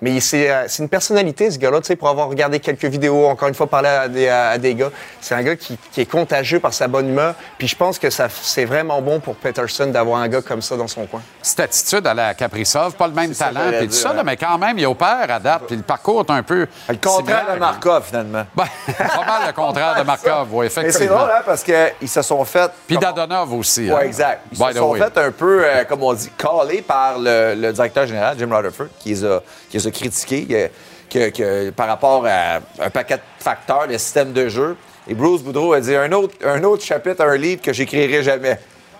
mais 0.00 0.18
euh, 0.18 0.64
c'est 0.68 0.82
une 0.82 0.88
personnalité, 0.88 1.50
ce 1.50 1.58
gars-là, 1.58 1.80
tu 1.80 1.86
sais, 1.86 1.96
pour 1.96 2.08
avoir 2.08 2.28
regardé 2.28 2.60
quelques 2.60 2.84
vidéos, 2.84 3.26
encore 3.26 3.48
une 3.48 3.54
fois, 3.54 3.66
parler 3.66 3.88
à 3.88 4.08
des, 4.08 4.28
à 4.28 4.58
des 4.58 4.74
gars. 4.74 4.90
C'est 5.20 5.34
un 5.34 5.42
gars 5.42 5.56
qui, 5.56 5.78
est 5.96 6.10
contagieux 6.10 6.60
par 6.60 6.72
sa 6.72 6.88
bonne 6.88 7.08
humeur. 7.08 7.34
Puis 7.58 7.68
je 7.68 7.76
pense 7.76 7.98
que 7.98 8.08
c'est 8.10 8.64
vraiment 8.64 9.00
bon 9.00 9.20
pour 9.20 9.34
Peterson 9.36 9.86
d'avoir 9.86 10.20
un 10.20 10.28
gars 10.28 10.42
comme 10.42 10.62
ça 10.62 10.76
dans 10.76 10.88
son 10.88 11.06
coin. 11.06 11.22
Cette 11.42 11.60
attitude 11.60 12.06
à 12.06 12.14
la 12.14 12.34
Kaprizov, 12.34 12.94
pas 12.94 13.08
le 13.08 13.14
même 13.14 13.34
talent, 13.34 13.70
puis 13.78 13.88
tout 13.88 13.94
ça, 13.94 14.14
mais 14.24 14.36
quand 14.36 14.58
même, 14.58 14.78
il 14.78 14.86
opère 14.86 15.26
à 15.28 15.38
date, 15.38 15.62
puis 15.66 15.76
le 15.76 15.82
parcours 15.82 16.24
est 16.26 16.32
un 16.32 16.42
peu. 16.42 16.66
Le 16.88 16.96
contraire 16.96 17.54
de 17.54 17.58
Markov, 17.58 18.04
finalement. 18.06 18.44
Ben, 18.58 18.64
pas 18.96 19.24
mal 19.24 19.46
le 19.46 19.52
contraire 19.52 19.94
de 19.98 20.02
Markov, 20.06 20.48
oui, 20.52 20.66
effectivement. 20.66 20.98
Mais 20.98 21.06
c'est 21.06 21.14
drôle, 21.14 21.30
hein, 21.30 21.42
parce 21.44 21.62
qu'ils 21.62 22.08
se 22.08 22.22
sont 22.22 22.44
fait. 22.44 22.70
Puis 22.86 22.98
Dadonov 22.98 23.52
aussi. 23.54 23.82
Oui, 23.82 23.90
hein. 23.92 24.00
exact. 24.00 24.42
Ils 24.50 24.58
se 24.58 24.72
sont 24.72 24.87
fait 24.94 25.18
un 25.18 25.30
peu, 25.30 25.62
euh, 25.64 25.84
comme 25.84 26.02
on 26.02 26.12
dit, 26.12 26.30
calé 26.36 26.82
par 26.82 27.18
le, 27.18 27.72
directeur 27.72 28.06
général, 28.06 28.36
Jim 28.38 28.48
Rutherford, 28.50 28.88
qui 28.98 29.10
les 29.10 29.24
a, 29.24 29.42
qui 29.70 29.76
a 29.76 29.90
critiqués 29.90 30.70
que, 31.10 31.70
par 31.70 31.88
rapport 31.88 32.24
à 32.26 32.60
un 32.80 32.90
paquet 32.90 33.16
de 33.16 33.22
facteurs, 33.38 33.86
le 33.86 33.98
système 33.98 34.32
de 34.32 34.48
jeu. 34.48 34.76
Et 35.08 35.14
Bruce 35.14 35.42
Boudreau 35.42 35.72
a 35.72 35.80
dit 35.80 35.94
un 35.94 36.12
autre, 36.12 36.34
un 36.44 36.62
autre 36.64 36.84
chapitre, 36.84 37.24
un 37.24 37.36
livre 37.36 37.62
que 37.62 37.72
j'écrirai 37.72 38.22
jamais. 38.22 38.58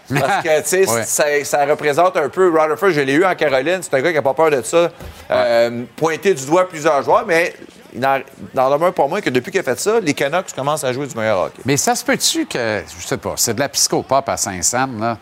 Parce 0.08 0.42
que, 0.42 0.62
tu 0.62 0.86
sais, 0.86 1.44
ça, 1.44 1.66
représente 1.66 2.16
un 2.16 2.28
peu. 2.28 2.50
Rutherford, 2.50 2.90
je 2.90 3.00
l'ai 3.00 3.12
eu 3.12 3.24
en 3.24 3.34
Caroline, 3.34 3.80
c'est 3.82 3.92
un 3.94 4.00
gars 4.00 4.08
qui 4.08 4.16
n'a 4.16 4.22
pas 4.22 4.34
peur 4.34 4.50
de 4.50 4.62
ça. 4.62 4.90
Euh, 5.30 5.82
pointer 5.96 6.32
du 6.32 6.46
doigt 6.46 6.66
plusieurs 6.66 7.02
joueurs, 7.02 7.24
mais 7.26 7.54
il 7.92 8.00
n'en 8.00 8.70
demeure 8.70 8.92
pas 8.92 9.06
moins 9.06 9.20
que 9.20 9.30
depuis 9.30 9.50
qu'il 9.50 9.60
a 9.60 9.64
fait 9.64 9.78
ça, 9.78 10.00
les 10.00 10.14
Canucks 10.14 10.52
commencent 10.54 10.84
à 10.84 10.92
jouer 10.92 11.06
du 11.06 11.16
meilleur 11.16 11.40
hockey. 11.40 11.62
Mais 11.64 11.76
ça 11.76 11.94
se 11.94 12.04
peut-tu 12.04 12.46
que, 12.46 12.82
je 12.86 13.06
sais 13.06 13.16
pas, 13.16 13.34
c'est 13.36 13.54
de 13.54 13.60
la 13.60 13.68
psychopop 13.68 14.28
à 14.28 14.36
Saint-Saëns, 14.36 14.98
là? 15.00 15.18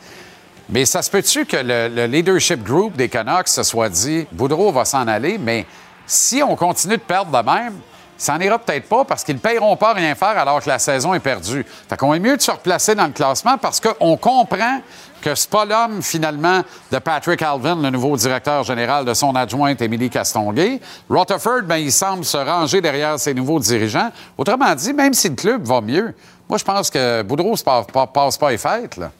Mais 0.68 0.84
ça 0.84 1.02
se 1.02 1.10
peut-tu 1.10 1.46
que 1.46 1.56
le, 1.56 2.06
leadership 2.06 2.62
group 2.62 2.96
des 2.96 3.08
Canucks 3.08 3.48
se 3.48 3.62
soit 3.62 3.88
dit 3.88 4.26
Boudreau 4.32 4.72
va 4.72 4.84
s'en 4.84 5.06
aller, 5.06 5.38
mais 5.38 5.64
si 6.06 6.42
on 6.42 6.56
continue 6.56 6.96
de 6.96 7.02
perdre 7.02 7.30
de 7.30 7.44
même, 7.48 7.74
ça 8.18 8.38
n'ira 8.38 8.58
peut-être 8.58 8.88
pas 8.88 9.04
parce 9.04 9.22
qu'ils 9.22 9.34
ne 9.34 9.40
paieront 9.40 9.76
pas 9.76 9.92
rien 9.92 10.14
faire 10.14 10.38
alors 10.38 10.62
que 10.62 10.68
la 10.68 10.78
saison 10.78 11.12
est 11.14 11.20
perdue. 11.20 11.64
Fait 11.88 11.96
qu'on 11.96 12.14
est 12.14 12.18
mieux 12.18 12.36
de 12.36 12.42
se 12.42 12.50
replacer 12.50 12.94
dans 12.94 13.06
le 13.06 13.12
classement 13.12 13.58
parce 13.58 13.78
qu'on 13.78 14.16
comprend 14.16 14.80
que 15.20 15.34
c'est 15.34 15.50
pas 15.50 15.64
l'homme, 15.64 16.02
finalement, 16.02 16.62
de 16.90 16.98
Patrick 16.98 17.42
Alvin, 17.42 17.76
le 17.76 17.90
nouveau 17.90 18.16
directeur 18.16 18.64
général 18.64 19.04
de 19.04 19.12
son 19.12 19.34
adjointe, 19.34 19.82
Émilie 19.82 20.08
Castonguay. 20.08 20.80
Rutherford, 21.10 21.62
ben, 21.64 21.76
il 21.76 21.92
semble 21.92 22.24
se 22.24 22.36
ranger 22.36 22.80
derrière 22.80 23.18
ses 23.18 23.34
nouveaux 23.34 23.58
dirigeants. 23.58 24.10
Autrement 24.38 24.74
dit, 24.74 24.92
même 24.92 25.14
si 25.14 25.28
le 25.28 25.34
club 25.34 25.64
va 25.64 25.80
mieux, 25.80 26.14
moi, 26.48 26.58
je 26.58 26.64
pense 26.64 26.90
que 26.90 27.22
Boudreau 27.22 27.54
ne 27.54 28.06
passe 28.06 28.38
pas 28.38 28.50
les 28.50 28.58
fêtes, 28.58 28.96
là. 28.96 29.10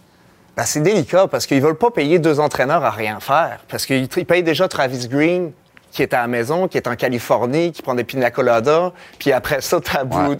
Ben, 0.57 0.65
c'est 0.65 0.81
délicat 0.81 1.27
parce 1.27 1.47
qu'ils 1.47 1.61
veulent 1.61 1.77
pas 1.77 1.91
payer 1.91 2.19
deux 2.19 2.41
entraîneurs 2.41 2.83
à 2.83 2.91
rien 2.91 3.21
faire. 3.21 3.61
Parce 3.69 3.85
qu'ils 3.85 4.09
payent 4.09 4.43
déjà 4.43 4.69
Travis 4.69 5.07
Green, 5.07 5.53
qui 5.97 6.03
est 6.03 6.13
à 6.13 6.21
la 6.21 6.27
maison, 6.27 6.69
qui 6.69 6.77
est 6.77 6.87
en 6.89 6.95
Californie, 6.95 7.73
qui 7.73 7.81
prend 7.81 7.95
des 7.95 8.05
pina 8.05 8.31
coladas, 8.31 8.93
puis 9.19 9.33
après 9.33 9.63
ça, 9.63 9.79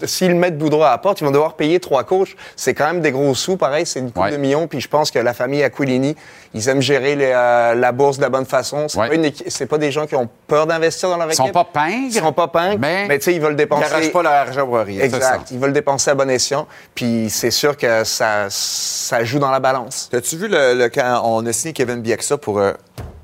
s'ils 0.05 0.35
mettent 0.35 0.57
Boudreau 0.59 0.83
à 0.83 0.91
la 0.91 0.97
porte, 0.99 1.19
ils 1.19 1.23
vont 1.23 1.31
devoir 1.31 1.55
payer 1.55 1.79
trois 1.79 2.03
coachs. 2.03 2.35
C'est 2.55 2.75
quand 2.75 2.85
même 2.85 3.01
des 3.01 3.11
gros 3.11 3.33
sous, 3.33 3.57
pareil, 3.57 3.87
c'est 3.87 3.99
une 3.99 4.11
coupe 4.11 4.29
de 4.29 4.37
millions, 4.37 4.67
puis 4.67 4.79
je 4.79 4.87
pense 4.87 5.09
que 5.09 5.17
la 5.17 5.33
famille 5.33 5.63
Aquilini, 5.63 6.15
ils 6.53 6.69
aiment 6.69 6.81
gérer 6.81 7.15
les, 7.15 7.31
euh, 7.33 7.73
la 7.73 7.91
bourse 7.91 8.17
de 8.17 8.21
la 8.21 8.29
bonne 8.29 8.45
façon. 8.45 8.87
C'est 8.87 8.99
pas, 8.99 9.07
c'est 9.47 9.65
pas 9.65 9.77
des 9.79 9.91
gens 9.91 10.05
qui 10.05 10.15
ont 10.15 10.29
peur 10.47 10.67
d'investir 10.67 11.09
dans 11.09 11.17
leur 11.17 11.27
Ils 11.27 11.33
équipe. 11.33 11.45
sont 11.47 11.51
pas 11.51 11.63
pingres. 11.65 12.07
Ils 12.11 12.13
sont 12.13 12.31
pas 12.33 12.47
pingres, 12.47 12.77
mais, 12.79 13.17
tu 13.17 13.23
sais, 13.25 13.33
ils 13.33 13.41
veulent 13.41 13.55
dépenser... 13.55 13.85
Ils 13.87 13.89
n'arrachent 13.91 14.11
pas 14.11 14.21
leur 14.23 14.33
argent 14.33 14.65
pour 14.67 14.77
rien. 14.77 15.01
Exact. 15.01 15.49
Ils 15.49 15.57
veulent 15.57 15.73
dépenser 15.73 16.11
à 16.11 16.15
bon 16.15 16.29
escient, 16.29 16.67
puis 16.93 17.31
c'est 17.31 17.49
sûr 17.51 17.75
que 17.75 18.03
ça, 18.03 18.45
ça 18.49 19.23
joue 19.23 19.39
dans 19.39 19.49
la 19.51 19.59
balance. 19.59 20.09
As-tu 20.13 20.37
vu 20.37 20.47
le, 20.47 20.75
le- 20.75 20.89
quand 20.89 21.21
on 21.23 21.43
a 21.47 21.51
signé 21.51 21.73
Kevin 21.73 22.01
Bieksa 22.01 22.37
pour 22.37 22.59
euh, 22.59 22.73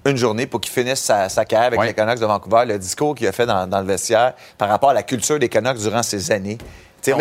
une 0.05 0.17
journée 0.17 0.47
pour 0.47 0.59
qu'il 0.59 0.71
finisse 0.71 0.99
sa, 0.99 1.29
sa 1.29 1.45
carrière 1.45 1.67
avec 1.67 1.81
les 1.81 1.93
Canucks 1.93 2.19
de 2.19 2.25
Vancouver, 2.25 2.63
le 2.67 2.77
discours 2.77 3.15
qu'il 3.15 3.27
a 3.27 3.31
fait 3.31 3.45
dans, 3.45 3.67
dans 3.67 3.79
le 3.79 3.87
vestiaire 3.87 4.33
par 4.57 4.69
rapport 4.69 4.89
à 4.89 4.93
la 4.93 5.03
culture 5.03 5.39
des 5.39 5.49
Canucks 5.49 5.77
durant 5.77 6.03
ces 6.03 6.31
années? 6.31 6.57
J'en 7.11 7.19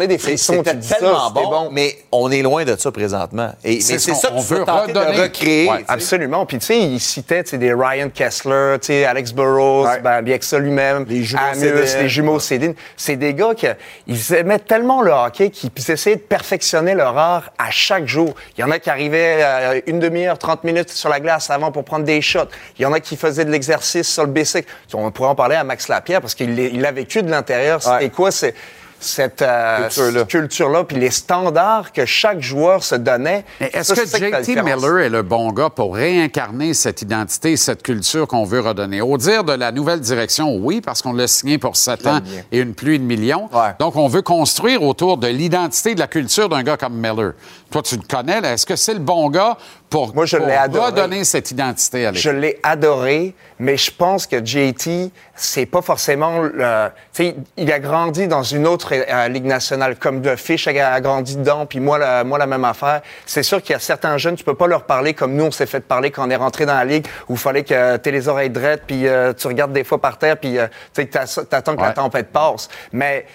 ai 0.00 0.04
ai 0.04 0.06
des 0.08 0.18
frissons, 0.18 0.62
tu 0.62 0.74
dis 0.76 0.86
ça, 0.86 0.96
tellement 0.96 1.28
c'était 1.28 1.42
bon, 1.44 1.50
bon. 1.50 1.68
mais 1.72 1.96
on 2.12 2.30
est 2.30 2.42
loin 2.42 2.64
de 2.64 2.76
ça 2.76 2.90
présentement. 2.90 3.52
Et, 3.64 3.80
C'est 3.80 3.94
mais 3.94 3.98
ce 3.98 4.04
c'est 4.06 4.10
qu'on- 4.12 4.18
ça 4.18 4.28
que 4.28 4.34
on 4.34 4.40
tu 4.40 4.46
veux 4.46 4.58
veut 4.60 4.64
tenter 4.64 4.92
de 4.92 4.98
redonner. 4.98 5.20
recréer. 5.22 5.68
Ouais, 5.70 5.84
absolument. 5.88 6.46
Puis, 6.46 6.58
tu 6.58 6.66
sais, 6.66 6.78
il 6.80 6.98
citait 7.00 7.44
tu 7.44 7.50
sais, 7.50 7.58
des 7.58 7.72
Ryan 7.72 8.08
Kessler, 8.08 8.76
tu 8.80 8.86
sais, 8.86 9.04
Alex 9.04 9.32
Burrows, 9.32 9.86
ben, 10.02 10.22
bien 10.22 10.38
que 10.38 10.44
ça 10.44 10.58
lui-même, 10.58 11.04
les 11.08 11.22
jumeaux 11.22 11.42
Amos, 11.52 11.60
Sedin. 11.86 12.02
les 12.02 12.08
jumeaux 12.08 12.40
Cédine. 12.40 12.74
C'est 12.96 13.16
des 13.16 13.34
gars 13.34 13.54
qui 13.54 13.66
ils 14.06 14.32
aimaient 14.34 14.58
tellement 14.58 15.02
le 15.02 15.12
hockey 15.12 15.50
qu'ils 15.50 15.70
essayaient 15.88 16.16
de 16.16 16.20
perfectionner 16.20 16.94
leur 16.94 17.16
art 17.16 17.52
à 17.58 17.70
chaque 17.70 18.06
jour. 18.06 18.34
Il 18.56 18.60
y 18.62 18.64
en 18.64 18.70
a 18.70 18.78
qui 18.78 18.90
arrivaient 18.90 19.38
euh, 19.42 19.80
une 19.86 20.00
demi-heure, 20.00 20.38
30 20.38 20.64
minutes 20.64 20.90
sur 20.90 21.08
la 21.08 21.20
glace 21.20 21.50
avant 21.50 21.70
pour 21.72 21.84
prendre 21.84 22.04
des 22.04 22.20
shots. 22.22 22.40
Il 22.78 22.82
y 22.82 22.86
en 22.86 22.92
a 22.92 23.00
qui 23.00 23.16
faisaient 23.16 23.44
de 23.44 23.50
l'exercice 23.50 24.08
sur 24.12 24.24
le 24.24 24.30
bicycle. 24.30 24.68
On 24.94 25.10
pourrait 25.10 25.28
en 25.28 25.34
parler 25.34 25.56
à 25.56 25.64
Max 25.64 25.88
Lapierre 25.88 26.20
parce 26.20 26.34
qu'il 26.34 26.58
il 26.58 26.80
l'a 26.80 26.92
vécu 26.92 27.22
de 27.22 27.30
l'intérieur. 27.30 27.82
C'était 27.82 28.10
quoi? 28.10 28.30
C'est 28.30 28.54
cette 29.00 29.42
euh, 29.42 29.88
Culture-là. 29.88 30.24
culture-là, 30.24 30.84
puis 30.84 30.98
les 30.98 31.10
standards 31.10 31.92
que 31.92 32.04
chaque 32.04 32.40
joueur 32.40 32.84
se 32.84 32.94
donnait. 32.94 33.44
Mais 33.60 33.70
est-ce 33.72 33.94
que 33.94 34.06
JT. 34.06 34.62
Miller 34.62 34.98
est 34.98 35.08
le 35.08 35.22
bon 35.22 35.50
gars 35.52 35.70
pour 35.70 35.94
réincarner 35.94 36.74
cette 36.74 37.02
identité, 37.02 37.56
cette 37.56 37.82
culture 37.82 38.26
qu'on 38.28 38.44
veut 38.44 38.60
redonner? 38.60 39.00
Au 39.00 39.16
dire 39.16 39.44
de 39.44 39.52
la 39.52 39.72
nouvelle 39.72 40.00
direction, 40.00 40.56
oui, 40.56 40.80
parce 40.80 41.02
qu'on 41.02 41.12
l'a 41.12 41.26
signé 41.26 41.58
pour 41.58 41.76
7 41.76 42.06
ans 42.06 42.20
bien. 42.20 42.42
et 42.52 42.58
une 42.58 42.74
pluie 42.74 42.98
de 42.98 43.04
millions. 43.04 43.48
Donc, 43.78 43.96
on 43.96 44.08
veut 44.08 44.22
construire 44.22 44.82
autour 44.82 45.16
de 45.16 45.26
l'identité, 45.28 45.94
de 45.94 46.00
la 46.00 46.06
culture 46.06 46.48
d'un 46.48 46.62
gars 46.62 46.76
comme 46.76 46.94
Miller. 46.94 47.32
Toi, 47.70 47.82
tu 47.82 47.96
le 47.96 48.02
connais. 48.02 48.38
Est-ce 48.38 48.66
que 48.66 48.74
c'est 48.74 48.94
le 48.94 49.00
bon 49.00 49.30
gars 49.30 49.56
pour, 49.88 50.12
Moi, 50.14 50.26
je 50.26 50.36
pour 50.36 50.86
redonner 50.86 51.22
cette 51.22 51.52
identité 51.52 52.06
à 52.06 52.12
Je 52.12 52.30
l'ai 52.30 52.58
adoré, 52.64 53.34
mais 53.60 53.76
je 53.76 53.92
pense 53.92 54.26
que 54.26 54.44
JT, 54.44 55.10
c'est 55.36 55.66
pas 55.66 55.80
forcément 55.80 56.40
le. 56.40 56.88
Tu 57.12 57.24
sais, 57.24 57.36
il 57.56 57.70
a 57.72 57.78
grandi 57.78 58.26
dans 58.26 58.42
une 58.42 58.66
autre 58.66 58.92
euh, 58.92 59.28
ligue 59.28 59.44
nationale, 59.44 59.96
comme 59.96 60.20
le 60.22 60.34
Fish 60.34 60.66
a, 60.66 61.00
grandi 61.00 61.36
dedans, 61.36 61.64
puis 61.66 61.78
moi, 61.78 61.98
la, 61.98 62.24
moi, 62.24 62.38
la 62.38 62.46
même 62.46 62.64
affaire. 62.64 63.02
C'est 63.24 63.44
sûr 63.44 63.62
qu'il 63.62 63.72
y 63.72 63.76
a 63.76 63.80
certains 63.80 64.18
jeunes, 64.18 64.34
tu 64.34 64.44
peux 64.44 64.54
pas 64.54 64.66
leur 64.66 64.84
parler 64.84 65.14
comme 65.14 65.34
nous, 65.34 65.44
on 65.44 65.50
s'est 65.52 65.66
fait 65.66 65.80
parler 65.80 66.10
quand 66.10 66.26
on 66.26 66.30
est 66.30 66.36
rentré 66.36 66.66
dans 66.66 66.74
la 66.74 66.84
ligue, 66.84 67.06
où 67.28 67.34
il 67.34 67.38
fallait 67.38 67.64
que 67.64 67.96
tu 67.98 68.10
les 68.10 68.28
oreilles 68.28 68.50
drettes, 68.50 68.82
puis 68.86 69.06
euh, 69.06 69.32
tu 69.32 69.46
regardes 69.46 69.72
des 69.72 69.84
fois 69.84 70.00
par 70.00 70.18
terre, 70.18 70.36
puis 70.36 70.58
euh, 70.58 70.66
tu 70.92 71.02
sais, 71.02 71.06
que 71.06 71.82
la 71.82 71.92
tempête 71.92 72.32
passe. 72.32 72.68
Mais 72.92 73.26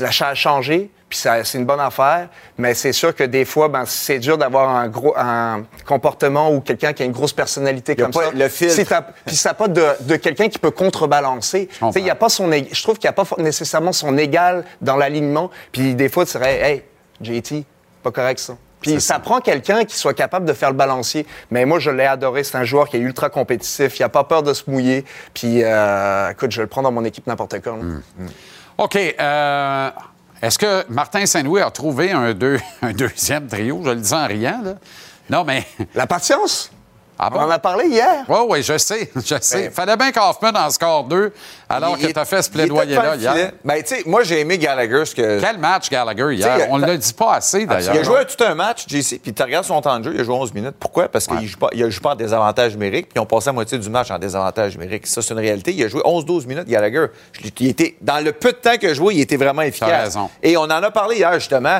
la 0.00 0.08
a 0.08 0.34
changé, 0.34 0.90
puis 1.14 1.30
c'est 1.44 1.58
une 1.58 1.64
bonne 1.64 1.78
affaire, 1.78 2.28
mais 2.58 2.74
c'est 2.74 2.92
sûr 2.92 3.14
que 3.14 3.22
des 3.22 3.44
fois, 3.44 3.68
ben, 3.68 3.84
c'est 3.86 4.18
dur 4.18 4.36
d'avoir 4.36 4.68
un 4.68 4.88
gros 4.88 5.14
un 5.16 5.62
comportement 5.86 6.50
ou 6.52 6.60
quelqu'un 6.60 6.92
qui 6.92 7.04
a 7.04 7.06
une 7.06 7.12
grosse 7.12 7.32
personnalité 7.32 7.94
comme 7.94 8.10
pas 8.10 8.24
ça. 8.24 8.30
le 8.34 8.48
filtre. 8.48 9.02
Puis 9.24 9.36
ça 9.36 9.54
pas 9.54 9.68
de, 9.68 9.84
de 10.00 10.16
quelqu'un 10.16 10.48
qui 10.48 10.58
peut 10.58 10.72
contrebalancer. 10.72 11.68
Il 11.94 12.02
y 12.02 12.10
a 12.10 12.16
pas 12.16 12.28
son, 12.28 12.50
je 12.50 12.82
trouve 12.82 12.98
qu'il 12.98 13.08
n'y 13.08 13.14
a 13.16 13.24
pas 13.24 13.24
nécessairement 13.38 13.92
son 13.92 14.18
égal 14.18 14.64
dans 14.80 14.96
l'alignement. 14.96 15.52
Puis 15.70 15.94
des 15.94 16.08
fois, 16.08 16.26
tu 16.26 16.32
dirais, 16.32 16.60
hey, 16.60 16.82
JT, 17.20 17.64
pas 18.02 18.10
correct 18.10 18.40
ça. 18.40 18.56
Puis 18.80 19.00
ça, 19.00 19.20
prend 19.20 19.40
quelqu'un 19.40 19.84
qui 19.84 19.96
soit 19.96 20.14
capable 20.14 20.46
de 20.46 20.52
faire 20.52 20.70
le 20.70 20.76
balancier. 20.76 21.26
Mais 21.52 21.64
moi, 21.64 21.78
je 21.78 21.90
l'ai 21.90 22.06
adoré. 22.06 22.42
C'est 22.42 22.58
un 22.58 22.64
joueur 22.64 22.88
qui 22.88 22.96
est 22.96 23.00
ultra 23.00 23.30
compétitif. 23.30 24.00
Il 24.00 24.02
n'a 24.02 24.08
pas 24.08 24.24
peur 24.24 24.42
de 24.42 24.52
se 24.52 24.68
mouiller. 24.68 25.04
Puis, 25.32 25.62
euh, 25.62 26.30
écoute, 26.30 26.50
je 26.50 26.60
le 26.60 26.66
prends 26.66 26.82
dans 26.82 26.90
mon 26.92 27.04
équipe 27.04 27.26
n'importe 27.28 27.60
quand. 27.62 27.76
là. 27.76 27.82
Hmm. 27.82 28.00
OK. 28.78 28.96
euh, 29.20 29.90
Est-ce 30.42 30.58
que 30.58 30.84
Martin 30.90 31.24
Saint-Louis 31.26 31.60
a 31.62 31.70
trouvé 31.70 32.12
un, 32.12 32.34
deux- 32.34 32.60
un 32.82 32.92
deuxième 32.92 33.46
trio? 33.46 33.80
Je 33.84 33.90
le 33.90 33.96
dis 33.96 34.12
en 34.12 34.26
riant, 34.26 34.60
là. 34.62 34.74
Non, 35.30 35.44
mais. 35.44 35.66
La 35.94 36.06
patience? 36.06 36.70
Ah 37.18 37.30
bon? 37.30 37.38
On 37.38 37.42
en 37.42 37.50
a 37.50 37.58
parlé 37.58 37.86
hier. 37.86 38.24
Oui, 38.28 38.38
oui, 38.48 38.62
je 38.62 38.76
sais, 38.76 39.08
je 39.16 39.34
sais. 39.40 39.62
Ben- 39.64 39.70
Fallait 39.70 39.96
bien 39.96 40.10
qu'Hoffman 40.10 40.50
en 40.56 40.68
score 40.70 41.04
deux, 41.04 41.32
alors 41.68 41.96
Il- 41.98 42.08
que 42.08 42.12
tu 42.12 42.18
as 42.18 42.24
fait 42.24 42.42
ce 42.42 42.50
plaidoyer-là 42.50 43.16
hier. 43.16 43.52
Ben, 43.64 43.82
tu 43.82 43.94
sais, 43.96 44.02
moi, 44.06 44.22
j'ai 44.24 44.40
aimé 44.40 44.58
Gallagher. 44.58 45.04
Ce 45.04 45.14
que... 45.14 45.40
Quel 45.40 45.58
match, 45.58 45.88
Gallagher, 45.90 46.34
hier? 46.34 46.56
T'sais, 46.56 46.68
On 46.70 46.78
ne 46.78 46.86
le 46.86 46.98
dit 46.98 47.12
pas 47.12 47.34
assez, 47.34 47.66
d'ailleurs. 47.66 47.94
Il 47.94 48.00
a 48.00 48.02
joué 48.02 48.24
tout 48.26 48.42
un 48.44 48.54
match, 48.54 48.84
JC, 48.88 49.20
puis 49.22 49.32
tu 49.32 49.42
regardes 49.42 49.64
son 49.64 49.80
temps 49.80 49.98
de 50.00 50.04
jeu, 50.04 50.12
il 50.14 50.20
a 50.20 50.24
joué 50.24 50.34
11 50.34 50.52
minutes. 50.54 50.74
Pourquoi? 50.80 51.08
Parce 51.08 51.26
qu'il 51.26 51.36
ne 51.40 51.46
joue, 51.46 51.58
pas- 51.58 51.70
il 51.72 51.88
joue 51.90 52.00
pas 52.00 52.10
en 52.12 52.16
désavantage 52.16 52.72
numérique, 52.72 53.06
puis 53.10 53.14
ils 53.16 53.20
ont 53.20 53.26
passé 53.26 53.46
la 53.46 53.52
moitié 53.52 53.78
du 53.78 53.88
match 53.90 54.10
en 54.10 54.18
désavantage 54.18 54.76
numérique. 54.76 55.06
Ça, 55.06 55.22
c'est 55.22 55.32
une 55.34 55.40
réalité. 55.40 55.72
Il 55.72 55.84
a 55.84 55.88
joué 55.88 56.02
11-12 56.04 56.46
minutes, 56.46 56.66
Gallagher. 56.68 57.06
Je 57.32 57.48
Il 57.60 57.68
était, 57.68 57.94
dans 58.00 58.22
le 58.24 58.32
peu 58.32 58.50
de 58.52 58.56
temps 58.56 58.76
qu'il 58.76 58.88
a 58.88 58.94
joué, 58.94 59.14
il 59.14 59.20
était 59.20 59.36
vraiment 59.36 59.62
efficace. 59.62 60.04
raison. 60.04 60.30
Et 60.42 60.56
on 60.56 60.62
en 60.62 60.70
a 60.70 60.90
parlé 60.90 61.16
hier, 61.16 61.32
justement. 61.34 61.78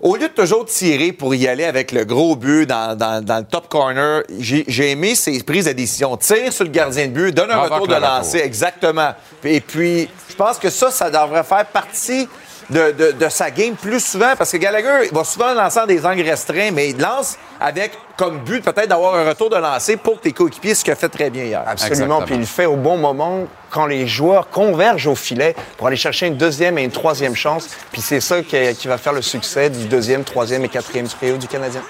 Au 0.00 0.16
lieu 0.16 0.28
de 0.28 0.32
toujours 0.32 0.64
tirer 0.64 1.12
pour 1.12 1.34
y 1.34 1.46
aller 1.46 1.64
avec 1.64 1.92
le 1.92 2.04
gros 2.06 2.34
but 2.34 2.64
dans, 2.66 2.96
dans- 2.96 3.22
dans 3.22 3.36
le 3.38 3.44
top 3.44 3.68
corner, 3.68 4.22
j'ai 4.38 4.90
aimé 4.90 5.14
ses 5.14 5.42
prises 5.42 5.66
de 5.66 5.72
décision. 5.72 6.16
Tire 6.16 6.50
sur 6.52 6.64
le 6.64 6.70
gardien 6.70 7.06
de 7.06 7.12
but, 7.12 7.34
donne 7.34 7.50
un 7.50 7.58
retour 7.58 7.86
de 7.86 7.94
retour. 7.94 8.08
lancer, 8.08 8.38
exactement. 8.38 9.10
Et 9.44 9.60
puis, 9.60 10.08
je 10.30 10.34
pense 10.34 10.58
que 10.58 10.70
ça, 10.70 10.90
ça 10.90 11.10
devrait 11.10 11.44
faire 11.44 11.66
partie 11.66 12.26
de, 12.70 12.92
de- 12.92 13.12
de 13.12 13.28
sa 13.28 13.50
game 13.50 13.74
plus 13.74 14.00
souvent 14.00 14.32
parce 14.38 14.52
que 14.52 14.56
Gallagher 14.56 15.06
il 15.10 15.14
va 15.14 15.24
souvent 15.24 15.52
lancer 15.54 15.80
des 15.86 16.04
angles 16.06 16.22
restreints, 16.22 16.70
mais 16.72 16.90
il 16.90 16.98
lance 16.98 17.36
avec 17.60 17.92
comme 18.16 18.38
but 18.40 18.62
peut-être 18.64 18.88
d'avoir 18.88 19.14
un 19.16 19.28
retour 19.28 19.50
de 19.50 19.56
lancer 19.56 19.96
pour 19.96 20.20
tes 20.20 20.32
coéquipiers, 20.32 20.74
ce 20.74 20.84
qu'il 20.84 20.92
a 20.92 20.96
fait 20.96 21.08
très 21.08 21.30
bien 21.30 21.44
hier. 21.44 21.62
Absolument. 21.66 22.20
Puis 22.22 22.34
il 22.34 22.40
le 22.40 22.46
fait 22.46 22.66
au 22.66 22.76
bon 22.76 22.96
moment 22.96 23.46
quand 23.70 23.86
les 23.86 24.06
joueurs 24.06 24.48
convergent 24.50 25.06
au 25.08 25.14
filet 25.14 25.54
pour 25.76 25.86
aller 25.86 25.96
chercher 25.96 26.26
une 26.26 26.36
deuxième 26.36 26.78
et 26.78 26.84
une 26.84 26.90
troisième 26.90 27.34
chance. 27.34 27.68
Puis 27.92 28.00
c'est 28.02 28.20
ça 28.20 28.42
qui, 28.42 28.56
qui 28.74 28.88
va 28.88 28.98
faire 28.98 29.12
le 29.12 29.22
succès 29.22 29.70
du 29.70 29.86
deuxième, 29.86 30.24
troisième 30.24 30.64
et 30.64 30.68
quatrième 30.68 31.08
trio 31.08 31.36
du 31.36 31.46
Canadien. 31.48 31.82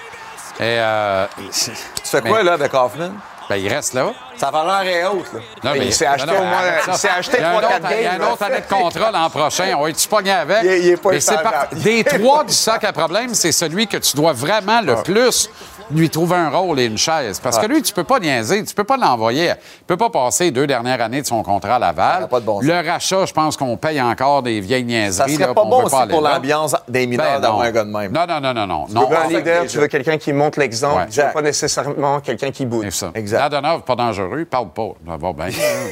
Et, 0.59 0.63
euh, 0.79 1.25
tu 1.37 1.71
fais 2.03 2.21
quoi, 2.21 2.43
là, 2.43 2.53
avec 2.53 2.73
Hoffman? 2.73 3.11
Ben, 3.51 3.57
il 3.57 3.67
reste 3.67 3.93
là. 3.95 4.13
Ça 4.37 4.49
va 4.49 4.81
l'air 4.83 4.95
est 4.95 5.05
haute, 5.05 5.25
là. 5.33 5.39
Non, 5.63 5.71
Il 5.75 5.93
s'est 5.93 6.05
acheté 6.05 6.25
non, 6.25 6.33
non, 6.35 6.39
au 6.39 6.45
moins- 6.45 6.61
il 6.87 6.93
s'est 6.93 7.09
acheté 7.09 7.37
Il 7.37 7.41
y 7.41 7.43
a 7.43 7.49
un 7.49 7.53
3-4 7.59 7.65
autre- 7.65 7.87
Il 7.91 8.01
y 8.01 8.05
a 8.07 8.11
games, 8.11 8.21
un 8.21 8.31
autre 8.31 8.37
là. 8.39 8.47
année 8.47 8.61
de 8.61 8.73
contrat 8.73 9.11
l'an 9.11 9.29
prochain. 9.29 9.73
On 9.77 9.83
va-tu 9.83 10.07
pogner 10.07 10.31
avec? 10.31 10.57
Il 10.63 10.69
est- 10.69 10.79
il 10.79 10.87
est 10.91 10.97
pas 10.97 11.09
Mais 11.11 11.19
par- 11.43 11.67
Des 11.73 12.03
trois 12.05 12.43
du 12.45 12.53
sac 12.53 12.83
à 12.85 12.93
problème, 12.93 13.33
c'est 13.33 13.51
celui 13.51 13.87
que 13.87 13.97
tu 13.97 14.15
dois 14.15 14.31
vraiment 14.31 14.79
le 14.81 14.95
plus 15.03 15.49
lui 15.93 16.09
trouver 16.09 16.35
un 16.35 16.49
rôle 16.49 16.79
et 16.79 16.85
une 16.85 16.97
chaise. 16.97 17.39
Parce 17.39 17.57
que 17.57 17.65
Ah. 17.65 17.67
lui, 17.67 17.81
tu 17.81 17.93
peux 17.93 18.03
pas 18.03 18.19
niaiser, 18.19 18.63
tu 18.63 18.73
peux 18.73 18.83
pas 18.83 18.97
l'envoyer. 18.97 19.51
Il 19.79 19.85
peut 19.85 19.97
pas 19.97 20.09
passer 20.09 20.45
les 20.45 20.51
deux 20.51 20.67
dernières 20.67 21.01
années 21.01 21.21
de 21.21 21.27
son 21.27 21.43
contrat 21.43 21.75
à 21.75 21.79
Laval. 21.79 22.27
le 22.61 22.89
rachat, 22.89 23.25
je 23.25 23.33
pense 23.33 23.57
qu'on 23.57 23.77
paye 23.77 24.01
encore 24.01 24.43
des 24.43 24.59
vieilles 24.59 24.81
Ça 24.81 24.85
niaiseries. 25.25 25.33
serait 25.35 25.47
là, 25.47 25.53
pas 25.53 25.63
bon 25.63 25.83
aussi 25.83 25.95
pour 26.09 26.21
l'ambiance 26.21 26.75
des 26.87 27.07
mineurs 27.07 27.33
Ben 27.35 27.41
d'avoir 27.41 27.61
un 27.61 27.71
gars 27.71 27.83
de 27.83 27.89
même. 27.89 28.11
Non, 28.11 28.25
non, 28.27 28.39
non, 28.41 28.53
non, 28.53 28.67
non. 28.67 28.85
Tu 28.87 28.93
non 28.93 29.07
veux 29.07 29.17
un 29.17 29.27
leader, 29.27 29.65
tu 29.67 29.77
veux 29.77 29.87
quelqu'un 29.87 30.17
qui 30.17 30.33
montre 30.33 30.59
l'exemple, 30.59 30.97
Ouais. 31.01 31.07
tu 31.09 31.19
veux 31.21 31.31
pas 31.33 31.41
nécessairement 31.41 32.19
quelqu'un 32.19 32.51
qui 32.51 32.65
boude. 32.65 32.89
Ça. 32.91 33.11
Ladonov, 33.15 33.81
pas 33.81 33.95
dangereux, 33.95 34.45
parle 34.45 34.69
pas. 34.69 34.89
Ça 35.07 35.17
bien. 35.17 35.47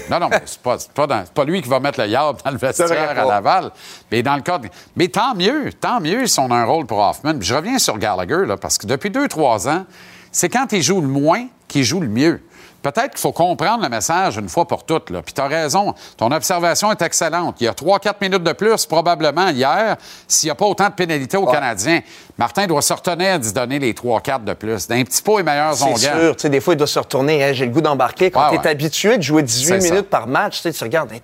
non, 0.10 0.20
non, 0.20 0.30
c'est 0.46 0.60
pas, 0.60 0.78
c'est 0.80 0.92
pas, 0.92 1.08
dans- 1.08 1.24
pas 1.34 1.44
lui 1.46 1.62
qui 1.62 1.70
va 1.70 1.80
mettre 1.80 2.00
le 2.02 2.08
yard 2.08 2.38
dans 2.44 2.52
le 2.52 2.58
vestiaire 2.58 3.10
à 3.12 3.14
pas. 3.16 3.26
Laval. 3.26 3.72
Mais 4.12 4.22
dans 4.24 4.36
le 4.36 4.42
cas 4.42 4.58
de- 4.58 4.70
Mais 4.96 5.08
tant 5.08 5.36
mieux, 5.36 5.72
tant 5.74 6.00
mieux 6.00 6.28
si 6.28 6.40
on 6.40 6.50
a 6.52 6.56
un 6.56 6.66
rôle 6.66 6.86
pour 6.86 7.00
Hoffman. 7.00 7.34
Puis 7.38 7.48
je 7.48 7.56
reviens 7.56 7.78
sur 7.80 7.98
Gallagher, 7.98 8.46
là, 8.46 8.58
parce 8.58 8.78
que 8.78 8.86
depuis 8.88 9.10
deux, 9.10 9.28
trois 9.28 9.68
ans, 9.68 9.86
c'est 10.32 10.49
quand 10.49 10.72
il 10.74 10.82
joue 10.82 11.02
le 11.02 11.07
moins 11.07 11.48
qu'il 11.68 11.84
joue 11.84 11.99
le 11.99 12.07
mieux. 12.07 12.41
Peut-être 12.82 13.10
qu'il 13.10 13.20
faut 13.20 13.34
comprendre 13.34 13.84
le 13.84 13.90
message 13.90 14.38
une 14.38 14.48
fois 14.48 14.66
pour 14.66 14.86
toutes. 14.86 15.10
Là. 15.10 15.22
Puis 15.22 15.34
tu 15.34 15.41
as 15.41 15.48
raison. 15.48 15.94
Ton 16.16 16.32
observation 16.32 16.90
est 16.94 17.02
excellente. 17.02 17.57
Il 17.60 17.66
y 17.66 17.68
a 17.68 17.74
3-4 17.74 18.14
minutes 18.22 18.41
de 18.44 18.53
plus, 18.53 18.86
probablement, 18.86 19.49
hier, 19.49 19.98
s'il 20.30 20.48
n'y 20.48 20.52
a 20.52 20.56
pas 20.56 20.66
autant 20.66 20.88
de 20.88 20.94
pénalités 20.94 21.36
aux 21.36 21.45
Canadiens. 21.45 21.99
Martin 22.38 22.68
doit 22.68 22.82
se 22.82 22.94
retenir 22.94 23.38
d'y 23.38 23.52
donner 23.52 23.80
les 23.80 23.91
3-4 23.91 24.45
de 24.45 24.53
plus. 24.53 24.88
D'un 24.88 25.03
petit 25.03 25.22
pot 25.22 25.40
et 25.40 25.44
meilleurs 25.44 25.76
C'est 25.76 25.84
onguents. 25.84 25.98
sûr. 25.98 26.36
Tu 26.38 26.41
sais, 26.44 26.49
des 26.49 26.61
fois, 26.61 26.74
il 26.74 26.78
doit 26.78 26.88
se 26.88 26.99
retourner. 26.99 27.40
Hey, 27.41 27.53
J'ai 27.53 27.66
le 27.66 27.72
goût 27.74 27.82
d'embarquer. 27.82 28.32
Quand 28.32 28.40
Ah 28.44 28.49
tu 28.52 28.56
es 28.56 28.60
ouais. 28.60 28.68
habitué 28.70 29.18
de 29.18 29.24
jouer 29.24 29.44
18 29.44 29.66
C'est 29.68 29.82
ça. 29.82 29.94
minutes 29.94 30.10
par 30.10 30.28
match, 30.28 30.61
tu 30.61 30.61
sais, 30.61 30.72
tu 30.72 30.82
regardes, 30.86 31.11
hey, 31.11 31.22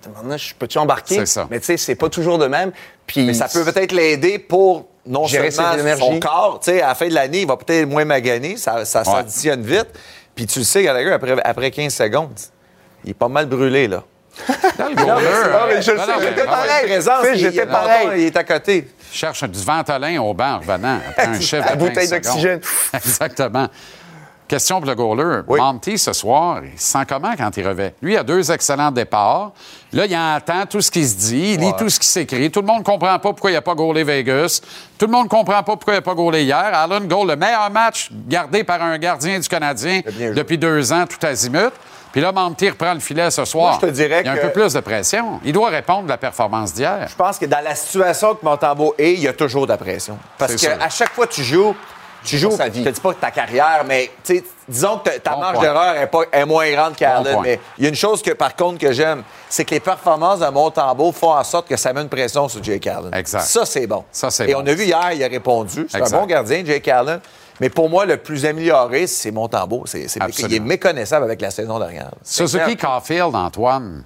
peux-tu 0.58 0.76
embarquer? 0.76 1.14
C'est 1.20 1.26
ça. 1.26 1.46
Mais 1.50 1.58
tu 1.60 1.64
sais, 1.64 1.78
c'est 1.78 1.94
pas 1.94 2.10
toujours 2.10 2.36
de 2.36 2.48
même. 2.48 2.70
Puis 3.06 3.24
Mais 3.24 3.32
ça 3.32 3.48
peut 3.48 3.64
peut-être 3.64 3.92
l'aider 3.92 4.38
pour 4.38 4.84
non 5.06 5.26
Gérer 5.26 5.50
seulement 5.50 5.96
son 5.96 6.20
corps. 6.20 6.60
Tu 6.62 6.72
sais, 6.72 6.82
à 6.82 6.88
la 6.88 6.94
fin 6.94 7.08
de 7.08 7.14
l'année, 7.14 7.42
il 7.42 7.46
va 7.46 7.56
peut-être 7.56 7.88
moins 7.88 8.04
maganer. 8.04 8.56
Ça, 8.56 8.84
ça 8.84 9.04
s'additionne 9.04 9.62
vite. 9.62 9.88
Puis 10.34 10.46
tu 10.46 10.58
le 10.58 10.64
sais, 10.64 10.82
Gallagher, 10.82 11.12
après, 11.12 11.36
après 11.42 11.70
15 11.70 11.94
secondes, 11.94 12.38
il 13.04 13.10
est 13.10 13.14
pas 13.14 13.28
mal 13.28 13.46
brûlé, 13.46 13.88
là. 13.88 14.02
Dans 14.78 14.88
le 14.88 14.94
Non, 14.94 15.66
mais 15.66 15.80
je 15.80 15.92
le 15.92 15.98
sais, 15.98 16.04
j'étais 16.20 16.44
pareil. 16.44 16.84
Présence, 16.86 17.26
j'étais 17.34 17.66
pareil. 17.66 18.08
Il 18.16 18.24
est 18.24 18.36
à 18.36 18.44
côté. 18.44 18.86
cherche 19.10 19.44
du 19.44 19.62
ventolin 19.62 20.20
au 20.20 20.34
banc 20.34 20.56
en 20.56 20.58
revenant 20.58 20.98
après 21.08 21.26
un 21.26 21.40
chiffre 21.40 21.64
La 21.66 21.74
bouteille 21.74 22.08
15 22.08 22.10
d'oxygène. 22.10 22.60
Exactement. 22.94 23.68
Question 24.48 24.80
pour 24.80 24.88
le 24.88 24.94
goaler. 24.94 25.42
Monty, 25.48 25.98
ce 25.98 26.12
soir, 26.12 26.60
il 26.62 26.78
se 26.78 26.92
sent 26.92 27.04
comment 27.08 27.34
quand 27.36 27.56
il 27.56 27.66
revêt? 27.66 27.94
Lui, 28.00 28.12
il 28.14 28.16
a 28.16 28.22
deux 28.22 28.52
excellents 28.52 28.92
départs. 28.92 29.50
Là, 29.92 30.06
il 30.06 30.16
entend 30.16 30.66
tout 30.66 30.80
ce 30.80 30.90
qui 30.90 31.06
se 31.06 31.16
dit, 31.16 31.54
il 31.54 31.60
lit 31.60 31.72
tout 31.76 31.88
ce 31.88 31.98
qui 31.98 32.06
s'écrit. 32.06 32.50
Tout 32.50 32.60
le 32.60 32.66
monde 32.66 32.78
ne 32.78 32.84
comprend 32.84 33.18
pas 33.18 33.30
pourquoi 33.32 33.50
il 33.50 33.54
n'a 33.54 33.62
pas 33.62 33.74
goalé 33.74 34.04
Vegas. 34.04 34.60
Tout 34.98 35.06
le 35.06 35.12
monde 35.12 35.24
ne 35.24 35.28
comprend 35.28 35.62
pas 35.62 35.76
pourquoi 35.76 35.94
il 35.94 35.96
n'a 35.96 36.02
pas 36.02 36.14
goalé 36.14 36.44
hier. 36.44 36.70
Allen 36.72 37.08
goal, 37.08 37.28
le 37.28 37.36
meilleur 37.36 37.70
match 37.70 38.10
gardé 38.28 38.62
par 38.62 38.80
un 38.82 38.96
gardien 38.98 39.38
du 39.38 39.48
Canadien 39.48 40.02
depuis 40.34 40.58
deux 40.58 40.92
ans, 40.92 41.04
tout 41.06 41.24
azimut. 41.26 41.72
Puis 42.12 42.20
là, 42.22 42.32
Monty 42.32 42.70
reprend 42.70 42.94
le 42.94 43.00
filet 43.00 43.30
ce 43.30 43.44
soir. 43.44 43.72
Moi, 43.72 43.78
je 43.82 43.86
te 43.88 43.92
dirais 43.92 44.22
il 44.22 44.26
y 44.26 44.28
a 44.28 44.32
un 44.32 44.36
peu 44.36 44.50
plus 44.50 44.72
de 44.72 44.80
pression. 44.80 45.40
Il 45.44 45.52
doit 45.52 45.68
répondre 45.68 46.04
de 46.04 46.08
la 46.08 46.16
performance 46.16 46.72
d'hier. 46.72 47.06
Je 47.10 47.14
pense 47.14 47.38
que 47.38 47.46
dans 47.46 47.62
la 47.62 47.74
situation 47.74 48.34
que 48.34 48.44
Montembeau 48.44 48.94
est, 48.96 49.14
il 49.14 49.20
y 49.20 49.28
a 49.28 49.32
toujours 49.32 49.66
de 49.66 49.72
la 49.72 49.76
pression. 49.76 50.16
Parce 50.38 50.56
qu'à 50.56 50.88
chaque 50.88 51.12
fois 51.12 51.26
que 51.26 51.34
tu 51.34 51.42
joues, 51.42 51.74
tu 52.24 52.38
joues, 52.38 52.50
je 52.50 52.56
te 52.56 52.68
dis 52.68 53.00
pas 53.00 53.14
ta 53.14 53.30
carrière, 53.30 53.84
mais 53.86 54.10
disons 54.68 54.98
que 54.98 55.18
ta- 55.18 55.32
Bon 55.32 55.40
marge 55.40 55.60
d'erreur 55.60 55.96
est, 55.96 56.06
pas- 56.08 56.24
est 56.32 56.44
moins 56.44 56.70
grande 56.72 56.90
Bon 56.90 56.94
qu'Allen. 56.96 57.32
point. 57.34 57.42
mais 57.42 57.60
il 57.78 57.84
y 57.84 57.86
a 57.86 57.90
une 57.90 57.94
chose 57.96 58.20
que, 58.22 58.32
par 58.32 58.54
contre, 58.56 58.78
que 58.78 58.92
j'aime, 58.92 59.22
c'est 59.48 59.64
que 59.64 59.70
les 59.74 59.80
performances 59.80 60.40
de 60.40 60.48
Montembeau 60.48 61.12
font 61.12 61.32
en 61.34 61.44
sorte 61.44 61.68
que 61.68 61.76
ça 61.76 61.92
met 61.92 62.02
une 62.02 62.08
pression 62.08 62.48
sur 62.48 62.62
Jake 62.62 62.86
Allen. 62.86 63.14
Exact. 63.14 63.42
Ça, 63.42 63.64
c'est 63.64 63.86
bon. 63.86 64.04
Ça, 64.10 64.30
c'est 64.30 64.48
Et 64.48 64.54
bon. 64.54 64.62
on 64.64 64.66
a 64.66 64.72
vu 64.74 64.84
hier, 64.84 65.12
il 65.12 65.22
a 65.22 65.28
répondu. 65.28 65.86
C'est 65.88 66.02
un 66.02 66.18
bon 66.20 66.26
gardien, 66.26 66.64
Jake 66.64 66.88
Allen. 66.88 67.20
Mais 67.60 67.70
pour 67.70 67.88
moi, 67.88 68.04
le 68.04 68.18
plus 68.18 68.44
amélioré, 68.44 69.06
c'est 69.06 69.30
Montembeau. 69.30 69.84
C'est, 69.86 70.06
il 70.40 70.54
est 70.54 70.60
méconnaissable 70.60 71.24
avec 71.24 71.40
la 71.40 71.50
saison 71.50 71.78
dernière. 71.78 72.10
Suzuki 72.22 72.76
Caulfield, 72.76 73.34
Antoine. 73.34 74.04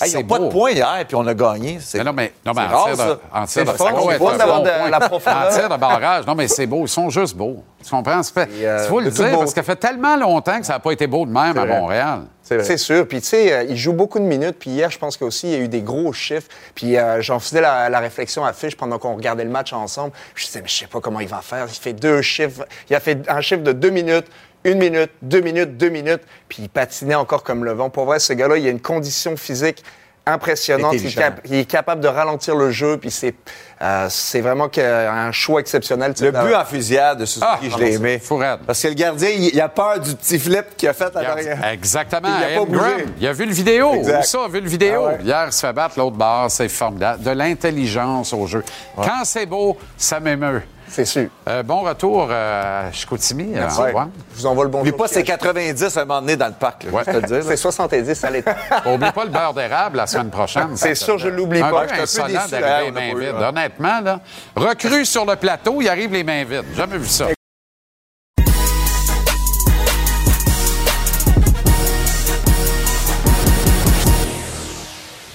Hey, 0.00 0.08
ils 0.08 0.10
c'est 0.12 0.22
n'ont 0.22 0.28
pas 0.28 0.38
de 0.38 0.48
points 0.48 0.70
hier, 0.70 1.04
puis 1.06 1.16
on 1.16 1.26
a 1.26 1.34
gagné. 1.34 1.78
C'est, 1.80 1.98
Mais 1.98 2.04
non, 2.04 2.12
mais, 2.12 2.32
non, 2.46 2.52
mais 2.54 2.62
c'est 2.68 2.74
en 2.74 2.84
tir 2.94 2.96
de, 3.06 3.18
en 3.32 3.44
tir 3.46 3.64
de, 3.64 3.70
ça 3.76 3.90
bon 3.92 4.12
de 4.12 4.16
point. 4.16 4.90
la 4.90 5.00
profondeur. 5.00 5.48
En 5.48 5.54
tir 5.54 5.68
de 5.68 5.76
barrage, 5.76 6.26
non, 6.26 6.34
mais 6.34 6.48
c'est 6.48 6.66
beau. 6.66 6.82
Ils 6.84 6.88
sont 6.88 7.10
juste 7.10 7.36
beaux. 7.36 7.62
Tu 7.84 7.90
comprends? 7.90 8.20
Euh, 8.38 8.78
Il 8.84 8.88
faut 8.88 9.00
le 9.00 9.10
dire, 9.10 9.30
parce 9.38 9.50
que 9.52 9.56
ça 9.56 9.62
fait 9.62 9.76
tellement 9.76 10.16
longtemps 10.16 10.58
que 10.60 10.66
ça 10.66 10.74
n'a 10.74 10.78
pas 10.78 10.92
été 10.92 11.06
beau 11.06 11.26
de 11.26 11.32
même 11.32 11.58
à. 11.58 11.66
Montréal. 11.66 12.20
C'est 12.42 12.76
sûr. 12.76 13.06
Puis, 13.06 13.20
tu 13.20 13.28
sais, 13.28 13.52
euh, 13.52 13.64
il 13.68 13.76
joue 13.76 13.92
beaucoup 13.92 14.18
de 14.18 14.24
minutes. 14.24 14.56
Puis, 14.58 14.70
hier, 14.70 14.90
je 14.90 14.98
pense 14.98 15.16
qu'aussi, 15.16 15.46
il 15.46 15.52
y 15.52 15.54
a 15.54 15.58
eu 15.58 15.68
des 15.68 15.80
gros 15.80 16.12
chiffres. 16.12 16.48
Puis, 16.74 16.96
euh, 16.98 17.22
j'en 17.22 17.38
faisais 17.38 17.60
la, 17.60 17.88
la 17.88 18.00
réflexion 18.00 18.44
à 18.44 18.52
Fiche 18.52 18.76
pendant 18.76 18.98
qu'on 18.98 19.14
regardait 19.14 19.44
le 19.44 19.50
match 19.50 19.72
ensemble. 19.72 20.12
Je 20.34 20.44
disais, 20.46 20.60
mais 20.60 20.68
je 20.68 20.74
sais 20.80 20.86
pas 20.86 21.00
comment 21.00 21.20
il 21.20 21.28
va 21.28 21.40
faire. 21.40 21.66
Il 21.68 21.74
fait 21.74 21.92
deux 21.92 22.20
chiffres. 22.20 22.66
Il 22.90 22.96
a 22.96 23.00
fait 23.00 23.18
un 23.28 23.40
chiffre 23.40 23.62
de 23.62 23.72
deux 23.72 23.90
minutes, 23.90 24.26
une 24.64 24.78
minute, 24.78 25.10
deux 25.22 25.40
minutes, 25.40 25.76
deux 25.76 25.88
minutes. 25.88 26.22
Puis, 26.48 26.58
il 26.62 26.68
patinait 26.68 27.14
encore 27.14 27.42
comme 27.42 27.64
le 27.64 27.72
vent. 27.72 27.90
Pour 27.90 28.04
vrai, 28.04 28.18
ce 28.18 28.32
gars-là, 28.32 28.56
il 28.58 28.66
a 28.66 28.70
une 28.70 28.80
condition 28.80 29.36
physique 29.36 29.82
impressionnante. 30.24 30.94
Il 30.94 31.12
cap- 31.14 31.40
il 31.46 31.54
est 31.54 31.64
capable 31.64 32.00
de 32.00 32.06
ralentir 32.06 32.54
le 32.54 32.70
jeu. 32.70 32.96
Puis, 32.96 33.10
c'est 33.10 33.34
euh, 33.82 34.06
c'est 34.08 34.40
vraiment 34.40 34.70
un 34.76 35.32
choix 35.32 35.60
exceptionnel. 35.60 36.14
Le 36.20 36.30
but 36.30 36.54
en 36.54 36.64
fusillade 36.64 37.18
de 37.18 37.24
Suzuki, 37.24 37.44
Ah, 37.50 37.58
je 37.60 37.76
l'ai 37.76 37.94
aimé. 37.94 38.20
Fou 38.22 38.36
raide. 38.36 38.60
Parce 38.64 38.80
que 38.80 38.86
le 38.86 38.94
gardien, 38.94 39.30
il, 39.30 39.60
a 39.60 39.68
peur 39.68 39.98
du 39.98 40.14
petit 40.14 40.38
flip 40.38 40.76
qu'il 40.76 40.88
a 40.88 40.92
fait 40.92 41.16
à 41.16 41.22
l'arrière. 41.22 41.58
Exactement. 41.72 42.28
Il 42.38 42.44
a 42.54 42.58
pas 42.60 42.64
bougé. 42.64 43.06
il 43.18 43.26
a 43.26 43.32
vu 43.32 43.46
le 43.46 43.52
vidéo. 43.52 43.94
Exact. 43.94 44.22
Ça, 44.24 44.44
a 44.44 44.48
vu 44.48 44.60
le 44.60 44.68
vidéo? 44.68 45.06
Ah 45.06 45.08
ouais. 45.14 45.18
Hier, 45.24 45.44
il 45.48 45.52
se 45.52 45.66
fait 45.66 45.72
battre 45.72 45.98
l'autre 45.98 46.16
barre. 46.16 46.48
C'est 46.52 46.68
formidable. 46.68 47.24
De 47.24 47.30
l'intelligence 47.32 48.32
au 48.32 48.46
jeu. 48.46 48.62
Quand 48.94 49.24
c'est 49.24 49.46
beau, 49.46 49.76
ça 49.96 50.20
m'émeut. 50.20 50.62
C'est 50.92 51.06
sûr. 51.06 51.28
Euh, 51.48 51.62
bon 51.62 51.80
retour 51.80 52.28
euh, 52.30 52.88
à 52.88 52.92
Chicoutimi, 52.92 53.54
euh, 53.56 53.66
Antoine. 53.66 54.10
Je 54.34 54.40
vous 54.40 54.46
envoie 54.46 54.64
le 54.64 54.70
bon 54.70 54.80
Oublie 54.80 54.92
pas, 54.92 55.08
c'est 55.08 55.22
90 55.22 55.96
un 55.96 56.04
moment 56.04 56.20
donné 56.20 56.36
dans 56.36 56.48
le 56.48 56.52
parc, 56.52 56.86
Ouais. 56.92 57.02
C'est 57.42 57.56
70 57.56 58.24
à 58.24 58.30
l'état. 58.30 58.56
Oublie 58.86 59.10
pas 59.10 59.24
le 59.24 59.30
beurre 59.30 59.54
d'érable 59.54 59.96
la 59.96 60.06
semaine 60.06 60.28
prochaine. 60.28 60.76
C'est 60.76 60.94
sûr, 60.94 61.16
je 61.16 61.28
l'oublie 61.28 61.62
un 61.62 61.70
pas. 61.70 61.86
Je 61.88 62.04
suis 62.04 62.20
un 62.20 62.26
peu 62.26 62.32
déçu, 62.32 62.92
mains 62.92 63.14
vides. 63.18 63.42
Honnêtement, 63.42 64.00
là, 64.02 64.20
recrue 64.54 65.06
sur 65.06 65.24
le 65.24 65.36
plateau, 65.36 65.80
il 65.80 65.88
arrive 65.88 66.12
les 66.12 66.24
mains 66.24 66.44
vides. 66.44 66.66
Jamais 66.76 66.98
vu 66.98 67.06
ça. 67.06 67.28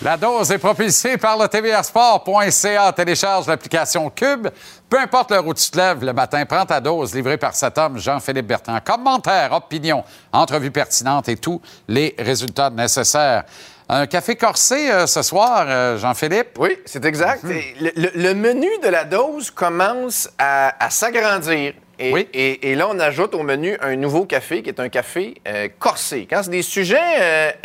La 0.08 0.16
dose 0.16 0.50
est 0.54 0.58
propulsée 0.58 1.18
par 1.18 1.38
le 1.38 1.50
tvrsport.ca. 1.50 2.94
Télécharge 2.94 3.46
l'application 3.46 4.10
Cube. 4.10 4.48
Peu 4.90 4.98
importe 5.02 5.32
l'heure 5.32 5.46
où 5.46 5.54
tu 5.54 5.70
te 5.70 5.76
lèves 5.78 6.02
le 6.02 6.14
matin, 6.14 6.46
prends 6.46 6.66
ta 6.66 6.80
dose 6.80 7.14
livrée 7.14 7.36
par 7.36 7.54
cet 7.54 7.78
homme, 7.78 7.98
Jean-Philippe 8.00 8.48
Bertrand. 8.48 8.80
Commentaires, 8.80 9.52
opinions, 9.52 10.06
entrevues 10.32 10.72
pertinentes 10.72 11.28
et 11.28 11.36
tous 11.36 11.62
les 11.90 12.16
résultats 12.18 12.70
nécessaires. 12.70 13.44
Un 13.90 14.08
café 14.08 14.38
corsé 14.38 14.90
euh, 14.90 15.08
ce 15.08 15.22
soir, 15.24 15.66
euh, 15.68 15.98
Jean-Philippe? 15.98 16.58
Oui, 16.58 16.78
c'est 16.86 17.04
exact. 17.04 17.44
Et 17.44 17.76
Le, 17.82 17.92
le- 17.98 18.12
le 18.16 18.34
menu 18.34 18.70
de 18.82 18.88
la 18.88 19.04
dose 19.04 19.52
commence 19.52 20.30
à, 20.40 20.86
à 20.86 20.90
s'agrandir. 20.90 21.74
Et, 22.00 22.14
Oui. 22.14 22.30
et- 22.34 22.72
et 22.72 22.76
là, 22.76 22.88
on 22.90 22.98
ajoute 23.02 23.36
au 23.36 23.44
menu 23.44 23.76
un 23.82 23.98
nouveau 23.98 24.24
café 24.24 24.64
qui 24.64 24.70
est 24.70 24.80
un 24.80 24.88
café 24.88 25.34
euh, 25.50 25.68
corsé. 25.78 26.28
Quand 26.30 26.44
c'est 26.44 26.52
des 26.52 26.62
sujets 26.62 27.58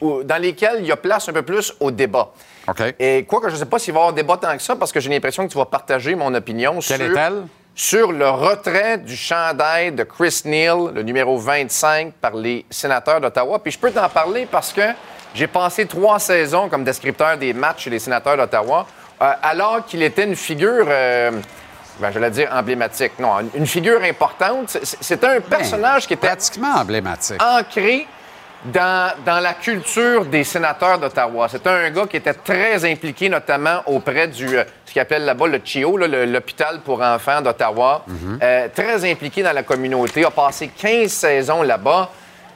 dans 0.00 0.40
lesquels 0.40 0.76
il 0.80 0.86
y 0.86 0.92
a 0.92 0.96
place 0.96 1.28
un 1.28 1.32
peu 1.32 1.42
plus 1.42 1.72
au 1.80 1.90
débat. 1.90 2.30
OK. 2.68 2.82
Et 2.98 3.24
quoi 3.24 3.40
que 3.40 3.48
je 3.48 3.54
ne 3.54 3.58
sais 3.58 3.66
pas 3.66 3.78
s'il 3.78 3.92
va 3.94 4.00
y 4.00 4.02
avoir 4.02 4.12
débat 4.14 4.36
tant 4.36 4.56
que 4.56 4.62
ça, 4.62 4.76
parce 4.76 4.92
que 4.92 5.00
j'ai 5.00 5.10
l'impression 5.10 5.46
que 5.46 5.52
tu 5.52 5.58
vas 5.58 5.64
partager 5.66 6.14
mon 6.14 6.32
opinion 6.34 6.78
Quelle 6.80 6.82
sur, 7.00 7.18
est-elle? 7.18 7.42
sur 7.74 8.12
le 8.12 8.28
retrait 8.28 8.98
du 8.98 9.16
chandail 9.16 9.92
de 9.92 10.02
Chris 10.04 10.42
Neal, 10.44 10.92
le 10.94 11.02
numéro 11.02 11.38
25, 11.38 12.12
par 12.14 12.34
les 12.34 12.64
sénateurs 12.70 13.20
d'Ottawa. 13.20 13.58
Puis 13.58 13.72
je 13.72 13.78
peux 13.78 13.90
t'en 13.90 14.08
parler 14.08 14.46
parce 14.50 14.72
que 14.72 14.82
j'ai 15.34 15.46
passé 15.46 15.86
trois 15.86 16.18
saisons 16.18 16.68
comme 16.68 16.84
descripteur 16.84 17.36
des 17.38 17.52
matchs 17.52 17.84
chez 17.84 17.90
les 17.90 17.98
sénateurs 17.98 18.36
d'Ottawa, 18.36 18.86
euh, 19.22 19.32
alors 19.42 19.84
qu'il 19.86 20.02
était 20.02 20.24
une 20.24 20.36
figure, 20.36 20.84
euh, 20.88 21.30
ben, 22.00 22.10
je 22.12 22.18
vais 22.18 22.30
dire 22.30 22.48
emblématique, 22.52 23.12
non, 23.18 23.34
une- 23.54 23.66
figure 23.66 24.02
importante. 24.02 24.76
C'était 24.82 25.26
un 25.26 25.40
personnage 25.40 26.06
qui 26.06 26.14
était 26.14 26.26
Pratiquement 26.26 26.74
emblématique. 26.76 27.40
ancré 27.42 28.06
dans, 28.64 29.12
dans 29.24 29.40
la 29.40 29.54
culture 29.54 30.26
des 30.26 30.44
sénateurs 30.44 30.98
d'Ottawa. 30.98 31.48
C'était 31.48 31.70
un 31.70 31.90
gars 31.90 32.06
qui 32.06 32.18
était 32.18 32.34
très 32.34 32.84
impliqué, 32.90 33.28
notamment 33.28 33.82
auprès 33.86 34.28
du, 34.28 34.58
euh, 34.58 34.64
ce 34.84 34.92
qu'ils 34.92 35.00
appellent 35.00 35.24
là-bas 35.24 35.46
le 35.46 35.60
CHIO, 35.64 35.96
l'hôpital 35.96 36.80
pour 36.80 37.00
enfants 37.00 37.40
d'Ottawa. 37.40 38.04
Euh, 38.42 38.68
très 38.74 39.10
impliqué 39.10 39.42
dans 39.42 39.52
la 39.52 39.62
communauté, 39.62 40.24
a 40.24 40.30
passé 40.30 40.68
15 40.68 41.10
saisons 41.10 41.62
là-bas. 41.62 42.10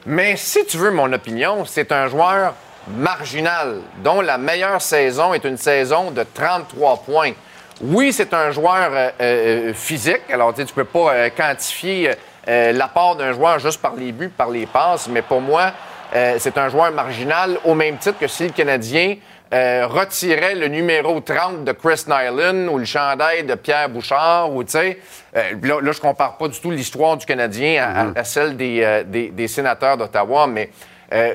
Mais 0.06 0.36
si 0.36 0.66
tu 0.66 0.76
veux 0.76 0.90
mon 0.90 1.10
opinion, 1.12 1.64
c'est 1.64 1.90
un 1.90 2.09
joueur 2.09 2.52
marginal, 2.86 3.78
dont 4.02 4.20
la 4.20 4.36
meilleure 4.36 4.82
saison 4.82 5.32
est 5.32 5.44
une 5.44 5.56
saison 5.56 6.10
de 6.10 6.22
33 6.35 6.98
points. 6.98 7.32
Oui, 7.81 8.12
c'est 8.12 8.35
un 8.35 8.51
joueur 8.51 8.90
euh, 8.93 9.10
euh, 9.20 9.74
physique. 9.74 10.20
Alors, 10.31 10.52
tu 10.52 10.60
ne 10.60 10.66
peux 10.66 10.85
pas 10.85 11.31
quantifier 11.31 12.10
l'apport 12.47 13.16
d'un 13.16 13.32
joueur 13.32 13.59
juste 13.59 13.81
par 13.81 13.94
les 13.94 14.12
buts, 14.12 14.28
par 14.28 14.51
les 14.51 14.66
passes, 14.66 15.09
mais 15.09 15.22
pour 15.22 15.40
moi, 15.40 15.72
euh, 16.15 16.36
c'est 16.39 16.57
un 16.59 16.69
joueur 16.69 16.93
marginal 16.93 17.59
au 17.65 17.74
même 17.74 17.97
titre 17.99 18.19
que 18.19 18.27
si 18.28 18.45
le 18.45 18.51
Canadien 18.53 19.16
euh, 19.53 19.86
retirait 19.86 20.55
le 20.55 20.69
numéro 20.69 21.20
30 21.20 21.65
de 21.65 21.73
Chris 21.73 22.05
Nyland 22.09 22.69
ou 22.73 22.78
le 22.78 22.85
chandail 22.85 23.45
de 23.45 23.55
Pierre 23.55 23.89
Bouchard, 23.89 24.53
ou 24.53 24.65
tu 24.65 24.70
sais, 24.73 24.99
euh, 25.36 25.43
là, 25.62 25.81
là, 25.81 25.93
je 25.93 26.01
compare 26.01 26.36
pas 26.36 26.49
du 26.49 26.59
tout 26.61 26.70
l'histoire 26.70 27.16
du 27.16 27.27
Canadien 27.27 27.82
à, 27.85 28.01
à- 28.01 28.19
à 28.20 28.24
celle 28.24 28.57
des, 28.57 29.03
des- 29.07 29.28
des 29.31 29.49
sénateurs 29.49 29.97
d'Ottawa, 29.97 30.47
mais 30.47 30.70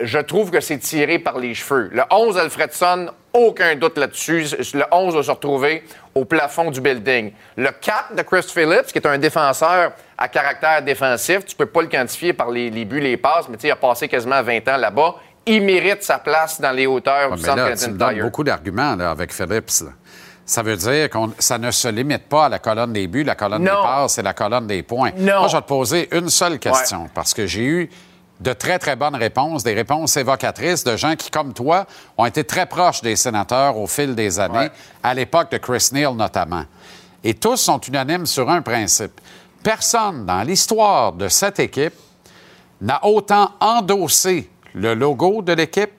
je 0.03 0.19
trouve 0.19 0.51
que 0.51 0.59
c'est 0.59 0.79
tiré 0.79 1.19
par 1.19 1.37
les 1.37 1.53
cheveux. 1.53 1.89
Le 1.93 2.01
11 2.11 2.37
Alfredson, 2.37 3.11
aucun 3.31 3.75
doute 3.75 3.97
là-dessus. 3.97 4.47
Le 4.73 4.83
11 4.91 5.15
va 5.15 5.23
se 5.23 5.31
retrouver 5.31 5.83
au 6.15 6.25
plafond 6.25 6.71
du 6.71 6.81
building. 6.81 7.31
Le 7.57 7.69
4 7.71 8.15
de 8.15 8.21
Chris 8.23 8.43
Phillips, 8.43 8.87
qui 8.87 8.97
est 8.97 9.07
un 9.07 9.17
défenseur 9.17 9.91
à 10.17 10.27
caractère 10.27 10.81
défensif, 10.81 11.45
tu 11.45 11.55
peux 11.55 11.65
pas 11.65 11.81
le 11.81 11.87
quantifier 11.87 12.33
par 12.33 12.49
les, 12.49 12.69
les 12.69 12.85
buts, 12.85 12.99
les 12.99 13.17
passes, 13.17 13.47
mais 13.49 13.55
tu 13.57 13.61
sais, 13.63 13.67
il 13.67 13.71
a 13.71 13.75
passé 13.75 14.07
quasiment 14.07 14.41
20 14.41 14.67
ans 14.67 14.77
là-bas. 14.77 15.15
Il 15.45 15.63
mérite 15.63 16.03
sa 16.03 16.19
place 16.19 16.59
dans 16.59 16.71
les 16.71 16.85
hauteurs 16.85 17.31
Ouais, 17.31 17.37
du 17.37 17.43
centre 17.43 17.57
là, 17.57 17.75
tu 17.75 17.89
me 17.89 17.97
donnes 17.97 18.21
beaucoup 18.21 18.43
d'arguments 18.43 18.97
avec 18.99 19.33
Phillips. 19.33 19.83
Ça 20.45 20.63
veut 20.63 20.75
dire 20.75 21.09
que 21.09 21.17
ça 21.37 21.57
ne 21.59 21.69
se 21.69 21.87
limite 21.87 22.27
pas 22.27 22.45
à 22.45 22.49
la 22.49 22.59
colonne 22.59 22.91
des 22.91 23.05
buts, 23.07 23.23
la 23.23 23.35
colonne 23.35 23.63
Non. 23.63 23.71
des 23.81 23.83
passes 23.83 24.17
et 24.17 24.23
la 24.23 24.33
colonne 24.33 24.65
des 24.67 24.81
points. 24.81 25.11
Non. 25.15 25.39
Moi, 25.39 25.47
je 25.47 25.55
vais 25.55 25.61
te 25.61 25.67
poser 25.67 26.09
une 26.15 26.29
seule 26.29 26.57
question 26.57 27.07
parce 27.13 27.33
que 27.35 27.45
j'ai 27.45 27.63
eu 27.63 27.89
de 28.39 28.53
très, 28.53 28.79
très 28.79 28.95
bonnes 28.95 29.15
réponses, 29.15 29.63
des 29.63 29.73
réponses 29.73 30.15
évocatrices 30.15 30.83
de 30.83 30.95
gens 30.95 31.15
qui, 31.15 31.29
comme 31.29 31.53
toi, 31.53 31.85
ont 32.17 32.25
été 32.25 32.43
très 32.43 32.65
proches 32.65 33.01
des 33.01 33.15
sénateurs 33.15 33.77
au 33.77 33.85
fil 33.85 34.15
des 34.15 34.39
années, 34.39 34.69
à 35.03 35.13
l'époque 35.13 35.51
de 35.51 35.57
Chris 35.57 35.89
Neal 35.91 36.15
notamment. 36.15 36.63
Et 37.23 37.33
tous 37.33 37.57
sont 37.57 37.79
unanimes 37.81 38.25
sur 38.25 38.49
un 38.49 38.61
principe. 38.61 39.19
Personne 39.61 40.25
dans 40.25 40.41
l'histoire 40.43 41.11
de 41.11 41.27
cette 41.27 41.59
équipe 41.59 41.95
n'a 42.79 43.05
autant 43.05 43.51
endossé 43.59 44.49
le 44.73 44.93
logo 44.93 45.41
de 45.41 45.51
l'équipe, 45.51 45.91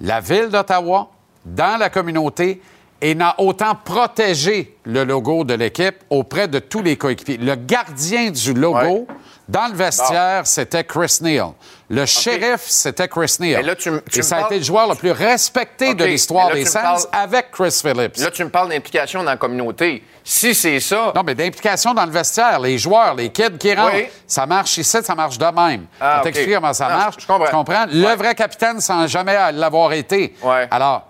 la 0.00 0.20
ville 0.20 0.48
d'Ottawa, 0.48 1.08
dans 1.44 1.78
la 1.78 1.90
communauté 1.90 2.60
et 3.00 3.14
n'a 3.14 3.34
autant 3.38 3.74
protégé 3.74 4.76
le 4.84 5.04
logo 5.04 5.44
de 5.44 5.54
l'équipe 5.54 5.96
auprès 6.10 6.48
de 6.48 6.58
tous 6.58 6.82
les 6.82 6.96
coéquipiers. 6.96 7.36
Le 7.36 7.54
gardien 7.54 8.30
du 8.30 8.54
logo 8.54 9.06
dans 9.48 9.68
le 9.68 9.74
vestiaire, 9.74 10.46
c'était 10.46 10.84
Chris 10.84 11.18
Neal. 11.20 11.48
Le 11.90 12.04
shérif, 12.06 12.62
c'était 12.66 13.08
Chris 13.08 13.36
Neal. 13.40 13.64
Là, 13.64 13.74
tu 13.76 13.90
tu 14.10 14.18
et 14.18 14.22
ça 14.22 14.36
a 14.36 14.40
parles- 14.40 14.52
été 14.52 14.58
le 14.60 14.64
joueur 14.64 14.88
le 14.88 14.94
plus 14.94 15.10
respecté 15.12 15.94
de 15.94 16.04
l'histoire 16.04 16.52
des 16.52 16.64
Sands 16.66 16.80
parles- 16.82 17.00
avec 17.12 17.50
Chris 17.52 17.70
Phillips. 17.82 18.16
Là, 18.18 18.30
tu 18.30 18.44
me 18.44 18.50
parles 18.50 18.68
d'implication 18.68 19.20
dans 19.22 19.30
la 19.30 19.36
communauté. 19.36 20.02
Si 20.24 20.54
c'est 20.54 20.80
ça. 20.80 21.12
Non, 21.14 21.22
mais 21.24 21.34
d'implication 21.34 21.94
dans 21.94 22.04
le 22.04 22.10
vestiaire, 22.12 22.60
les 22.60 22.76
joueurs, 22.76 23.14
les 23.14 23.30
kids 23.30 23.56
qui 23.58 23.74
rentrent, 23.74 23.94
Oui. 23.94 24.06
ça 24.26 24.44
marche 24.44 24.76
ici, 24.76 24.98
ça 25.02 25.14
marche 25.14 25.38
de 25.38 25.44
même. 25.46 25.86
Ah, 25.98 26.14
je 26.16 26.18
OK. 26.18 26.24
t'explique 26.24 26.54
comment 26.54 26.74
ça 26.74 26.88
Non, 26.88 26.96
marche. 26.96 27.14
je 27.18 27.26
comprends. 27.26 27.46
Tu 27.46 27.52
comprends? 27.52 27.86
Le 27.90 28.14
vrai 28.16 28.34
capitaine 28.34 28.80
sans 28.80 29.06
jamais 29.06 29.36
l'avoir 29.52 29.92
été. 29.94 30.34
Alors, 30.70 31.07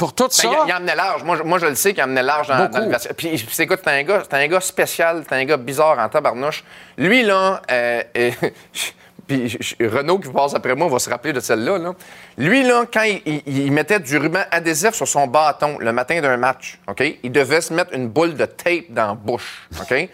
pour 0.00 0.14
tout 0.14 0.28
ça... 0.30 0.48
Ben, 0.48 0.56
il, 0.64 0.68
il 0.70 0.74
emmenait 0.74 0.96
large. 0.96 1.22
Moi, 1.22 1.36
je- 1.36 1.42
moi, 1.42 1.58
je 1.58 1.66
le 1.66 1.74
sais 1.74 1.92
qu'il 1.94 2.02
emmenait 2.02 2.22
large 2.22 2.48
dans, 2.48 2.56
le 2.80 2.90
vestiaire. 2.90 3.14
Puis, 3.14 3.46
c'est 3.52 3.64
écoute, 3.64 3.80
c'est 3.84 3.90
un 3.90 4.02
gars, 4.02 4.22
un 4.30 4.46
gars 4.48 4.60
spécial, 4.60 5.22
c'est 5.28 5.34
un 5.36 5.44
gars 5.44 5.56
bizarre 5.58 5.98
en 5.98 6.08
tabarnouche. 6.08 6.64
Lui, 6.96 7.22
là, 7.22 7.60
euh, 7.70 8.02
euh, 8.16 8.30
puis 9.28 9.58
Renaud 9.80 10.18
qui 10.18 10.28
passe 10.30 10.54
après 10.54 10.74
moi 10.74 10.88
va 10.88 10.98
se 10.98 11.08
rappeler 11.10 11.32
de 11.32 11.40
celle-là. 11.40 11.78
là. 11.78 11.92
Lui, 12.38 12.62
là, 12.62 12.84
quand 12.92 13.02
il, 13.02 13.20
il- 13.26 13.42
il 13.66 13.70
mettait 13.72 14.00
du 14.00 14.16
ruban 14.16 14.42
adhésif 14.50 14.92
sur 14.94 15.06
son 15.06 15.26
bâton 15.26 15.76
le 15.78 15.92
matin 15.92 16.20
d'un 16.20 16.36
match, 16.36 16.78
OK, 16.88 17.04
il 17.22 17.30
devait 17.30 17.60
se 17.60 17.72
mettre 17.74 17.92
une 17.94 18.08
boule 18.08 18.34
de 18.34 18.46
tape 18.46 18.86
dans 18.88 19.08
la 19.08 19.14
bouche, 19.14 19.68
OK? 19.80 20.08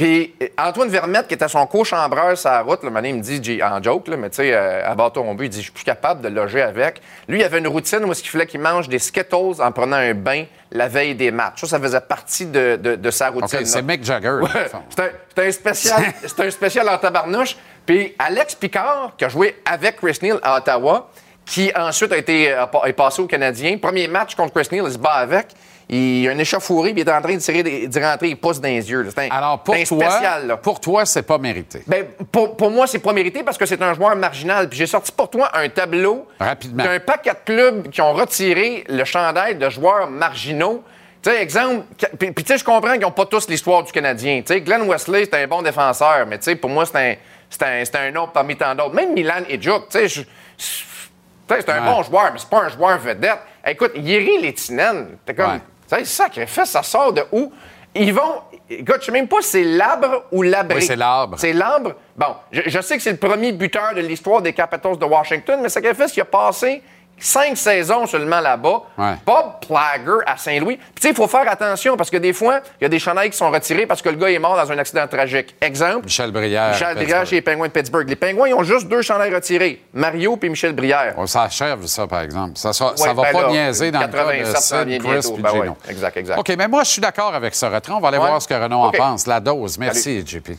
Puis 0.00 0.34
euh, 0.42 0.46
Antoine 0.56 0.88
Vermette, 0.88 1.28
qui 1.28 1.34
était 1.34 1.46
son 1.48 1.66
co-chambreur 1.66 2.38
sur 2.38 2.48
la 2.48 2.62
route, 2.62 2.82
le 2.82 2.88
matin, 2.88 3.08
il 3.08 3.16
me 3.16 3.20
dit, 3.20 3.60
en 3.62 3.82
joke, 3.82 4.08
là, 4.08 4.16
mais 4.16 4.30
tu 4.30 4.36
sais, 4.36 4.50
euh, 4.54 4.88
à 4.90 4.94
bâton 4.94 5.34
but, 5.34 5.44
il 5.44 5.48
dit, 5.50 5.58
je 5.58 5.62
suis 5.64 5.72
plus 5.72 5.84
capable 5.84 6.22
de 6.22 6.28
loger 6.28 6.62
avec. 6.62 7.02
Lui, 7.28 7.40
il 7.40 7.44
avait 7.44 7.58
une 7.58 7.68
routine 7.68 8.02
où 8.06 8.10
il 8.12 8.14
fallait 8.14 8.46
qu'il 8.46 8.60
mange 8.60 8.88
des 8.88 8.98
Skittles 8.98 9.60
en 9.60 9.72
prenant 9.72 9.96
un 9.96 10.14
bain 10.14 10.44
la 10.72 10.88
veille 10.88 11.14
des 11.14 11.30
matchs. 11.30 11.60
Ça, 11.60 11.66
ça 11.66 11.80
faisait 11.80 12.00
partie 12.00 12.46
de, 12.46 12.76
de- 12.76 12.94
de 12.96 13.10
sa 13.10 13.28
routine. 13.28 13.58
OK, 13.60 13.66
c'est. 13.66 13.82
Mick 13.82 14.02
Jagger. 14.02 14.38
fond. 14.70 14.82
C'est 14.88 15.00
un, 15.02 15.08
c'est 15.36 15.46
un 15.46 15.52
spécial, 15.52 16.02
c'est 16.26 16.40
un 16.40 16.50
spécial 16.50 16.88
en 16.88 16.96
tabarnouche. 16.96 17.56
Puis 17.84 18.14
Alex 18.18 18.54
Picard, 18.54 19.12
qui 19.18 19.26
a 19.26 19.28
joué 19.28 19.56
avec 19.66 19.96
Chris 19.96 20.16
Neal 20.22 20.38
à 20.42 20.56
Ottawa, 20.56 21.10
qui 21.44 21.70
ensuite 21.76 22.12
a 22.12 22.16
été 22.16 22.54
pa- 22.72 22.82
est 22.86 22.92
passé 22.94 23.20
au 23.20 23.26
Canadien. 23.26 23.76
Premier 23.76 24.08
match 24.08 24.34
contre 24.34 24.54
Chris 24.54 24.68
Neal, 24.72 24.84
il 24.86 24.92
se 24.94 24.98
bat 24.98 25.10
avec. 25.14 25.48
Il 25.92 26.28
a 26.28 26.30
un 26.30 26.38
échauffouré, 26.38 26.92
puis 26.92 27.02
il 27.02 27.08
est 27.08 27.12
en 27.12 27.20
train 27.20 27.34
de 27.34 27.40
tirer 27.40 27.64
des- 27.64 27.88
rentrer, 28.00 28.28
il 28.28 28.36
pousse 28.36 28.60
dans 28.60 28.68
les 28.68 28.88
yeux. 28.88 29.08
C'est 29.12 29.26
un, 29.28 29.34
Alors, 29.36 29.58
pour 29.64 29.74
un 29.74 29.82
toi, 29.82 30.08
spécial, 30.10 30.46
là. 30.46 30.56
pour 30.56 30.78
toi, 30.78 31.04
c'est 31.04 31.22
pas 31.22 31.36
mérité. 31.38 31.82
Ben, 31.86 32.06
pour, 32.30 32.56
pour 32.56 32.70
moi, 32.70 32.86
c'est 32.86 33.00
pas 33.00 33.12
mérité 33.12 33.42
parce 33.42 33.58
que 33.58 33.66
c'est 33.66 33.82
un 33.82 33.92
joueur 33.94 34.14
marginal. 34.14 34.68
Puis 34.68 34.78
j'ai 34.78 34.86
sorti 34.86 35.10
pour 35.10 35.28
toi 35.28 35.50
un 35.52 35.68
tableau 35.68 36.28
d'un 36.38 37.00
paquet 37.00 37.30
de 37.30 37.38
clubs 37.44 37.88
qui 37.90 38.00
ont 38.00 38.12
retiré 38.12 38.84
le 38.88 39.02
chandail 39.04 39.56
de 39.56 39.68
joueurs 39.68 40.08
marginaux. 40.08 40.84
Tu 41.22 41.28
sais, 41.30 41.42
exemple, 41.42 41.84
puis, 42.18 42.30
puis 42.30 42.44
tu 42.44 42.52
sais, 42.52 42.58
je 42.58 42.64
comprends 42.64 42.92
qu'ils 42.92 43.00
n'ont 43.00 43.10
pas 43.10 43.26
tous 43.26 43.48
l'histoire 43.48 43.82
du 43.82 43.90
Canadien. 43.90 44.42
Tu 44.46 44.54
sais, 44.54 44.60
Glenn 44.60 44.82
Wesley, 44.88 45.24
c'est 45.24 45.42
un 45.42 45.46
bon 45.48 45.60
défenseur, 45.60 46.24
mais 46.26 46.38
tu 46.38 46.44
sais, 46.44 46.54
pour 46.56 46.70
moi, 46.70 46.86
c'est 46.86 46.96
un, 46.96 47.14
c'est 47.50 47.62
un, 47.64 47.84
c'est 47.84 47.96
un 47.96 48.14
autre 48.16 48.32
parmi 48.32 48.56
tant 48.56 48.74
d'autres. 48.76 48.94
Même 48.94 49.12
Milan 49.12 49.42
et 49.48 49.58
tu 49.58 49.70
sais, 49.90 50.06
c'est 50.08 51.68
un 51.68 51.84
Ouais. 51.84 51.92
bon 51.94 52.02
joueur, 52.04 52.30
mais 52.32 52.38
c'est 52.38 52.48
pas 52.48 52.62
un 52.62 52.68
joueur 52.68 52.96
vedette. 52.98 53.38
Écoute, 53.66 53.92
Yeri 53.96 54.40
Létinen, 54.40 55.18
t'es 55.26 55.34
comme, 55.34 55.50
Ouais. 55.54 55.60
Sais, 55.96 56.04
sacrifice, 56.04 56.70
ça 56.70 56.82
sort 56.82 57.12
de 57.12 57.22
où? 57.32 57.52
Ils 57.94 58.14
vont. 58.14 58.42
Écoute, 58.68 58.98
je 59.00 59.06
sais 59.06 59.12
même 59.12 59.26
pas 59.26 59.42
si 59.42 59.48
c'est 59.48 59.64
l'arbre 59.64 60.24
ou 60.30 60.42
l'abri. 60.42 60.76
Oui, 60.76 60.82
c'est 60.82 60.94
l'arbre. 60.94 61.36
C'est 61.38 61.52
l'arbre? 61.52 61.94
Bon, 62.16 62.36
je, 62.52 62.62
je 62.66 62.80
sais 62.80 62.96
que 62.96 63.02
c'est 63.02 63.10
le 63.10 63.16
premier 63.16 63.50
buteur 63.50 63.94
de 63.94 64.00
l'histoire 64.00 64.40
des 64.40 64.52
Capitals 64.52 64.96
de 64.96 65.04
Washington, 65.04 65.58
mais 65.60 65.68
sacrifice, 65.68 66.16
il 66.16 66.20
a 66.20 66.24
passé 66.24 66.82
cinq 67.20 67.56
saisons 67.56 68.06
seulement 68.06 68.40
là-bas. 68.40 68.82
Ouais. 68.98 69.14
Bob 69.26 69.60
Plager 69.66 70.24
à 70.26 70.36
Saint-Louis. 70.36 70.76
Puis 70.76 70.86
tu 70.96 71.02
sais, 71.02 71.08
il 71.10 71.14
faut 71.16 71.28
faire 71.28 71.48
attention 71.50 71.96
parce 71.96 72.10
que 72.10 72.16
des 72.16 72.32
fois, 72.32 72.60
il 72.80 72.84
y 72.84 72.86
a 72.86 72.88
des 72.88 72.98
chandails 72.98 73.30
qui 73.30 73.36
sont 73.36 73.50
retirés 73.50 73.86
parce 73.86 74.02
que 74.02 74.08
le 74.08 74.16
gars 74.16 74.30
est 74.30 74.38
mort 74.38 74.56
dans 74.56 74.70
un 74.72 74.78
accident 74.78 75.06
tragique. 75.06 75.54
Exemple. 75.60 76.04
Michel 76.06 76.30
Brière. 76.32 76.70
Michel. 76.72 76.94
Brière 76.96 77.26
chez 77.26 77.36
les 77.36 77.42
Penguins 77.42 77.66
de 77.66 77.72
Pittsburgh. 77.72 78.08
Les 78.08 78.16
Penguins, 78.16 78.46
ils 78.48 78.54
ont 78.54 78.62
juste 78.62 78.88
deux 78.88 79.02
chandails 79.02 79.34
retirés. 79.34 79.82
Mario 79.92 80.36
puis 80.36 80.48
Michel 80.50 80.72
Brière. 80.72 81.14
On 81.16 81.26
s'achève, 81.26 81.86
ça, 81.86 82.06
par 82.06 82.20
exemple. 82.22 82.52
Ça, 82.56 82.72
ça, 82.72 82.92
ça 82.96 83.08
Ouais, 83.08 83.14
va 83.14 83.22
ben 83.22 83.32
pas 83.32 83.42
là, 83.42 83.48
niaiser 83.50 83.90
dans 83.90 84.00
le 84.00 84.06
cas 84.08 84.24
87 84.24 84.86
de 84.86 84.90
Sid, 84.92 85.02
Chris 85.02 85.10
bientôt. 85.10 85.32
puis 85.34 85.42
Ben 85.42 85.52
ouais, 85.52 85.68
exact, 85.88 86.16
exact. 86.16 86.38
OK, 86.38 86.54
mais 86.56 86.68
moi, 86.68 86.82
je 86.84 86.90
suis 86.90 87.00
d'accord 87.00 87.34
avec 87.34 87.54
ce 87.54 87.66
retrait. 87.66 87.92
On 87.92 88.00
va 88.00 88.08
aller 88.08 88.18
voir 88.18 88.40
ce 88.40 88.48
que 88.48 88.54
Renaud 88.54 88.78
en 88.82 88.90
pense. 88.92 89.26
La 89.26 89.40
dose. 89.40 89.78
Merci, 89.78 90.24
JP. 90.26 90.50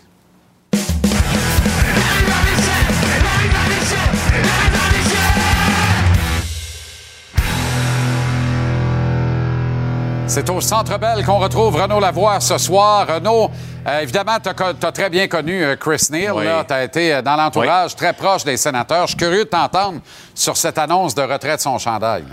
C'est 10.31 10.49
au 10.49 10.61
Centre 10.61 10.97
Bell 10.97 11.25
qu'on 11.25 11.39
retrouve 11.39 11.75
Renaud 11.75 11.99
Lavoie 11.99 12.39
ce 12.39 12.57
soir. 12.57 13.05
Renaud, 13.05 13.51
euh, 13.85 13.99
évidemment, 13.99 14.37
tu 14.41 14.47
as, 14.47 14.91
très 14.93 15.09
bien 15.09 15.27
connu 15.27 15.61
euh, 15.61 15.75
Chris 15.75 16.07
Neal. 16.09 16.31
Oui. 16.33 16.45
Tu 16.65 16.73
as 16.73 16.83
été 16.85 17.13
euh, 17.13 17.21
dans 17.21 17.35
l'entourage 17.35 17.97
très 17.97 18.13
proche 18.13 18.45
des 18.45 18.55
sénateurs. 18.55 19.07
Je 19.07 19.11
suis 19.11 19.17
curieux 19.17 19.43
de 19.43 19.49
t'entendre 19.49 19.99
sur 20.33 20.55
cette 20.55 20.77
annonce 20.77 21.15
de 21.15 21.21
retrait 21.21 21.57
de 21.57 21.61
son 21.61 21.77
chandail. 21.77 22.23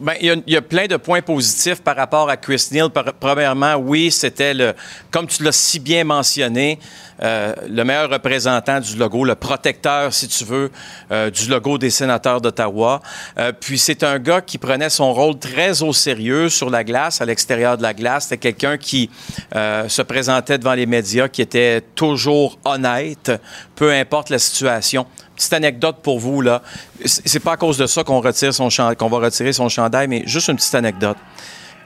Ben, 0.00 0.14
il, 0.20 0.42
y 0.46 0.56
a, 0.56 0.62
plein 0.62 0.86
de 0.86 0.96
points 0.96 1.22
positifs 1.22 1.80
par 1.80 1.96
rapport 1.96 2.28
à 2.28 2.36
Chris 2.36 2.68
Neal. 2.72 2.88
Premièrement, 3.20 3.74
oui, 3.76 4.10
c'était 4.10 4.54
le, 4.54 4.74
comme 5.10 5.26
tu 5.26 5.42
l'as 5.42 5.52
si 5.52 5.78
bien 5.78 6.04
mentionné, 6.04 6.78
euh, 7.22 7.54
le 7.68 7.84
meilleur 7.84 8.10
représentant 8.10 8.80
du 8.80 8.96
logo, 8.96 9.24
le 9.24 9.34
protecteur, 9.34 10.12
si 10.12 10.26
tu 10.26 10.44
veux, 10.44 10.70
euh, 11.12 11.30
du 11.30 11.48
logo 11.48 11.78
des 11.78 11.90
sénateurs 11.90 12.40
d'Ottawa. 12.40 13.00
Euh, 13.38 13.52
puis 13.58 13.78
c'est 13.78 14.02
un 14.02 14.18
gars 14.18 14.40
qui 14.40 14.58
prenait 14.58 14.90
son 14.90 15.12
rôle 15.12 15.38
très 15.38 15.82
au 15.82 15.92
sérieux 15.92 16.48
sur 16.48 16.70
la 16.70 16.82
glace, 16.82 17.20
à 17.20 17.24
l'extérieur 17.24 17.76
de 17.76 17.82
la 17.82 17.94
glace. 17.94 18.24
C'était 18.24 18.52
quelqu'un 18.52 18.76
qui 18.78 19.10
se 19.54 20.02
présentait 20.02 20.58
devant 20.58 20.74
les 20.74 20.86
médias, 20.86 21.28
qui 21.28 21.42
était 21.42 21.82
toujours 21.94 22.58
honnête, 22.64 23.30
peu 23.76 23.92
importe 23.92 24.30
la 24.30 24.38
situation. 24.38 25.06
Petite 25.36 25.52
anecdote 25.52 25.96
pour 26.02 26.20
vous, 26.20 26.40
là. 26.40 26.62
C'est 27.04 27.40
pas 27.40 27.52
à 27.52 27.56
cause 27.56 27.76
de 27.76 27.86
ça 27.86 28.04
qu'on 28.04 28.20
retire 28.20 28.54
son 28.54 28.68
qu'on 28.96 29.08
va 29.08 29.18
retirer 29.18 29.52
son 29.52 29.68
chandail, 29.68 30.08
mais 30.08 30.22
juste 30.26 30.48
une 30.48 30.56
petite 30.56 30.74
anecdote. 30.74 31.16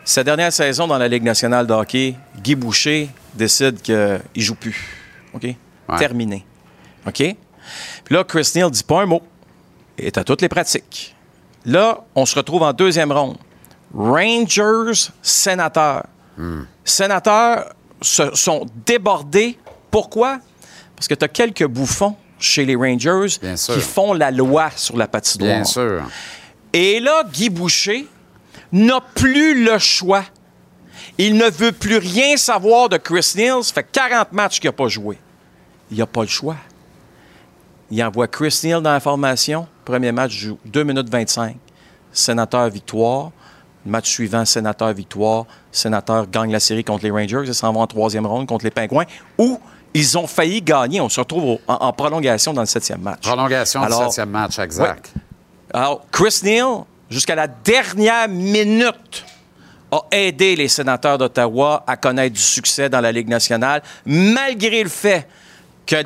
Sa 0.05 0.25
dernière 0.25 0.53
saison 0.53 0.87
dans 0.87 0.99
la 0.99 1.09
Ligue 1.09 1.23
nationale 1.23 1.67
de 1.67 1.73
hockey, 1.73 2.15
Guy 2.43 2.55
Boucher 2.55 3.11
décide 3.35 3.81
qu'il 3.83 4.21
joue 4.37 4.55
plus. 4.55 4.99
OK? 5.35 5.47
Terminé. 5.99 6.45
OK? 7.07 7.19
Puis 8.05 8.15
là, 8.15 8.25
Chris 8.25 8.51
Neal 8.55 8.71
dit 8.71 8.83
pas 8.83 9.03
un 9.03 9.07
mot. 9.07 9.23
Il 9.99 10.07
est 10.07 10.17
à 10.17 10.25
toutes 10.25 10.43
les 10.43 10.49
pratiques. 10.49 11.15
Là, 11.65 12.05
on 12.15 12.25
se 12.25 12.35
retrouve 12.35 12.63
en 12.63 12.73
deuxième 12.73 13.13
ronde. 13.13 13.37
Rangers, 13.95 15.11
sénateurs. 15.23 16.07
Sénateurs 16.85 17.75
se 18.01 18.35
sont 18.35 18.67
débordés. 18.87 19.59
Pourquoi? 19.91 20.39
Parce 20.95 21.09
que 21.09 21.15
tu 21.15 21.25
as 21.25 21.29
quelques 21.29 21.67
bouffons 21.67 22.17
chez 22.39 22.65
les 22.65 22.77
Rangers 22.77 23.39
qui 23.41 23.81
font 23.81 24.13
la 24.13 24.31
loi 24.31 24.71
sur 24.77 24.97
la 24.97 25.07
patinoire. 25.09 25.57
Bien 25.57 25.65
sûr. 25.65 26.03
Et 26.73 27.01
là, 27.01 27.25
Guy 27.33 27.51
Boucher 27.51 28.07
n'a 28.73 29.01
plus 29.15 29.65
le 29.65 29.79
choix. 29.79 30.25
Il 31.17 31.37
ne 31.37 31.51
veut 31.51 31.73
plus 31.73 31.97
rien 31.97 32.37
savoir 32.37 32.89
de 32.89 32.97
Chris 32.97 33.33
Neal. 33.37 33.65
Ça 33.65 33.75
fait 33.75 33.87
40 33.91 34.33
matchs 34.33 34.61
qu'il 34.61 34.69
n'a 34.69 34.73
pas 34.73 34.89
joué. 34.89 35.19
Il 35.91 35.99
n'a 35.99 36.07
pas 36.07 36.23
le 36.23 36.29
choix. 36.29 36.57
Il 37.91 38.03
envoie 38.05 38.29
Chris 38.29 38.61
Neal 38.65 38.83
dans 38.83 38.93
la 38.93 39.01
formation. 39.01 39.67
Premier 39.85 40.13
match, 40.13 40.33
joue 40.33 40.59
2 40.67 40.85
minutes 40.85 41.11
25. 41.11 41.57
Sénateur 42.13 42.69
victoire. 42.69 43.33
Match 43.87 44.11
suivant, 44.11 44.45
sénateur 44.45 44.93
victoire. 44.93 45.47
Sénateur 45.73 46.29
gagne 46.29 46.53
la 46.53 46.61
série 46.61 46.85
contre 46.85 47.05
les 47.05 47.11
Rangers. 47.11 47.45
Ils 47.47 47.55
s'en 47.55 47.73
vont 47.73 47.81
en 47.81 47.87
troisième 47.87 48.27
ronde 48.27 48.47
contre 48.47 48.65
les 48.65 48.71
Pingouins. 48.71 49.07
Où 49.39 49.59
ils 49.99 50.17
ont 50.19 50.27
failli 50.27 50.63
gagner. 50.63 51.01
On 51.01 51.09
se 51.09 51.21
retrouve 51.21 51.45
au- 51.45 51.61
en, 51.67 51.75
en 51.75 51.93
prolongation 51.93 52.53
dans 52.53 52.63
le 52.63 52.67
septième 52.67 53.01
match. 53.01 53.21
Prolongation 53.23 53.81
du 53.81 53.87
Alors, 53.87 54.03
septième 54.05 54.31
match, 54.31 54.59
exact. 54.59 55.13
alors, 55.73 56.05
Chris 56.13 56.41
Neal, 56.45 56.85
jusqu'à 57.11 57.35
la 57.35 57.47
dernière 57.47 58.29
minute, 58.29 59.25
a 59.91 60.01
aidé 60.11 60.55
les 60.55 60.69
sénateurs 60.69 61.17
d'Ottawa 61.19 61.83
à 61.87 61.97
connaître 61.97 62.35
du 62.35 62.41
succès 62.43 62.89
dans 62.91 63.01
la 63.01 63.11
Ligue 63.11 63.29
nationale, 63.29 63.83
malgré 64.05 64.83
le 64.83 64.91
fait 64.91 65.27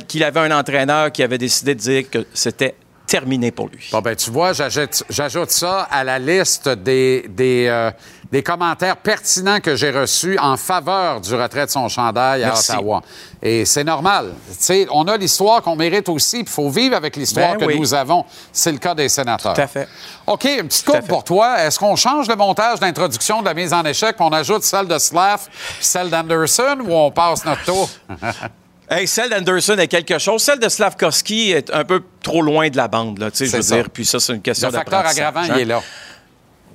qu'il 0.06 0.22
avait 0.22 0.38
un 0.40 0.56
entraîneur 0.56 1.10
qui 1.10 1.22
avait 1.24 1.38
décidé 1.38 1.74
de 1.74 1.80
dire 1.80 2.08
que 2.08 2.24
c'était 2.32 2.76
terminé 3.12 3.50
pour 3.50 3.68
lui. 3.68 3.90
Bon, 3.92 4.00
ben, 4.00 4.16
tu 4.16 4.30
vois, 4.30 4.54
j'ajoute 4.54 5.04
j'ajoute 5.10 5.50
ça 5.50 5.82
à 5.90 6.02
la 6.02 6.18
liste 6.18 6.66
des, 6.70 7.26
des, 7.28 7.66
euh, 7.68 7.90
des 8.30 8.42
commentaires 8.42 8.96
pertinents 8.96 9.60
que 9.60 9.76
j'ai 9.76 9.90
reçus 9.90 10.38
en 10.38 10.56
faveur 10.56 11.20
du 11.20 11.34
retrait 11.34 11.66
de 11.66 11.70
son 11.70 11.90
chandail 11.90 12.42
à 12.42 12.46
Merci. 12.46 12.72
Ottawa. 12.72 13.02
Et 13.42 13.66
c'est 13.66 13.84
normal. 13.84 14.32
Tu 14.48 14.56
sais, 14.58 14.86
on 14.90 15.04
a 15.08 15.18
l'histoire 15.18 15.60
qu'on 15.60 15.76
mérite 15.76 16.08
aussi, 16.08 16.40
il 16.40 16.48
faut 16.48 16.70
vivre 16.70 16.96
avec 16.96 17.16
l'histoire 17.16 17.52
Ben 17.52 17.58
que 17.58 17.64
oui. 17.66 17.78
nous 17.78 17.92
avons. 17.92 18.24
C'est 18.50 18.72
le 18.72 18.78
cas 18.78 18.94
des 18.94 19.10
sénateurs. 19.10 19.52
Tout 19.52 19.60
à 19.60 19.66
fait. 19.66 19.88
OK, 20.26 20.44
une 20.44 20.68
petite 20.68 20.86
coupe 20.86 21.06
pour 21.06 21.22
toi. 21.22 21.62
Est-ce 21.62 21.78
qu'on 21.78 21.96
change 21.96 22.28
le 22.28 22.36
montage 22.36 22.80
d'introduction 22.80 23.42
de 23.42 23.44
la 23.44 23.52
mise 23.52 23.74
en 23.74 23.84
échec, 23.84 24.16
puis 24.16 24.24
on 24.24 24.32
ajoute 24.32 24.62
celle 24.62 24.86
de 24.86 24.96
puis 24.96 25.50
celle 25.80 26.08
d'Anderson, 26.08 26.78
ou 26.82 26.94
on 26.94 27.10
passe 27.10 27.44
notre 27.44 27.64
tour? 27.64 27.90
Hey, 28.90 29.06
celle 29.08 29.30
d'Anderson 29.30 29.78
est 29.78 29.88
quelque 29.88 30.18
chose. 30.18 30.42
Celle 30.42 30.58
de 30.58 30.68
Slavkovski 30.68 31.52
est 31.52 31.70
un 31.72 31.84
peu 31.84 32.02
trop 32.22 32.42
loin 32.42 32.68
de 32.68 32.76
la 32.76 32.88
bande, 32.88 33.18
là, 33.18 33.30
tu 33.30 33.38
sais, 33.38 33.46
je 33.46 33.56
veux 33.56 33.62
ça. 33.62 33.76
dire. 33.76 33.90
Puis 33.90 34.04
ça, 34.04 34.20
c'est 34.20 34.34
une 34.34 34.42
question 34.42 34.68
Le 34.68 34.74
facteur 34.74 35.06
aggravant, 35.06 35.40
hein. 35.40 35.48
il 35.54 35.60
est 35.62 35.64
là. 35.64 35.80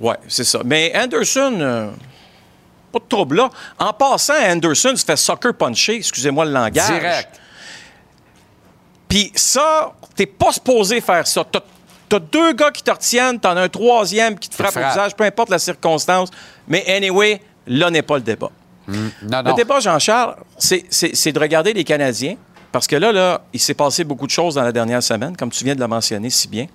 Oui, 0.00 0.14
c'est 0.26 0.44
ça. 0.44 0.60
Mais 0.64 0.92
Anderson, 0.96 1.56
euh, 1.60 1.90
Pas 2.92 2.98
de 2.98 3.04
trouble 3.08 3.36
là. 3.36 3.50
En 3.78 3.92
passant, 3.92 4.34
Anderson 4.34 4.96
se 4.96 5.04
fait 5.04 5.16
soccer 5.16 5.54
puncher, 5.54 5.96
excusez-moi 5.96 6.44
le 6.44 6.52
langage. 6.52 6.86
Direct. 6.86 7.40
Puis 9.08 9.32
ça, 9.34 9.92
t'es 10.14 10.26
pas 10.26 10.52
supposé 10.52 11.00
faire 11.00 11.26
ça. 11.26 11.44
T'as, 11.50 11.60
t'as 12.08 12.18
deux 12.18 12.52
gars 12.52 12.70
qui 12.70 12.82
te 12.82 12.90
retiennent, 12.90 13.38
t'en 13.38 13.56
as 13.56 13.62
un 13.62 13.68
troisième 13.68 14.38
qui 14.38 14.48
te 14.48 14.54
frappe 14.54 14.76
au 14.76 14.80
visage, 14.80 15.14
peu 15.14 15.24
importe 15.24 15.50
la 15.50 15.58
circonstance. 15.58 16.30
Mais 16.66 16.84
anyway, 16.88 17.40
là 17.66 17.90
n'est 17.90 18.02
pas 18.02 18.16
le 18.16 18.22
débat. 18.22 18.50
Hmm. 18.88 19.08
Non, 19.30 19.38
Le 19.44 19.50
non. 19.50 19.54
débat, 19.54 19.80
Jean-Charles, 19.80 20.34
c'est, 20.56 20.84
c'est- 20.90 21.14
c'est 21.14 21.30
de 21.32 21.38
regarder 21.38 21.72
les 21.72 21.84
Canadiens. 21.84 22.36
Parce 22.72 22.86
que 22.86 22.96
là, 22.96 23.12
là, 23.12 23.42
il 23.52 23.60
s'est 23.60 23.74
passé 23.74 24.04
beaucoup 24.04 24.26
de 24.26 24.30
choses 24.30 24.56
dans 24.56 24.62
la 24.62 24.72
dernière 24.72 25.02
semaine, 25.02 25.36
comme 25.36 25.50
tu 25.50 25.62
viens 25.64 25.74
de 25.74 25.80
le 25.80 25.86
mentionner 25.86 26.28
si 26.30 26.48
bien. 26.48 26.66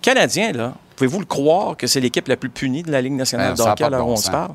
Canadiens, 0.00 0.52
là, 0.52 0.74
pouvez-vous 0.96 1.20
le 1.20 1.26
croire 1.26 1.76
que 1.76 1.86
c'est 1.86 2.00
l'équipe 2.00 2.26
la 2.26 2.36
plus 2.36 2.48
punie 2.50 2.82
de 2.82 2.90
la 2.90 3.00
Ligue 3.00 3.12
nationale 3.12 3.54
Ben, 3.56 3.64
de 3.64 3.70
hockey 3.70 3.84
à 3.84 3.90
l'heure 3.90 4.06
où 4.06 4.12
on 4.12 4.16
se 4.16 4.30
parle? 4.30 4.54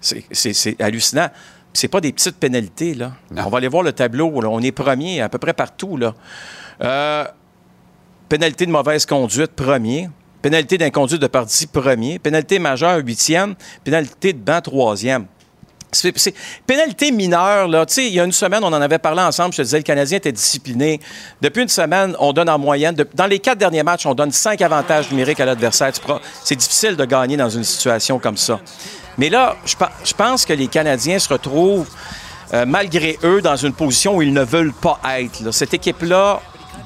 C'est, 0.00 0.80
hallucinant. 0.80 1.28
C'est 1.72 1.88
pas 1.88 2.00
des 2.00 2.12
petites 2.12 2.36
pénalités, 2.36 2.94
là. 2.94 3.12
On 3.36 3.48
va 3.48 3.58
aller 3.58 3.68
voir 3.68 3.82
le 3.84 3.92
tableau. 3.92 4.40
là. 4.40 4.48
On 4.48 4.60
est 4.60 4.72
premier 4.72 5.20
à 5.20 5.28
peu 5.28 5.38
près 5.38 5.52
partout, 5.54 5.96
là. 5.96 6.14
Euh, 6.82 7.24
pénalité 8.28 8.66
de 8.66 8.72
mauvaise 8.72 9.06
conduite, 9.06 9.52
premier. 9.52 10.08
Pénalité 10.42 10.76
d'inconduite 10.78 11.22
de 11.22 11.28
partie, 11.28 11.68
premier. 11.68 12.18
Pénalité 12.18 12.58
majeure, 12.58 12.98
huitième. 12.98 13.54
Pénalité 13.84 14.32
de 14.32 14.38
banc, 14.40 14.60
troisième. 14.60 15.26
C'est, 15.94 16.34
pénalité 16.66 17.10
mineure, 17.12 17.68
là. 17.68 17.84
Tu 17.84 17.94
sais, 17.94 18.06
il 18.06 18.14
y 18.14 18.20
a 18.20 18.24
une 18.24 18.32
semaine, 18.32 18.64
on 18.64 18.68
en 18.68 18.80
avait 18.80 18.98
parlé 18.98 19.20
ensemble. 19.20 19.52
Je 19.52 19.58
te 19.58 19.62
disais, 19.62 19.76
le 19.76 19.82
Canadien 19.82 20.16
était 20.16 20.32
discipliné. 20.32 21.00
Depuis 21.42 21.62
une 21.62 21.68
semaine, 21.68 22.16
on 22.18 22.32
donne 22.32 22.48
en 22.48 22.58
moyenne, 22.58 22.96
dans 23.14 23.26
les 23.26 23.38
quatre 23.38 23.58
derniers 23.58 23.82
matchs, 23.82 24.06
on 24.06 24.14
donne 24.14 24.32
cinq 24.32 24.62
avantages 24.62 25.10
numériques 25.10 25.40
à 25.40 25.44
l'adversaire. 25.44 25.92
C'est 26.44 26.56
difficile 26.56 26.96
de 26.96 27.04
gagner 27.04 27.36
dans 27.36 27.50
une 27.50 27.64
situation 27.64 28.18
comme 28.18 28.38
ça. 28.38 28.58
Mais 29.18 29.28
là, 29.28 29.56
je, 29.66 29.76
pe- 29.76 29.84
je 30.02 30.14
pense 30.14 30.46
que 30.46 30.54
les 30.54 30.68
Canadiens 30.68 31.18
se 31.18 31.28
retrouvent, 31.28 31.90
euh, 32.54 32.64
malgré 32.66 33.18
eux, 33.22 33.42
dans 33.42 33.56
une 33.56 33.74
position 33.74 34.16
où 34.16 34.22
ils 34.22 34.32
ne 34.32 34.42
veulent 34.44 34.72
pas 34.72 34.98
être. 35.18 35.50
Cette 35.52 35.74
équipe-là 35.74 36.40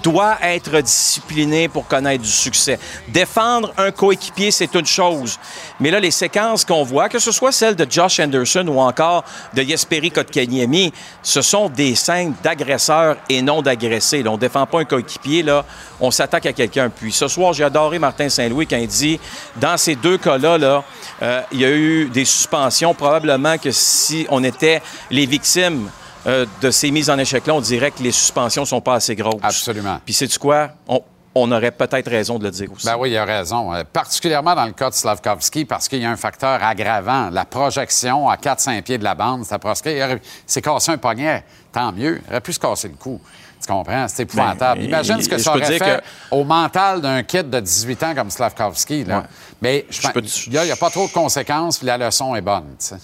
doit 0.06 0.36
être 0.40 0.80
disciplinée 0.82 1.66
pour 1.66 1.88
connaître 1.88 2.22
du 2.22 2.30
succès. 2.30 2.78
Défendre 3.08 3.72
un 3.76 3.90
coéquipier, 3.90 4.52
c'est 4.52 4.72
une 4.76 4.86
chose. 4.86 5.36
Mais 5.80 5.90
là, 5.90 5.98
les 5.98 6.12
séquences 6.12 6.64
qu'on 6.64 6.84
voit, 6.84 7.08
que 7.08 7.18
ce 7.18 7.32
soit 7.32 7.50
celles 7.50 7.74
de 7.74 7.84
Josh 7.90 8.20
Anderson 8.20 8.64
ou 8.68 8.78
encore 8.78 9.24
de 9.52 9.62
Jesperi 9.62 10.12
Kotkaniemi, 10.12 10.92
ce 11.24 11.42
sont 11.42 11.68
des 11.68 11.96
scènes 11.96 12.34
d'agresseurs 12.40 13.16
et 13.28 13.42
non 13.42 13.62
d'agressés. 13.62 14.22
On 14.28 14.34
ne 14.34 14.38
défend 14.38 14.64
pas 14.64 14.78
un 14.78 14.84
coéquipier, 14.84 15.42
là, 15.42 15.64
on 15.98 16.12
s'attaque 16.12 16.46
à 16.46 16.52
quelqu'un. 16.52 16.88
Puis 16.88 17.10
ce 17.10 17.26
soir, 17.26 17.52
j'ai 17.52 17.64
adoré 17.64 17.98
Martin 17.98 18.28
Saint-Louis 18.28 18.68
quand 18.68 18.76
il 18.76 18.86
dit, 18.86 19.18
dans 19.56 19.76
ces 19.76 19.96
deux 19.96 20.18
cas-là, 20.18 20.56
là, 20.56 20.84
euh, 21.20 21.40
il 21.50 21.60
y 21.60 21.64
a 21.64 21.70
eu 21.70 22.08
des 22.10 22.24
suspensions. 22.24 22.94
Probablement 22.94 23.58
que 23.58 23.72
si 23.72 24.24
on 24.30 24.44
était 24.44 24.82
les 25.10 25.26
victimes 25.26 25.90
euh, 26.26 26.46
de 26.60 26.70
ces 26.70 26.90
mises 26.90 27.08
en 27.10 27.18
échec-là, 27.18 27.54
on 27.54 27.60
dirait 27.60 27.90
que 27.90 28.02
les 28.02 28.12
suspensions 28.12 28.64
sont 28.64 28.80
pas 28.80 28.94
assez 28.94 29.14
grosses. 29.14 29.40
Absolument. 29.42 30.00
Puis 30.04 30.14
c'est 30.14 30.26
du 30.26 30.38
quoi? 30.38 30.70
On, 30.88 31.00
on 31.38 31.52
aurait 31.52 31.70
peut-être 31.70 32.08
raison 32.10 32.38
de 32.38 32.44
le 32.44 32.50
dire 32.50 32.72
aussi. 32.72 32.86
Ben 32.86 32.96
oui, 32.98 33.10
il 33.10 33.16
a 33.18 33.24
raison. 33.26 33.72
Euh, 33.74 33.84
particulièrement 33.92 34.54
dans 34.54 34.64
le 34.64 34.72
cas 34.72 34.88
de 34.90 34.94
Slavkovski, 34.94 35.64
parce 35.66 35.86
qu'il 35.86 36.00
y 36.00 36.04
a 36.06 36.10
un 36.10 36.16
facteur 36.16 36.62
aggravant. 36.64 37.28
La 37.30 37.44
projection 37.44 38.28
à 38.28 38.36
4-5 38.36 38.82
pieds 38.82 38.98
de 38.98 39.04
la 39.04 39.14
bande, 39.14 39.44
ça 39.44 39.58
proscrit. 39.58 39.96
Il 39.98 40.18
s'est 40.46 40.62
cassé 40.62 40.92
un 40.92 40.98
poignet, 40.98 41.44
tant 41.72 41.92
mieux. 41.92 42.20
Il 42.26 42.30
aurait 42.30 42.40
pu 42.40 42.52
se 42.54 42.58
casser 42.58 42.88
le 42.88 42.94
cou. 42.94 43.20
Tu 43.60 43.66
comprends? 43.72 44.06
C'est 44.08 44.22
épouvantable. 44.24 44.80
Ben, 44.80 44.86
Imagine 44.86 45.18
et- 45.18 45.22
ce 45.22 45.28
que 45.28 45.38
ça 45.38 45.50
aurait 45.50 45.78
fait 45.78 46.02
au 46.30 46.44
mental 46.44 47.00
d'un 47.00 47.22
kid 47.22 47.48
de 47.50 47.60
18 47.60 48.02
ans 48.02 48.14
comme 48.14 48.30
Slavkovski. 48.30 49.04
Là. 49.04 49.18
Ouais. 49.18 49.24
Mais 49.62 49.86
je 49.90 50.00
pense- 50.08 50.46
il 50.46 50.52
n'y 50.52 50.58
a, 50.58 50.64
il 50.64 50.68
y 50.68 50.72
a 50.72 50.76
pas 50.76 50.90
trop 50.90 51.06
de 51.06 51.12
conséquences, 51.12 51.78
puis 51.78 51.86
la 51.86 51.98
leçon 51.98 52.34
est 52.34 52.40
bonne. 52.42 52.76
tu. 52.78 52.94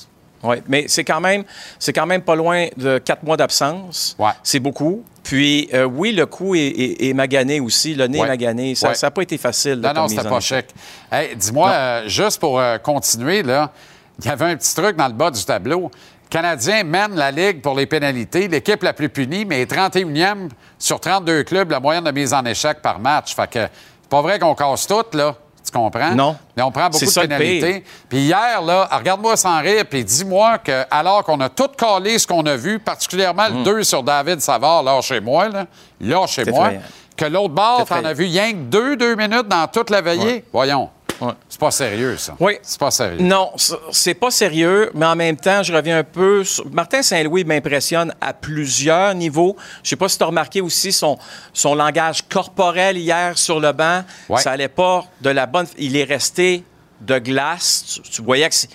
Oui, 0.43 0.57
mais 0.69 0.87
c'est 0.89 1.05
quand 1.05 1.21
même 1.21 1.45
c'est 1.79 1.93
quand 1.93 2.07
même 2.07 2.23
pas 2.23 2.35
loin 2.35 2.67
de 2.77 2.99
quatre 2.99 3.23
mois 3.23 3.37
d'absence. 3.37 4.17
C'est 4.43 4.59
beaucoup. 4.61 5.05
Puis 5.23 5.69
euh, 5.73 5.85
oui, 5.85 6.13
le 6.13 6.27
coup 6.27 6.55
est, 6.57 6.61
est- 6.67 7.09
est 7.09 7.13
magané 7.15 7.61
aussi, 7.61 7.95
le 7.95 8.07
nez 8.09 8.19
Ouais. 8.19 8.27
est 8.27 8.31
magané. 8.31 8.75
Ça 8.75 8.89
n'a 8.89 8.95
Ouais. 8.95 9.11
pas 9.11 9.23
été 9.23 9.39
facile. 9.39 9.81
là, 9.81 9.93
Non, 9.93 10.03
non, 10.03 10.09
c'était 10.09 10.29
pas 10.29 10.41
chic. 10.41 10.67
Hey, 11.11 11.37
Dis-moi, 11.37 11.71
euh, 11.71 12.09
juste 12.09 12.41
pour 12.41 12.59
euh, 12.59 12.79
continuer, 12.79 13.43
là, 13.45 13.71
il 14.19 14.25
y 14.27 14.29
avait 14.29 14.47
un 14.47 14.57
petit 14.57 14.75
truc 14.75 14.97
dans 14.97 15.07
le 15.07 15.15
bas 15.15 15.31
du 15.31 15.45
tableau. 15.45 15.91
Le 16.25 16.29
Canadien 16.29 16.83
mène 16.83 17.15
la 17.15 17.31
Ligue 17.31 17.61
pour 17.61 17.75
les 17.77 17.87
pénalités, 17.87 18.49
l'équipe 18.49 18.83
la 18.83 18.95
plus 18.95 19.11
punie, 19.11 19.45
mais 19.45 19.65
31e 19.67 20.49
sur 20.79 20.99
32 20.99 21.45
clubs, 21.45 21.71
la 21.71 21.79
moyenne 21.79 22.05
de 22.05 22.11
mise 22.11 22.33
en 22.35 22.45
échec 22.45 22.81
par 22.83 22.99
match. 22.99 23.35
Fait 23.37 23.47
que 23.51 23.61
c'est 23.61 24.09
pas 24.11 24.23
vrai 24.23 24.39
qu'on 24.39 24.55
casse 24.55 24.87
tout, 24.87 25.05
là. 25.13 25.37
Tu 25.65 25.71
comprends? 25.71 26.15
Non. 26.15 26.37
Mais 26.57 26.63
on 26.63 26.71
prend 26.71 26.89
beaucoup 26.89 27.05
de 27.05 27.21
pénalités. 27.21 27.85
Puis 28.09 28.19
hier, 28.19 28.61
là, 28.63 28.89
regarde-moi 28.91 29.37
sans 29.37 29.61
rire, 29.61 29.85
puis 29.89 30.05
dis-moi 30.05 30.59
que 30.59 30.85
alors 30.91 31.23
qu'on 31.25 31.41
a 31.41 31.49
tout 31.49 31.69
calé 31.77 32.19
ce 32.19 32.27
qu'on 32.27 32.45
a 32.47 32.57
vu, 32.57 32.79
particulièrement 32.79 33.49
le 33.49 33.63
2 33.65 33.85
sur 33.85 34.03
David 34.03 34.41
Savard, 34.41 34.83
là 34.83 35.01
chez 35.01 35.21
moi, 35.21 35.49
là, 35.49 35.67
là 36.01 36.27
chez 36.27 36.45
moi, 36.45 36.67
effrayant. 36.67 36.83
que 37.17 37.25
l'autre 37.27 37.55
bord, 37.55 37.85
t'en 37.87 38.05
as 38.05 38.13
vu 38.13 38.25
rien 38.25 38.53
que 38.53 38.57
deux, 38.57 38.97
deux 38.97 39.15
minutes 39.15 39.49
dans 39.49 39.67
toute 39.69 39.91
la 39.91 40.01
veillée. 40.01 40.45
Voyons. 40.53 40.91
C'est 41.49 41.61
pas 41.61 41.71
sérieux, 41.71 42.17
ça. 42.17 42.35
Oui. 42.41 42.55
C'est 42.63 42.79
pas 42.81 42.91
sérieux. 42.91 43.19
Non, 43.21 43.53
c'est 43.93 44.15
pas 44.15 44.31
sérieux, 44.31 44.91
mais 44.95 45.07
en 45.07 45.15
même 45.17 45.37
temps, 45.37 45.63
je 45.63 45.73
reviens 45.73 45.99
un 45.99 46.05
peu. 46.05 46.45
sur- 46.45 46.69
Martin 46.71 47.03
Saint-Louis 47.03 47.45
m'impressionne 47.45 48.15
à 48.21 48.33
plusieurs 48.33 49.15
niveaux. 49.15 49.57
Je 49.83 49.91
sais 49.91 49.97
pas 49.97 50.09
si 50.09 50.17
tu 50.19 50.25
as 50.25 50.27
remarqué 50.27 50.61
aussi 50.61 50.93
son, 50.93 51.19
son 51.53 51.75
langage 51.75 52.23
corporel 52.29 52.97
hier 52.99 53.37
sur 53.39 53.61
le 53.61 53.73
banc. 53.73 54.03
Ouais. 54.29 54.41
Ça 54.41 54.53
allait 54.53 54.69
pas 54.69 55.05
de 55.21 55.31
la 55.31 55.47
bonne. 55.47 55.67
Il 55.79 55.97
est 55.97 56.05
resté 56.05 56.65
de 57.01 57.19
glace. 57.19 57.85
Tu, 58.05 58.11
tu 58.11 58.23
voyais 58.23 58.49
c'est- 58.51 58.69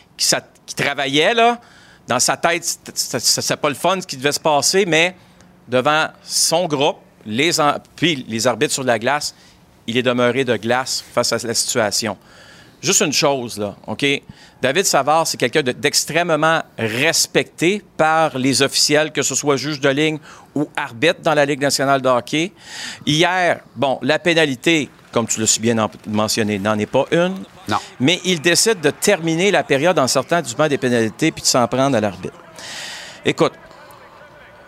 qu'il 0.65 0.75
travaillait, 0.75 1.33
là. 1.33 1.59
Dans 2.07 2.19
sa 2.19 2.37
tête, 2.37 2.63
c'était 2.93 3.57
pas 3.57 3.69
le 3.69 3.75
fun 3.75 3.99
ce 4.01 4.07
qui 4.07 4.15
devait 4.17 4.31
se 4.31 4.39
passer, 4.39 4.85
mais 4.85 5.15
devant 5.67 6.07
son 6.23 6.67
groupe, 6.67 6.97
les 7.25 7.59
en- 7.59 7.75
puis 7.97 8.25
les 8.29 8.47
arbitres 8.47 8.73
sur 8.73 8.83
la 8.83 8.97
glace, 8.99 9.35
il 9.87 9.97
est 9.97 10.03
demeuré 10.03 10.43
de 10.45 10.55
glace 10.57 11.03
face 11.13 11.31
à 11.33 11.37
la 11.45 11.53
situation. 11.53 12.17
Juste 12.81 13.01
une 13.01 13.13
chose, 13.13 13.57
là, 13.57 13.75
OK? 13.87 14.05
David 14.61 14.85
Savard, 14.85 15.25
c'est 15.25 15.37
quelqu'un 15.37 15.63
de- 15.63 15.71
d'extrêmement 15.71 16.61
respecté 16.77 17.81
par 17.97 18.37
les 18.37 18.61
officiels, 18.61 19.11
que 19.11 19.23
ce 19.23 19.33
soit 19.35 19.57
juge 19.57 19.79
de 19.79 19.89
ligne 19.89 20.19
ou 20.55 20.69
arbitre 20.75 21.21
dans 21.21 21.33
la 21.33 21.43
Ligue 21.45 21.61
nationale 21.61 22.01
de 22.01 22.09
hockey. 22.09 22.51
Hier, 23.05 23.61
bon, 23.75 23.97
la 24.03 24.19
pénalité, 24.19 24.89
comme 25.11 25.27
tu 25.27 25.39
l'as 25.39 25.47
si 25.47 25.59
bien 25.59 25.77
en- 25.79 25.89
mentionné, 26.07 26.59
n'en 26.59 26.77
est 26.77 26.85
pas 26.85 27.05
une. 27.11 27.35
Non. 27.67 27.77
Mais 27.99 28.19
il 28.25 28.41
décide 28.41 28.79
de 28.79 28.91
terminer 28.91 29.49
la 29.51 29.63
période 29.63 29.97
en 29.97 30.07
sortant 30.07 30.41
du 30.41 30.53
banc 30.55 30.67
des 30.67 30.77
pénalités 30.77 31.31
puis 31.31 31.41
de 31.41 31.47
s'en 31.47 31.67
prendre 31.67 31.97
à 31.97 31.99
l'arbitre. 32.01 32.37
Écoute, 33.25 33.53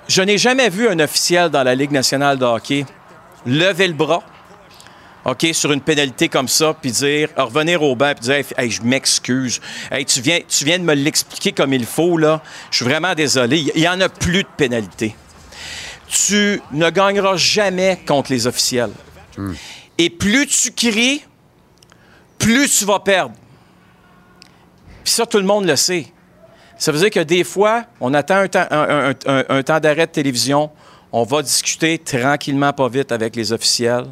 je 0.08 0.22
n'ai 0.24 0.38
jamais 0.40 0.70
vu 0.70 0.90
un 0.90 1.00
officiel 1.00 1.50
dans 1.50 1.64
la 1.64 1.76
Ligue 1.76 1.92
nationale 1.92 2.38
de 2.40 2.46
hockey 2.46 2.86
lever 3.46 3.88
le 3.88 3.94
bras, 3.94 4.24
OK, 5.26 5.48
sur 5.54 5.72
une 5.72 5.82
pénalité 5.82 6.30
comme 6.30 6.48
ça, 6.48 6.74
puis 6.74 6.92
dire, 6.92 7.30
revenir 7.36 7.84
au 7.84 7.96
banc, 7.96 8.14
puis 8.16 8.22
dire, 8.24 8.44
hey, 8.58 8.72
je 8.72 8.82
m'excuse. 8.82 9.60
Hey, 9.92 10.06
tu 10.06 10.22
viens, 10.22 10.40
tu 10.48 10.64
viens 10.66 10.80
de 10.80 10.84
me 10.84 10.94
l'expliquer 10.94 11.52
comme 11.52 11.74
il 11.74 11.86
faut, 11.86 12.18
là. 12.18 12.42
Je 12.72 12.78
suis 12.78 12.86
vraiment 12.86 13.14
désolé. 13.14 13.66
Il 13.76 13.82
n'y 13.82 13.88
en 13.88 14.00
a 14.02 14.08
plus 14.10 14.44
de 14.44 14.48
pénalité. 14.58 15.16
Tu 16.08 16.62
ne 16.72 16.90
gagneras 16.90 17.36
jamais 17.36 18.00
contre 18.08 18.32
les 18.32 18.48
officiels. 18.48 18.92
Et 19.98 20.10
plus 20.10 20.48
tu 20.48 20.72
cries, 20.72 21.24
plus 22.38 22.70
tu 22.80 22.86
vas 22.86 23.00
perdre. 23.00 23.36
Puis 25.04 25.14
ça, 25.14 25.26
tout 25.26 25.38
le 25.38 25.44
monde 25.46 25.66
le 25.66 25.76
sait. 25.76 26.08
Ça 26.78 26.92
veut 26.92 27.00
dire 27.00 27.10
que 27.10 27.20
des 27.20 27.44
fois, 27.44 27.84
on 28.00 28.14
attend 28.14 28.38
un 28.38 28.48
temps, 28.48 28.66
un- 28.72 29.10
un- 29.10 29.14
un- 29.26 29.44
un 29.50 29.64
temps 29.64 29.80
d'arrêt 29.80 30.08
de 30.08 30.12
télévision, 30.12 30.72
on 31.12 31.24
va 31.24 31.42
discuter 31.42 31.98
tranquillement, 31.98 32.72
pas 32.72 32.88
vite 32.88 33.12
avec 33.12 33.36
les 33.36 33.52
officiels. 33.52 34.06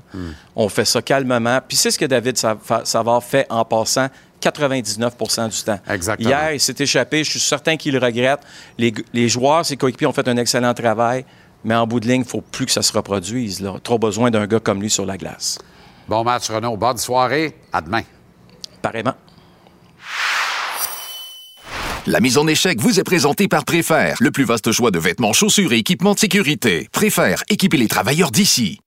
On 0.55 0.67
fait 0.69 0.85
ça 0.85 1.01
calmement. 1.01 1.59
Puis 1.67 1.77
c'est 1.77 1.91
ce 1.91 1.99
que 1.99 2.05
David 2.05 2.37
Savard 2.83 3.23
fait 3.23 3.45
en 3.49 3.63
passant 3.63 4.07
99% 4.41 5.49
du 5.49 5.63
temps. 5.63 5.79
Exactement. 5.89 6.29
Hier, 6.29 6.53
il 6.53 6.59
s'est 6.59 6.75
échappé. 6.77 7.23
Je 7.23 7.31
suis 7.31 7.39
certain 7.39 7.77
qu'il 7.77 7.93
le 7.93 7.99
regrette. 7.99 8.39
Les, 8.77 9.29
joueurs, 9.29 9.65
ses 9.65 9.77
coéquipiers 9.77 10.07
ont 10.07 10.13
fait 10.13 10.27
un 10.27 10.37
excellent 10.37 10.73
travail. 10.73 11.25
Mais 11.63 11.75
en 11.75 11.87
bout 11.87 11.99
de 11.99 12.07
ligne, 12.07 12.21
il 12.21 12.25
ne 12.25 12.29
faut 12.29 12.41
plus 12.41 12.65
que 12.65 12.71
ça 12.71 12.81
se 12.81 12.93
reproduise. 12.93 13.61
Là. 13.61 13.75
Trop 13.83 13.97
besoin 13.97 14.31
d'un 14.31 14.45
gars 14.45 14.59
comme 14.59 14.81
lui 14.81 14.89
sur 14.89 15.05
la 15.05 15.17
glace. 15.17 15.57
Bon 16.07 16.23
match, 16.23 16.49
Renaud. 16.49 16.77
Bonne 16.77 16.97
soirée. 16.97 17.55
À 17.73 17.81
demain. 17.81 18.03
Pareillement. 18.81 19.15
La 22.07 22.21
mise 22.21 22.37
en 22.37 22.47
échec 22.47 22.79
vous 22.79 23.01
est 23.01 23.03
présentée 23.03 23.49
par 23.49 23.65
Préfère, 23.65 24.15
le 24.21 24.31
plus 24.31 24.45
vaste 24.45 24.71
choix 24.71 24.91
de 24.91 24.97
vêtements, 24.97 25.33
chaussures 25.33 25.73
et 25.73 25.77
équipements 25.79 26.13
de 26.13 26.19
sécurité. 26.19 26.87
Préfère, 26.93 27.43
équipez 27.49 27.75
les 27.75 27.89
travailleurs 27.89 28.31
d'ici. 28.31 28.79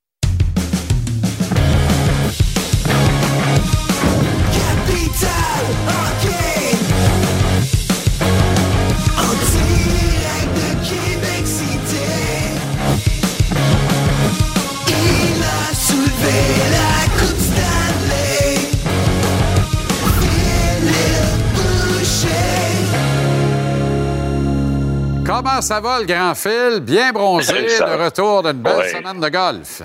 Comment 25.42 25.62
ça 25.62 25.80
va, 25.80 26.00
le 26.00 26.04
grand 26.04 26.34
fil? 26.34 26.80
Bien 26.82 27.12
bronzé, 27.12 27.66
Ça 27.70 27.86
va. 27.96 28.04
retour 28.04 28.42
d'une 28.42 28.60
belle 28.60 28.76
Ouais. 28.76 28.88
semaine 28.90 29.18
de 29.18 29.28
golf. 29.30 29.80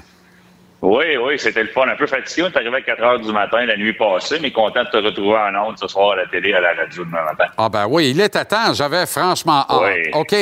Oui, 0.81 1.05
oui, 1.15 1.39
c'était 1.39 1.63
le 1.63 1.69
fun. 1.69 1.87
Un 1.87 1.95
peu 1.95 2.05
fatigué. 2.07 2.43
On 2.43 2.47
est 2.51 2.57
arrivé 2.57 2.75
à 2.75 2.81
4 2.81 3.01
heures 3.01 3.19
du 3.21 3.31
matin 3.31 3.65
la 3.65 3.77
nuit 3.77 3.93
passée, 3.93 4.37
mais 4.41 4.51
content 4.51 4.83
de 4.83 4.89
te 4.89 4.97
retrouver 4.97 5.37
en 5.37 5.67
ondes 5.69 5.77
ce 5.79 5.87
soir 5.87 6.11
à 6.11 6.15
la 6.17 6.25
télé, 6.27 6.53
à 6.53 6.59
la 6.59 6.73
radio 6.73 7.05
demain 7.05 7.23
matin. 7.23 7.45
Ah 7.57 7.69
ben 7.69 7.87
oui, 7.89 8.09
il 8.11 8.19
était 8.19 8.43
temps. 8.43 8.73
J'avais 8.73 9.05
franchement 9.05 9.65
hâte. 9.69 9.81
Oui. 9.81 10.11
OK. 10.13 10.35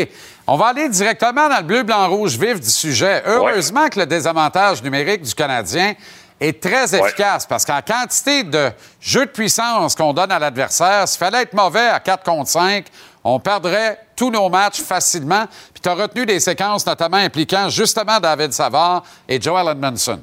On 0.47 0.57
va 0.57 0.65
aller 0.69 0.89
directement 0.89 1.47
dans 1.47 1.57
le 1.57 1.63
bleu, 1.63 1.83
blanc, 1.83 2.09
rouge 2.09 2.35
vif 2.35 2.59
du 2.59 2.69
sujet. 2.69 3.21
Heureusement 3.27 3.87
que 3.89 3.99
le 3.99 4.07
désavantage 4.07 4.81
numérique 4.81 5.21
du 5.21 5.35
Canadien 5.35 5.93
est 6.41 6.59
très 6.61 6.93
efficace 6.95 7.45
parce 7.45 7.63
qu'en 7.65 7.81
quantité 7.81 8.43
de 8.43 8.71
jeu 8.99 9.27
de 9.27 9.31
puissance 9.31 9.95
qu'on 9.95 10.11
donne 10.11 10.31
à 10.31 10.39
l'adversaire, 10.39 11.07
s'il 11.07 11.19
fallait 11.19 11.43
être 11.43 11.53
mauvais 11.53 11.87
à 11.87 11.99
4 11.99 12.23
contre 12.23 12.49
5, 12.49 12.85
on 13.23 13.39
perdrait 13.39 13.99
tous 14.15 14.29
nos 14.29 14.49
matchs 14.49 14.81
facilement. 14.81 15.45
Puis 15.73 15.81
tu 15.81 15.89
retenu 15.89 16.25
des 16.25 16.39
séquences 16.39 16.85
notamment 16.85 17.17
impliquant 17.17 17.69
justement 17.69 18.19
David 18.19 18.51
Savard 18.53 19.03
et 19.27 19.41
Joel 19.41 19.69
Edmondson. 19.69 20.19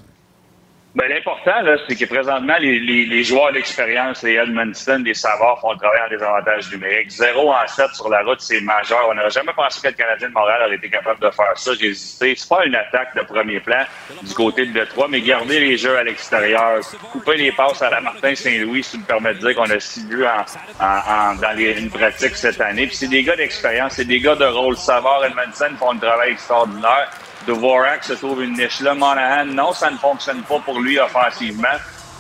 Ben, 0.92 1.08
l'important, 1.08 1.52
c'est 1.88 1.94
que 1.94 2.04
présentement, 2.04 2.56
les, 2.58 2.80
les, 2.80 3.06
les 3.06 3.22
joueurs 3.22 3.52
d'expérience, 3.52 4.24
les 4.24 4.34
Edmondson, 4.34 5.00
les 5.04 5.14
Savard 5.14 5.60
font 5.60 5.70
le 5.70 5.78
travail 5.78 6.00
en 6.04 6.10
désavantage 6.10 6.68
numérique. 6.72 7.10
0 7.10 7.48
en 7.52 7.64
7 7.64 7.90
sur 7.94 8.08
la 8.08 8.22
route, 8.22 8.40
c'est 8.40 8.60
majeur. 8.60 9.06
On 9.08 9.14
n'aurait 9.14 9.30
jamais 9.30 9.52
pensé 9.52 9.80
que 9.80 9.86
le 9.86 9.92
Canadien 9.94 10.30
de 10.30 10.34
Montréal 10.34 10.62
aurait 10.66 10.74
été 10.74 10.90
capable 10.90 11.20
de 11.20 11.30
faire 11.30 11.52
ça. 11.54 11.70
J'ai 11.78 11.86
hésité. 11.90 12.34
C'est 12.36 12.48
pas 12.48 12.64
une 12.66 12.74
attaque 12.74 13.14
de 13.14 13.22
premier 13.22 13.60
plan 13.60 13.84
du 14.20 14.34
côté 14.34 14.66
de 14.66 14.72
Detroit, 14.72 15.06
mais 15.08 15.20
garder 15.20 15.60
les 15.60 15.76
jeux 15.76 15.96
à 15.96 16.02
l'extérieur, 16.02 16.80
couper 17.12 17.36
les 17.36 17.52
passes 17.52 17.80
à 17.82 17.90
la 17.90 18.00
Martin 18.00 18.34
Saint-Louis, 18.34 18.82
si 18.82 18.98
me 18.98 19.04
permets 19.04 19.34
de 19.34 19.38
dire 19.38 19.54
qu'on 19.54 19.70
a 19.70 19.78
six 19.78 20.04
buts 20.08 20.24
en, 20.24 20.84
en, 20.84 20.86
en- 20.88 21.34
dans 21.36 21.56
les, 21.56 21.80
une 21.80 21.90
pratique 21.90 22.34
cette 22.34 22.60
année. 22.60 22.88
Puis 22.88 22.96
c'est 22.96 23.06
des 23.08 23.22
gars 23.22 23.36
d'expérience, 23.36 23.92
c'est 23.92 24.04
des 24.06 24.18
gars 24.18 24.34
de 24.34 24.44
rôle. 24.44 24.76
Savard, 24.76 25.24
Edmondson 25.24 25.70
font 25.78 25.92
un 25.92 25.98
travail 25.98 26.32
extraordinaire. 26.32 27.10
Dvorak 27.46 28.04
se 28.04 28.12
trouve 28.14 28.42
une 28.42 28.52
niche 28.52 28.80
là. 28.80 28.94
Monahan, 28.94 29.46
non, 29.46 29.72
ça 29.72 29.90
ne 29.90 29.96
fonctionne 29.96 30.42
pas 30.42 30.58
pour 30.60 30.80
lui 30.80 30.98
offensivement. 30.98 31.68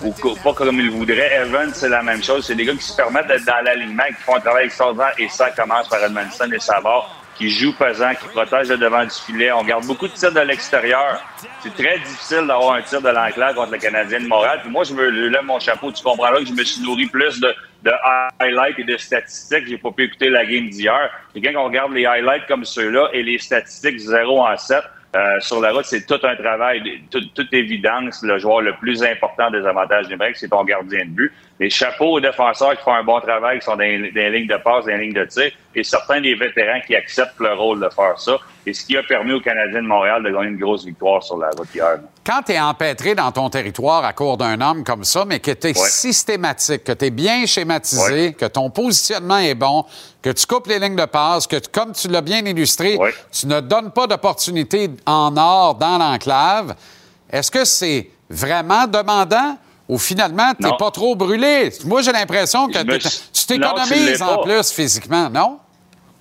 Ou 0.02 0.14
pas 0.42 0.54
comme 0.54 0.80
il 0.80 0.90
voudrait. 0.90 1.42
Evans, 1.42 1.70
c'est 1.74 1.90
la 1.90 2.02
même 2.02 2.22
chose. 2.22 2.46
C'est 2.46 2.54
des 2.54 2.64
gars 2.64 2.72
qui 2.72 2.82
se 2.82 2.96
permettent 2.96 3.26
d'être 3.26 3.44
dans 3.44 3.62
l'alignement, 3.62 4.04
qui 4.08 4.22
font 4.22 4.36
un 4.36 4.40
travail 4.40 4.64
extraordinaire. 4.66 5.12
Et 5.18 5.28
ça 5.28 5.50
commence 5.50 5.88
par 5.88 6.02
Edmondson 6.02 6.50
et 6.50 6.58
Savard, 6.58 7.14
qui 7.36 7.50
jouent 7.50 7.76
pesant, 7.76 8.14
qui 8.14 8.26
protègent 8.28 8.70
le 8.70 8.78
devant 8.78 9.04
du 9.04 9.10
filet. 9.10 9.52
On 9.52 9.62
garde 9.62 9.84
beaucoup 9.84 10.08
de 10.08 10.12
tirs 10.14 10.32
de 10.32 10.40
l'extérieur. 10.40 11.22
C'est 11.62 11.74
très 11.74 11.98
difficile 11.98 12.46
d'avoir 12.46 12.76
un 12.76 12.82
tir 12.82 13.02
de 13.02 13.10
l'enclair 13.10 13.54
contre 13.54 13.72
le 13.72 13.78
Canadien 13.78 14.20
de 14.20 14.26
Montréal. 14.26 14.60
Puis 14.62 14.70
moi, 14.70 14.84
je 14.84 14.94
me 14.94 15.06
lève 15.28 15.44
mon 15.44 15.60
chapeau. 15.60 15.92
Tu 15.92 16.02
comprends 16.02 16.30
là 16.30 16.38
que 16.38 16.46
je 16.46 16.54
me 16.54 16.64
suis 16.64 16.80
nourri 16.80 17.04
plus 17.04 17.38
de, 17.38 17.54
de 17.82 17.92
highlights 18.38 18.78
et 18.78 18.84
de 18.84 18.96
statistiques. 18.96 19.66
J'ai 19.66 19.76
pas 19.76 19.90
pu 19.90 20.04
écouter 20.04 20.30
la 20.30 20.46
game 20.46 20.70
d'hier. 20.70 21.10
Et 21.34 21.42
quand 21.42 21.52
on 21.60 21.64
regarde 21.64 21.92
les 21.92 22.06
highlights 22.06 22.46
comme 22.48 22.64
ceux-là 22.64 23.10
et 23.12 23.22
les 23.22 23.36
statistiques 23.36 23.98
0 23.98 24.46
en 24.46 24.56
7, 24.56 24.82
euh, 25.16 25.40
sur 25.40 25.60
la 25.60 25.72
route, 25.72 25.84
c'est 25.84 26.06
tout 26.06 26.20
un 26.22 26.36
travail, 26.36 27.02
toute 27.10 27.52
évidence. 27.52 28.22
Le 28.22 28.38
joueur 28.38 28.60
le 28.60 28.74
plus 28.74 29.02
important 29.02 29.50
des 29.50 29.66
avantages 29.66 30.08
numériques, 30.08 30.36
c'est 30.36 30.48
ton 30.48 30.62
gardien 30.62 31.04
de 31.04 31.10
but. 31.10 31.32
Les 31.58 31.68
chapeaux 31.68 32.12
aux 32.12 32.20
défenseurs 32.20 32.76
qui 32.76 32.82
font 32.84 32.94
un 32.94 33.02
bon 33.02 33.20
travail, 33.20 33.58
qui 33.58 33.64
sont 33.64 33.76
dans 33.76 33.82
lignes 33.82 34.46
de 34.46 34.56
passe, 34.62 34.86
les 34.86 34.98
lignes 34.98 35.12
de 35.12 35.24
tir, 35.24 35.50
et 35.74 35.84
certains 35.84 36.20
des 36.20 36.34
vétérans 36.34 36.80
qui 36.86 36.96
acceptent 36.96 37.38
le 37.38 37.54
rôle 37.54 37.80
de 37.80 37.88
faire 37.88 38.18
ça. 38.18 38.38
Et 38.66 38.74
ce 38.74 38.84
qui 38.84 38.96
a 38.96 39.02
permis 39.02 39.32
aux 39.32 39.40
Canadiens 39.40 39.82
de 39.82 39.86
Montréal 39.86 40.22
de 40.22 40.30
gagner 40.30 40.48
une 40.48 40.58
grosse 40.58 40.84
victoire 40.84 41.22
sur 41.22 41.38
la 41.38 41.50
route 41.50 41.68
hier. 41.74 41.98
Quand 42.24 42.42
tu 42.42 42.52
es 42.52 42.60
empêtré 42.60 43.14
dans 43.14 43.32
ton 43.32 43.48
territoire 43.48 44.04
à 44.04 44.12
court 44.12 44.36
d'un 44.36 44.60
homme 44.60 44.84
comme 44.84 45.04
ça, 45.04 45.24
mais 45.24 45.40
que 45.40 45.52
tu 45.52 45.68
es 45.68 45.74
systématique, 45.74 46.84
que 46.84 46.92
tu 46.92 47.06
es 47.06 47.10
bien 47.10 47.46
schématisé, 47.46 48.34
que 48.34 48.46
ton 48.46 48.68
positionnement 48.70 49.38
est 49.38 49.54
bon, 49.54 49.84
que 50.20 50.30
tu 50.30 50.46
coupes 50.46 50.66
les 50.66 50.78
lignes 50.78 50.96
de 50.96 51.06
passe, 51.06 51.46
que 51.46 51.56
comme 51.72 51.92
tu 51.92 52.08
l'as 52.08 52.20
bien 52.20 52.44
illustré, 52.44 52.98
tu 53.32 53.46
ne 53.46 53.60
donnes 53.60 53.92
pas 53.92 54.06
d'opportunité 54.06 54.90
en 55.06 55.36
or 55.36 55.76
dans 55.76 55.98
l'enclave, 55.98 56.74
est-ce 57.30 57.50
que 57.50 57.64
c'est 57.64 58.10
vraiment 58.28 58.86
demandant 58.86 59.56
ou 59.90 59.98
finalement 59.98 60.52
tu 60.54 60.62
n'es 60.64 60.76
pas 60.78 60.90
trop 60.92 61.16
brûlé? 61.16 61.72
Moi, 61.84 62.00
j'ai 62.00 62.12
l'impression 62.12 62.68
que 62.68 62.78
tu 62.78 63.46
t'économises 63.46 64.22
en 64.22 64.38
plus 64.42 64.70
physiquement, 64.70 65.28
non? 65.28 65.58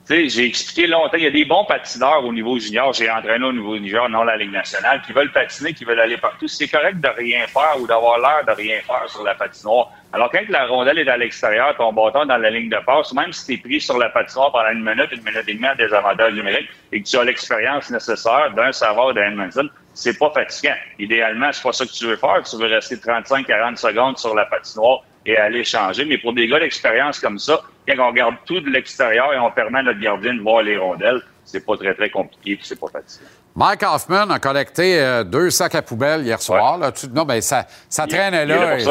J'ai 0.10 0.48
expliqué 0.48 0.88
longtemps, 0.88 1.18
il 1.18 1.24
y 1.24 1.28
a 1.28 1.32
des 1.32 1.46
bons 1.46 1.66
patineurs 1.66 2.26
au 2.26 2.34
niveau 2.34 2.58
junior, 2.58 2.92
j'ai 2.94 3.12
entraîné 3.12 3.46
au 3.46 3.54
niveau 3.54 3.76
junior, 3.76 4.10
non 4.10 4.24
la 4.24 4.38
Ligue 4.38 4.52
nationale, 4.52 5.04
qui 5.06 5.14
veulent 5.14 5.32
patiner, 5.32 5.72
qui 5.72 5.86
veulent 5.86 6.00
aller 6.00 6.18
partout. 6.18 6.48
C'est 6.48 6.68
correct 6.68 7.00
de 7.00 7.10
rien 7.10 7.46
faire 7.46 7.76
ou 7.80 7.86
d'avoir 7.86 8.18
l'air 8.18 8.44
de 8.44 8.60
rien 8.60 8.80
faire 8.82 9.08
sur 9.08 9.24
la 9.24 9.36
patinoire. 9.36 9.92
Alors, 10.12 10.32
quand 10.32 10.50
la 10.50 10.66
rondelle 10.66 10.98
est 10.98 11.08
à 11.08 11.16
l'extérieur, 11.16 11.76
ton 11.78 11.94
bâton 11.94 12.26
dans 12.26 12.38
la 12.38 12.50
ligne 12.50 12.70
de 12.70 12.80
passe, 12.84 13.14
même 13.14 13.32
si 13.32 13.46
tu 13.46 13.54
es 13.54 13.58
pris 13.58 13.82
sur 13.82 14.00
la 14.00 14.10
patinoire 14.10 14.52
pendant 14.52 14.72
une 14.72 14.84
minute, 14.84 15.12
une 15.12 15.22
minute 15.22 15.44
et 15.48 15.54
demie 15.54 15.70
en 15.70 15.76
désavantage 15.76 16.34
numérique 16.34 16.70
et 16.92 17.04
que 17.04 17.08
tu 17.08 17.16
as 17.16 17.24
l'expérience 17.24 17.92
nécessaire 17.92 18.52
d'un 18.56 18.72
savoir 18.72 19.14
de 19.14 19.22
Edmondson, 19.22 19.70
c'est 19.94 20.18
pas 20.18 20.32
fatigant. 20.32 20.74
Idéalement, 20.98 21.52
c'est 21.52 21.62
pas 21.62 21.74
ça 21.74 21.86
que 21.86 21.92
tu 21.92 22.08
veux 22.08 22.16
faire. 22.16 22.42
Tu 22.50 22.58
veux 22.58 22.66
rester 22.66 22.96
35-40 22.96 23.76
secondes 23.76 24.18
sur 24.18 24.34
la 24.34 24.46
patinoire 24.46 25.04
et 25.30 25.38
aller 25.38 25.64
changer. 25.64 26.06
Mais 26.06 26.18
pour 26.18 26.34
des 26.34 26.48
gars 26.48 26.60
d'expérience 26.60 27.20
comme 27.20 27.38
ça, 27.40 27.62
quand 27.88 27.96
on 28.00 28.08
regarde 28.12 28.36
tout 28.46 28.60
de 28.60 28.70
l'extérieur 28.70 29.34
et 29.34 29.40
on 29.40 29.52
permet 29.52 29.80
à 29.80 29.84
notre 29.84 30.00
gardien 30.00 30.34
de 30.34 30.42
voir 30.42 30.62
les 30.64 30.78
rondelles, 30.78 31.22
c'est 31.46 31.66
pas 31.66 31.78
très, 31.78 31.94
très 31.94 32.10
compliqué 32.10 32.56
puis 32.56 32.66
c'est 32.66 32.80
pas 32.80 32.88
fatigant. 32.88 33.26
Mike 33.56 33.84
Hoffman 33.84 34.30
a 34.30 34.40
collecté 34.40 35.00
euh, 35.02 35.24
deux 35.24 35.50
sacs 35.50 35.76
à 35.76 35.82
poubelle 35.82 36.22
hier 36.24 36.42
soir. 36.42 36.78
Là. 36.78 36.92
Tu- 36.92 37.08
non, 37.10 37.26
mais 37.26 37.42
ça, 37.42 37.66
ça 37.90 38.06
Il- 38.08 38.14
traînait 38.14 38.44
il 38.44 38.50
là 38.50 38.80
et- 38.80 38.86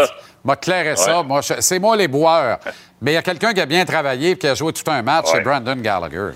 m'a 0.44 0.56
clairé 0.56 0.97
ça. 0.97 1.23
Moi, 1.23 1.40
c'est 1.43 1.78
moi 1.78 1.97
les 1.97 2.09
boueurs. 2.09 2.59
Mais 3.01 3.12
il 3.12 3.15
y 3.15 3.19
a 3.19 3.23
quelqu'un 3.23 3.52
qui 3.55 3.60
a 3.60 3.66
bien 3.66 3.85
travaillé 3.85 4.31
et 4.32 4.36
qui 4.36 4.48
a 4.48 4.56
joué 4.56 4.73
tout 4.73 4.89
un 4.90 5.02
match, 5.02 5.27
c'est. 5.32 5.40
Brandon 5.43 5.77
Gallagher. 5.77 6.31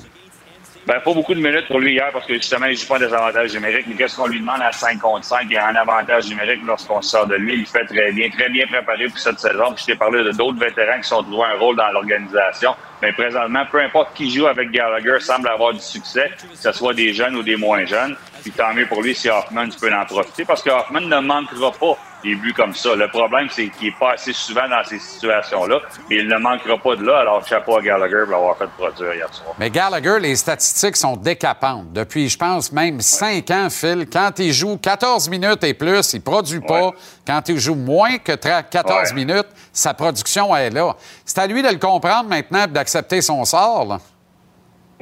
Ben, 0.84 0.98
pas 0.98 1.14
beaucoup 1.14 1.34
de 1.34 1.40
minutes 1.40 1.68
pour 1.68 1.78
lui 1.78 1.92
hier 1.92 2.10
parce 2.12 2.26
que 2.26 2.34
justement, 2.34 2.66
il 2.66 2.76
joue 2.76 2.88
pas 2.88 2.98
des 2.98 3.12
avantages 3.12 3.54
numériques. 3.54 3.86
Mais 3.86 3.94
qu'est-ce 3.94 4.16
qu'on 4.16 4.26
lui 4.26 4.40
demande 4.40 4.60
à 4.62 4.72
5 4.72 4.98
contre 4.98 5.24
5? 5.24 5.42
Il 5.44 5.52
y 5.52 5.56
a 5.56 5.68
un 5.68 5.76
avantage 5.76 6.28
numérique 6.28 6.60
lorsqu'on 6.66 7.00
sort 7.00 7.26
de 7.28 7.36
lui? 7.36 7.54
Il 7.54 7.66
fait 7.66 7.84
très 7.84 8.10
bien, 8.10 8.28
très 8.30 8.48
bien 8.48 8.66
préparé 8.66 9.06
pour 9.06 9.18
cette 9.18 9.38
saison. 9.38 9.72
Puis 9.74 9.84
je 9.86 9.92
t'ai 9.92 9.94
parlé 9.94 10.24
de 10.24 10.32
d'autres 10.32 10.58
vétérans 10.58 11.00
qui 11.00 11.08
sont 11.08 11.24
joué 11.24 11.44
un 11.54 11.58
rôle 11.58 11.76
dans 11.76 11.88
l'organisation. 11.92 12.74
Mais 13.00 13.12
présentement, 13.12 13.64
peu 13.70 13.80
importe 13.80 14.14
qui 14.14 14.28
joue 14.28 14.48
avec 14.48 14.72
Gallagher 14.72 15.20
semble 15.20 15.48
avoir 15.48 15.72
du 15.72 15.80
succès, 15.80 16.30
que 16.36 16.56
ce 16.56 16.72
soit 16.72 16.94
des 16.94 17.14
jeunes 17.14 17.36
ou 17.36 17.44
des 17.44 17.56
moins 17.56 17.84
jeunes. 17.84 18.16
Puis 18.42 18.50
tant 18.50 18.74
mieux 18.74 18.86
pour 18.86 19.02
lui 19.02 19.14
si 19.14 19.28
Hoffman 19.28 19.68
peut 19.80 19.92
en 19.94 20.04
profiter 20.04 20.44
parce 20.44 20.62
que 20.62 20.70
Hoffman 20.70 21.02
ne 21.02 21.20
manquera 21.20 21.70
pas 21.70 21.96
des 22.22 22.34
buts 22.34 22.52
comme 22.54 22.74
ça. 22.74 22.94
Le 22.94 23.08
problème, 23.08 23.48
c'est 23.50 23.68
qu'il 23.68 23.88
n'est 23.88 23.94
pas 23.98 24.12
assez 24.12 24.32
souvent 24.32 24.68
dans 24.68 24.82
ces 24.84 24.98
situations-là. 24.98 25.80
Mais 26.08 26.16
il 26.16 26.28
ne 26.28 26.38
manquera 26.38 26.78
pas 26.78 26.96
de 26.96 27.04
là. 27.04 27.18
Alors, 27.20 27.46
chapeau 27.46 27.76
à 27.78 27.82
Gallagher 27.82 28.22
pour 28.24 28.32
l'avoir 28.32 28.56
fait 28.56 28.68
produire 28.78 29.14
hier 29.14 29.34
soir. 29.34 29.54
Mais 29.58 29.70
Gallagher, 29.70 30.18
les 30.20 30.36
statistiques 30.36 30.96
sont 30.96 31.16
décapantes. 31.16 31.92
Depuis, 31.92 32.28
je 32.28 32.38
pense, 32.38 32.70
même 32.72 33.00
5 33.00 33.50
ans, 33.50 33.68
Phil, 33.70 34.06
quand 34.12 34.38
il 34.38 34.52
joue 34.52 34.76
14 34.76 35.28
minutes 35.28 35.64
et 35.64 35.74
plus, 35.74 36.12
il 36.12 36.16
ne 36.18 36.22
produit 36.22 36.60
pas. 36.60 36.90
Quand 37.26 37.48
il 37.48 37.58
joue 37.58 37.74
moins 37.74 38.18
que 38.18 38.32
30 38.32 38.70
14 38.70 39.10
Ouais. 39.10 39.14
minutes, 39.14 39.46
sa 39.72 39.94
production 39.94 40.54
est 40.56 40.70
là. 40.70 40.94
C'est 41.24 41.38
à 41.38 41.46
lui 41.46 41.62
de 41.62 41.68
le 41.68 41.78
comprendre 41.78 42.28
maintenant 42.28 42.64
et 42.64 42.68
d'accepter 42.68 43.20
son 43.20 43.44
sort. 43.44 43.84
là. 43.86 43.98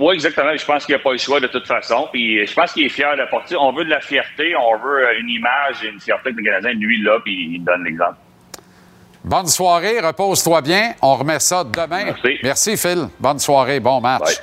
Oui, 0.00 0.14
exactement. 0.14 0.56
Je 0.56 0.64
pense 0.64 0.86
qu'il 0.86 0.94
n'a 0.94 0.98
pas 0.98 1.12
le 1.12 1.18
choix 1.18 1.40
de 1.40 1.46
toute 1.46 1.66
façon. 1.66 2.08
Puis 2.10 2.46
je 2.46 2.54
pense 2.54 2.72
qu'il 2.72 2.86
est 2.86 2.88
fier 2.88 3.14
de 3.18 3.30
porter. 3.30 3.54
On 3.56 3.70
veut 3.70 3.84
de 3.84 3.90
la 3.90 4.00
fierté, 4.00 4.54
on 4.56 4.78
veut 4.78 5.06
euh, 5.06 5.20
une 5.20 5.28
image 5.28 5.84
et 5.84 5.88
une 5.88 6.00
fierté 6.00 6.32
que 6.32 6.38
le 6.38 6.42
Canadien, 6.42 6.72
lui, 6.72 7.02
là, 7.02 7.18
puis 7.22 7.50
il 7.52 7.62
donne 7.62 7.84
l'exemple. 7.84 8.16
Bonne 9.22 9.48
soirée, 9.48 10.00
repose-toi 10.00 10.62
bien. 10.62 10.94
On 11.02 11.16
remet 11.16 11.38
ça 11.38 11.64
demain. 11.64 12.14
Merci. 12.42 12.78
Phil. 12.78 13.08
Bonne 13.18 13.38
soirée, 13.38 13.78
bon 13.78 14.00
match. 14.00 14.40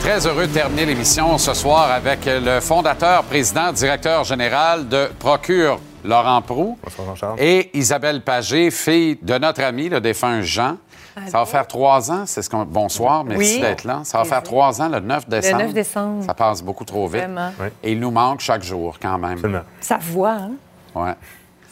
Très 0.00 0.26
heureux 0.26 0.46
de 0.46 0.52
terminer 0.54 0.86
l'émission 0.86 1.36
ce 1.36 1.52
soir 1.52 1.92
avec 1.92 2.20
le 2.24 2.60
fondateur, 2.60 3.22
président, 3.24 3.70
directeur 3.70 4.24
général 4.24 4.88
de 4.88 5.08
Procure, 5.18 5.78
Laurent 6.04 6.42
Prou, 6.42 6.78
et 7.38 7.70
Isabelle 7.76 8.22
Pagé, 8.22 8.70
fille 8.70 9.18
de 9.22 9.38
notre 9.38 9.62
ami, 9.62 9.88
le 9.88 10.00
défunt 10.00 10.40
Jean. 10.42 10.76
Ça 11.28 11.38
va 11.38 11.44
faire 11.46 11.66
trois 11.66 12.10
ans, 12.10 12.24
c'est 12.26 12.40
ce 12.40 12.48
qu'on. 12.48 12.64
Bonsoir, 12.64 13.22
merci 13.22 13.56
Oui. 13.56 13.60
d'être 13.60 13.84
là. 13.84 14.00
Ça 14.04 14.16
va 14.18 14.24
faire 14.24 14.42
trois 14.42 14.80
ans 14.80 14.88
le 14.88 14.98
9 15.00 15.28
décembre. 15.28 15.58
9 15.64 15.74
décembre. 15.74 16.24
Ça 16.24 16.32
passe 16.32 16.62
beaucoup 16.62 16.84
trop 16.86 17.06
vite. 17.06 17.24
Oui. 17.60 17.66
Et 17.82 17.92
il 17.92 18.00
nous 18.00 18.10
manque 18.10 18.40
chaque 18.40 18.62
jour, 18.62 18.96
quand 19.00 19.18
même. 19.18 19.62
Sa 19.80 19.98
voix, 19.98 20.30
hein? 20.40 20.52
Ouais. 20.94 21.14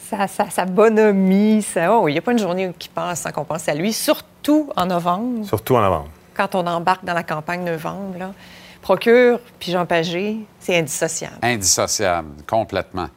sa, 0.09 0.27
sa- 0.27 0.49
sa 0.51 0.65
bonhomie. 0.65 1.63
Ça... 1.63 1.91
Oh, 1.91 2.07
il 2.07 2.11
n'y 2.11 2.19
a 2.19 2.21
pas 2.21 2.33
une 2.33 2.39
journée 2.39 2.71
qui 2.77 2.87
passe 2.89 3.21
sans 3.21 3.31
qu'on 3.31 3.43
pense 3.45 3.67
à 3.67 3.73
lui, 3.73 3.91
surtout 3.93 4.69
en 4.75 4.85
novembre, 4.85 5.43
Surtout 5.47 5.75
en 5.75 5.81
novembre. 5.81 6.09
quand 6.35 6.53
on 6.53 6.67
embarque 6.67 7.03
dans 7.03 7.13
la 7.15 7.23
campagne 7.23 7.63
novembre. 7.63 8.19
Là. 8.19 8.31
Procure, 8.83 9.39
puis 9.59 9.71
Jean 9.71 9.85
Pagé, 9.87 10.37
c'est 10.59 10.77
indissociable. 10.77 11.37
Indissociable, 11.41 12.29
complètement. 12.47 13.07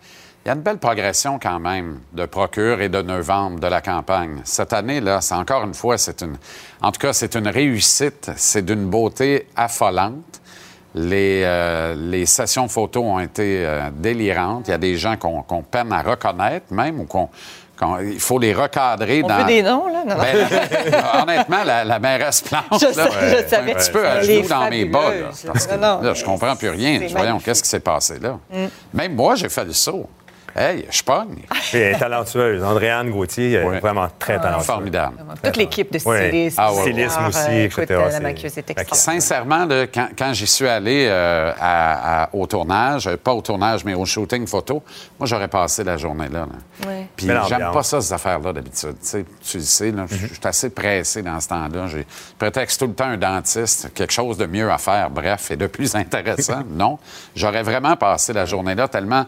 Il 0.45 0.49
y 0.49 0.51
a 0.51 0.55
une 0.55 0.61
belle 0.61 0.77
progression 0.77 1.39
quand 1.43 1.59
même 1.59 2.01
de 2.13 2.27
Procure 2.27 2.83
et 2.83 2.91
de 2.91 3.01
novembre 3.01 3.61
de 3.61 3.67
la 3.67 3.81
campagne. 3.81 4.43
Cette 4.45 4.75
année-là, 4.75 5.23
c'est 5.23 5.35
encore 5.35 5.65
une 5.65 5.73
fois, 5.73 5.97
c'est 5.97 6.21
une. 6.21 6.37
En 6.83 6.93
tout 6.93 7.01
cas, 7.01 7.15
c'est 7.15 7.35
une 7.35 7.49
réussite. 7.49 8.31
C'est 8.37 8.63
d'une 8.65 8.85
beauté 8.91 9.47
affolante. 9.57 10.41
Les, 10.95 11.41
euh, 11.45 11.95
les 11.97 12.27
sessions 12.27 12.69
photos 12.69 13.03
ont 13.05 13.21
été 13.21 13.65
euh, 13.65 13.89
délirantes. 13.91 14.69
Il 14.69 14.73
y 14.73 14.75
a 14.75 14.79
des 14.79 14.97
gens 14.97 15.17
qu'on 15.17 15.63
peine 15.63 15.91
à 15.93 16.03
reconnaître 16.03 16.67
même 16.73 17.01
ou 17.01 17.05
qu'on 17.05 17.29
il 18.03 18.21
faut 18.21 18.39
les 18.39 18.55
recadrer 18.55 19.23
On 19.25 19.27
dans. 19.29 19.39
veut 19.39 19.45
des 19.45 19.63
noms, 19.63 19.89
là? 19.89 20.05
Non, 20.07 20.15
non. 20.15 20.23
Ben, 20.23 21.23
honnêtement, 21.23 21.65
la, 21.65 21.85
la 21.85 21.99
mairesse 21.99 22.41
Plante, 22.43 22.65
Je 22.81 22.87
là, 22.97 23.11
sais, 23.11 23.31
je 23.31 23.35
est 23.35 23.45
un 23.45 23.49
savais. 23.49 23.75
petit 23.75 23.91
peu 23.91 24.07
à 24.07 24.23
genoux 24.23 24.47
dans 24.49 24.71
mes 24.71 24.85
bas. 24.85 25.11
Là, 25.13 25.27
parce 25.53 25.67
que, 25.67 25.75
Non, 25.75 25.97
non, 25.97 26.03
là, 26.03 26.15
je 26.15 26.25
comprends 26.25 26.55
plus 26.55 26.69
rien. 26.71 27.01
Voyons, 27.11 27.39
qu'est-ce 27.41 27.63
qui 27.63 27.69
s'est 27.69 27.81
passé 27.81 28.19
là? 28.21 28.39
Mm. 28.51 28.67
Même 28.95 29.15
moi, 29.17 29.35
j'ai 29.35 29.49
fait 29.49 29.65
le 29.65 29.73
saut. 29.73 30.09
Hey, 30.57 30.87
je 30.89 31.03
pogne. 31.03 31.43
Elle 31.73 31.81
est 31.81 31.99
talentueuse. 31.99 32.63
Andréane 32.63 33.11
Gauthier, 33.11 33.55
elle 33.55 33.75
est 33.75 33.81
vraiment 33.81 34.09
très 34.21 34.39
talentueuse. 34.39 34.67
Formidable. 34.67 35.17
Toute 35.43 35.57
l'équipe 35.57 35.93
de 35.93 35.99
Ouais. 36.09 36.29
stylistes. 36.29 36.59
Ah 36.61 36.73
ouais. 36.73 36.81
Stylisme 36.83 37.25
aussi, 37.27 37.39
euh, 37.51 37.65
etc. 37.65 37.83
écoute, 37.83 37.91
la 38.13 38.21
maquilleuse 38.21 38.59
est 38.59 38.71
extraordinaire. 38.71 38.95
Sincèrement, 38.95 39.65
là, 39.65 39.87
quand, 39.89 40.09
quand 40.17 40.33
j'y 40.33 40.47
suis 40.47 40.69
allé 40.69 41.07
euh, 41.09 41.51
à- 41.61 42.23
à- 42.25 42.29
au 42.33 42.47
tournage, 42.47 43.09
euh, 43.09 43.17
pas 43.17 43.33
au 43.35 43.41
tournage, 43.43 43.85
mais 43.85 43.95
au 43.95 44.05
shooting 44.05 44.47
photo, 44.47 44.83
moi, 45.19 45.27
j'aurais 45.27 45.49
passé 45.49 45.83
la 45.83 45.97
journée 45.97 46.29
là. 46.29 46.47
là. 46.47 46.89
Ouais. 46.89 47.07
Puis 47.17 47.27
j'aime 47.49 47.71
pas 47.73 47.83
ça, 47.83 48.01
ces 48.01 48.13
affaires-là, 48.13 48.53
d'habitude. 48.53 48.95
Tu 49.01 49.07
sais, 49.09 49.25
tu 49.45 49.57
le 49.59 49.63
sais, 49.65 49.93
je 50.09 50.17
je 50.17 50.27
suis 50.27 50.41
assez 50.45 50.71
pressé 50.71 51.23
dans 51.23 51.41
ce 51.41 51.49
temps-là. 51.49 51.87
J'ai 51.89 52.07
prétexte 52.39 52.79
tout 52.79 52.87
le 52.87 52.95
temps 52.95 53.07
un 53.07 53.17
dentiste, 53.17 53.93
quelque 53.93 54.13
chose 54.13 54.39
de 54.39 54.47
mieux 54.47 54.71
à 54.71 54.79
faire, 54.79 55.11
bref, 55.11 55.51
et 55.51 55.57
de 55.57 55.67
plus 55.67 55.95
intéressant. 55.97 56.63
non, 56.71 56.99
j'aurais 57.35 57.63
vraiment 57.65 57.97
passé 57.97 58.33
la 58.33 58.45
journée 58.45 58.75
là 58.77 58.87
tellement 58.87 59.27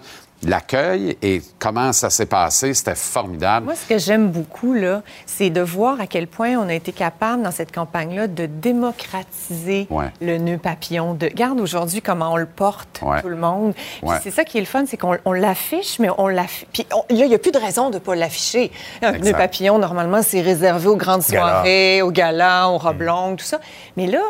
l'accueil 0.51 1.17
et 1.23 1.43
comment 1.59 1.93
ça 1.93 2.11
s'est 2.11 2.27
passé, 2.27 2.75
c'était 2.75 2.95
formidable. 2.95 3.67
Moi, 3.67 3.75
ce 3.75 3.87
que 3.87 3.99
j'aime 3.99 4.29
beaucoup, 4.31 4.73
là, 4.75 5.03
c'est 5.27 5.51
de 5.51 5.61
voir 5.61 6.01
à 6.01 6.07
quel 6.07 6.27
point 6.27 6.57
on 6.57 6.69
a 6.69 6.75
été 6.75 6.93
capable, 6.93 7.43
dans 7.43 7.51
cette 7.51 7.73
campagne-là, 7.75 8.27
de 8.27 8.47
démocratiser 8.47 9.87
Ouais. 9.91 10.11
le 10.21 10.39
nœud 10.39 10.59
papillon. 10.59 11.15
De... 11.15 11.27
Regarde 11.27 11.61
aujourd'hui 11.61 12.03
comment 12.03 12.33
on 12.33 12.37
le 12.37 12.47
porte, 12.47 13.01
Ouais. 13.03 13.21
tout 13.23 13.29
le 13.29 13.37
monde. 13.37 13.75
Ouais. 14.03 14.17
c'est 14.23 14.31
ça 14.31 14.45
qui 14.45 14.59
est 14.59 14.61
le 14.61 14.67
fun, 14.67 14.85
c'est 14.87 14.97
qu'on 14.97 15.17
on 15.25 15.33
l'affiche, 15.33 15.99
mais 15.99 16.09
on 16.19 16.29
l'affiche. 16.29 16.67
Puis 16.73 16.87
on- 16.93 16.99
là, 17.15 17.25
il 17.25 17.29
n'y 17.29 17.35
a 17.35 17.39
plus 17.39 17.53
de 17.53 17.59
raison 17.59 17.91
de 17.91 17.95
ne 17.95 17.99
pas 18.01 18.15
l'afficher. 18.15 18.71
Un 19.03 19.09
Exact. 19.15 19.25
nœud 19.25 19.33
papillon, 19.33 19.79
normalement, 19.79 20.23
c'est 20.23 20.41
réservé 20.41 20.89
aux 20.89 20.97
grandes 20.97 21.23
Gala. 21.29 21.41
soirées, 21.41 22.03
aux 22.03 22.11
galas, 22.11 22.69
aux 22.69 22.79
robes 22.79 23.03
longues, 23.03 23.37
tout 23.37 23.45
ça. 23.45 23.61
Mais 23.97 24.07
là, 24.07 24.21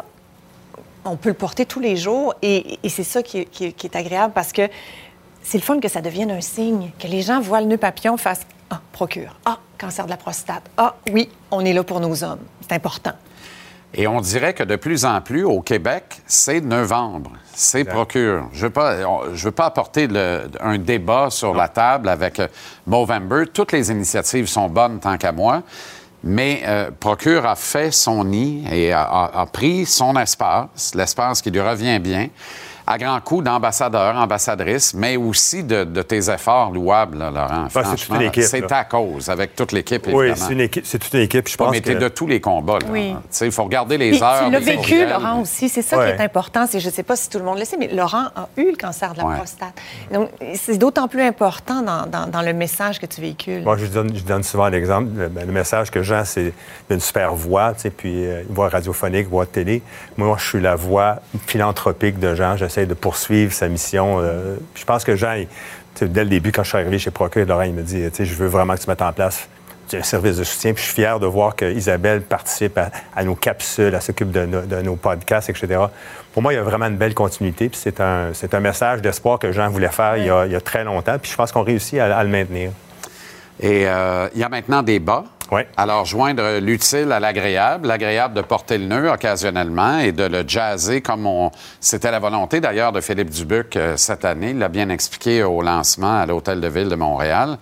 on 1.05 1.17
peut 1.17 1.29
le 1.29 1.35
porter 1.35 1.67
tous 1.67 1.81
les 1.81 1.97
jours 1.97 2.35
et, 2.43 2.79
et 2.83 2.89
c'est 2.89 3.05
ça 3.05 3.23
qui 3.23 3.39
est, 3.41 3.45
qui 3.45 3.67
est- 3.67 3.73
qui 3.73 3.87
est 3.87 3.97
agréable 3.97 4.33
parce 4.35 4.53
que 4.53 4.63
c'est 5.49 5.59
le 5.59 5.63
fun 5.63 5.79
que 5.81 5.89
ça 5.89 6.01
devienne 6.01 6.31
un 6.31 6.41
signe, 6.41 6.91
que 6.99 7.07
les 7.07 7.23
gens 7.23 7.41
voient 7.41 7.61
le 7.61 7.67
nœud 7.67 7.77
papillon, 7.79 8.17
fassent 8.17 8.47
Ah, 8.69 8.81
procure. 8.93 9.37
Ah, 9.45 9.59
cancer 9.79 10.05
de 10.07 10.11
la 10.11 10.17
prostate. 10.17 10.65
Ah, 10.77 10.97
oui, 11.13 11.31
on 11.53 11.65
est 11.65 11.73
là 11.73 11.85
pour 11.85 12.01
nos 12.01 12.25
hommes. 12.25 12.41
C'est 12.63 12.73
important. 12.75 13.13
Et 13.95 14.09
on 14.09 14.21
dirait 14.21 14.55
que 14.55 14.65
de 14.65 14.75
plus 14.75 15.05
en 15.05 15.21
plus, 15.21 15.45
au 15.45 15.61
Québec, 15.63 16.21
c'est 16.27 16.61
novembre, 16.61 17.31
c'est 17.55 17.85
procure. 17.85 18.49
Je 18.53 18.59
ne 18.59 18.63
veux, 18.67 18.71
pas- 18.71 18.97
on- 19.09 19.33
je 19.35 19.45
veux 19.45 19.53
pas 19.53 19.67
apporter 19.67 20.09
le- 20.09 20.51
un 20.61 20.79
débat 20.79 21.29
sur 21.31 21.55
la 21.55 21.69
table 21.69 22.09
avec 22.09 22.41
euh, 22.41 22.49
Movember. 22.87 23.45
Toutes 23.55 23.71
les 23.71 23.91
initiatives 23.93 24.47
sont 24.49 24.69
bonnes 24.69 24.99
tant 24.99 25.17
qu'à 25.17 25.31
moi. 25.31 25.63
Mais 26.25 26.63
euh, 26.67 26.91
Procure 26.99 27.47
a 27.47 27.55
fait 27.55 27.93
son 27.93 28.25
nid 28.25 28.65
et 28.73 28.93
a, 28.93 29.03
a- 29.03 29.41
a 29.43 29.47
pris 29.47 29.87
son 29.87 30.17
espace, 30.17 30.93
l'espace 30.97 31.41
qui 31.41 31.53
lui 31.53 31.61
revient 31.61 32.01
bien, 32.01 32.29
à 32.87 32.99
grands 32.99 33.21
coups 33.21 33.43
d'ambassadeurs, 33.45 34.15
ambassadrices, 34.17 34.95
mais 34.95 35.17
aussi 35.17 35.65
de, 35.65 35.85
de 35.85 36.03
tes 36.03 36.31
efforts 36.31 36.71
louables, 36.71 37.19
là, 37.19 37.31
Laurent. 37.31 37.67
c'est 37.69 37.81
toute 37.81 37.87
Franchement, 37.89 38.17
une 38.17 38.23
équipe, 38.29 38.43
c'est 38.45 38.63
ta 38.67 38.85
cause, 38.85 39.29
avec 39.29 39.57
toute 39.57 39.73
l'équipe, 39.73 40.07
évidemment. 40.07 40.19
Oui, 40.19 40.33
c'est 40.37 40.53
une 40.53 40.61
équipe, 40.61 40.87
c'est 40.87 40.99
toute 40.99 41.13
une 41.15 41.21
équipe. 41.21 41.49
Je 41.49 41.57
pense 41.57 41.71
mais 41.73 41.81
t'es 41.81 41.95
que... 41.95 41.99
de 41.99 42.09
tous 42.09 42.27
les 42.27 42.41
combats. 42.41 42.79
là. 42.79 42.87
Oui. 42.91 43.11
Tu 43.13 43.19
sais, 43.31 43.47
Il 43.47 43.53
faut 43.53 43.65
regarder 43.65 43.99
les 43.99 44.11
Puis 44.13 44.23
heures. 44.23 44.45
tu 44.47 44.51
l'as 44.53 44.61
vécu, 44.61 44.77
courriels. 44.91 45.11
Laurent, 45.11 45.41
aussi. 45.41 45.69
C'est 45.69 45.83
ça 45.83 45.99
Ouais. 45.99 46.15
qui 46.15 46.21
est 46.23 46.25
important. 46.25 46.67
C'est, 46.71 46.79
je 46.81 46.87
ne 46.89 46.93
sais 46.93 47.03
pas 47.03 47.17
si 47.17 47.29
tout 47.29 47.39
le 47.39 47.45
monde 47.45 47.59
le 47.59 47.65
sait, 47.65 47.77
mais 47.77 47.89
Laurent 47.89 48.27
a 48.37 48.49
eu 48.57 48.71
le 48.71 48.77
cancer 48.77 49.13
de 49.15 49.19
la 49.19 49.25
Ouais. 49.27 49.37
prostate. 49.37 49.75
Donc, 50.13 50.31
c'est 50.55 50.79
d'autant 50.79 51.09
plus 51.09 51.23
important 51.23 51.83
dans, 51.83 52.07
dans- 52.07 52.29
dans 52.29 52.43
le 52.43 52.53
message 52.53 53.01
que 53.01 53.07
tu 53.07 53.21
véhicules. 53.21 53.63
Moi, 53.65 53.77
je 53.79 53.87
donne, 53.87 54.15
je 54.17 54.23
donne 54.23 54.43
souvent 54.43 54.69
l'exemple. 54.69 55.09
Le, 55.17 55.29
ben, 55.29 55.45
le 55.47 55.53
message 55.53 55.91
que 55.91 56.03
Jean, 56.03 56.23
c'est 56.25 56.53
d'une 56.89 57.01
super 57.01 57.35
voix, 57.35 57.75
tu 57.75 57.81
sais, 57.83 57.91
puis 57.91 58.25
euh, 58.27 58.43
une 58.49 58.55
voix 58.55 58.69
radiophonique, 58.69 59.29
voix 59.29 59.45
de 59.45 59.51
télé. 59.51 59.83
Moi, 60.17 60.37
je 60.39 60.45
suis 60.49 60.61
la 60.61 60.77
voix 60.77 61.17
philanthropique 61.47 62.19
de 62.21 62.35
Jean. 62.35 62.57
De 62.85 62.95
poursuivre 62.95 63.53
sa 63.53 63.69
mission. 63.69 64.19
euh, 64.21 64.57
je 64.75 64.85
pense 64.85 65.05
que 65.05 65.17
Jean, 65.17 65.45
dès 66.01 66.25
le 66.25 66.31
début, 66.31 66.53
quand 66.53 66.63
je 66.63 66.69
suis 66.69 66.79
arrivé 66.79 66.99
chez 66.99 67.11
Procure, 67.11 67.47
Laurent, 67.47 67.63
il 67.63 67.73
me 67.73 67.83
dit, 67.83 68.05
je 68.19 68.35
veux 68.35 68.49
vraiment 68.49 68.75
que 68.75 68.81
tu 68.81 68.91
mettes 68.91 69.01
en 69.03 69.13
place 69.13 69.49
un 69.95 70.03
service 70.03 70.37
de 70.37 70.45
soutien. 70.45 70.73
Puis 70.75 70.83
je 70.83 70.87
suis 70.89 70.95
fier 71.03 71.21
de 71.21 71.27
voir 71.27 71.55
qu'Isabelle 71.55 72.23
participe 72.23 72.79
à, 73.15 73.25
nos 73.25 73.35
capsules, 73.35 73.93
elle 73.95 74.03
s'occupe 74.03 74.31
de, 74.31 74.45
nos- 74.83 74.97
podcasts, 74.97 75.49
etc. 75.49 75.81
Pour 76.33 76.43
moi, 76.43 76.53
il 76.53 76.57
y 76.57 76.59
a 76.59 76.63
vraiment 76.63 76.87
une 76.87 76.97
belle 76.97 77.15
continuité. 77.15 77.69
Puis 77.69 77.79
c'est 77.81 78.01
un, 78.01 78.33
message 78.61 79.01
d'espoir 79.01 79.39
que 79.39 79.53
Jean 79.53 79.69
voulait 79.69 79.89
faire 79.89 80.17
il, 80.17 80.27
y 80.27 80.57
a, 80.57 80.61
très 80.61 80.85
longtemps. 80.85 81.19
Puis 81.21 81.31
je 81.31 81.37
pense 81.37 81.53
qu'on 81.53 81.63
réussit 81.63 81.99
à- 81.99 82.17
à 82.19 82.25
le 82.25 82.31
maintenir. 82.31 82.71
Et 83.61 83.89
euh, 83.89 84.29
il 84.35 84.41
y 84.41 84.45
a 84.45 84.49
maintenant 84.49 84.83
des 84.83 84.99
bas. 84.99 85.25
Alors, 85.77 86.05
joindre 86.05 86.59
l'utile 86.59 87.13
à 87.13 87.21
l'agréable, 87.21 87.87
l'agréable 87.87 88.35
de 88.35 88.41
porter 88.41 88.79
le 88.79 88.87
nœud 88.87 89.11
occasionnellement 89.11 89.99
et 89.99 90.13
de 90.13 90.25
le 90.25 90.45
jazzer 90.47 91.01
comme 91.01 91.27
on... 91.27 91.51
c'était 91.81 92.11
la 92.11 92.19
volonté 92.19 92.61
d'ailleurs 92.61 92.91
de 92.93 93.01
Philippe 93.01 93.31
Dubuc 93.31 93.77
euh, 93.77 93.97
cette 93.97 94.25
année. 94.25 94.51
Il 94.51 94.59
l'a 94.59 94.69
bien 94.69 94.89
expliqué 94.89 95.45
au 95.45 95.63
lancement 95.63 96.19
à 96.21 96.27
l'Hôtel 96.27 96.61
de 96.61 96.69
Ville 96.69 96.89
de 96.89 96.97
Montréal. 96.97 97.59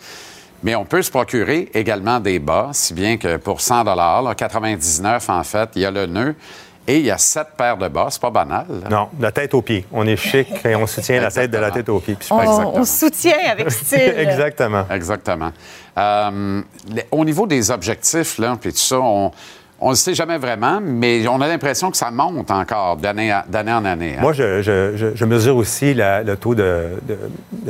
Mais 0.63 0.75
on 0.75 0.87
peut 0.87 1.03
se 1.03 1.11
procurer 1.11 1.71
également 1.75 2.21
des 2.21 2.39
bas, 2.39 2.71
si 2.73 2.95
bien 2.95 3.19
que 3.19 3.37
pour 3.37 3.61
100 3.61 3.85
là, 3.85 4.35
99 4.35 5.29
en 5.29 5.45
fait, 5.45 5.71
il 5.75 5.83
y 5.83 5.85
a 5.85 5.91
le 5.91 6.07
nœud 6.07 6.35
et 6.87 6.99
il 6.99 7.07
y 7.07 7.11
a 7.11 7.19
sept 7.19 7.49
paires 7.57 7.77
de 7.77 7.89
bas. 7.89 8.09
C'est 8.11 8.21
pas 8.21 8.31
banal. 8.31 8.67
là. 8.83 8.89
Non, 8.91 9.09
la 9.21 9.33
tête 9.33 9.55
aux 9.55 9.63
pieds. 9.63 9.87
On 9.93 10.07
est 10.07 10.17
chic 10.17 10.49
et 10.65 10.75
on 10.75 10.87
soutient 10.87 11.21
la 11.21 11.31
tête 11.31 11.51
de 11.51 11.59
la 11.59 11.71
tête 11.71 11.89
aux 11.89 12.01
pieds. 12.01 12.17
On, 12.31 12.37
on 12.81 12.85
soutient 12.85 13.37
avec 13.51 13.71
style. 13.71 13.99
Exactement. 14.19 14.85
Exactement. 14.91 15.51
Euh, 15.97 16.63
les- 16.89 17.07
au 17.11 17.25
niveau 17.25 17.47
des 17.47 17.71
objectifs, 17.71 18.39
là, 18.39 18.57
puis 18.61 18.73
tout 18.73 18.79
ça, 18.79 18.99
on 19.01 19.31
ne 19.89 19.93
le 19.93 19.97
sait 19.97 20.15
jamais 20.15 20.39
vraiment, 20.39 20.81
mais 20.83 21.27
on 21.29 21.41
a 21.41 21.49
l'impression 21.49 21.91
que 21.91 21.97
ça 21.97 22.11
monte 22.11 22.51
encore 22.51 22.97
d'année 22.97 23.33
en 23.35 23.85
année. 23.85 24.15
hein. 24.17 24.21
Moi, 24.21 24.33
je, 24.33 25.25
mesure 25.25 25.57
aussi 25.57 25.95
le 25.95 26.35
taux 26.37 26.55
de, 26.55 26.91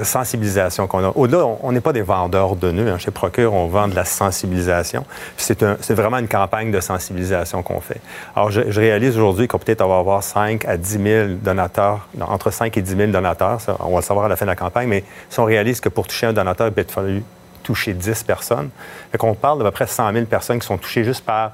sensibilisation 0.02 0.86
qu'on 0.86 1.04
a. 1.04 1.08
Au-delà, 1.14 1.46
on- 1.46 1.58
on 1.62 1.72
n'est 1.72 1.80
pas 1.80 1.92
des 1.92 2.02
vendeurs 2.02 2.56
de 2.56 2.70
nœuds. 2.70 2.90
hein. 2.90 2.98
Chez 2.98 3.10
Procure, 3.10 3.52
on 3.54 3.66
vend 3.66 3.88
de 3.88 3.94
la 3.94 4.04
sensibilisation. 4.04 5.04
C'est 5.36 5.94
vraiment 5.94 6.18
une 6.18 6.28
campagne 6.28 6.70
de 6.70 6.80
sensibilisation 6.80 7.62
qu'on 7.62 7.80
fait. 7.80 8.00
Alors, 8.36 8.50
je, 8.50 8.60
réalise 8.60 9.16
aujourd'hui 9.16 9.48
qu'on 9.48 9.58
peut-être 9.58 9.86
va 9.86 9.98
avoir 9.98 10.22
5 10.22 10.64
à 10.66 10.76
10 10.76 10.98
000 11.02 11.28
donateurs, 11.42 12.06
non, 12.16 12.26
entre 12.26 12.50
5 12.50 12.76
et 12.76 12.82
10 12.82 12.96
000 12.96 13.12
donateurs. 13.12 13.58
On 13.80 13.90
va 13.90 13.96
le 13.96 14.02
savoir 14.02 14.26
à 14.26 14.28
la 14.28 14.36
fin 14.36 14.44
de 14.44 14.50
la 14.50 14.56
campagne. 14.56 14.88
Mais 14.88 15.04
si 15.30 15.40
on 15.40 15.44
réalise 15.44 15.80
que 15.80 15.88
pour 15.88 16.06
toucher 16.06 16.26
un 16.26 16.32
donateur, 16.32 16.66
il 16.68 16.72
peut 16.72 16.84
fallu 16.88 17.22
toucher 17.62 17.94
10 17.94 18.22
personnes. 18.24 18.70
Fait 19.10 19.18
qu'on 19.18 19.34
parle 19.34 19.58
d'à 19.58 19.64
peu 19.64 19.70
près 19.70 19.86
100 19.86 20.12
000 20.12 20.26
personnes 20.26 20.58
qui 20.58 20.66
sont 20.66 20.76
touchées 20.78 21.02
juste 21.04 21.24
par 21.24 21.52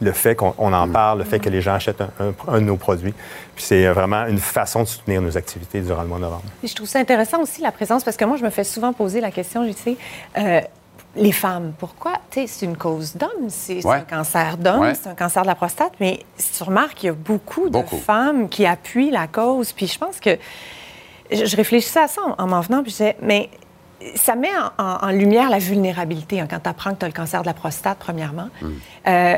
le 0.00 0.12
fait 0.12 0.34
qu'on 0.34 0.54
on 0.58 0.72
en 0.72 0.88
parle, 0.88 1.18
le 1.18 1.24
fait 1.24 1.38
que 1.38 1.48
les 1.48 1.60
gens 1.60 1.74
achètent 1.74 2.00
un, 2.00 2.10
un- 2.20 2.54
un 2.54 2.60
de 2.60 2.64
nos 2.66 2.76
produits. 2.76 3.14
Puis 3.54 3.64
c'est 3.64 3.86
vraiment 3.88 4.26
une 4.26 4.38
façon 4.38 4.80
de 4.82 4.88
soutenir 4.88 5.20
nos 5.22 5.36
activités 5.36 5.80
durant 5.80 6.02
le 6.02 6.08
mois 6.08 6.18
de 6.18 6.22
novembre. 6.24 6.42
Puis 6.60 6.68
je 6.68 6.74
trouve 6.74 6.88
ça 6.88 6.98
intéressant 6.98 7.40
aussi, 7.40 7.60
la 7.62 7.70
présence, 7.72 8.02
parce 8.02 8.16
que 8.16 8.24
moi, 8.24 8.36
je 8.36 8.44
me 8.44 8.50
fais 8.50 8.64
souvent 8.64 8.92
poser 8.92 9.20
la 9.20 9.30
question, 9.30 9.64
je 9.66 9.72
sais, 9.72 9.96
euh, 10.38 10.60
les 11.14 11.32
femmes, 11.32 11.74
pourquoi? 11.78 12.12
Tu 12.30 12.40
sais, 12.40 12.46
c'est 12.46 12.66
une 12.66 12.76
cause 12.76 13.14
d'homme, 13.16 13.48
c'est 13.48 13.84
Ouais. 13.84 13.96
un 13.96 14.00
cancer 14.00 14.56
d'homme, 14.56 14.80
Ouais. 14.80 14.94
c'est 14.94 15.08
un 15.10 15.14
cancer 15.14 15.42
de 15.42 15.46
la 15.48 15.54
prostate, 15.54 15.92
mais 16.00 16.20
si 16.38 16.52
tu 16.56 16.62
remarques, 16.62 17.02
il 17.02 17.06
y 17.06 17.08
a 17.10 17.12
beaucoup, 17.12 17.68
Beaucoup. 17.68 17.96
de 17.96 18.00
femmes 18.00 18.48
qui 18.48 18.64
appuient 18.64 19.10
la 19.10 19.26
cause. 19.26 19.72
Puis 19.72 19.86
je 19.88 19.98
pense 19.98 20.18
que 20.20 20.38
je, 21.30 21.44
je 21.44 21.56
réfléchissais 21.56 22.00
à 22.00 22.08
ça 22.08 22.22
en, 22.22 22.42
en 22.42 22.46
m'en 22.46 22.60
venant, 22.62 22.82
puis 22.82 22.90
je 22.92 22.96
disais, 22.96 23.16
mais 23.20 23.50
ça 24.16 24.34
met 24.34 24.48
en, 24.78 24.82
en- 24.84 24.98
en 25.06 25.10
lumière 25.10 25.50
la 25.50 25.58
vulnérabilité 25.58 26.40
hein, 26.40 26.46
quand 26.50 26.60
tu 26.60 26.68
apprends 26.68 26.92
que 26.92 26.98
tu 27.00 27.04
as 27.04 27.08
le 27.08 27.14
cancer 27.14 27.42
de 27.42 27.46
la 27.46 27.54
prostate, 27.54 27.98
premièrement. 28.00 28.48
Euh, 29.06 29.36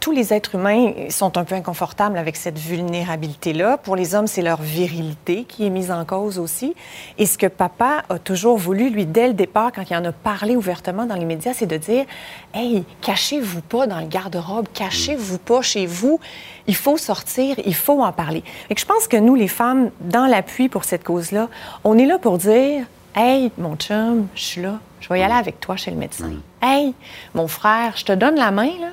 tous 0.00 0.12
les 0.12 0.32
êtres 0.32 0.54
humains 0.54 0.92
sont 1.10 1.36
un 1.36 1.44
peu 1.44 1.54
inconfortables 1.54 2.16
avec 2.16 2.36
cette 2.36 2.58
vulnérabilité-là. 2.58 3.76
Pour 3.76 3.96
les 3.96 4.14
hommes, 4.14 4.26
c'est 4.26 4.40
leur 4.40 4.62
virilité 4.62 5.44
qui 5.44 5.66
est 5.66 5.70
mise 5.70 5.90
en 5.90 6.06
cause 6.06 6.38
aussi. 6.38 6.74
Et 7.18 7.26
ce 7.26 7.36
que 7.36 7.46
papa 7.46 8.04
a 8.08 8.18
toujours 8.18 8.56
voulu, 8.56 8.88
lui, 8.88 9.04
dès 9.04 9.28
le 9.28 9.34
départ, 9.34 9.72
quand 9.72 9.82
il 9.88 9.94
en 9.94 10.04
a 10.06 10.12
parlé 10.12 10.56
ouvertement 10.56 11.04
dans 11.04 11.16
les 11.16 11.26
médias, 11.26 11.52
c'est 11.52 11.66
de 11.66 11.76
dire 11.76 12.06
Hey, 12.54 12.84
cachez-vous 13.02 13.60
pas 13.60 13.86
dans 13.86 14.00
le 14.00 14.06
garde-robe, 14.06 14.68
cachez-vous 14.72 15.38
pas 15.38 15.60
chez 15.60 15.84
vous. 15.84 16.18
Il 16.66 16.76
faut 16.76 16.96
sortir, 16.96 17.56
il 17.66 17.74
faut 17.74 18.02
en 18.02 18.12
parler. 18.12 18.42
Et 18.70 18.74
je 18.76 18.86
pense 18.86 19.06
que 19.06 19.18
nous, 19.18 19.34
les 19.34 19.48
femmes, 19.48 19.90
dans 20.00 20.26
l'appui 20.26 20.70
pour 20.70 20.84
cette 20.84 21.04
cause-là, 21.04 21.48
on 21.84 21.98
est 21.98 22.06
là 22.06 22.18
pour 22.18 22.38
dire 22.38 22.86
Hey, 23.14 23.52
mon 23.58 23.76
chum, 23.76 24.28
je 24.34 24.42
suis 24.42 24.62
là, 24.62 24.78
je 25.00 25.08
vais 25.10 25.20
y 25.20 25.22
aller 25.22 25.34
avec 25.34 25.60
toi 25.60 25.76
chez 25.76 25.90
le 25.90 25.98
médecin. 25.98 26.30
Hey, 26.62 26.94
mon 27.34 27.48
frère, 27.48 27.94
je 27.96 28.04
te 28.06 28.12
donne 28.12 28.36
la 28.36 28.50
main, 28.50 28.70
là. 28.80 28.88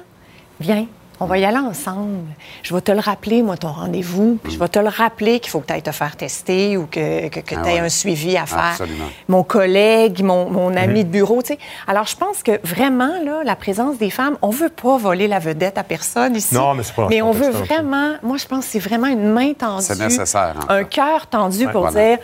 Viens, 0.59 0.87
on 1.19 1.25
va 1.25 1.37
y 1.37 1.45
aller 1.45 1.57
ensemble. 1.57 2.25
Je 2.63 2.73
vais 2.73 2.81
te 2.81 2.91
le 2.91 2.99
rappeler, 2.99 3.41
moi, 3.41 3.57
ton 3.57 3.71
rendez-vous. 3.71 4.39
Puis 4.43 4.53
je 4.53 4.59
vais 4.59 4.67
te 4.67 4.79
le 4.79 4.89
rappeler 4.89 5.39
qu'il 5.39 5.49
faut 5.49 5.59
que 5.61 5.67
tu 5.67 5.73
ailles 5.73 5.81
te 5.81 5.91
faire 5.91 6.15
tester 6.15 6.77
ou 6.77 6.85
que, 6.85 7.27
que, 7.29 7.39
Ah 7.39 7.43
tu 7.43 7.53
aies 7.69 7.73
ouais. 7.73 7.79
un 7.79 7.89
suivi 7.89 8.37
à 8.37 8.45
faire. 8.45 8.59
Absolument. 8.73 9.05
Mon 9.27 9.43
collègue, 9.43 10.21
mon, 10.23 10.49
mon 10.49 10.75
ami 10.75 11.03
de 11.03 11.09
bureau, 11.09 11.41
tu 11.41 11.53
sais. 11.53 11.59
Alors, 11.87 12.05
je 12.05 12.15
pense 12.15 12.43
que 12.43 12.59
vraiment, 12.63 13.13
là, 13.25 13.41
la 13.43 13.55
présence 13.55 13.97
des 13.97 14.09
femmes, 14.09 14.37
on 14.41 14.49
veut 14.49 14.69
pas 14.69 14.97
voler 14.97 15.27
la 15.27 15.39
vedette 15.39 15.77
à 15.77 15.83
personne 15.83 16.35
ici. 16.35 16.53
Non, 16.53 16.73
mais 16.75 16.83
c'est 16.83 16.93
pas 16.95 17.07
Mais 17.09 17.21
on 17.21 17.31
veut 17.31 17.49
vraiment, 17.51 18.13
moi, 18.23 18.37
je 18.37 18.45
pense 18.45 18.65
que 18.65 18.71
c'est 18.73 18.79
vraiment 18.79 19.07
une 19.07 19.31
main 19.31 19.53
tendue. 19.53 19.83
C'est 19.83 19.97
nécessaire, 19.99 20.55
en 20.69 20.71
Un 20.73 20.83
cœur 20.83 21.27
tendu 21.27 21.65
Ouais. 21.65 21.71
pour 21.71 21.81
Voilà. 21.89 22.09
dire, 22.15 22.17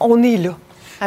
on 0.00 0.22
est 0.22 0.36
là. 0.36 0.50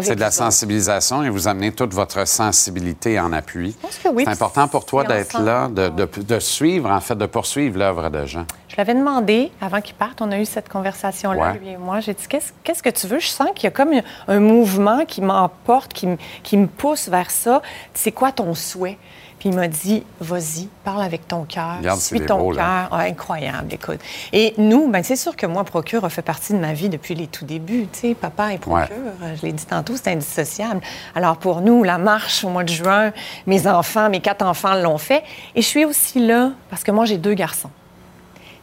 C'est 0.01 0.15
de 0.15 0.19
la 0.19 0.31
sensibilisation 0.31 1.23
et 1.23 1.29
vous 1.29 1.47
amenez 1.47 1.71
toute 1.71 1.93
votre 1.93 2.27
sensibilité 2.27 3.19
en 3.19 3.33
appui. 3.33 3.75
que 4.03 4.09
oui, 4.09 4.23
C'est 4.25 4.31
important 4.31 4.67
pour 4.67 4.85
toi 4.85 5.03
d'être 5.03 5.41
là, 5.41 5.67
de, 5.67 5.89
de- 5.89 6.07
de 6.21 6.39
suivre, 6.39 6.89
en 6.91 6.99
fait, 7.01 7.15
de 7.15 7.25
poursuivre 7.25 7.77
l'œuvre 7.77 8.09
de 8.09 8.25
Jean. 8.25 8.45
Je 8.67 8.75
l'avais 8.77 8.93
demandé 8.93 9.51
avant 9.61 9.81
qu'il 9.81 9.95
parte. 9.95 10.21
On 10.21 10.31
a 10.31 10.39
eu 10.39 10.45
cette 10.45 10.69
conversation-là, 10.69 11.53
Ouais. 11.53 11.59
lui 11.59 11.69
et 11.69 11.77
moi. 11.77 11.99
J'ai 12.01 12.13
dit 12.13 12.27
Qu'est-ce 12.27 12.83
que 12.83 12.89
tu 12.89 13.07
veux? 13.07 13.19
Je 13.19 13.27
sens 13.27 13.47
qu'il 13.55 13.63
y 13.65 13.67
a 13.67 13.71
comme 13.71 13.89
un, 14.27 14.39
mouvement 14.39 15.05
qui 15.05 15.21
m'emporte, 15.21 15.93
qui, 15.93 16.07
me- 16.07 16.17
qui 16.43 16.55
me 16.57 16.67
pousse 16.67 17.09
vers 17.09 17.31
ça. 17.31 17.61
C'est 17.93 18.11
quoi 18.11 18.31
ton 18.31 18.53
souhait? 18.53 18.97
Puis 19.39 19.49
il 19.49 19.55
m'a 19.55 19.67
dit 19.67 20.03
Vas-y, 20.19 20.67
parle 20.83 21.01
avec 21.01 21.27
ton 21.27 21.45
cœur. 21.45 21.77
Suis 21.97 22.21
ton 22.21 22.51
cœur. 22.51 22.89
Ah, 22.91 22.99
incroyable, 22.99 23.73
écoute. 23.73 23.99
Et 24.33 24.53
nous, 24.57 24.89
ben, 24.89 25.01
c'est 25.03 25.15
sûr 25.15 25.35
que 25.35 25.45
moi, 25.45 25.63
Procure 25.63 26.03
a 26.03 26.09
fait 26.09 26.21
partie 26.21 26.53
de 26.53 26.59
ma 26.59 26.73
vie 26.73 26.89
depuis 26.89 27.15
les 27.15 27.27
tout 27.27 27.45
débuts. 27.45 27.87
Tu 27.91 27.99
sais, 27.99 28.15
papa 28.15 28.53
et 28.53 28.57
Procure, 28.57 28.87
je 29.35 29.41
l'ai 29.45 29.53
dit 29.53 29.65
tantôt, 29.65 29.95
c'est 29.95 30.11
indissociable. 30.11 30.81
Alors 31.15 31.37
pour 31.37 31.61
nous, 31.61 31.83
la 31.83 31.97
marche 31.97 32.43
au 32.43 32.49
mois 32.49 32.63
de 32.63 32.69
juin, 32.69 33.11
mes 33.47 33.65
enfants, 33.67 34.09
mes 34.09 34.19
quatre 34.19 34.45
enfants 34.45 34.75
l'ont 34.75 34.97
fait. 34.97 35.23
Et 35.55 35.61
je 35.61 35.67
suis 35.67 35.85
aussi 35.85 36.25
là 36.25 36.51
parce 36.69 36.83
que 36.83 36.91
moi, 36.91 37.05
j'ai 37.05 37.17
deux 37.17 37.33
garçons. 37.33 37.71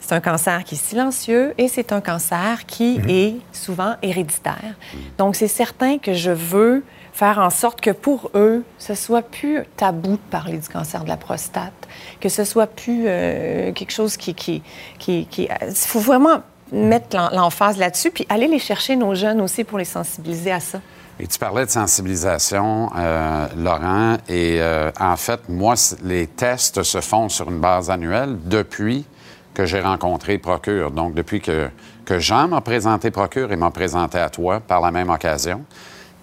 C'est 0.00 0.14
un 0.14 0.20
cancer 0.20 0.62
qui 0.62 0.76
est 0.76 0.78
silencieux 0.78 1.52
et 1.58 1.66
c'est 1.66 1.90
un 1.90 2.00
cancer 2.00 2.64
qui 2.66 3.00
est 3.08 3.36
souvent 3.52 3.96
héréditaire. 4.02 4.76
Donc, 5.18 5.34
c'est 5.34 5.48
certain 5.48 5.98
que 5.98 6.14
je 6.14 6.30
veux 6.30 6.84
faire 7.16 7.38
en 7.38 7.48
sorte 7.48 7.80
que 7.80 7.90
pour 7.90 8.30
eux, 8.34 8.62
ce 8.78 8.94
soit 8.94 9.22
plus 9.22 9.64
tabou 9.76 10.12
de 10.12 10.30
parler 10.30 10.58
du 10.58 10.68
cancer 10.68 11.02
de 11.02 11.08
la 11.08 11.16
prostate, 11.16 11.72
que 12.20 12.28
ce 12.28 12.44
soit 12.44 12.66
plus 12.66 13.04
euh, 13.06 13.72
quelque 13.72 13.92
chose 13.92 14.18
qui... 14.18 14.34
qui, 14.34 14.62
qui, 14.98 15.26
Il 15.38 15.74
faut 15.74 15.98
vraiment 15.98 16.42
mettre 16.72 17.16
l'emphase 17.32 17.78
là-dessus, 17.78 18.10
puis 18.10 18.26
aller 18.28 18.48
les 18.48 18.58
chercher, 18.58 18.96
nos 18.96 19.14
jeunes 19.14 19.40
aussi, 19.40 19.64
pour 19.64 19.78
les 19.78 19.86
sensibiliser 19.86 20.52
à 20.52 20.60
ça. 20.60 20.80
Et 21.18 21.26
tu 21.26 21.38
parlais 21.38 21.64
de 21.64 21.70
sensibilisation, 21.70 22.90
euh, 22.94 23.46
Laurent, 23.56 24.18
et 24.28 24.58
euh, 24.60 24.90
en 25.00 25.16
fait, 25.16 25.48
moi, 25.48 25.74
les 26.04 26.26
tests 26.26 26.82
se 26.82 27.00
font 27.00 27.30
sur 27.30 27.48
une 27.50 27.60
base 27.60 27.88
annuelle 27.88 28.36
depuis 28.44 29.06
que 29.54 29.64
j'ai 29.64 29.80
rencontré 29.80 30.36
Procure. 30.36 30.90
Donc, 30.90 31.14
depuis 31.14 31.40
que, 31.40 31.70
que 32.04 32.18
Jean 32.18 32.48
m'a 32.48 32.60
présenté 32.60 33.10
Procure 33.10 33.52
et 33.52 33.56
m'a 33.56 33.70
présenté 33.70 34.18
à 34.18 34.28
toi 34.28 34.60
par 34.60 34.82
la 34.82 34.90
même 34.90 35.08
occasion. 35.08 35.64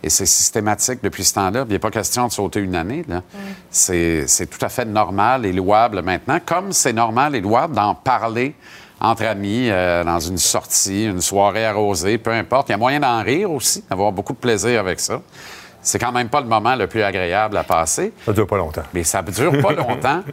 Et 0.03 0.09
c'est 0.09 0.25
systématique 0.25 0.99
depuis 1.01 1.23
ce 1.23 1.35
temps-là. 1.35 1.63
Il 1.67 1.71
n'est 1.71 1.79
pas 1.79 1.89
question 1.89 2.27
de 2.27 2.31
sauter 2.31 2.59
une 2.59 2.75
année. 2.75 3.05
là. 3.07 3.21
C'est 3.71 4.25
c'est 4.27 4.47
tout 4.47 4.63
à 4.63 4.69
fait 4.69 4.85
normal 4.85 5.45
et 5.45 5.53
louable 5.53 6.01
maintenant, 6.01 6.39
comme 6.45 6.73
c'est 6.73 6.93
normal 6.93 7.35
et 7.35 7.41
louable 7.41 7.73
d'en 7.73 7.95
parler 7.95 8.53
entre 8.99 9.25
amis, 9.25 9.69
euh, 9.69 10.03
dans 10.03 10.19
une 10.19 10.37
sortie, 10.37 11.05
une 11.05 11.21
soirée 11.21 11.65
arrosée, 11.65 12.17
peu 12.17 12.31
importe. 12.31 12.69
Il 12.69 12.71
y 12.71 12.75
a 12.75 12.77
moyen 12.77 12.99
d'en 13.01 13.21
rire 13.21 13.51
aussi, 13.51 13.83
d'avoir 13.89 14.11
beaucoup 14.11 14.33
de 14.33 14.37
plaisir 14.37 14.79
avec 14.79 14.99
ça. 14.99 15.21
C'est 15.81 15.99
quand 15.99 16.13
même 16.13 16.29
pas 16.29 16.39
le 16.39 16.47
moment 16.47 16.75
le 16.75 16.87
plus 16.87 17.03
agréable 17.03 17.57
à 17.57 17.63
passer. 17.63 18.13
Ça 18.25 18.31
dure 18.31 18.47
pas 18.47 18.57
longtemps. 18.57 18.83
Mais 18.93 19.03
ça 19.03 19.21
dure 19.21 19.61
pas 19.61 19.73
longtemps. 19.73 20.23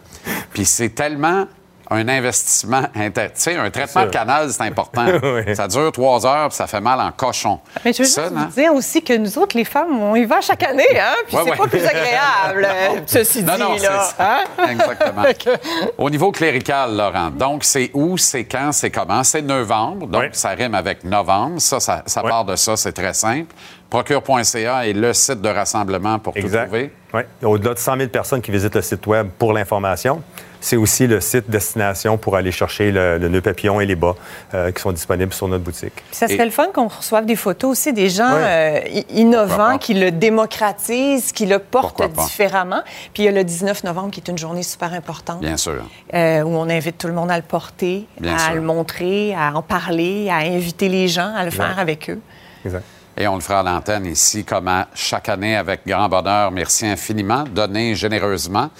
Puis 0.52 0.64
c'est 0.64 0.90
tellement 0.90 1.46
un 1.90 2.08
investissement. 2.08 2.82
inter- 2.94 3.26
Tu 3.34 3.40
sais, 3.40 3.56
un 3.56 3.70
traitement 3.70 4.04
de 4.04 4.10
canal, 4.10 4.50
c'est 4.50 4.62
important. 4.62 5.04
Oui. 5.22 5.54
Ça 5.56 5.66
dure 5.68 5.90
trois 5.92 6.24
heures, 6.26 6.48
puis 6.48 6.56
ça 6.56 6.66
fait 6.66 6.80
mal 6.80 7.00
en 7.00 7.10
cochon. 7.12 7.60
Mais 7.84 7.92
je 7.92 7.98
veux 7.98 8.04
Ça, 8.08 8.22
juste 8.24 8.34
non? 8.34 8.46
vous 8.46 8.60
dire 8.60 8.74
aussi 8.74 9.02
que 9.02 9.16
nous 9.16 9.38
autres, 9.38 9.56
les 9.56 9.64
femmes, 9.64 10.00
on 10.00 10.14
y 10.16 10.24
va 10.24 10.40
chaque 10.40 10.62
année, 10.62 10.86
hein? 10.98 11.14
Puis 11.26 11.36
Ouais, 11.36 11.42
c'est 11.44 11.50
ouais. 11.50 11.56
pas 11.56 11.66
plus 11.66 11.84
agréable, 11.84 12.64
euh, 12.96 13.00
ceci 13.06 13.42
Non, 13.42 13.54
dit, 13.54 13.60
non, 13.60 13.72
là. 13.74 14.02
ça. 14.02 14.14
hein? 14.58 14.66
Exactement. 14.70 15.22
Au 15.98 16.10
niveau 16.10 16.32
clérical, 16.32 16.96
Laurent, 16.96 17.30
donc 17.30 17.64
c'est 17.64 17.90
où, 17.94 18.16
c'est 18.18 18.44
quand, 18.44 18.72
c'est 18.72 18.90
comment? 18.90 19.22
C'est 19.24 19.42
novembre, 19.42 20.06
donc 20.06 20.30
ça 20.32 20.50
rime 20.50 20.74
avec 20.74 21.04
novembre. 21.04 21.60
Ça, 21.60 21.80
ça, 21.80 22.02
ça 22.06 22.22
part 22.22 22.44
de 22.44 22.56
ça, 22.56 22.76
c'est 22.76 22.92
très 22.92 23.14
simple. 23.14 23.54
Procure.ca 23.88 24.86
est 24.86 24.92
le 24.92 25.12
site 25.12 25.40
de 25.40 25.48
rassemblement 25.48 26.18
pour 26.18 26.32
tout 26.34 26.40
trouver. 26.48 26.92
Oui. 27.12 27.22
Au-delà 27.42 27.74
de 27.74 27.78
100 27.78 27.96
000 27.96 28.08
personnes 28.08 28.40
qui 28.40 28.50
visitent 28.52 28.76
le 28.76 28.82
site 28.82 29.04
Web 29.06 29.30
pour 29.38 29.52
l'information, 29.52 30.22
c'est 30.60 30.76
aussi 30.76 31.06
le 31.06 31.20
site 31.20 31.48
destination 31.50 32.18
pour 32.18 32.36
aller 32.36 32.52
chercher 32.52 32.92
le, 32.92 33.18
le 33.18 33.28
nœud 33.28 33.40
papillon 33.40 33.80
et 33.80 33.86
les 33.86 33.96
bas 33.96 34.14
euh, 34.54 34.70
qui 34.72 34.80
sont 34.82 34.92
disponibles 34.92 35.32
sur 35.32 35.48
notre 35.48 35.64
boutique. 35.64 35.94
Puis 35.94 36.04
ça 36.12 36.28
serait 36.28 36.44
le 36.44 36.50
fun 36.50 36.66
qu'on 36.74 36.88
reçoive 36.88 37.24
des 37.26 37.36
photos 37.36 37.70
aussi 37.70 37.92
des 37.92 38.08
gens 38.10 38.30
euh, 38.30 38.80
innovants 39.10 39.78
qui 39.78 39.94
le 39.94 40.10
démocratisent, 40.10 41.32
qui 41.32 41.46
le 41.46 41.58
portent 41.58 42.02
différemment. 42.12 42.82
Puis 43.14 43.22
il 43.22 43.26
y 43.26 43.28
a 43.28 43.32
le 43.32 43.44
19 43.44 43.84
novembre 43.84 44.10
qui 44.10 44.20
est 44.20 44.28
une 44.30 44.38
journée 44.38 44.62
super 44.62 44.92
importante. 44.92 45.40
Bien 45.40 45.56
sûr. 45.56 45.82
euh, 46.14 46.42
où 46.42 46.48
on 46.56 46.68
invite 46.68 46.98
tout 46.98 47.06
le 47.06 47.14
monde 47.14 47.30
à 47.30 47.36
le 47.36 47.42
porter, 47.42 48.06
Bien 48.20 48.34
à 48.34 48.38
sûr. 48.38 48.54
le 48.54 48.60
montrer, 48.60 49.34
à 49.34 49.52
en 49.56 49.62
parler, 49.62 50.28
à 50.30 50.36
inviter 50.38 50.88
les 50.88 51.08
gens 51.08 51.32
à 51.34 51.44
le 51.44 51.50
faire 51.50 51.78
avec 51.78 52.10
eux. 52.10 52.20
Exact. 52.64 52.84
Et 53.16 53.26
on 53.26 53.34
le 53.34 53.40
fera 53.40 53.60
à 53.60 53.62
l'antenne 53.62 54.06
ici, 54.06 54.44
comme 54.44 54.68
à 54.68 54.88
chaque 54.94 55.28
année, 55.28 55.56
avec 55.56 55.80
grand 55.86 56.08
bonheur. 56.08 56.50
Merci 56.52 56.86
infiniment. 56.86 57.44
Donner 57.44 57.94
généreusement 57.94 58.70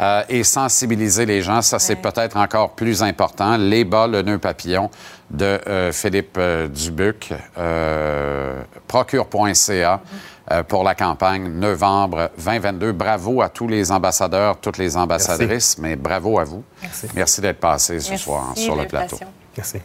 euh, 0.00 0.22
et 0.28 0.44
sensibiliser 0.44 1.26
les 1.26 1.42
gens, 1.42 1.60
ça, 1.60 1.78
c'est 1.78 1.96
peut-être 1.96 2.36
encore 2.36 2.70
plus 2.70 3.02
important. 3.02 3.56
Les 3.56 3.84
bas, 3.84 4.06
le 4.06 4.22
nœud 4.22 4.38
papillon 4.38 4.90
de 5.30 5.60
euh, 5.66 5.92
Philippe 5.92 6.36
euh, 6.38 6.68
Dubuc, 6.68 7.32
euh, 7.58 8.62
procure.ca 8.88 10.00
euh, 10.50 10.62
pour 10.62 10.84
la 10.84 10.94
campagne 10.94 11.48
novembre 11.48 12.30
2022. 12.38 12.92
Bravo 12.92 13.42
à 13.42 13.48
tous 13.48 13.68
les 13.68 13.92
ambassadeurs, 13.92 14.56
toutes 14.56 14.78
les 14.78 14.96
ambassadrices, 14.96 15.76
mais 15.78 15.96
bravo 15.96 16.38
à 16.38 16.44
vous. 16.44 16.64
Merci. 17.14 17.40
d'être 17.40 17.60
passé 17.60 18.00
ce 18.00 18.10
Merci 18.10 18.24
soir 18.24 18.52
sur 18.56 18.74
le 18.74 18.86
plateau. 18.86 19.18
Merci. 19.56 19.80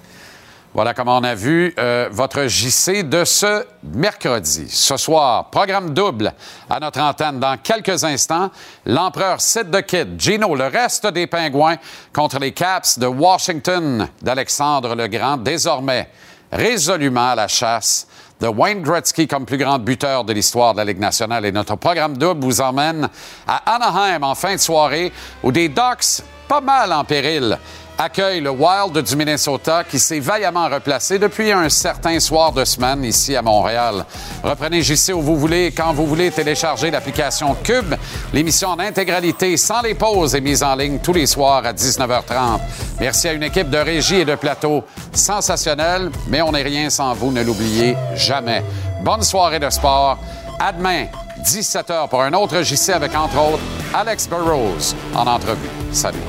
Voilà 0.75 0.93
comment 0.93 1.19
on 1.19 1.23
a 1.23 1.35
vu 1.35 1.73
euh, 1.79 2.09
votre 2.11 2.47
JC 2.47 3.07
de 3.07 3.23
ce 3.23 3.63
mercredi. 3.81 4.67
Ce 4.67 4.97
soir, 4.97 5.49
programme 5.49 5.93
double 5.93 6.33
à 6.69 6.81
notre 6.81 6.99
antenne 6.99 7.39
dans 7.39 7.55
quelques 7.55 8.03
instants. 8.03 8.51
L'empereur 8.85 9.39
Sid 9.39 9.71
the 9.71 9.83
Kid, 9.83 10.19
Gino, 10.19 10.53
le 10.53 10.65
reste 10.65 11.07
des 11.07 11.27
Pingouins 11.27 11.77
contre 12.11 12.39
les 12.39 12.51
Caps 12.51 12.99
de 12.99 13.07
Washington 13.07 14.09
d'Alexandre 14.21 14.95
le 14.95 15.07
Grand, 15.07 15.37
désormais 15.37 16.09
résolument 16.51 17.29
à 17.29 17.35
la 17.35 17.47
chasse 17.47 18.05
de 18.41 18.47
Wayne 18.47 18.81
Gretzky 18.81 19.29
comme 19.29 19.45
plus 19.45 19.57
grand 19.57 19.79
buteur 19.79 20.25
de 20.25 20.33
l'histoire 20.33 20.73
de 20.73 20.79
la 20.79 20.83
Ligue 20.83 20.99
nationale. 20.99 21.45
Et 21.45 21.53
notre 21.53 21.77
programme 21.77 22.17
double 22.17 22.43
vous 22.43 22.59
emmène 22.59 23.07
à 23.47 23.75
Anaheim 23.75 24.23
en 24.23 24.35
fin 24.35 24.55
de 24.55 24.59
soirée 24.59 25.13
où 25.41 25.53
des 25.53 25.69
Ducks 25.69 26.21
pas 26.49 26.59
mal 26.59 26.91
en 26.91 27.05
péril 27.05 27.57
accueillent 27.97 28.41
le 28.41 28.49
Wild 28.49 28.97
du 28.97 29.15
Minnesota 29.15 29.83
qui 29.83 29.99
s'est 29.99 30.19
vaillamment 30.19 30.67
replacé 30.67 31.19
depuis 31.19 31.51
un 31.51 31.69
certain 31.69 32.19
soir 32.19 32.51
de 32.51 32.65
semaine 32.65 33.03
ici 33.03 33.35
à 33.35 33.41
Montréal. 33.41 34.05
Reprenez 34.43 34.81
JC 34.81 35.13
où 35.13 35.21
vous 35.21 35.37
voulez, 35.37 35.71
quand 35.71 35.93
vous 35.93 36.05
voulez, 36.05 36.31
télécharger 36.31 36.91
l'application 36.91 37.55
Cube. 37.63 37.95
L'émission 38.33 38.69
en 38.69 38.79
intégralité, 38.79 39.57
sans 39.57 39.81
les 39.81 39.93
pauses, 39.93 40.35
est 40.35 40.41
mise 40.41 40.63
en 40.63 40.75
ligne 40.75 40.99
tous 40.99 41.13
les 41.13 41.25
soirs 41.25 41.65
à 41.65 41.73
19h30. 41.73 42.59
Merci 42.99 43.27
à 43.29 43.33
une 43.33 43.43
équipe 43.43 43.69
de 43.69 43.77
régie 43.77 44.21
et 44.21 44.25
de 44.25 44.35
plateau 44.35 44.83
sensationnelle, 45.13 46.09
mais 46.27 46.41
on 46.41 46.51
n'est 46.51 46.63
rien 46.63 46.89
sans 46.89 47.13
vous, 47.13 47.31
ne 47.31 47.43
l'oubliez 47.43 47.95
jamais. 48.15 48.63
Bonne 49.01 49.23
soirée 49.23 49.59
de 49.59 49.69
sport. 49.69 50.17
À 50.59 50.71
demain, 50.71 51.05
17h, 51.43 52.09
pour 52.09 52.21
un 52.21 52.33
autre 52.33 52.61
JC 52.61 52.89
avec, 52.89 53.13
entre 53.15 53.37
autres, 53.37 53.63
Alex 53.93 54.27
Burrows 54.27 54.95
en 55.13 55.27
entrevue. 55.27 55.69
Salut. 55.91 56.19